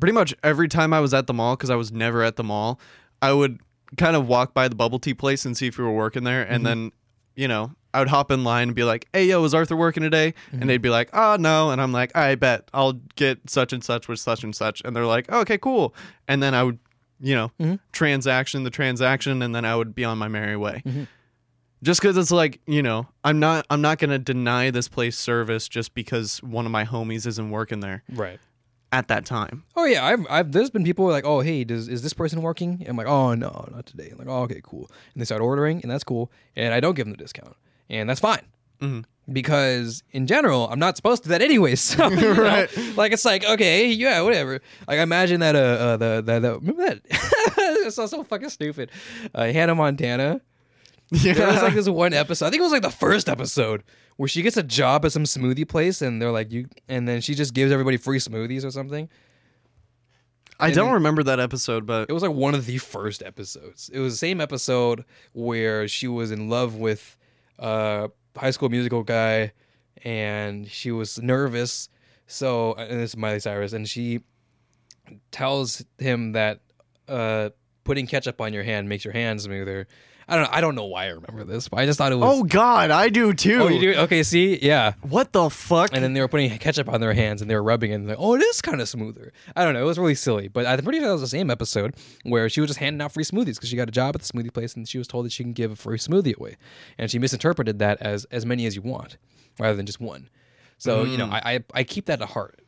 pretty 0.01 0.13
much 0.13 0.35
every 0.43 0.69
time 0.69 0.93
I 0.93 1.01
was 1.01 1.15
at 1.15 1.27
the 1.27 1.35
mall, 1.35 1.57
because 1.57 1.71
I 1.71 1.77
was 1.77 1.93
never 1.93 2.23
at 2.23 2.37
the 2.37 2.45
mall, 2.45 2.81
I 3.23 3.33
would 3.33 3.61
kind 3.97 4.17
of 4.17 4.27
walk 4.27 4.55
by 4.55 4.69
the 4.69 4.75
bubble 4.75 4.99
tea 4.99 5.15
place 5.15 5.45
and 5.45 5.57
see 5.57 5.67
if 5.67 5.79
we 5.79 5.85
were 5.85 5.93
working 5.93 6.25
there, 6.25 6.43
and 6.43 6.59
mm-hmm. 6.59 6.65
then, 6.65 6.93
you 7.37 7.49
know, 7.49 7.73
I 7.93 8.01
would 8.01 8.09
hop 8.09 8.31
in 8.31 8.43
line 8.43 8.69
and 8.69 8.75
be 8.75 8.85
like, 8.85 9.07
"Hey, 9.13 9.27
yo, 9.27 9.45
is 9.45 9.55
Arthur 9.55 9.77
working 9.77 10.03
today?" 10.03 10.35
And 10.51 10.61
mm-hmm. 10.61 10.69
they'd 10.69 10.83
be 10.83 10.91
like, 10.91 11.11
"Oh, 11.13 11.37
no," 11.39 11.71
and 11.71 11.81
I'm 11.81 11.93
like, 11.93 12.15
"I 12.17 12.35
bet 12.35 12.69
I'll 12.75 12.95
get 13.15 13.49
such 13.49 13.73
and 13.73 13.85
such 13.85 14.09
with 14.09 14.19
such 14.19 14.43
and 14.43 14.55
such," 14.55 14.83
and 14.85 14.97
they're 14.97 15.07
like, 15.07 15.27
oh, 15.29 15.41
"Okay, 15.41 15.59
cool," 15.59 15.95
and 16.27 16.43
then 16.43 16.55
I 16.55 16.65
would, 16.65 16.79
you 17.21 17.35
know, 17.35 17.53
mm-hmm. 17.61 17.77
transaction 17.93 18.65
the 18.65 18.71
transaction, 18.71 19.43
and 19.43 19.55
then 19.55 19.65
I 19.65 19.77
would 19.77 19.95
be 19.95 20.05
on 20.05 20.19
my 20.19 20.29
merry 20.29 20.57
way. 20.57 20.83
Just 21.85 22.01
because 22.01 22.17
it's 22.17 22.31
like 22.31 22.61
you 22.67 22.83
know 22.83 23.07
i'm 23.25 23.39
not 23.39 23.67
i'm 23.69 23.83
not 23.83 23.99
gonna 23.99 24.19
deny 24.19 24.71
this 24.71 24.89
place 24.89 25.19
service 25.19 25.69
just 25.69 25.93
because 25.93 26.43
one 26.43 26.65
of 26.65 26.73
my 26.73 26.87
homies 26.87 27.27
isn't 27.27 27.51
working 27.51 27.81
there. 27.81 28.03
Right. 28.09 28.41
At 28.99 29.09
that 29.09 29.25
time 29.27 29.57
Oh 29.77 29.85
yeah, 29.87 30.05
I've, 30.11 30.25
I've 30.31 30.53
there's 30.53 30.71
been 30.71 30.85
people 30.85 31.07
like, 31.17 31.25
oh 31.27 31.41
hey, 31.41 31.65
does 31.65 31.89
is 31.89 32.01
this 32.03 32.13
person 32.15 32.41
working? 32.43 32.71
And 32.81 32.89
I'm 32.91 32.97
like, 32.97 33.07
oh 33.19 33.35
no, 33.35 33.51
not 33.75 33.87
today. 33.87 34.09
I'm 34.13 34.19
like, 34.19 34.29
oh 34.35 34.43
okay, 34.47 34.61
cool. 34.63 34.87
And 35.13 35.21
they 35.21 35.25
start 35.25 35.43
ordering, 35.43 35.77
and 35.83 35.91
that's 35.91 36.05
cool. 36.05 36.31
And 36.57 36.73
I 36.73 36.79
don't 36.81 36.95
give 36.95 37.07
them 37.07 37.13
the 37.17 37.23
discount, 37.25 37.57
and 37.91 38.09
that's 38.09 38.21
fine. 38.31 38.45
Because 39.33 40.03
in 40.13 40.27
general, 40.27 40.69
I'm 40.69 40.79
not 40.79 40.97
supposed 40.97 41.23
to 41.23 41.29
do 41.29 41.31
that 41.31 41.41
anyways. 41.43 41.81
So, 41.97 42.09
you 42.11 42.17
know, 42.21 42.33
Right. 42.43 42.69
like 42.97 43.13
it's 43.13 43.25
like 43.25 43.45
okay, 43.45 43.89
yeah, 43.89 44.21
whatever. 44.21 44.61
Like 44.87 44.99
I 44.99 45.03
imagine 45.03 45.41
that 45.41 45.57
uh, 45.57 45.59
uh 45.59 45.97
the, 45.97 46.23
the 46.25 46.41
the 46.41 46.53
remember 46.61 46.85
that 46.87 47.01
it's 47.87 47.97
so, 47.97 48.07
so 48.07 48.23
fucking 48.23 48.51
stupid. 48.51 48.91
Uh, 49.35 49.45
Hannah 49.47 49.75
Montana. 49.75 50.41
yeah 51.11 51.33
There 51.35 51.47
was 51.47 51.63
like 51.63 51.75
this 51.75 51.89
one 51.89 52.13
episode. 52.13 52.47
I 52.47 52.51
think 52.51 52.61
it 52.61 52.65
was 52.65 52.73
like 52.73 52.83
the 52.83 52.91
first 52.91 53.29
episode 53.29 53.83
where 54.17 54.29
she 54.29 54.43
gets 54.43 54.57
a 54.57 54.63
job 54.63 55.05
at 55.05 55.13
some 55.13 55.25
smoothie 55.25 55.69
place, 55.69 56.03
and 56.03 56.21
they're 56.21 56.31
like 56.31 56.53
you, 56.53 56.69
and 56.89 57.09
then 57.09 57.21
she 57.21 57.35
just 57.35 57.55
gives 57.55 57.73
everybody 57.73 57.97
free 57.97 58.19
smoothies 58.19 58.65
or 58.65 58.71
something. 58.71 59.09
i 60.61 60.71
don't 60.71 60.93
remember 60.93 61.23
that 61.25 61.41
episode 61.41 61.85
but 61.85 62.09
It 62.09 62.13
was 62.13 62.23
like 62.23 62.33
one 62.33 62.55
of 62.55 62.67
the 62.67 62.79
first 62.79 63.23
episodes. 63.23 63.91
It 63.93 63.99
was 63.99 64.15
the 64.15 64.19
same 64.19 64.41
episode 64.41 65.05
where 65.33 65.89
she 65.89 66.07
was 66.07 66.31
in 66.31 66.49
love 66.49 66.77
with 66.77 67.17
a 67.59 68.09
high 68.37 68.53
school 68.53 68.69
musical 68.69 69.03
guy 69.03 69.53
and 70.05 70.69
she 70.71 70.91
was 70.93 71.21
nervous. 71.21 71.89
So, 72.27 72.75
and 72.75 73.01
this 73.01 73.11
is 73.11 73.17
Miley 73.17 73.41
Cyrus, 73.41 73.73
and 73.73 73.89
she 73.89 74.21
tells 75.31 75.85
him 75.99 76.33
that 76.33 76.61
uh, 77.09 77.51
putting 77.85 78.07
ketchup 78.07 78.41
on 78.41 78.53
your 78.53 78.63
hand 78.63 78.89
makes 78.89 79.05
your 79.05 79.13
hand 79.13 79.41
smoother. 79.43 79.87
I 80.29 80.37
don't 80.37 80.45
know. 80.45 80.51
I 80.53 80.61
don't 80.61 80.75
know 80.75 80.85
why 80.87 81.05
I 81.05 81.09
remember 81.09 81.45
this, 81.45 81.69
but 81.69 81.79
I 81.79 81.87
just 81.87 81.99
thought 81.99 82.13
it 82.13 82.17
was. 82.17 82.41
oh 82.41 82.45
god 82.45 82.91
i 82.91 83.09
do 83.09 83.33
too 83.35 83.63
Oh, 83.63 83.69
you 83.69 83.81
do? 83.81 83.99
Okay, 84.01 84.23
see? 84.23 84.59
Yeah. 84.61 84.95
what 85.03 85.33
the 85.33 85.51
fuck 85.51 85.91
And 85.93 86.03
then 86.03 86.13
they 86.15 86.21
were 86.21 86.29
putting 86.29 86.51
ketchup 86.59 86.89
on 86.89 87.01
their 87.01 87.13
hands 87.13 87.43
and 87.43 87.51
they 87.51 87.55
were 87.55 87.63
rubbing 87.63 87.93
it 87.93 87.95
and 87.95 88.09
like, 88.09 88.17
oh, 88.19 88.35
it 88.35 88.43
is 88.43 88.61
kind 88.61 88.81
of 88.81 88.89
smoother. 88.89 89.33
I 89.55 89.65
don't 89.65 89.75
know. 89.75 89.83
It 89.83 89.87
was 89.87 89.99
really 89.99 90.15
silly. 90.15 90.49
But 90.49 90.67
I'm 90.67 90.83
pretty 90.83 90.99
sure 90.99 91.09
that 91.09 91.13
was 91.13 91.21
the 91.21 91.29
same 91.29 91.51
episode 91.51 91.95
where 92.25 92.49
she 92.49 92.61
was 92.61 92.69
just 92.69 92.81
handing 92.81 93.01
out 93.03 93.13
free 93.13 93.25
smoothies 93.25 93.57
because 93.57 93.69
she 93.69 93.77
got 93.77 93.89
a 93.89 93.93
job 93.93 94.15
at 94.15 94.23
the 94.23 94.29
smoothie 94.33 94.53
place 94.53 94.75
and 94.75 94.89
she 94.89 94.99
was 94.99 95.07
told 95.07 95.27
that 95.27 95.33
she 95.33 95.43
can 95.43 95.53
give 95.53 95.73
a 95.73 95.77
free 95.77 95.99
smoothie 95.99 96.37
away. 96.37 96.57
And 96.99 97.11
she 97.11 97.19
misinterpreted 97.19 97.79
that 97.79 98.01
as 98.01 98.25
as 98.27 98.45
many 98.47 98.67
as 98.67 98.77
you 98.77 98.83
want 98.83 99.17
rather 99.59 99.77
than 99.77 99.87
just 99.87 100.01
one. 100.01 100.29
So, 100.79 101.05
you 101.05 101.17
know, 101.17 101.27
mm. 101.27 101.33
I, 101.33 101.55
I, 101.55 101.65
I 101.75 101.85
keep 101.85 102.07
that 102.07 102.21
at 102.21 102.29
heart 102.31 102.61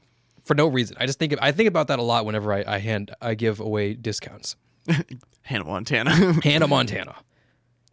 for 0.45 0.55
no 0.55 0.69
reason. 0.69 0.97
I 0.99 1.07
just 1.07 1.19
think 1.19 1.35
I 1.43 1.53
think 1.53 1.69
about 1.69 1.89
that 1.89 1.99
a 1.99 2.03
lot 2.03 2.25
whenever 2.25 2.53
I, 2.53 2.65
I 2.67 2.79
hand 2.79 3.15
I 3.21 3.35
give 3.35 3.61
away 3.61 3.95
discounts. 3.95 4.57
hannah 5.43 5.65
montana 5.65 6.11
Hannah 6.43 6.69
Montana. 6.69 7.17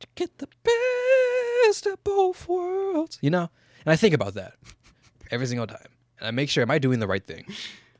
To 0.03 0.07
get 0.15 0.37
the 0.37 0.47
best 0.63 1.85
of 1.85 2.03
both 2.03 2.47
worlds. 2.47 3.17
You 3.21 3.29
know? 3.29 3.49
And 3.85 3.91
I 3.91 3.95
think 3.95 4.13
about 4.13 4.33
that 4.33 4.53
every 5.31 5.47
single 5.47 5.67
time. 5.67 5.87
And 6.19 6.27
I 6.27 6.31
make 6.31 6.49
sure, 6.49 6.61
am 6.61 6.71
I 6.71 6.77
doing 6.77 6.99
the 6.99 7.07
right 7.07 7.25
thing? 7.25 7.45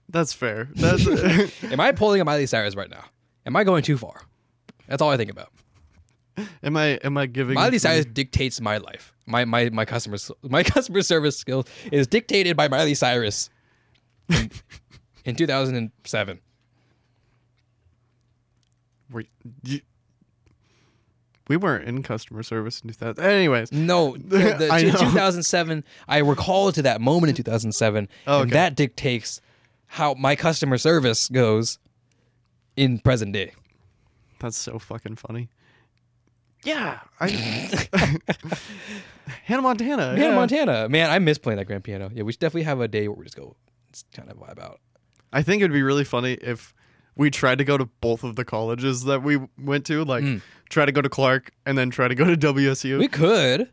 that's 0.10 0.34
fair 0.34 0.70
that's 0.76 1.08
Am 1.64 1.80
I 1.80 1.92
pulling 1.92 2.22
a 2.22 2.26
Miley 2.26 2.46
Cyrus 2.46 2.76
right 2.76 2.90
now? 2.90 3.06
Am 3.46 3.56
I 3.56 3.64
going 3.64 3.84
too 3.84 3.98
far? 3.98 4.22
That's 4.88 5.02
all 5.02 5.10
I 5.10 5.18
think 5.18 5.32
about. 5.32 5.50
am 6.64 6.76
i 6.76 7.00
am 7.04 7.18
i 7.18 7.26
giving 7.26 7.56
Miley 7.56 7.78
Cyrus 7.78 8.06
dictates 8.06 8.60
my 8.60 8.78
life. 8.78 9.14
My 9.26 9.46
my 9.46 9.70
my 9.70 9.86
customer 9.86 10.18
my 10.42 10.64
customer 10.76 11.02
service 11.02 11.38
skills 11.38 11.66
is 11.92 12.08
dictated 12.08 12.58
by 12.58 12.68
Miley 12.68 12.96
Cyrus 12.96 13.50
in, 14.30 14.52
in 15.26 15.36
2007. 15.36 16.40
we, 19.12 19.30
you, 19.64 19.82
we 21.48 21.57
weren't 21.57 21.86
in 21.88 22.03
customer 22.03 22.44
service 22.44 22.82
in 22.82 22.90
2000 22.90 23.24
anyways 23.24 23.72
No, 23.72 24.15
the, 24.18 24.38
the, 24.57 24.70
I 24.72 24.80
in 24.80 24.91
2007. 24.91 25.84
I 26.07 26.20
recall 26.20 26.72
to 26.72 26.82
that 26.84 27.02
moment 27.02 27.30
in 27.32 27.36
2007, 27.36 28.07
Oh, 28.28 28.41
and 28.41 28.52
that 28.52 28.76
dictates 28.76 29.41
how 29.88 30.14
my 30.15 30.36
customer 30.36 30.78
service 30.78 31.28
goes 31.30 31.80
in 32.76 32.99
present 32.99 33.34
day. 33.34 33.53
that's 34.40 34.57
so 34.57 34.80
fucking 34.80 35.15
funny 35.15 35.49
yeah 36.64 36.99
I, 37.20 37.30
hannah 39.44 39.61
montana 39.61 40.07
Hannah 40.07 40.20
yeah. 40.22 40.36
Montana, 40.36 40.90
man, 40.90 41.10
I 41.10 41.20
miss 41.20 41.38
playing 41.38 41.57
that 41.57 41.65
grand 41.65 41.84
piano. 41.84 42.10
Yeah, 42.14 42.24
we 42.24 42.32
should 42.32 42.40
definitely 42.40 42.64
have 42.64 42.80
a 42.82 42.88
day 42.88 43.07
where 43.07 43.18
we 43.18 43.26
just 43.26 43.36
go, 43.36 43.56
just 43.91 44.10
kind 44.14 44.30
of 44.32 44.38
vibe 44.38 44.60
out. 44.60 44.80
I 45.32 45.41
think 45.44 45.61
it'd 45.61 45.74
be 45.74 45.84
really 45.84 46.03
funny 46.03 46.34
if 46.34 46.74
we 47.15 47.30
tried 47.30 47.57
to 47.60 47.64
go 47.64 47.78
to 47.78 47.86
both 47.86 48.24
of 48.24 48.36
the 48.36 48.45
colleges 48.45 49.03
that 49.03 49.24
we 49.24 49.40
went 49.57 49.86
to, 49.88 50.03
like 50.03 50.24
hmm. 50.24 50.38
Try 50.74 50.86
to 50.86 50.91
go 50.91 51.02
to 51.02 51.10
Clark 51.10 51.52
and 51.66 51.78
then 51.78 51.90
try 51.90 52.08
to 52.08 52.16
go 52.16 52.26
to 52.26 52.36
WSU. 52.36 53.00
We 53.00 53.08
could, 53.08 53.70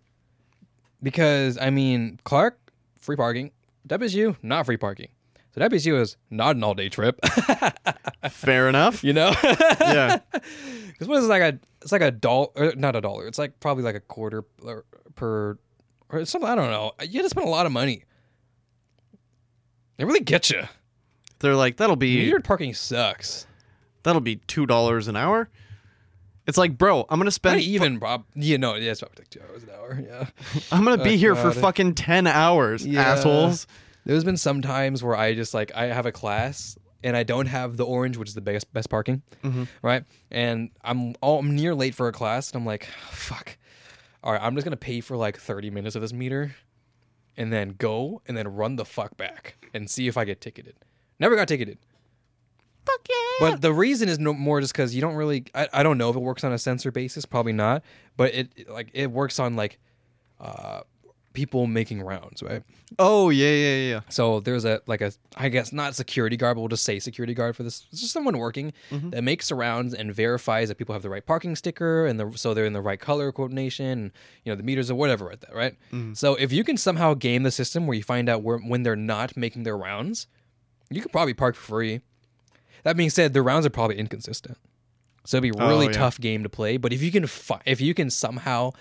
because 1.02 1.59
I 1.59 1.70
mean, 1.70 2.20
Clark 2.24 2.59
free 3.01 3.16
parking, 3.16 3.51
WSU 3.89 4.36
not 4.43 4.66
free 4.66 4.77
parking. 4.77 5.09
So 5.55 5.60
WSU 5.62 6.01
is 6.01 6.16
not 6.31 6.55
an 6.55 6.62
all 6.62 6.74
day 6.74 6.89
trip, 6.89 7.18
Fair 8.31 8.68
enough. 8.68 9.02
you 9.02 9.12
know. 9.12 9.32
yeah. 9.81 10.20
Because 11.01 11.09
what 11.09 11.18
is 11.20 11.24
it, 11.24 11.28
like 11.28 11.40
a 11.40 11.59
it's 11.81 11.93
like 11.93 12.02
a 12.02 12.10
dollar, 12.10 12.74
not 12.77 12.94
a 12.94 13.01
dollar. 13.01 13.27
It's 13.27 13.39
like 13.39 13.59
probably 13.59 13.82
like 13.82 13.94
a 13.94 14.01
quarter 14.01 14.43
per- 15.14 15.56
or 16.10 16.24
something. 16.27 16.51
I 16.51 16.55
don't 16.55 16.70
know. 16.70 16.93
You 17.01 17.20
had 17.20 17.22
to 17.22 17.31
spend 17.31 17.47
a 17.47 17.51
lot 17.51 17.64
of 17.64 17.72
money. 17.72 18.05
They 19.97 20.05
really 20.05 20.20
get 20.20 20.51
you. 20.51 20.62
They're 21.39 21.55
like, 21.56 21.78
that'll 21.78 21.97
be 21.97 22.31
Metered 22.31 22.44
parking 22.44 22.74
sucks. 22.74 23.47
that'll 24.02 24.20
be 24.20 24.36
two 24.47 24.66
dollars 24.66 25.09
an 25.09 25.16
hour. 25.16 25.48
It's 26.51 26.59
like, 26.59 26.77
bro, 26.77 27.02
I'm 27.02 27.20
gonna 27.20 27.27
Not 27.27 27.32
spend 27.32 27.60
even, 27.60 27.98
Bob. 27.98 28.24
Yeah, 28.35 28.56
no, 28.56 28.74
yeah, 28.74 28.90
it's 28.90 28.98
probably 29.02 29.20
like 29.20 29.31
two 29.31 29.40
hours 29.48 29.62
an 29.62 29.70
hour. 29.70 30.02
Yeah. 30.05 30.27
I'm 30.72 30.82
gonna 30.82 31.02
be 31.02 31.14
Oh, 31.14 31.16
here 31.16 31.36
for 31.36 31.52
fucking 31.52 31.94
ten 31.94 32.27
hours, 32.27 32.85
Yeah. 32.85 33.02
assholes. 33.02 33.68
There's 34.05 34.24
been 34.24 34.36
some 34.36 34.60
times 34.60 35.01
where 35.01 35.14
I 35.14 35.36
just 35.36 35.55
like 35.55 35.70
I 35.77 35.85
have 35.86 36.06
a 36.06 36.12
class 36.12 36.77
and 37.05 37.16
I 37.16 37.22
don't 37.22 37.47
have 37.47 37.77
the 37.77 37.86
orange, 37.86 38.16
which 38.16 38.31
is 38.31 38.35
the 38.35 38.40
best 38.40 38.72
best 38.72 38.90
parking, 38.90 39.22
mm-hmm. 39.44 39.62
right? 39.81 40.02
And 40.32 40.70
I'm 40.82 41.14
all 41.20 41.39
I'm 41.39 41.55
near 41.55 41.72
late 41.72 41.94
for 41.94 42.09
a 42.09 42.12
class, 42.12 42.51
and 42.51 42.60
I'm 42.60 42.66
like, 42.66 42.85
fuck. 43.10 43.56
All 44.24 44.32
right, 44.32 44.43
I'm 44.43 44.56
just 44.56 44.64
gonna 44.64 44.77
pay 44.77 45.01
for 45.01 45.16
like 45.16 45.39
30 45.39 45.70
minutes 45.70 45.94
of 45.94 46.02
this 46.02 46.12
meter, 46.12 46.56
and 47.36 47.52
then 47.52 47.77
go 47.78 48.22
and 48.27 48.36
then 48.36 48.48
run 48.48 48.74
the 48.74 48.85
fuck 48.85 49.16
back 49.16 49.55
and 49.72 49.89
see 49.89 50.09
if 50.09 50.16
I 50.16 50.24
get 50.24 50.40
ticketed. 50.40 50.74
Never 51.20 51.36
got 51.36 51.47
ticketed. 51.47 51.78
Fuck 52.92 53.06
yeah. 53.08 53.50
But 53.50 53.60
the 53.60 53.72
reason 53.72 54.08
is 54.08 54.18
no 54.18 54.32
more 54.32 54.60
just 54.60 54.72
because 54.72 54.94
you 54.94 55.00
don't 55.00 55.14
really. 55.14 55.44
I, 55.54 55.68
I 55.72 55.82
don't 55.82 55.98
know 55.98 56.10
if 56.10 56.16
it 56.16 56.20
works 56.20 56.44
on 56.44 56.52
a 56.52 56.58
sensor 56.58 56.90
basis. 56.90 57.24
Probably 57.24 57.52
not. 57.52 57.82
But 58.16 58.34
it 58.34 58.68
like 58.70 58.90
it 58.92 59.10
works 59.10 59.38
on 59.38 59.56
like 59.56 59.78
uh 60.40 60.80
people 61.32 61.68
making 61.68 62.02
rounds, 62.02 62.42
right? 62.42 62.64
Oh 62.98 63.30
yeah, 63.30 63.50
yeah, 63.50 63.76
yeah. 63.76 64.00
So 64.08 64.40
there's 64.40 64.64
a 64.64 64.82
like 64.86 65.00
a 65.00 65.12
I 65.36 65.48
guess 65.48 65.72
not 65.72 65.94
security 65.94 66.36
guard, 66.36 66.56
but 66.56 66.62
we'll 66.62 66.68
just 66.68 66.82
say 66.84 66.98
security 66.98 67.34
guard 67.34 67.54
for 67.54 67.62
this. 67.62 67.86
It's 67.92 68.00
just 68.00 68.12
someone 68.12 68.36
working 68.36 68.72
that 68.90 69.22
makes 69.22 69.52
rounds 69.52 69.94
and 69.94 70.12
verifies 70.12 70.68
that 70.68 70.74
people 70.76 70.92
have 70.92 71.02
the 71.02 71.08
right 71.08 71.24
parking 71.24 71.54
sticker 71.54 72.04
and 72.06 72.18
the, 72.18 72.32
so 72.36 72.52
they're 72.52 72.64
in 72.64 72.72
the 72.72 72.80
right 72.80 72.98
color 72.98 73.30
coordination, 73.30 73.86
and, 73.86 74.12
you 74.44 74.50
know 74.50 74.56
the 74.56 74.64
meters 74.64 74.90
or 74.90 74.96
whatever 74.96 75.30
at 75.30 75.40
that, 75.42 75.54
right? 75.54 75.76
So 76.14 76.34
if 76.34 76.52
you 76.52 76.64
can 76.64 76.76
somehow 76.76 77.14
game 77.14 77.44
the 77.44 77.52
system 77.52 77.86
where 77.86 77.96
you 77.96 78.02
find 78.02 78.28
out 78.28 78.42
where 78.42 78.58
when 78.58 78.82
they're 78.82 78.96
not 78.96 79.36
making 79.36 79.62
their 79.62 79.78
rounds, 79.78 80.26
you 80.90 81.00
could 81.00 81.12
probably 81.12 81.34
park 81.34 81.54
for 81.54 81.62
free. 81.62 82.00
That 82.85 82.97
being 82.97 83.11
said, 83.11 83.32
the 83.35 83.43
rounds 83.43 83.66
are 83.66 83.70
probably 83.70 83.98
inconsistent, 83.98 84.57
so 85.24 85.36
it'd 85.39 85.43
be 85.52 85.59
a 85.59 85.66
really 85.69 85.86
Oh, 85.86 85.90
yeah. 85.90 85.97
tough 85.97 86.20
game 86.20 86.43
to 86.43 86.48
play. 86.48 86.77
But 86.77 86.93
if 86.93 87.02
you 87.02 87.11
can 87.12 87.27
fi- 87.27 87.62
if 87.66 87.81
you 87.81 87.94
can 87.94 88.11
somehow 88.11 88.73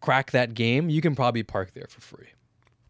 crack 0.00 0.30
that 0.32 0.54
game, 0.54 0.88
you 0.90 1.00
can 1.00 1.14
probably 1.14 1.42
park 1.42 1.72
there 1.74 1.86
for 1.88 2.00
free. 2.00 2.28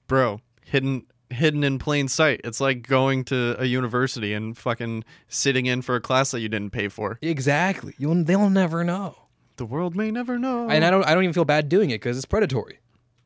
Bro, 0.06 0.40
hidden 0.64 1.06
hidden 1.30 1.64
in 1.64 1.78
plain 1.78 2.08
sight. 2.08 2.40
It's 2.44 2.60
like 2.60 2.86
going 2.86 3.24
to 3.24 3.56
a 3.58 3.64
university 3.64 4.34
and 4.34 4.56
fucking 4.56 5.02
sitting 5.28 5.64
in 5.64 5.80
for 5.80 5.94
a 5.96 6.00
class 6.00 6.30
that 6.32 6.40
you 6.40 6.48
didn't 6.50 6.70
pay 6.70 6.88
for. 6.88 7.18
Exactly. 7.22 7.94
You'll 7.98 8.22
they'll 8.24 8.50
never 8.50 8.84
know. 8.84 9.16
The 9.56 9.64
world 9.64 9.94
may 9.96 10.10
never 10.10 10.38
know. 10.38 10.68
And 10.68 10.84
I 10.84 10.90
don't 10.90 11.04
I 11.06 11.14
don't 11.14 11.22
even 11.24 11.32
feel 11.32 11.44
bad 11.46 11.68
doing 11.70 11.90
it 11.90 11.94
because 12.00 12.16
it's 12.18 12.26
predatory. 12.26 12.80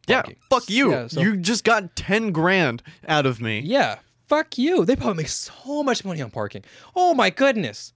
yeah, 0.06 0.22
fuck 0.50 0.68
you. 0.70 0.92
Yeah, 0.92 1.06
so- 1.08 1.20
you 1.20 1.36
just 1.36 1.64
got 1.64 1.96
ten 1.96 2.30
grand 2.30 2.82
out 3.08 3.26
of 3.26 3.40
me. 3.40 3.58
Yeah. 3.60 3.96
Fuck 4.26 4.58
you. 4.58 4.84
They 4.84 4.96
probably 4.96 5.22
make 5.22 5.28
so 5.28 5.82
much 5.82 6.04
money 6.04 6.20
on 6.20 6.30
parking. 6.30 6.64
Oh 6.94 7.14
my 7.14 7.30
goodness. 7.30 7.92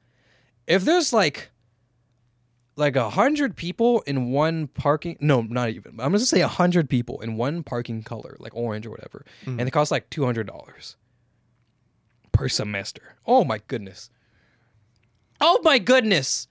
If 0.66 0.84
there's 0.84 1.12
like 1.12 1.50
like 2.76 2.96
a 2.96 3.10
hundred 3.10 3.56
people 3.56 4.00
in 4.02 4.30
one 4.30 4.68
parking 4.68 5.16
no, 5.20 5.42
not 5.42 5.70
even. 5.70 5.92
I'm 5.92 6.12
gonna 6.12 6.20
say 6.20 6.40
a 6.40 6.48
hundred 6.48 6.88
people 6.88 7.20
in 7.20 7.36
one 7.36 7.62
parking 7.62 8.02
color, 8.02 8.36
like 8.38 8.54
orange 8.54 8.86
or 8.86 8.90
whatever. 8.90 9.24
Mm. 9.44 9.58
And 9.58 9.68
it 9.68 9.72
costs 9.72 9.90
like 9.90 10.08
two 10.10 10.24
hundred 10.24 10.46
dollars 10.46 10.96
per 12.32 12.48
semester. 12.48 13.16
Oh 13.26 13.44
my 13.44 13.60
goodness. 13.66 14.10
Oh 15.40 15.60
my 15.62 15.78
goodness. 15.78 16.46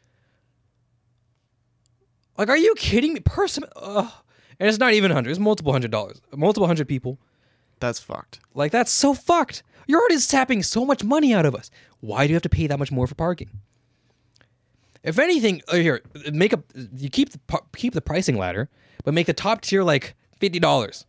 Like, 2.37 2.49
are 2.49 2.57
you 2.57 2.73
kidding 2.77 3.13
me? 3.13 3.19
Per 3.19 3.47
sem- 3.47 3.65
Ugh. 3.75 4.11
And 4.59 4.67
it's 4.69 4.77
not 4.77 4.93
even 4.93 5.11
a 5.11 5.13
hundred. 5.13 5.31
It's 5.31 5.39
multiple 5.39 5.71
hundred 5.71 5.91
dollars. 5.91 6.21
Multiple 6.35 6.67
hundred 6.67 6.87
people. 6.87 7.17
That's 7.79 7.99
fucked. 7.99 8.39
Like 8.53 8.71
that's 8.71 8.91
so 8.91 9.13
fucked. 9.13 9.63
You're 9.89 9.99
already 9.99 10.19
tapping 10.19 10.61
so 10.61 10.85
much 10.85 11.03
money 11.03 11.33
out 11.33 11.47
of 11.47 11.55
us. 11.55 11.71
Why 11.99 12.27
do 12.27 12.29
you 12.29 12.35
have 12.35 12.43
to 12.43 12.49
pay 12.49 12.67
that 12.67 12.77
much 12.77 12.91
more 12.91 13.07
for 13.07 13.15
parking? 13.15 13.49
If 15.01 15.17
anything, 15.17 15.63
uh, 15.67 15.77
here 15.77 16.01
make 16.31 16.53
a 16.53 16.61
you 16.95 17.09
keep 17.09 17.31
the 17.31 17.39
keep 17.75 17.95
the 17.95 18.01
pricing 18.01 18.37
ladder, 18.37 18.69
but 19.03 19.15
make 19.15 19.25
the 19.25 19.33
top 19.33 19.61
tier 19.61 19.81
like 19.81 20.15
fifty 20.39 20.59
dollars, 20.59 21.07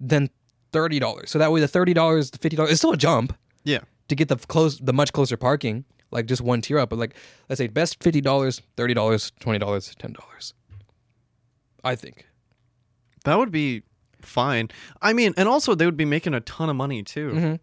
then 0.00 0.30
thirty 0.72 0.98
dollars. 0.98 1.30
So 1.30 1.38
that 1.38 1.52
way 1.52 1.60
the 1.60 1.68
thirty 1.68 1.92
dollars, 1.92 2.30
the 2.30 2.38
fifty 2.38 2.56
dollars 2.56 2.70
is 2.72 2.78
still 2.78 2.92
a 2.92 2.96
jump 2.96 3.36
Yeah. 3.64 3.80
to 4.08 4.14
get 4.14 4.28
the 4.28 4.36
close 4.36 4.78
the 4.78 4.94
much 4.94 5.12
closer 5.12 5.36
parking, 5.36 5.84
like 6.10 6.24
just 6.24 6.40
one 6.40 6.62
tier 6.62 6.78
up. 6.78 6.88
But 6.88 6.98
like 6.98 7.16
let's 7.50 7.58
say 7.58 7.66
best 7.66 8.02
fifty 8.02 8.22
dollars, 8.22 8.62
thirty 8.78 8.94
dollars, 8.94 9.30
twenty 9.40 9.58
dollars, 9.58 9.94
ten 9.98 10.14
dollars. 10.14 10.54
I 11.84 11.96
think. 11.96 12.26
That 13.24 13.36
would 13.38 13.50
be 13.50 13.82
fine. 14.26 14.70
I 15.00 15.12
mean, 15.12 15.34
and 15.36 15.48
also 15.48 15.74
they 15.74 15.84
would 15.84 15.96
be 15.96 16.04
making 16.04 16.34
a 16.34 16.40
ton 16.40 16.68
of 16.68 16.76
money 16.76 17.02
too. 17.02 17.30
Mm-hmm. 17.30 17.54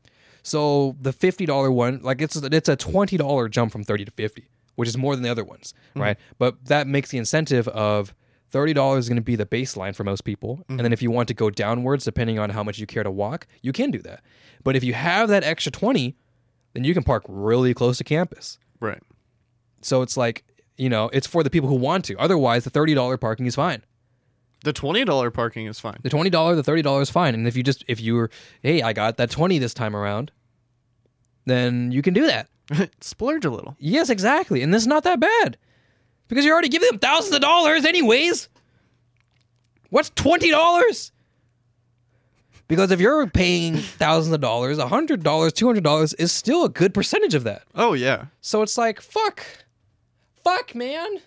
So 0.43 0.95
the 1.01 1.13
fifty 1.13 1.45
dollar 1.45 1.71
one, 1.71 2.01
like 2.03 2.21
it's 2.21 2.35
it's 2.35 2.69
a 2.69 2.75
twenty 2.75 3.17
dollar 3.17 3.47
jump 3.49 3.71
from 3.71 3.83
thirty 3.83 4.05
to 4.05 4.11
fifty, 4.11 4.49
which 4.75 4.89
is 4.89 4.97
more 4.97 5.15
than 5.15 5.23
the 5.23 5.29
other 5.29 5.43
ones, 5.43 5.73
right? 5.95 6.17
But 6.37 6.65
that 6.65 6.85
makes 6.85 7.09
the 7.09 7.17
incentive 7.17 7.67
of 7.69 8.13
thirty 8.49 8.73
dollars 8.73 9.05
is 9.05 9.09
going 9.09 9.15
to 9.15 9.21
be 9.21 9.37
the 9.37 9.45
baseline 9.45 9.95
for 9.95 10.03
most 10.03 10.21
people, 10.21 10.65
and 10.67 10.79
then 10.79 10.91
if 10.91 11.01
you 11.01 11.11
want 11.11 11.29
to 11.29 11.33
go 11.33 11.49
downwards, 11.49 12.03
depending 12.03 12.39
on 12.39 12.49
how 12.49 12.63
much 12.63 12.77
you 12.77 12.85
care 12.85 13.03
to 13.03 13.11
walk, 13.11 13.47
you 13.61 13.71
can 13.71 13.89
do 13.89 13.99
that. 13.99 14.21
But 14.63 14.75
if 14.75 14.83
you 14.83 14.93
have 14.93 15.29
that 15.29 15.43
extra 15.43 15.71
twenty, 15.71 16.17
then 16.73 16.83
you 16.83 16.93
can 16.93 17.03
park 17.03 17.23
really 17.27 17.73
close 17.73 17.97
to 17.99 18.03
campus. 18.03 18.59
Right. 18.81 19.01
So 19.81 20.01
it's 20.01 20.17
like 20.17 20.43
you 20.77 20.89
know, 20.89 21.09
it's 21.13 21.27
for 21.27 21.43
the 21.43 21.49
people 21.49 21.69
who 21.69 21.75
want 21.75 22.03
to. 22.05 22.17
Otherwise, 22.17 22.63
the 22.63 22.69
thirty 22.69 22.93
dollar 22.93 23.17
parking 23.17 23.45
is 23.45 23.55
fine. 23.55 23.83
The 24.63 24.73
twenty 24.73 25.03
dollar 25.03 25.29
parking 25.29 25.67
is 25.67 25.79
fine. 25.79 25.97
The 26.01 26.09
twenty 26.09 26.29
dollar, 26.29 26.55
the 26.55 26.63
thirty 26.63 26.81
dollars 26.81 27.09
is 27.09 27.11
fine. 27.11 27.33
And 27.33 27.47
if 27.47 27.55
you 27.55 27.63
just 27.63 27.83
if 27.87 27.99
you 28.01 28.15
were, 28.15 28.29
hey, 28.61 28.81
I 28.81 28.93
got 28.93 29.17
that 29.17 29.29
twenty 29.29 29.59
this 29.59 29.73
time 29.73 29.95
around, 29.95 30.31
then 31.45 31.91
you 31.91 32.01
can 32.01 32.13
do 32.13 32.25
that. 32.27 32.47
Splurge 33.01 33.45
a 33.45 33.49
little. 33.49 33.75
Yes, 33.77 34.09
exactly. 34.09 34.61
And 34.63 34.73
this 34.73 34.83
is 34.83 34.87
not 34.87 35.03
that 35.03 35.19
bad. 35.19 35.57
Because 36.29 36.45
you're 36.45 36.53
already 36.53 36.69
giving 36.69 36.89
them 36.89 36.99
thousands 36.99 37.35
of 37.35 37.41
dollars 37.41 37.85
anyways. 37.85 38.47
What's 39.89 40.09
twenty 40.11 40.49
dollars? 40.49 41.11
Because 42.69 42.91
if 42.91 43.01
you're 43.01 43.27
paying 43.27 43.75
thousands 43.75 44.33
of 44.33 44.39
dollars, 44.41 44.77
a 44.77 44.87
hundred 44.87 45.21
dollars, 45.23 45.53
two 45.53 45.67
hundred 45.67 45.83
dollars 45.83 46.13
is 46.13 46.31
still 46.31 46.63
a 46.63 46.69
good 46.69 46.93
percentage 46.93 47.35
of 47.35 47.43
that. 47.43 47.63
Oh 47.75 47.93
yeah. 47.93 48.25
So 48.41 48.61
it's 48.61 48.77
like, 48.77 49.01
fuck. 49.01 49.45
Fuck, 50.43 50.73
man. 50.73 51.17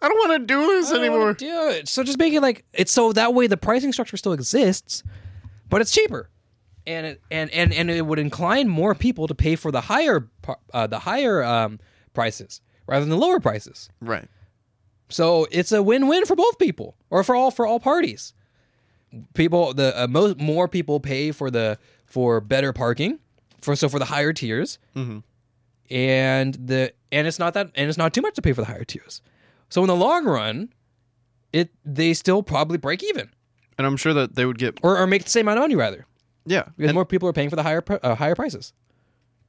I 0.00 0.08
don't 0.08 0.18
want 0.28 0.40
to 0.42 0.46
do 0.46 0.60
this 0.66 0.90
I 0.90 0.94
don't 0.94 1.00
anymore. 1.04 1.20
wanna 1.20 1.34
do 1.34 1.68
it. 1.70 1.88
So 1.88 2.02
just 2.04 2.18
make 2.18 2.32
it 2.32 2.40
like 2.40 2.64
it's 2.72 2.92
so 2.92 3.12
that 3.12 3.34
way 3.34 3.46
the 3.46 3.56
pricing 3.56 3.92
structure 3.92 4.16
still 4.16 4.32
exists, 4.32 5.02
but 5.68 5.80
it's 5.80 5.90
cheaper, 5.90 6.30
and 6.86 7.06
it 7.06 7.22
and 7.30 7.50
and 7.50 7.72
and 7.72 7.90
it 7.90 8.06
would 8.06 8.18
incline 8.18 8.68
more 8.68 8.94
people 8.94 9.26
to 9.26 9.34
pay 9.34 9.56
for 9.56 9.70
the 9.72 9.80
higher 9.82 10.28
par- 10.42 10.58
uh, 10.72 10.86
the 10.86 11.00
higher 11.00 11.42
um, 11.42 11.80
prices 12.14 12.60
rather 12.86 13.00
than 13.04 13.10
the 13.10 13.16
lower 13.16 13.40
prices. 13.40 13.88
Right. 14.00 14.28
So 15.10 15.46
it's 15.50 15.72
a 15.72 15.82
win-win 15.82 16.26
for 16.26 16.36
both 16.36 16.58
people, 16.58 16.94
or 17.10 17.24
for 17.24 17.34
all 17.34 17.50
for 17.50 17.66
all 17.66 17.80
parties. 17.80 18.34
People, 19.34 19.72
the 19.72 20.02
uh, 20.02 20.06
most 20.06 20.38
more 20.38 20.68
people 20.68 21.00
pay 21.00 21.32
for 21.32 21.50
the 21.50 21.78
for 22.06 22.40
better 22.42 22.72
parking, 22.74 23.18
for 23.60 23.74
so 23.74 23.88
for 23.88 23.98
the 23.98 24.04
higher 24.04 24.32
tiers, 24.34 24.78
Mhm. 24.94 25.22
and 25.90 26.54
the 26.54 26.92
and 27.10 27.26
it's 27.26 27.38
not 27.38 27.54
that 27.54 27.70
and 27.74 27.88
it's 27.88 27.96
not 27.98 28.12
too 28.12 28.20
much 28.20 28.34
to 28.34 28.42
pay 28.42 28.52
for 28.52 28.60
the 28.60 28.66
higher 28.66 28.84
tiers. 28.84 29.22
So 29.68 29.82
in 29.82 29.88
the 29.88 29.96
long 29.96 30.24
run, 30.24 30.72
it 31.52 31.70
they 31.84 32.14
still 32.14 32.42
probably 32.42 32.78
break 32.78 33.02
even 33.02 33.30
And 33.78 33.86
I'm 33.86 33.96
sure 33.96 34.14
that 34.14 34.34
they 34.34 34.44
would 34.46 34.58
get 34.58 34.78
or, 34.82 34.98
or 34.98 35.06
make 35.06 35.24
the 35.24 35.30
same 35.30 35.46
amount 35.46 35.58
of 35.58 35.62
money 35.62 35.76
rather 35.76 36.06
yeah. 36.46 36.64
because 36.76 36.90
and- 36.90 36.94
more 36.94 37.04
people 37.06 37.28
are 37.28 37.32
paying 37.32 37.50
for 37.50 37.56
the 37.56 37.62
higher 37.62 37.82
uh, 38.02 38.14
higher 38.14 38.34
prices. 38.34 38.72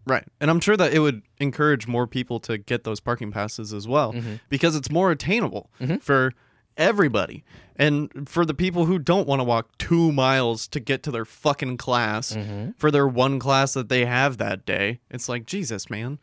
Right. 0.06 0.26
And 0.40 0.50
I'm 0.50 0.60
sure 0.60 0.76
that 0.78 0.94
it 0.94 1.00
would 1.00 1.22
encourage 1.40 1.86
more 1.88 2.08
people 2.08 2.40
to 2.42 2.58
get 2.58 2.84
those 2.84 3.00
parking 3.00 3.32
passes 3.32 3.74
as 3.74 3.88
well 3.88 4.14
Mm-hmm. 4.14 4.36
because 4.50 4.76
it's 4.76 4.90
more 4.90 5.12
attainable 5.12 5.70
for 6.02 6.34
everybody. 6.78 7.44
And 7.76 8.28
for 8.28 8.46
the 8.46 8.54
people 8.54 8.86
who 8.86 8.98
don't 8.98 9.28
want 9.28 9.40
to 9.40 9.44
walk 9.44 9.78
two 9.78 10.12
miles 10.12 10.68
to 10.70 10.80
get 10.80 11.04
to 11.04 11.12
their 11.12 11.26
fucking 11.26 11.78
class 11.78 12.34
Mm-hmm. 12.36 12.72
for 12.78 12.90
their 12.92 13.08
one 13.08 13.40
class 13.40 13.74
that 13.74 13.90
they 13.90 14.06
have 14.06 14.38
that 14.38 14.66
day, 14.66 15.00
it's 15.12 15.30
like, 15.30 15.46
Jesus, 15.46 15.90
man. 15.90 16.18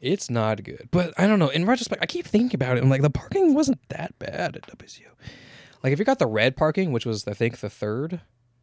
It's 0.00 0.30
not 0.30 0.62
good. 0.64 0.88
But 0.90 1.12
I 1.18 1.26
don't 1.26 1.38
know. 1.38 1.48
In 1.50 1.66
retrospect, 1.66 2.02
I 2.02 2.06
keep 2.06 2.26
thinking 2.26 2.54
about 2.56 2.76
it. 2.78 2.82
I'm 2.82 2.88
like, 2.90 3.02
the 3.02 3.10
parking 3.10 3.54
wasn't 3.54 3.80
that 3.90 4.18
bad 4.18 4.56
at 4.56 4.62
WSU. 4.78 5.02
Like, 5.82 5.92
if 5.92 5.98
you 5.98 6.04
got 6.04 6.18
the 6.18 6.26
red 6.26 6.56
parking, 6.56 6.90
which 6.92 7.04
was, 7.06 7.26
I 7.28 7.34
think, 7.34 7.58
the 7.58 7.68
3rd 7.68 8.20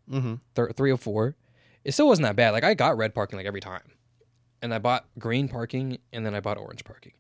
Mm-hmm. 0.10 0.36
thir- 0.56 0.72
three 0.72 0.90
or 0.92 0.96
four, 0.98 1.36
it 1.84 1.92
still 1.92 2.08
wasn't 2.08 2.26
that 2.28 2.36
bad. 2.38 2.52
Like, 2.52 2.64
I 2.64 2.74
got 2.76 2.96
red 2.98 3.14
parking 3.14 3.36
like 3.38 3.46
every 3.46 3.60
time. 3.60 3.82
And 4.62 4.74
I 4.74 4.80
bought 4.80 5.06
green 5.20 5.48
parking 5.50 5.98
and 6.14 6.26
then 6.26 6.34
I 6.34 6.40
bought 6.40 6.58
orange 6.58 6.84
parking. 6.86 7.12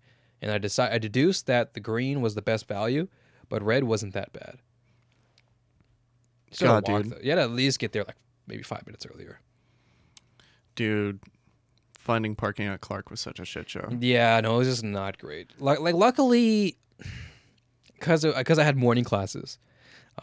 And 0.42 0.52
I 0.52 0.58
decided, 0.58 0.96
I 0.96 0.98
deduced 0.98 1.48
that 1.48 1.74
the 1.74 1.80
green 1.82 2.22
was 2.22 2.34
the 2.36 2.42
best 2.42 2.66
value, 2.68 3.08
but 3.50 3.62
red 3.62 3.84
wasn't 3.84 4.14
that 4.14 4.32
bad. 4.32 4.60
So 6.52 6.66
God, 6.66 6.86
dude. 6.86 7.10
though. 7.12 7.18
You 7.22 7.32
had 7.32 7.36
to 7.36 7.42
at 7.42 7.52
least 7.52 7.78
get 7.80 7.92
there 7.92 8.04
like 8.06 8.16
maybe 8.48 8.64
five 8.64 8.86
minutes 8.86 9.06
earlier. 9.06 9.40
Dude, 10.76 11.20
finding 12.08 12.34
parking 12.36 12.66
at 12.68 12.82
Clark 12.82 13.12
was 13.12 13.20
such 13.22 13.40
a 13.40 13.46
shit 13.46 13.70
show. 13.70 13.88
Yeah, 14.00 14.40
no, 14.42 14.56
it 14.56 14.58
was 14.60 14.70
just 14.74 14.84
not 14.84 15.14
great. 15.20 15.52
Like, 15.60 15.80
like 15.80 15.96
luckily, 15.96 16.78
because 17.94 18.26
because 18.26 18.58
I 18.58 18.64
had 18.64 18.76
morning 18.78 19.04
classes, 19.04 19.60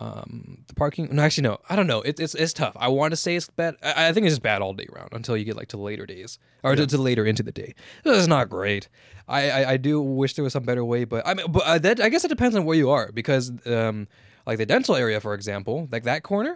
Um, 0.01 0.65
the 0.66 0.74
parking. 0.74 1.09
No, 1.12 1.23
actually, 1.23 1.47
no. 1.51 1.59
I 1.70 1.77
don't 1.77 1.86
know. 1.86 2.01
It, 2.02 2.19
it's 2.19 2.35
it's 2.35 2.52
tough. 2.52 2.74
I 2.86 2.89
want 2.89 3.12
to 3.12 3.16
say 3.16 3.36
it's 3.36 3.48
bad. 3.48 3.77
I, 3.81 4.09
I 4.09 4.12
think 4.12 4.27
it's 4.27 4.35
just 4.35 4.43
bad 4.43 4.61
all 4.61 4.74
day 4.74 4.89
round 4.90 5.11
until 5.12 5.36
you 5.36 5.44
get 5.44 5.56
like 5.56 5.69
to 5.69 5.77
later 5.77 6.05
days 6.06 6.39
or 6.65 6.74
to, 6.74 6.86
to 6.86 6.98
later 6.98 7.24
into 7.24 7.43
the 7.44 7.52
day. 7.52 7.74
Is 8.05 8.27
not 8.27 8.48
great. 8.51 8.89
I, 9.28 9.51
I 9.51 9.70
I 9.74 9.77
do 9.77 10.02
wish 10.02 10.35
there 10.35 10.43
was 10.43 10.52
some 10.52 10.65
better 10.65 10.85
way, 10.85 11.05
but 11.05 11.20
I 11.27 11.35
mean, 11.35 11.47
but 11.51 11.62
uh, 11.65 11.78
that 11.78 12.01
I 12.01 12.09
guess 12.09 12.24
it 12.24 12.28
depends 12.36 12.56
on 12.56 12.65
where 12.66 12.77
you 12.77 12.90
are 12.90 13.12
because 13.12 13.52
um, 13.66 14.09
like 14.47 14.59
the 14.59 14.66
dental 14.66 14.97
area, 14.97 15.20
for 15.20 15.32
example, 15.35 15.77
like 15.93 16.02
that 16.05 16.23
corner, 16.23 16.55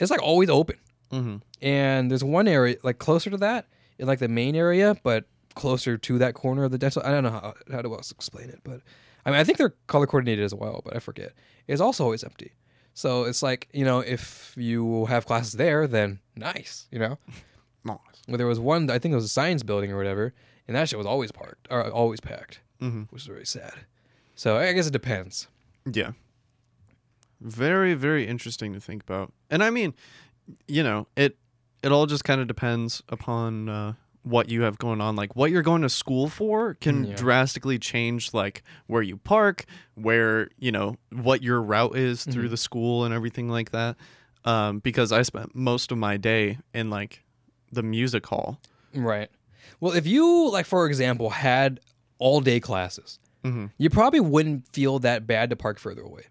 it's 0.00 0.10
like 0.10 0.22
always 0.22 0.50
open. 0.50 0.78
Mm-hmm. 1.12 1.36
And 1.62 2.10
there's 2.10 2.24
one 2.24 2.48
area 2.48 2.76
like 2.82 2.98
closer 2.98 3.30
to 3.30 3.38
that 3.38 3.66
in 3.98 4.06
like 4.06 4.18
the 4.18 4.28
main 4.28 4.54
area, 4.56 4.96
but 5.02 5.24
closer 5.54 5.96
to 5.98 6.18
that 6.18 6.34
corner 6.34 6.64
of 6.64 6.70
the 6.70 6.78
dental. 6.78 7.02
I 7.04 7.10
don't 7.10 7.24
know 7.24 7.30
how, 7.30 7.54
how 7.72 7.82
to 7.82 7.92
else 7.92 8.10
explain 8.12 8.48
it, 8.48 8.60
but 8.64 8.80
I 9.26 9.30
mean 9.30 9.40
I 9.40 9.44
think 9.44 9.58
they're 9.58 9.74
color 9.86 10.06
coordinated 10.06 10.44
as 10.44 10.54
well, 10.54 10.82
but 10.84 10.94
I 10.96 11.00
forget. 11.00 11.32
It's 11.66 11.80
also 11.80 12.04
always 12.04 12.22
empty. 12.24 12.52
So 12.94 13.24
it's 13.24 13.42
like 13.42 13.68
you 13.72 13.84
know 13.84 14.00
if 14.00 14.54
you 14.56 15.06
have 15.06 15.26
classes 15.26 15.52
there, 15.52 15.86
then 15.86 16.20
nice, 16.36 16.86
you 16.90 16.98
know. 16.98 17.18
Nice. 17.84 17.98
Well, 18.26 18.36
there 18.36 18.46
was 18.46 18.58
one 18.60 18.90
I 18.90 18.98
think 18.98 19.12
it 19.12 19.14
was 19.14 19.24
a 19.24 19.28
science 19.30 19.62
building 19.62 19.90
or 19.92 19.96
whatever, 19.96 20.34
and 20.66 20.76
that 20.76 20.88
shit 20.88 20.98
was 20.98 21.06
always 21.06 21.30
parked 21.32 21.68
or 21.70 21.88
always 21.90 22.20
packed, 22.20 22.60
Mm-hmm. 22.82 23.02
which 23.10 23.22
is 23.22 23.28
very 23.28 23.46
sad. 23.46 23.72
So 24.34 24.56
I 24.58 24.72
guess 24.72 24.86
it 24.88 24.92
depends. 24.92 25.46
Yeah. 25.90 26.10
Very, 27.40 27.94
very 27.94 28.26
interesting 28.26 28.72
to 28.74 28.80
think 28.80 29.02
about. 29.02 29.32
And 29.48 29.62
I 29.62 29.70
mean, 29.70 29.94
you 30.66 30.82
know, 30.82 31.06
it 31.16 31.36
it 31.82 31.92
all 31.92 32.06
just 32.06 32.24
kind 32.24 32.40
of 32.40 32.46
depends 32.48 33.02
upon 33.08 33.68
uh, 33.68 33.92
what 34.22 34.48
you 34.50 34.62
have 34.62 34.78
going 34.78 35.00
on. 35.00 35.16
Like 35.16 35.36
what 35.36 35.50
you're 35.50 35.62
going 35.62 35.82
to 35.82 35.88
school 35.88 36.28
for 36.28 36.74
can 36.74 37.04
Yeah. 37.04 37.14
drastically 37.16 37.78
change 37.78 38.34
like 38.34 38.62
where 38.86 39.02
you 39.02 39.16
park, 39.16 39.64
where, 39.94 40.48
you 40.58 40.72
know, 40.72 40.96
what 41.12 41.42
your 41.42 41.62
route 41.62 41.96
is 41.96 42.24
through 42.24 42.48
the 42.48 42.56
school 42.56 43.04
and 43.04 43.14
everything 43.14 43.48
like 43.48 43.70
that. 43.70 43.96
Um, 44.44 44.78
because 44.80 45.12
I 45.12 45.22
spent 45.22 45.54
most 45.54 45.92
of 45.92 45.98
my 45.98 46.16
day 46.16 46.58
in 46.74 46.90
like 46.90 47.24
the 47.72 47.82
music 47.82 48.26
hall. 48.26 48.58
Right. 48.94 49.30
Well, 49.80 49.92
if 49.92 50.06
you 50.06 50.50
like, 50.50 50.66
for 50.66 50.86
example, 50.86 51.30
had 51.30 51.80
all 52.18 52.40
day 52.40 52.58
classes, 52.60 53.18
Mhm. 53.44 53.70
you 53.78 53.88
probably 53.90 54.20
wouldn't 54.20 54.66
feel 54.72 54.98
that 55.00 55.26
bad 55.26 55.50
to 55.50 55.56
park 55.56 55.78
further 55.78 56.02
away 56.02 56.24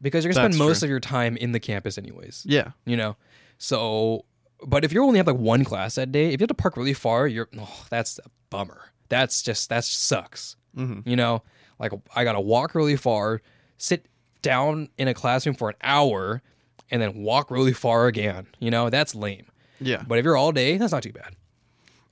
because 0.00 0.24
you're 0.24 0.32
gonna 0.32 0.42
spend 0.44 0.54
That's 0.54 0.58
most 0.58 0.78
true. 0.80 0.86
of 0.86 0.90
your 0.90 1.00
time 1.00 1.36
in 1.36 1.52
the 1.52 1.60
campus 1.60 1.98
anyways. 1.98 2.44
Yeah. 2.48 2.70
You 2.86 2.96
know. 2.96 3.16
So, 3.58 4.24
but 4.66 4.84
if 4.84 4.92
you 4.92 5.02
only 5.04 5.18
have 5.18 5.26
like 5.26 5.36
one 5.36 5.64
class 5.64 5.94
that 5.96 6.12
day, 6.12 6.26
if 6.32 6.40
you 6.40 6.44
have 6.44 6.48
to 6.48 6.54
park 6.54 6.76
really 6.76 6.94
far, 6.94 7.26
you're 7.26 7.48
oh, 7.58 7.84
that's 7.90 8.18
a 8.24 8.28
bummer. 8.50 8.92
That's 9.08 9.42
just 9.42 9.68
that 9.68 9.84
sucks. 9.84 10.56
Mhm. 10.76 11.06
You 11.06 11.16
know, 11.16 11.42
like 11.78 11.92
I 12.14 12.24
gotta 12.24 12.40
walk 12.40 12.74
really 12.74 12.96
far, 12.96 13.42
sit 13.78 14.06
down 14.42 14.88
in 14.98 15.08
a 15.08 15.14
classroom 15.14 15.54
for 15.54 15.68
an 15.70 15.76
hour, 15.82 16.42
and 16.90 17.00
then 17.00 17.22
walk 17.22 17.50
really 17.50 17.72
far 17.72 18.06
again. 18.06 18.46
You 18.58 18.70
know, 18.70 18.90
that's 18.90 19.14
lame. 19.14 19.46
Yeah. 19.80 20.02
But 20.06 20.18
if 20.18 20.24
you're 20.24 20.36
all 20.36 20.52
day, 20.52 20.76
that's 20.78 20.92
not 20.92 21.02
too 21.02 21.12
bad. 21.12 21.34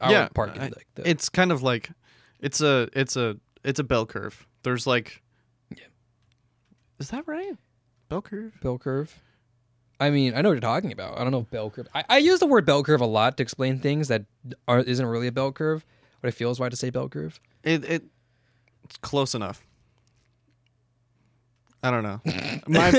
I 0.00 0.10
yeah, 0.10 0.28
park 0.34 0.56
in 0.56 0.62
like 0.62 0.86
the, 0.96 1.08
it's 1.08 1.28
kind 1.28 1.52
of 1.52 1.62
like 1.62 1.90
it's 2.40 2.60
a 2.60 2.88
it's 2.92 3.16
a 3.16 3.36
it's 3.64 3.78
a 3.78 3.84
bell 3.84 4.04
curve. 4.06 4.46
There's 4.64 4.86
like 4.86 5.22
Yeah. 5.70 5.84
Is 6.98 7.10
that 7.10 7.26
right? 7.26 7.56
Bell 8.08 8.20
curve? 8.22 8.52
bell 8.60 8.78
curve. 8.78 9.20
I 10.02 10.10
mean, 10.10 10.34
I 10.34 10.42
know 10.42 10.48
what 10.48 10.54
you're 10.54 10.60
talking 10.60 10.90
about. 10.90 11.18
I 11.18 11.22
don't 11.22 11.30
know 11.30 11.40
if 11.40 11.50
bell 11.50 11.70
curve. 11.70 11.86
I, 11.94 12.04
I 12.08 12.18
use 12.18 12.40
the 12.40 12.46
word 12.46 12.66
bell 12.66 12.82
curve 12.82 13.00
a 13.00 13.06
lot 13.06 13.36
to 13.36 13.42
explain 13.42 13.78
things 13.78 14.08
that 14.08 14.24
are 14.66 14.80
isn't 14.80 15.06
really 15.06 15.28
a 15.28 15.32
bell 15.32 15.52
curve, 15.52 15.84
but 16.20 16.28
it 16.28 16.32
feels 16.32 16.58
right 16.58 16.70
to 16.70 16.76
say 16.76 16.90
bell 16.90 17.08
curve. 17.08 17.38
It 17.62 17.84
it 17.84 18.02
it's 18.84 18.96
close 18.98 19.34
enough. 19.34 19.64
I 21.84 21.90
don't 21.90 22.02
know. 22.04 22.20
My 22.68 22.90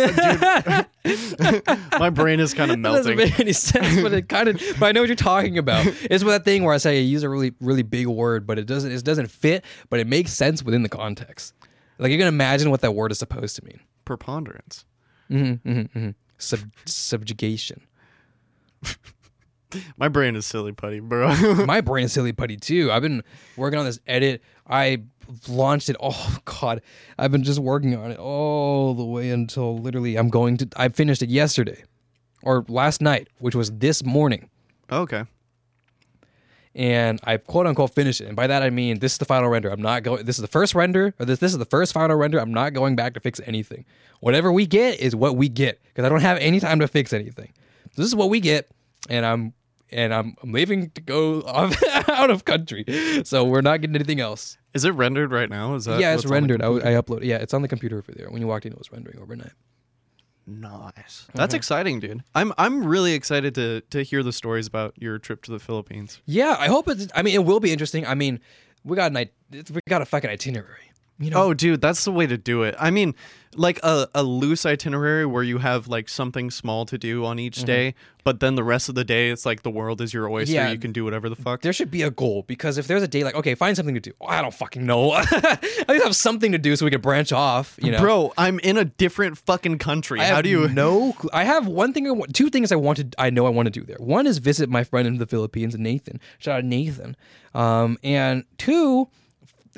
dude, 1.04 1.80
my 2.00 2.10
brain 2.10 2.40
is 2.42 2.54
kind 2.54 2.70
of 2.72 2.78
It 2.80 2.84
doesn't 2.84 3.16
melting. 3.16 3.18
make 3.18 3.40
any 3.40 3.54
sense, 3.54 4.02
but 4.02 4.14
it 4.14 4.28
kind 4.28 4.50
of. 4.50 4.62
But 4.80 4.88
I 4.88 4.92
know 4.92 5.02
what 5.02 5.08
you're 5.08 5.16
talking 5.16 5.58
about. 5.58 5.86
It's 6.10 6.24
that 6.24 6.44
thing 6.44 6.64
where 6.64 6.74
I 6.74 6.78
say 6.78 6.98
I 6.98 7.02
use 7.02 7.24
a 7.24 7.30
really 7.30 7.54
really 7.60 7.84
big 7.84 8.08
word, 8.08 8.46
but 8.48 8.60
it 8.60 8.66
doesn't 8.66 8.92
it 8.92 9.04
doesn't 9.04 9.28
fit, 9.28 9.64
but 9.90 10.00
it 10.00 10.08
makes 10.08 10.34
sense 10.34 10.64
within 10.64 10.84
the 10.84 10.90
context. 10.90 11.54
Like 11.98 12.12
you 12.12 12.18
can 12.18 12.28
imagine 12.28 12.72
what 12.72 12.82
that 12.82 12.92
word 12.94 13.12
is 13.12 13.20
supposed 13.20 13.56
to 13.58 13.66
mean. 13.66 13.80
Preponderance. 14.06 14.86
Mm-hmm, 15.30 15.70
mm-hmm, 15.70 15.98
mm-hmm. 16.00 16.10
Sub, 16.44 16.60
subjugation. 16.86 17.82
My 19.98 20.08
brain 20.08 20.36
is 20.36 20.46
silly 20.46 20.72
putty, 20.72 21.00
bro. 21.00 21.34
My 21.66 21.82
brain 21.82 22.06
is 22.06 22.14
silly 22.14 22.34
putty 22.34 22.58
too. 22.58 22.92
I've 22.92 23.02
been 23.02 23.24
working 23.58 23.80
on 23.80 23.86
this 23.86 24.00
edit. 24.06 24.42
I 24.68 25.04
launched 25.48 25.90
it. 25.90 25.96
Oh 26.00 26.38
god, 26.46 26.82
I've 27.18 27.32
been 27.32 27.44
just 27.44 27.60
working 27.60 27.96
on 27.96 28.12
it 28.12 28.20
all 28.20 28.94
the 28.94 29.06
way 29.06 29.30
until 29.32 29.78
literally 29.78 30.16
I'm 30.16 30.30
going 30.30 30.58
to. 30.58 30.70
I 30.76 30.90
finished 30.90 31.24
it 31.24 31.30
yesterday, 31.30 31.84
or 32.44 32.66
last 32.68 33.02
night, 33.02 33.30
which 33.40 33.56
was 33.56 33.72
this 33.72 34.04
morning, 34.04 34.50
okay. 34.92 35.24
And 36.76 37.20
I 37.24 37.38
quote 37.38 37.68
unquote 37.68 37.94
finish 37.94 38.22
it. 38.22 38.28
And 38.28 38.36
by 38.36 38.48
that 38.48 38.64
I 38.64 38.70
mean 38.70 39.00
this 39.00 39.14
is 39.14 39.18
the 39.18 39.26
final 39.26 39.50
render. 39.50 39.70
I'm 39.70 39.82
not 39.82 40.04
going. 40.04 40.26
This 40.26 40.38
is 40.38 40.42
the 40.42 40.48
first 40.48 40.76
render, 40.76 41.14
or 41.20 41.26
this 41.26 41.40
this 41.40 41.52
is 41.52 41.58
the 41.58 41.66
first 41.66 41.94
final 41.94 42.16
render. 42.16 42.40
I'm 42.40 42.54
not 42.54 42.74
going 42.74 42.96
back 42.96 43.14
to 43.14 43.20
fix 43.20 43.40
anything. 43.46 43.86
Whatever 44.20 44.52
we 44.52 44.66
get 44.66 45.00
is 45.00 45.16
what 45.16 45.36
we 45.36 45.50
get 45.50 45.82
because 45.86 46.06
I 46.06 46.10
don't 46.10 46.22
have 46.22 46.38
any 46.38 46.60
time 46.60 46.80
to 46.80 46.88
fix 46.88 47.14
anything. 47.14 47.54
This 47.96 48.06
is 48.06 48.16
what 48.16 48.30
we 48.30 48.40
get, 48.40 48.72
and 49.10 49.26
I'm 49.26 49.54
and 49.92 50.14
I'm, 50.14 50.36
I'm 50.42 50.52
leaving 50.52 50.90
to 50.92 51.02
go 51.02 51.42
off 51.46 51.82
out 52.10 52.30
of 52.30 52.46
country, 52.46 52.86
so 53.24 53.44
we're 53.44 53.62
not 53.62 53.82
getting 53.82 53.96
anything 53.96 54.20
else. 54.20 54.58
Is 54.74 54.86
it 54.86 54.92
rendered 54.92 55.32
right 55.32 55.50
now? 55.50 55.76
Is 55.76 55.86
that 55.86 56.00
yeah, 56.00 56.14
it's 56.14 56.24
what's 56.24 56.26
on 56.26 56.48
the 56.48 56.58
rendered. 56.58 56.62
I, 56.64 56.98
I 56.98 57.02
uploaded. 57.02 57.26
Yeah, 57.26 57.38
it's 57.38 57.54
on 57.54 57.62
the 57.62 57.68
computer 57.68 58.00
over 58.00 58.12
there. 58.12 58.30
When 58.30 58.42
you 58.42 58.48
walked 58.48 58.66
in, 58.66 58.72
it 58.72 58.78
was 58.78 58.92
rendering 58.92 59.20
overnight. 59.20 59.52
Nice. 60.46 61.28
That's 61.34 61.52
mm-hmm. 61.52 61.56
exciting, 61.56 62.00
dude. 62.00 62.24
I'm 62.36 62.52
I'm 62.58 62.84
really 62.84 63.14
excited 63.14 63.56
to 63.56 63.82
to 63.92 64.04
hear 64.04 64.24
the 64.24 64.34
stories 64.34 64.68
about 64.68 64.94
your 64.98 65.18
trip 65.18 65.42
to 65.44 65.52
the 65.52 65.60
Philippines. 65.60 66.22
Yeah, 66.26 66.56
I 66.60 66.68
hope 66.68 66.90
it's. 66.90 67.08
I 67.16 67.22
mean, 67.22 67.36
it 67.36 67.46
will 67.46 67.60
be 67.60 67.72
interesting. 67.72 68.06
I 68.06 68.16
mean, 68.16 68.40
we 68.84 68.96
got 68.96 69.12
an 69.12 69.18
it- 69.18 69.72
we 69.72 69.80
got 69.88 70.02
a 70.02 70.06
fucking 70.06 70.30
itinerary. 70.30 70.92
You 71.20 71.30
know, 71.30 71.44
Oh, 71.44 71.54
dude, 71.54 71.82
that's 71.82 72.04
the 72.06 72.12
way 72.12 72.28
to 72.28 72.38
do 72.38 72.64
it. 72.64 72.76
I 72.80 72.90
mean, 72.92 73.14
like 73.56 73.80
a, 73.84 74.08
a 74.16 74.24
loose 74.24 74.66
itinerary 74.66 75.26
where 75.26 75.44
you 75.44 75.60
have 75.60 75.88
like 75.88 76.10
something 76.10 76.50
small 76.50 76.86
to 76.88 76.98
do 76.98 77.24
on 77.24 77.38
each 77.38 77.64
day, 77.64 77.94
but 78.24 78.40
then 78.40 78.56
the 78.56 78.64
rest 78.64 78.90
of 78.90 78.96
the 78.96 79.04
day 79.04 79.30
it's 79.30 79.46
like 79.46 79.62
the 79.62 79.70
world 79.70 80.02
is 80.02 80.12
your 80.12 80.28
oyster. 80.28 80.56
Yeah. 80.56 80.72
You 80.72 80.80
can 80.80 80.92
do 80.92 81.04
whatever 81.04 81.30
the 81.30 81.36
fuck. 81.36 81.62
there 81.62 81.72
should 81.72 81.92
be 81.92 82.02
a 82.02 82.10
goal 82.10 82.44
because 82.48 82.80
if 82.80 82.88
there's 82.88 83.04
a 83.04 83.08
day 83.08 83.24
like, 83.24 83.36
okay, 83.36 83.54
find 83.54 83.76
something 83.76 83.94
to 83.94 84.02
do. 84.02 84.12
Oh, 84.20 84.26
I 84.26 84.42
don't 84.42 84.54
fucking 84.54 84.86
know. 84.86 85.12
i 85.12 85.58
just 85.88 86.04
have 86.04 86.16
something 86.16 86.52
to 86.52 86.58
do 86.58 86.76
so 86.76 86.86
we 86.86 86.92
can 86.92 87.02
branch 87.02 87.32
off. 87.32 87.78
You 87.82 87.92
know, 87.92 88.00
Bro, 88.00 88.34
I'm 88.38 88.60
in 88.60 88.78
a 88.78 88.86
different 88.86 89.38
fucking 89.38 89.78
country. 89.78 90.20
I 90.20 90.26
How 90.26 90.42
do 90.42 90.50
you 90.50 90.68
No, 90.74 91.12
cl- 91.12 91.30
I 91.32 91.44
have 91.44 91.68
one 91.68 91.94
thing. 91.94 92.08
I 92.08 92.12
want, 92.12 92.34
two 92.34 92.50
things 92.50 92.72
I 92.72 92.76
wanted. 92.76 93.16
I 93.20 93.30
know 93.30 93.46
I 93.46 93.50
want 93.50 93.68
to 93.68 93.72
do 93.72 93.84
there. 93.84 93.98
One 94.00 94.26
is 94.26 94.40
visit 94.40 94.68
my 94.70 94.84
friend 94.84 95.08
in 95.08 95.18
the 95.20 95.28
Philippines, 95.28 95.78
Nathan. 95.78 96.20
Shout 96.40 96.60
out 96.60 96.66
Nathan. 96.66 97.16
Um, 97.54 98.00
and 98.04 98.46
two, 98.58 99.10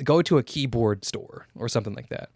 go 0.04 0.22
to 0.22 0.38
a 0.38 0.42
keyboard 0.42 1.04
store 1.04 1.46
or 1.54 1.68
something 1.68 1.94
like 1.94 2.08
that. 2.08 2.30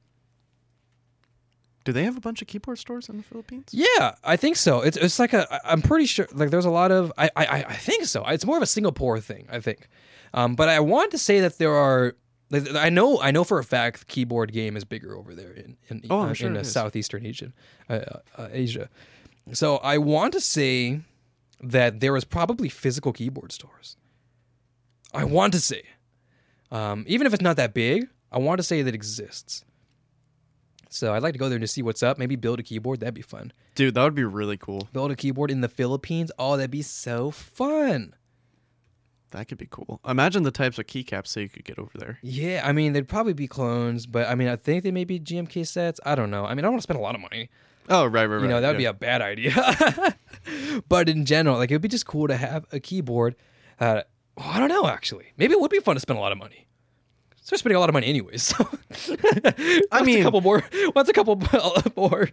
Do 1.84 1.92
they 1.92 2.04
have 2.04 2.16
a 2.16 2.20
bunch 2.20 2.42
of 2.42 2.48
keyboard 2.48 2.78
stores 2.78 3.08
in 3.08 3.16
the 3.16 3.22
Philippines? 3.22 3.68
Yeah, 3.72 4.14
I 4.22 4.36
think 4.36 4.56
so. 4.56 4.82
It's 4.82 4.96
it's 4.98 5.18
like 5.18 5.32
a. 5.32 5.60
I'm 5.64 5.80
pretty 5.80 6.04
sure. 6.06 6.28
Like, 6.32 6.50
there's 6.50 6.66
a 6.66 6.70
lot 6.70 6.92
of. 6.92 7.10
I 7.16 7.30
I 7.34 7.46
I- 7.68 7.74
think 7.74 8.04
so. 8.04 8.22
It's 8.26 8.44
more 8.44 8.56
of 8.58 8.62
a 8.62 8.66
Singapore 8.66 9.18
thing. 9.20 9.46
I 9.50 9.60
think. 9.60 9.88
Um, 10.34 10.54
but 10.56 10.68
I 10.68 10.78
want 10.80 11.10
to 11.12 11.18
say 11.18 11.40
that 11.40 11.58
there 11.58 11.74
are. 11.74 12.14
Like, 12.50 12.74
I 12.74 12.90
know. 12.90 13.20
I 13.20 13.30
know 13.30 13.44
for 13.44 13.58
a 13.58 13.64
fact, 13.64 14.08
keyboard 14.08 14.52
game 14.52 14.76
is 14.76 14.84
bigger 14.84 15.16
over 15.16 15.34
there 15.34 15.52
in 15.52 15.76
in, 15.88 16.02
Oh, 16.10 16.20
uh, 16.20 16.32
sure 16.34 16.50
in 16.50 16.56
uh, 16.56 16.64
southeastern 16.64 17.24
Asian, 17.24 17.54
uh, 17.88 17.92
uh, 17.94 18.18
uh, 18.36 18.48
Asia. 18.52 18.90
So 19.52 19.78
I 19.78 19.96
want 19.98 20.34
to 20.34 20.40
say 20.40 21.00
that 21.62 22.00
there 22.00 22.14
is 22.16 22.24
probably 22.24 22.68
physical 22.68 23.12
keyboard 23.12 23.52
stores. 23.52 23.96
I 25.14 25.24
want 25.24 25.52
to 25.54 25.60
say, 25.60 25.82
um, 26.70 27.04
even 27.06 27.26
if 27.26 27.34
it's 27.34 27.42
not 27.42 27.56
that 27.56 27.74
big, 27.74 28.08
I 28.30 28.38
want 28.38 28.58
to 28.58 28.62
say 28.62 28.82
that 28.82 28.88
it 28.88 28.94
exists. 28.94 29.64
So 30.88 31.14
I'd 31.14 31.22
like 31.22 31.34
to 31.34 31.38
go 31.38 31.48
there 31.48 31.58
to 31.58 31.66
see 31.68 31.82
what's 31.82 32.02
up. 32.02 32.18
Maybe 32.18 32.36
build 32.36 32.58
a 32.58 32.64
keyboard. 32.64 33.00
That'd 33.00 33.14
be 33.14 33.22
fun 33.22 33.52
Dude, 33.76 33.94
that 33.94 34.02
would 34.02 34.14
be 34.14 34.24
really 34.24 34.56
cool. 34.56 34.88
build 34.92 35.12
a 35.12 35.16
keyboard 35.16 35.50
in 35.50 35.60
the 35.60 35.68
Philippines. 35.68 36.32
Oh, 36.38 36.56
that'd 36.56 36.70
be 36.70 36.82
so 36.82 37.30
fun. 37.30 38.14
That 39.30 39.46
could 39.46 39.58
be 39.58 39.68
cool. 39.70 40.00
Imagine 40.06 40.42
the 40.42 40.50
types 40.50 40.78
of 40.80 40.86
keycaps 40.86 41.34
that 41.34 41.42
you 41.42 41.48
could 41.48 41.64
get 41.64 41.78
over 41.78 41.92
there. 41.96 42.18
Yeah, 42.20 42.62
I 42.64 42.72
mean, 42.72 42.92
they'd 42.92 43.06
probably 43.06 43.32
be 43.32 43.46
clones, 43.46 44.06
but 44.06 44.26
I 44.28 44.34
mean, 44.34 44.48
I 44.48 44.56
think 44.56 44.82
they 44.82 44.90
may 44.90 45.04
be 45.04 45.20
GMK 45.20 45.66
sets. 45.68 46.00
I 46.04 46.16
don't 46.16 46.30
know. 46.30 46.44
I 46.44 46.50
mean, 46.50 46.58
I 46.58 46.62
don't 46.62 46.72
want 46.72 46.80
to 46.80 46.82
spend 46.82 46.98
a 46.98 47.02
lot 47.02 47.14
of 47.14 47.20
money. 47.20 47.48
Oh, 47.88 48.06
right, 48.06 48.24
right, 48.24 48.36
right. 48.36 48.42
You 48.42 48.48
know, 48.48 48.60
that 48.60 48.68
would 48.68 48.80
yeah. 48.80 48.92
be 48.92 48.96
a 48.96 48.98
bad 48.98 49.22
idea. 49.22 50.16
but 50.88 51.08
in 51.08 51.24
general, 51.24 51.58
like, 51.58 51.70
it 51.70 51.74
would 51.74 51.82
be 51.82 51.88
just 51.88 52.06
cool 52.06 52.26
to 52.26 52.36
have 52.36 52.66
a 52.72 52.80
keyboard. 52.80 53.36
Uh, 53.78 54.02
oh, 54.38 54.42
I 54.44 54.58
don't 54.58 54.68
know, 54.68 54.86
actually. 54.86 55.32
Maybe 55.36 55.52
it 55.54 55.60
would 55.60 55.70
be 55.70 55.80
fun 55.80 55.96
to 55.96 56.00
spend 56.00 56.18
a 56.18 56.22
lot 56.22 56.32
of 56.32 56.38
money. 56.38 56.66
So 57.42 57.54
we're 57.54 57.58
spending 57.58 57.76
a 57.76 57.80
lot 57.80 57.88
of 57.88 57.94
money 57.94 58.06
anyways. 58.06 58.42
So 58.42 58.68
I 59.92 60.02
mean- 60.02 60.20
a 60.20 60.22
couple 60.22 60.40
more. 60.50 60.62
What's 60.92 61.08
a 61.08 61.12
couple 61.12 61.40
more? 61.96 62.28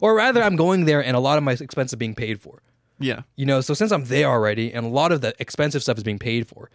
or 0.00 0.14
rather, 0.14 0.42
I'm 0.42 0.56
going 0.56 0.84
there 0.84 1.02
and 1.04 1.16
a 1.16 1.20
lot 1.20 1.38
of 1.38 1.44
my 1.44 1.52
expenses 1.52 1.94
are 1.94 1.98
being 1.98 2.14
paid 2.14 2.40
for. 2.40 2.62
Yeah. 2.98 3.22
You 3.36 3.44
know, 3.46 3.60
so 3.60 3.74
since 3.74 3.92
I'm 3.92 4.04
there 4.06 4.28
already 4.28 4.72
and 4.72 4.86
a 4.86 4.88
lot 4.88 5.12
of 5.12 5.20
the 5.20 5.34
expensive 5.38 5.82
stuff 5.82 5.98
is 5.98 6.04
being 6.04 6.18
paid 6.18 6.48
for, 6.48 6.70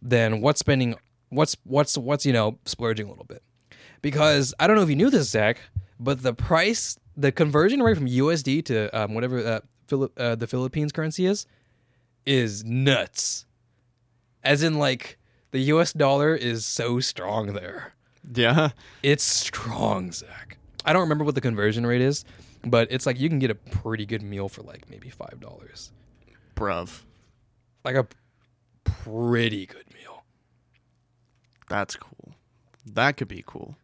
then 0.00 0.40
what's 0.40 0.60
spending 0.60 0.94
what's 1.30 1.56
what's 1.64 1.98
what's, 1.98 2.24
you 2.24 2.32
know, 2.32 2.58
splurging 2.64 3.06
a 3.06 3.10
little 3.10 3.24
bit. 3.24 3.42
Because 4.02 4.54
I 4.60 4.66
don't 4.66 4.76
know 4.76 4.82
if 4.82 4.90
you 4.90 4.96
knew 4.96 5.10
this, 5.10 5.30
Zach, 5.30 5.58
but 5.98 6.22
the 6.22 6.34
price 6.34 6.96
the 7.16 7.32
conversion 7.32 7.82
rate 7.82 7.96
from 7.96 8.06
USD 8.06 8.64
to 8.66 8.88
um, 8.96 9.14
whatever 9.14 9.38
uh, 9.38 9.60
Phili- 9.88 10.10
uh, 10.16 10.34
the 10.34 10.46
Philippines 10.46 10.92
currency 10.92 11.26
is 11.26 11.46
is 12.26 12.64
nuts. 12.64 13.46
As 14.44 14.62
in, 14.62 14.78
like 14.78 15.18
the 15.50 15.60
US 15.60 15.92
dollar 15.92 16.34
is 16.34 16.64
so 16.66 17.00
strong 17.00 17.54
there. 17.54 17.94
Yeah. 18.34 18.70
It's 19.02 19.24
strong, 19.24 20.12
Zach. 20.12 20.58
I 20.84 20.92
don't 20.92 21.02
remember 21.02 21.24
what 21.24 21.34
the 21.34 21.40
conversion 21.40 21.86
rate 21.86 22.00
is, 22.00 22.24
but 22.64 22.88
it's 22.90 23.06
like 23.06 23.18
you 23.18 23.28
can 23.28 23.38
get 23.38 23.50
a 23.50 23.54
pretty 23.54 24.06
good 24.06 24.22
meal 24.22 24.48
for 24.48 24.62
like 24.62 24.88
maybe 24.90 25.10
five 25.10 25.40
dollars. 25.40 25.92
Bruv. 26.54 27.02
Like 27.84 27.96
a 27.96 28.06
pretty 28.84 29.66
good 29.66 29.84
meal. 29.94 30.24
That's 31.68 31.96
cool. 31.96 32.34
That 32.86 33.16
could 33.16 33.28
be 33.28 33.42
cool. 33.46 33.76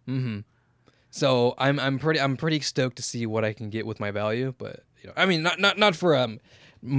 So 1.11 1.55
I'm 1.59 1.81
I'm 1.81 1.99
pretty 1.99 2.20
I'm 2.20 2.37
pretty 2.37 2.61
stoked 2.61 2.97
to 2.97 3.03
see 3.03 3.27
what 3.27 3.45
I 3.45 3.53
can 3.53 3.70
get 3.70 3.87
with 3.87 3.99
my 3.99 4.11
value, 4.11 4.55
but 4.59 4.85
you 5.03 5.09
know, 5.09 5.15
I 5.16 5.27
mean, 5.27 5.43
not 5.43 5.59
not 5.59 5.78
not 5.78 5.97
for 5.97 6.15
um 6.16 6.39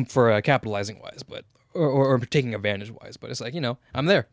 for 0.08 0.32
uh, 0.32 0.42
capitalizing 0.42 1.00
wise, 1.00 1.24
but 1.24 1.46
or, 1.74 1.88
or, 1.88 2.06
or 2.08 2.20
taking 2.20 2.54
advantage 2.56 2.92
wise, 2.92 3.18
but 3.18 3.30
it's 3.30 3.42
like 3.42 3.54
you 3.54 3.62
know 3.62 3.78
I'm 3.94 4.06
there, 4.06 4.28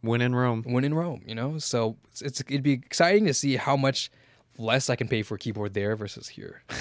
When 0.00 0.20
in 0.20 0.34
Rome. 0.34 0.62
when 0.66 0.84
in 0.84 0.94
Rome, 0.94 1.22
you 1.26 1.34
know. 1.34 1.58
So 1.58 1.96
it's, 2.10 2.22
it's 2.22 2.40
it'd 2.42 2.62
be 2.62 2.72
exciting 2.72 3.26
to 3.26 3.34
see 3.34 3.56
how 3.56 3.76
much 3.76 4.10
less 4.58 4.88
I 4.90 4.96
can 4.96 5.08
pay 5.08 5.22
for 5.22 5.34
a 5.34 5.38
keyboard 5.38 5.74
there 5.74 5.96
versus 5.96 6.28
here. 6.28 6.62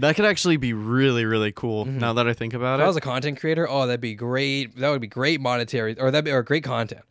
That 0.00 0.14
could 0.14 0.26
actually 0.26 0.58
be 0.58 0.72
really, 0.74 1.24
really 1.24 1.50
cool 1.50 1.84
now 1.84 2.12
that 2.12 2.28
I 2.28 2.32
think 2.32 2.54
about 2.54 2.78
If 2.78 2.82
I 2.82 2.84
it. 2.84 2.86
was 2.86 2.96
a 2.96 3.00
content 3.00 3.40
creator, 3.40 3.68
oh, 3.68 3.84
that'd 3.88 4.00
be 4.00 4.14
great. 4.14 4.76
That 4.76 4.90
would 4.90 5.00
be 5.00 5.08
great 5.08 5.40
monetary, 5.40 5.98
or 5.98 6.12
that'd 6.12 6.24
be 6.24 6.30
or 6.30 6.44
great 6.44 6.62
content. 6.62 7.02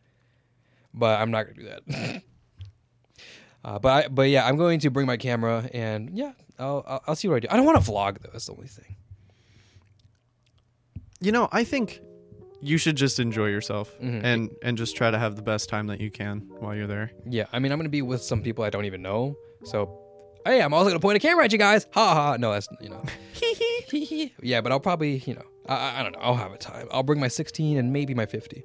But 0.94 1.20
I'm 1.20 1.30
not 1.30 1.42
gonna 1.44 1.54
do 1.54 1.64
that. 1.68 2.22
uh, 3.64 3.78
but 3.78 4.06
I, 4.06 4.08
but 4.08 4.30
yeah, 4.30 4.46
I'm 4.46 4.56
going 4.56 4.80
to 4.80 4.90
bring 4.90 5.06
my 5.06 5.18
camera 5.18 5.68
and 5.74 6.16
yeah, 6.16 6.32
I'll, 6.58 6.82
I'll 6.88 7.02
I'll 7.08 7.14
see 7.14 7.28
what 7.28 7.36
I 7.36 7.40
do. 7.40 7.48
I 7.50 7.56
don't 7.56 7.66
want 7.66 7.84
to 7.84 7.90
vlog 7.90 8.20
though. 8.22 8.30
That's 8.32 8.46
the 8.46 8.52
only 8.54 8.68
thing. 8.68 8.96
You 11.20 11.32
know, 11.32 11.48
I 11.52 11.64
think 11.64 12.00
you 12.60 12.76
should 12.78 12.96
just 12.96 13.20
enjoy 13.20 13.46
yourself 13.46 13.92
Mm-hmm. 14.00 14.24
and 14.24 14.50
and 14.62 14.76
just 14.78 14.96
try 14.96 15.10
to 15.10 15.18
have 15.18 15.36
the 15.36 15.42
best 15.42 15.68
time 15.68 15.86
that 15.88 16.00
you 16.00 16.10
can 16.10 16.40
while 16.60 16.74
you're 16.74 16.86
there. 16.86 17.10
Yeah, 17.26 17.46
I 17.52 17.58
mean, 17.58 17.72
I'm 17.72 17.78
gonna 17.78 17.88
be 17.88 18.02
with 18.02 18.22
some 18.22 18.42
people 18.42 18.64
I 18.64 18.70
don't 18.70 18.84
even 18.84 19.02
know. 19.02 19.36
So, 19.64 19.98
hey, 20.46 20.60
I'm 20.62 20.72
also 20.74 20.90
gonna 20.90 21.00
point 21.00 21.16
a 21.16 21.20
camera 21.20 21.44
at 21.44 21.52
you 21.52 21.58
guys. 21.58 21.86
Ha 21.92 22.14
ha. 22.14 22.36
No, 22.38 22.52
that's 22.52 22.68
you 22.80 22.88
know. 22.90 23.02
yeah, 24.42 24.60
but 24.60 24.72
I'll 24.72 24.80
probably 24.80 25.18
you 25.26 25.34
know 25.34 25.44
I- 25.68 25.74
I, 25.76 26.00
I 26.00 26.02
don't 26.02 26.12
know. 26.12 26.18
I'll 26.20 26.34
have 26.36 26.52
a 26.52 26.58
time. 26.58 26.88
I'll 26.92 27.02
bring 27.02 27.20
my 27.20 27.28
16 27.28 27.76
and 27.78 27.92
maybe 27.92 28.14
my 28.14 28.26
50. 28.26 28.64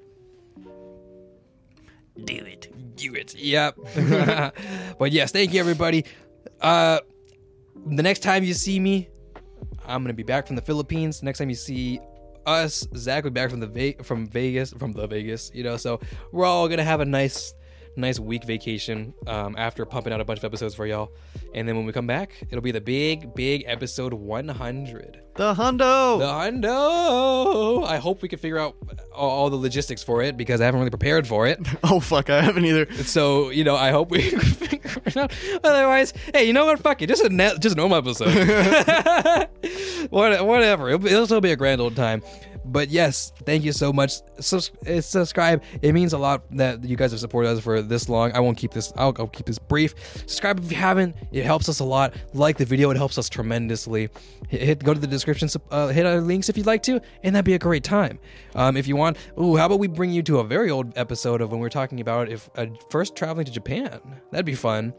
Do 2.25 2.35
it. 2.35 2.71
Do 2.95 3.13
it. 3.15 3.33
Yep. 3.35 3.75
but 4.99 5.11
yes, 5.11 5.31
thank 5.31 5.53
you 5.53 5.59
everybody. 5.59 6.05
Uh 6.61 6.99
the 7.87 8.03
next 8.03 8.19
time 8.19 8.43
you 8.43 8.53
see 8.53 8.79
me, 8.79 9.09
I'm 9.85 10.03
gonna 10.03 10.13
be 10.13 10.23
back 10.23 10.45
from 10.47 10.55
the 10.55 10.61
Philippines. 10.61 11.23
Next 11.23 11.39
time 11.39 11.49
you 11.49 11.55
see 11.55 11.99
us, 12.45 12.87
Zach 12.95 13.23
be 13.23 13.29
back 13.29 13.49
from 13.49 13.59
the 13.59 13.67
Ve- 13.67 13.97
from 14.03 14.27
Vegas, 14.27 14.71
from 14.73 14.93
the 14.93 15.07
Vegas, 15.07 15.51
you 15.53 15.63
know. 15.63 15.77
So 15.77 15.99
we're 16.31 16.45
all 16.45 16.67
gonna 16.67 16.83
have 16.83 16.99
a 17.01 17.05
nice, 17.05 17.53
nice 17.95 18.19
week 18.19 18.43
vacation 18.45 19.13
um, 19.27 19.55
after 19.57 19.85
pumping 19.85 20.13
out 20.13 20.21
a 20.21 20.25
bunch 20.25 20.39
of 20.39 20.45
episodes 20.45 20.75
for 20.75 20.85
y'all. 20.85 21.11
And 21.53 21.67
then 21.67 21.75
when 21.75 21.85
we 21.85 21.91
come 21.93 22.07
back, 22.07 22.31
it'll 22.49 22.61
be 22.61 22.71
the 22.71 22.81
big, 22.81 23.33
big 23.35 23.63
episode 23.67 24.13
100. 24.13 25.19
The 25.35 25.53
hundo. 25.55 26.19
The 26.19 26.25
hundo. 26.67 27.85
I 27.87 27.97
hope 27.97 28.21
we 28.21 28.29
can 28.29 28.39
figure 28.39 28.59
out 28.59 28.75
all, 29.13 29.29
all 29.29 29.49
the 29.49 29.55
logistics 29.57 30.03
for 30.03 30.21
it 30.21 30.37
because 30.37 30.61
I 30.61 30.65
haven't 30.65 30.79
really 30.79 30.89
prepared 30.91 31.27
for 31.27 31.47
it. 31.47 31.59
oh 31.83 31.99
fuck, 31.99 32.29
I 32.29 32.41
haven't 32.41 32.65
either. 32.65 32.91
So 33.03 33.49
you 33.49 33.63
know, 33.63 33.75
I 33.75 33.91
hope 33.91 34.11
we 34.11 34.21
figure 34.29 34.91
it 35.05 35.17
out. 35.17 35.33
Otherwise, 35.63 36.13
hey, 36.33 36.45
you 36.45 36.53
know 36.53 36.65
what? 36.65 36.79
Fuck 36.79 37.01
it, 37.01 37.07
just 37.07 37.23
a 37.23 37.29
net, 37.29 37.59
just 37.61 37.75
a 37.75 37.77
normal 37.77 37.97
episode. 37.97 39.47
What- 40.09 40.45
Whatever, 40.45 40.89
it'll, 40.89 41.07
it'll 41.07 41.25
still 41.25 41.41
be 41.41 41.51
a 41.51 41.55
grand 41.55 41.79
old 41.81 41.95
time. 41.95 42.21
But 42.65 42.89
yes, 42.89 43.33
thank 43.45 43.63
you 43.63 43.71
so 43.71 43.91
much. 43.91 44.13
Sus- 44.39 44.71
uh, 44.87 45.01
subscribe. 45.01 45.63
It 45.81 45.93
means 45.93 46.13
a 46.13 46.17
lot 46.17 46.43
that 46.51 46.83
you 46.83 46.95
guys 46.95 47.11
have 47.11 47.19
supported 47.19 47.49
us 47.49 47.59
for 47.59 47.81
this 47.81 48.09
long. 48.09 48.31
I 48.33 48.39
won't 48.39 48.57
keep 48.57 48.71
this. 48.71 48.93
I'll, 48.95 49.13
I'll 49.19 49.27
keep 49.27 49.45
this 49.45 49.59
brief. 49.59 49.95
Subscribe 50.21 50.59
if 50.59 50.71
you 50.71 50.77
haven't. 50.77 51.15
It 51.31 51.45
helps 51.45 51.67
us 51.69 51.79
a 51.79 51.83
lot. 51.83 52.13
Like 52.33 52.57
the 52.57 52.65
video. 52.65 52.89
It 52.91 52.97
helps 52.97 53.17
us 53.17 53.29
tremendously. 53.29 54.09
Hit, 54.49 54.61
hit 54.61 54.83
go 54.83 54.93
to 54.93 54.99
the 54.99 55.07
description. 55.07 55.49
Uh, 55.71 55.87
hit 55.87 56.05
our 56.05 56.21
links 56.21 56.49
if 56.49 56.57
you'd 56.57 56.65
like 56.65 56.83
to, 56.83 57.01
and 57.23 57.35
that'd 57.35 57.45
be 57.45 57.53
a 57.53 57.59
great 57.59 57.83
time. 57.83 58.19
Um, 58.55 58.77
if 58.77 58.87
you 58.87 58.95
want, 58.95 59.17
ooh, 59.39 59.55
how 59.55 59.65
about 59.65 59.79
we 59.79 59.87
bring 59.87 60.11
you 60.11 60.23
to 60.23 60.39
a 60.39 60.43
very 60.43 60.69
old 60.69 60.97
episode 60.97 61.41
of 61.41 61.51
when 61.51 61.59
we 61.59 61.65
are 61.65 61.69
talking 61.69 61.99
about 61.99 62.29
if 62.29 62.49
uh, 62.55 62.67
first 62.89 63.15
traveling 63.15 63.45
to 63.45 63.51
Japan? 63.51 63.99
That'd 64.31 64.45
be 64.45 64.55
fun. 64.55 64.93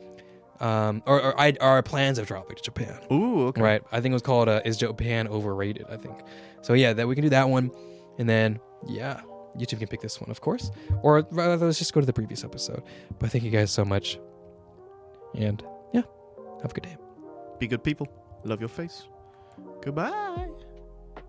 Um, 0.61 1.03
or, 1.07 1.21
or 1.21 1.41
I, 1.41 1.57
our 1.61 1.83
plans 1.83 2.19
of 2.19 2.27
traveling 2.29 2.57
to 2.57 2.63
Japan. 2.63 2.99
Ooh, 3.13 3.49
okay. 3.49 3.61
Right. 3.61 3.83
I 3.91 4.01
think 4.01 4.13
it 4.13 4.15
was 4.15 4.23
called 4.23 4.49
uh, 4.49 4.61
"Is 4.65 4.77
Japan 4.77 5.27
Overrated?" 5.27 5.87
I 5.91 5.97
think. 5.97 6.21
So 6.65 6.73
yeah, 6.73 6.95
that 6.95 7.07
we 7.07 7.15
can 7.15 7.23
do 7.23 7.29
that 7.29 7.47
one, 7.47 7.71
and 8.19 8.27
then 8.27 8.59
yeah, 8.89 9.21
YouTube 9.55 9.81
can 9.81 9.89
pick 9.89 10.01
this 10.01 10.19
one, 10.19 10.31
of 10.31 10.41
course, 10.41 10.71
or 11.03 11.27
rather, 11.31 11.67
let's 11.67 11.79
just 11.79 11.93
go 11.93 12.01
to 12.01 12.07
the 12.07 12.13
previous 12.13 12.43
episode. 12.43 12.83
But 13.19 13.31
thank 13.31 13.45
you 13.45 13.51
guys 13.51 13.71
so 13.71 13.85
much, 13.85 14.19
and 15.35 15.63
yeah, 15.93 16.03
have 16.63 16.71
a 16.71 16.75
good 16.75 16.85
day. 16.85 16.97
Be 17.59 17.67
good 17.67 17.85
people. 17.85 18.09
Love 18.45 18.61
your 18.61 18.71
face. 18.71 19.09
Goodbye. 19.83 20.54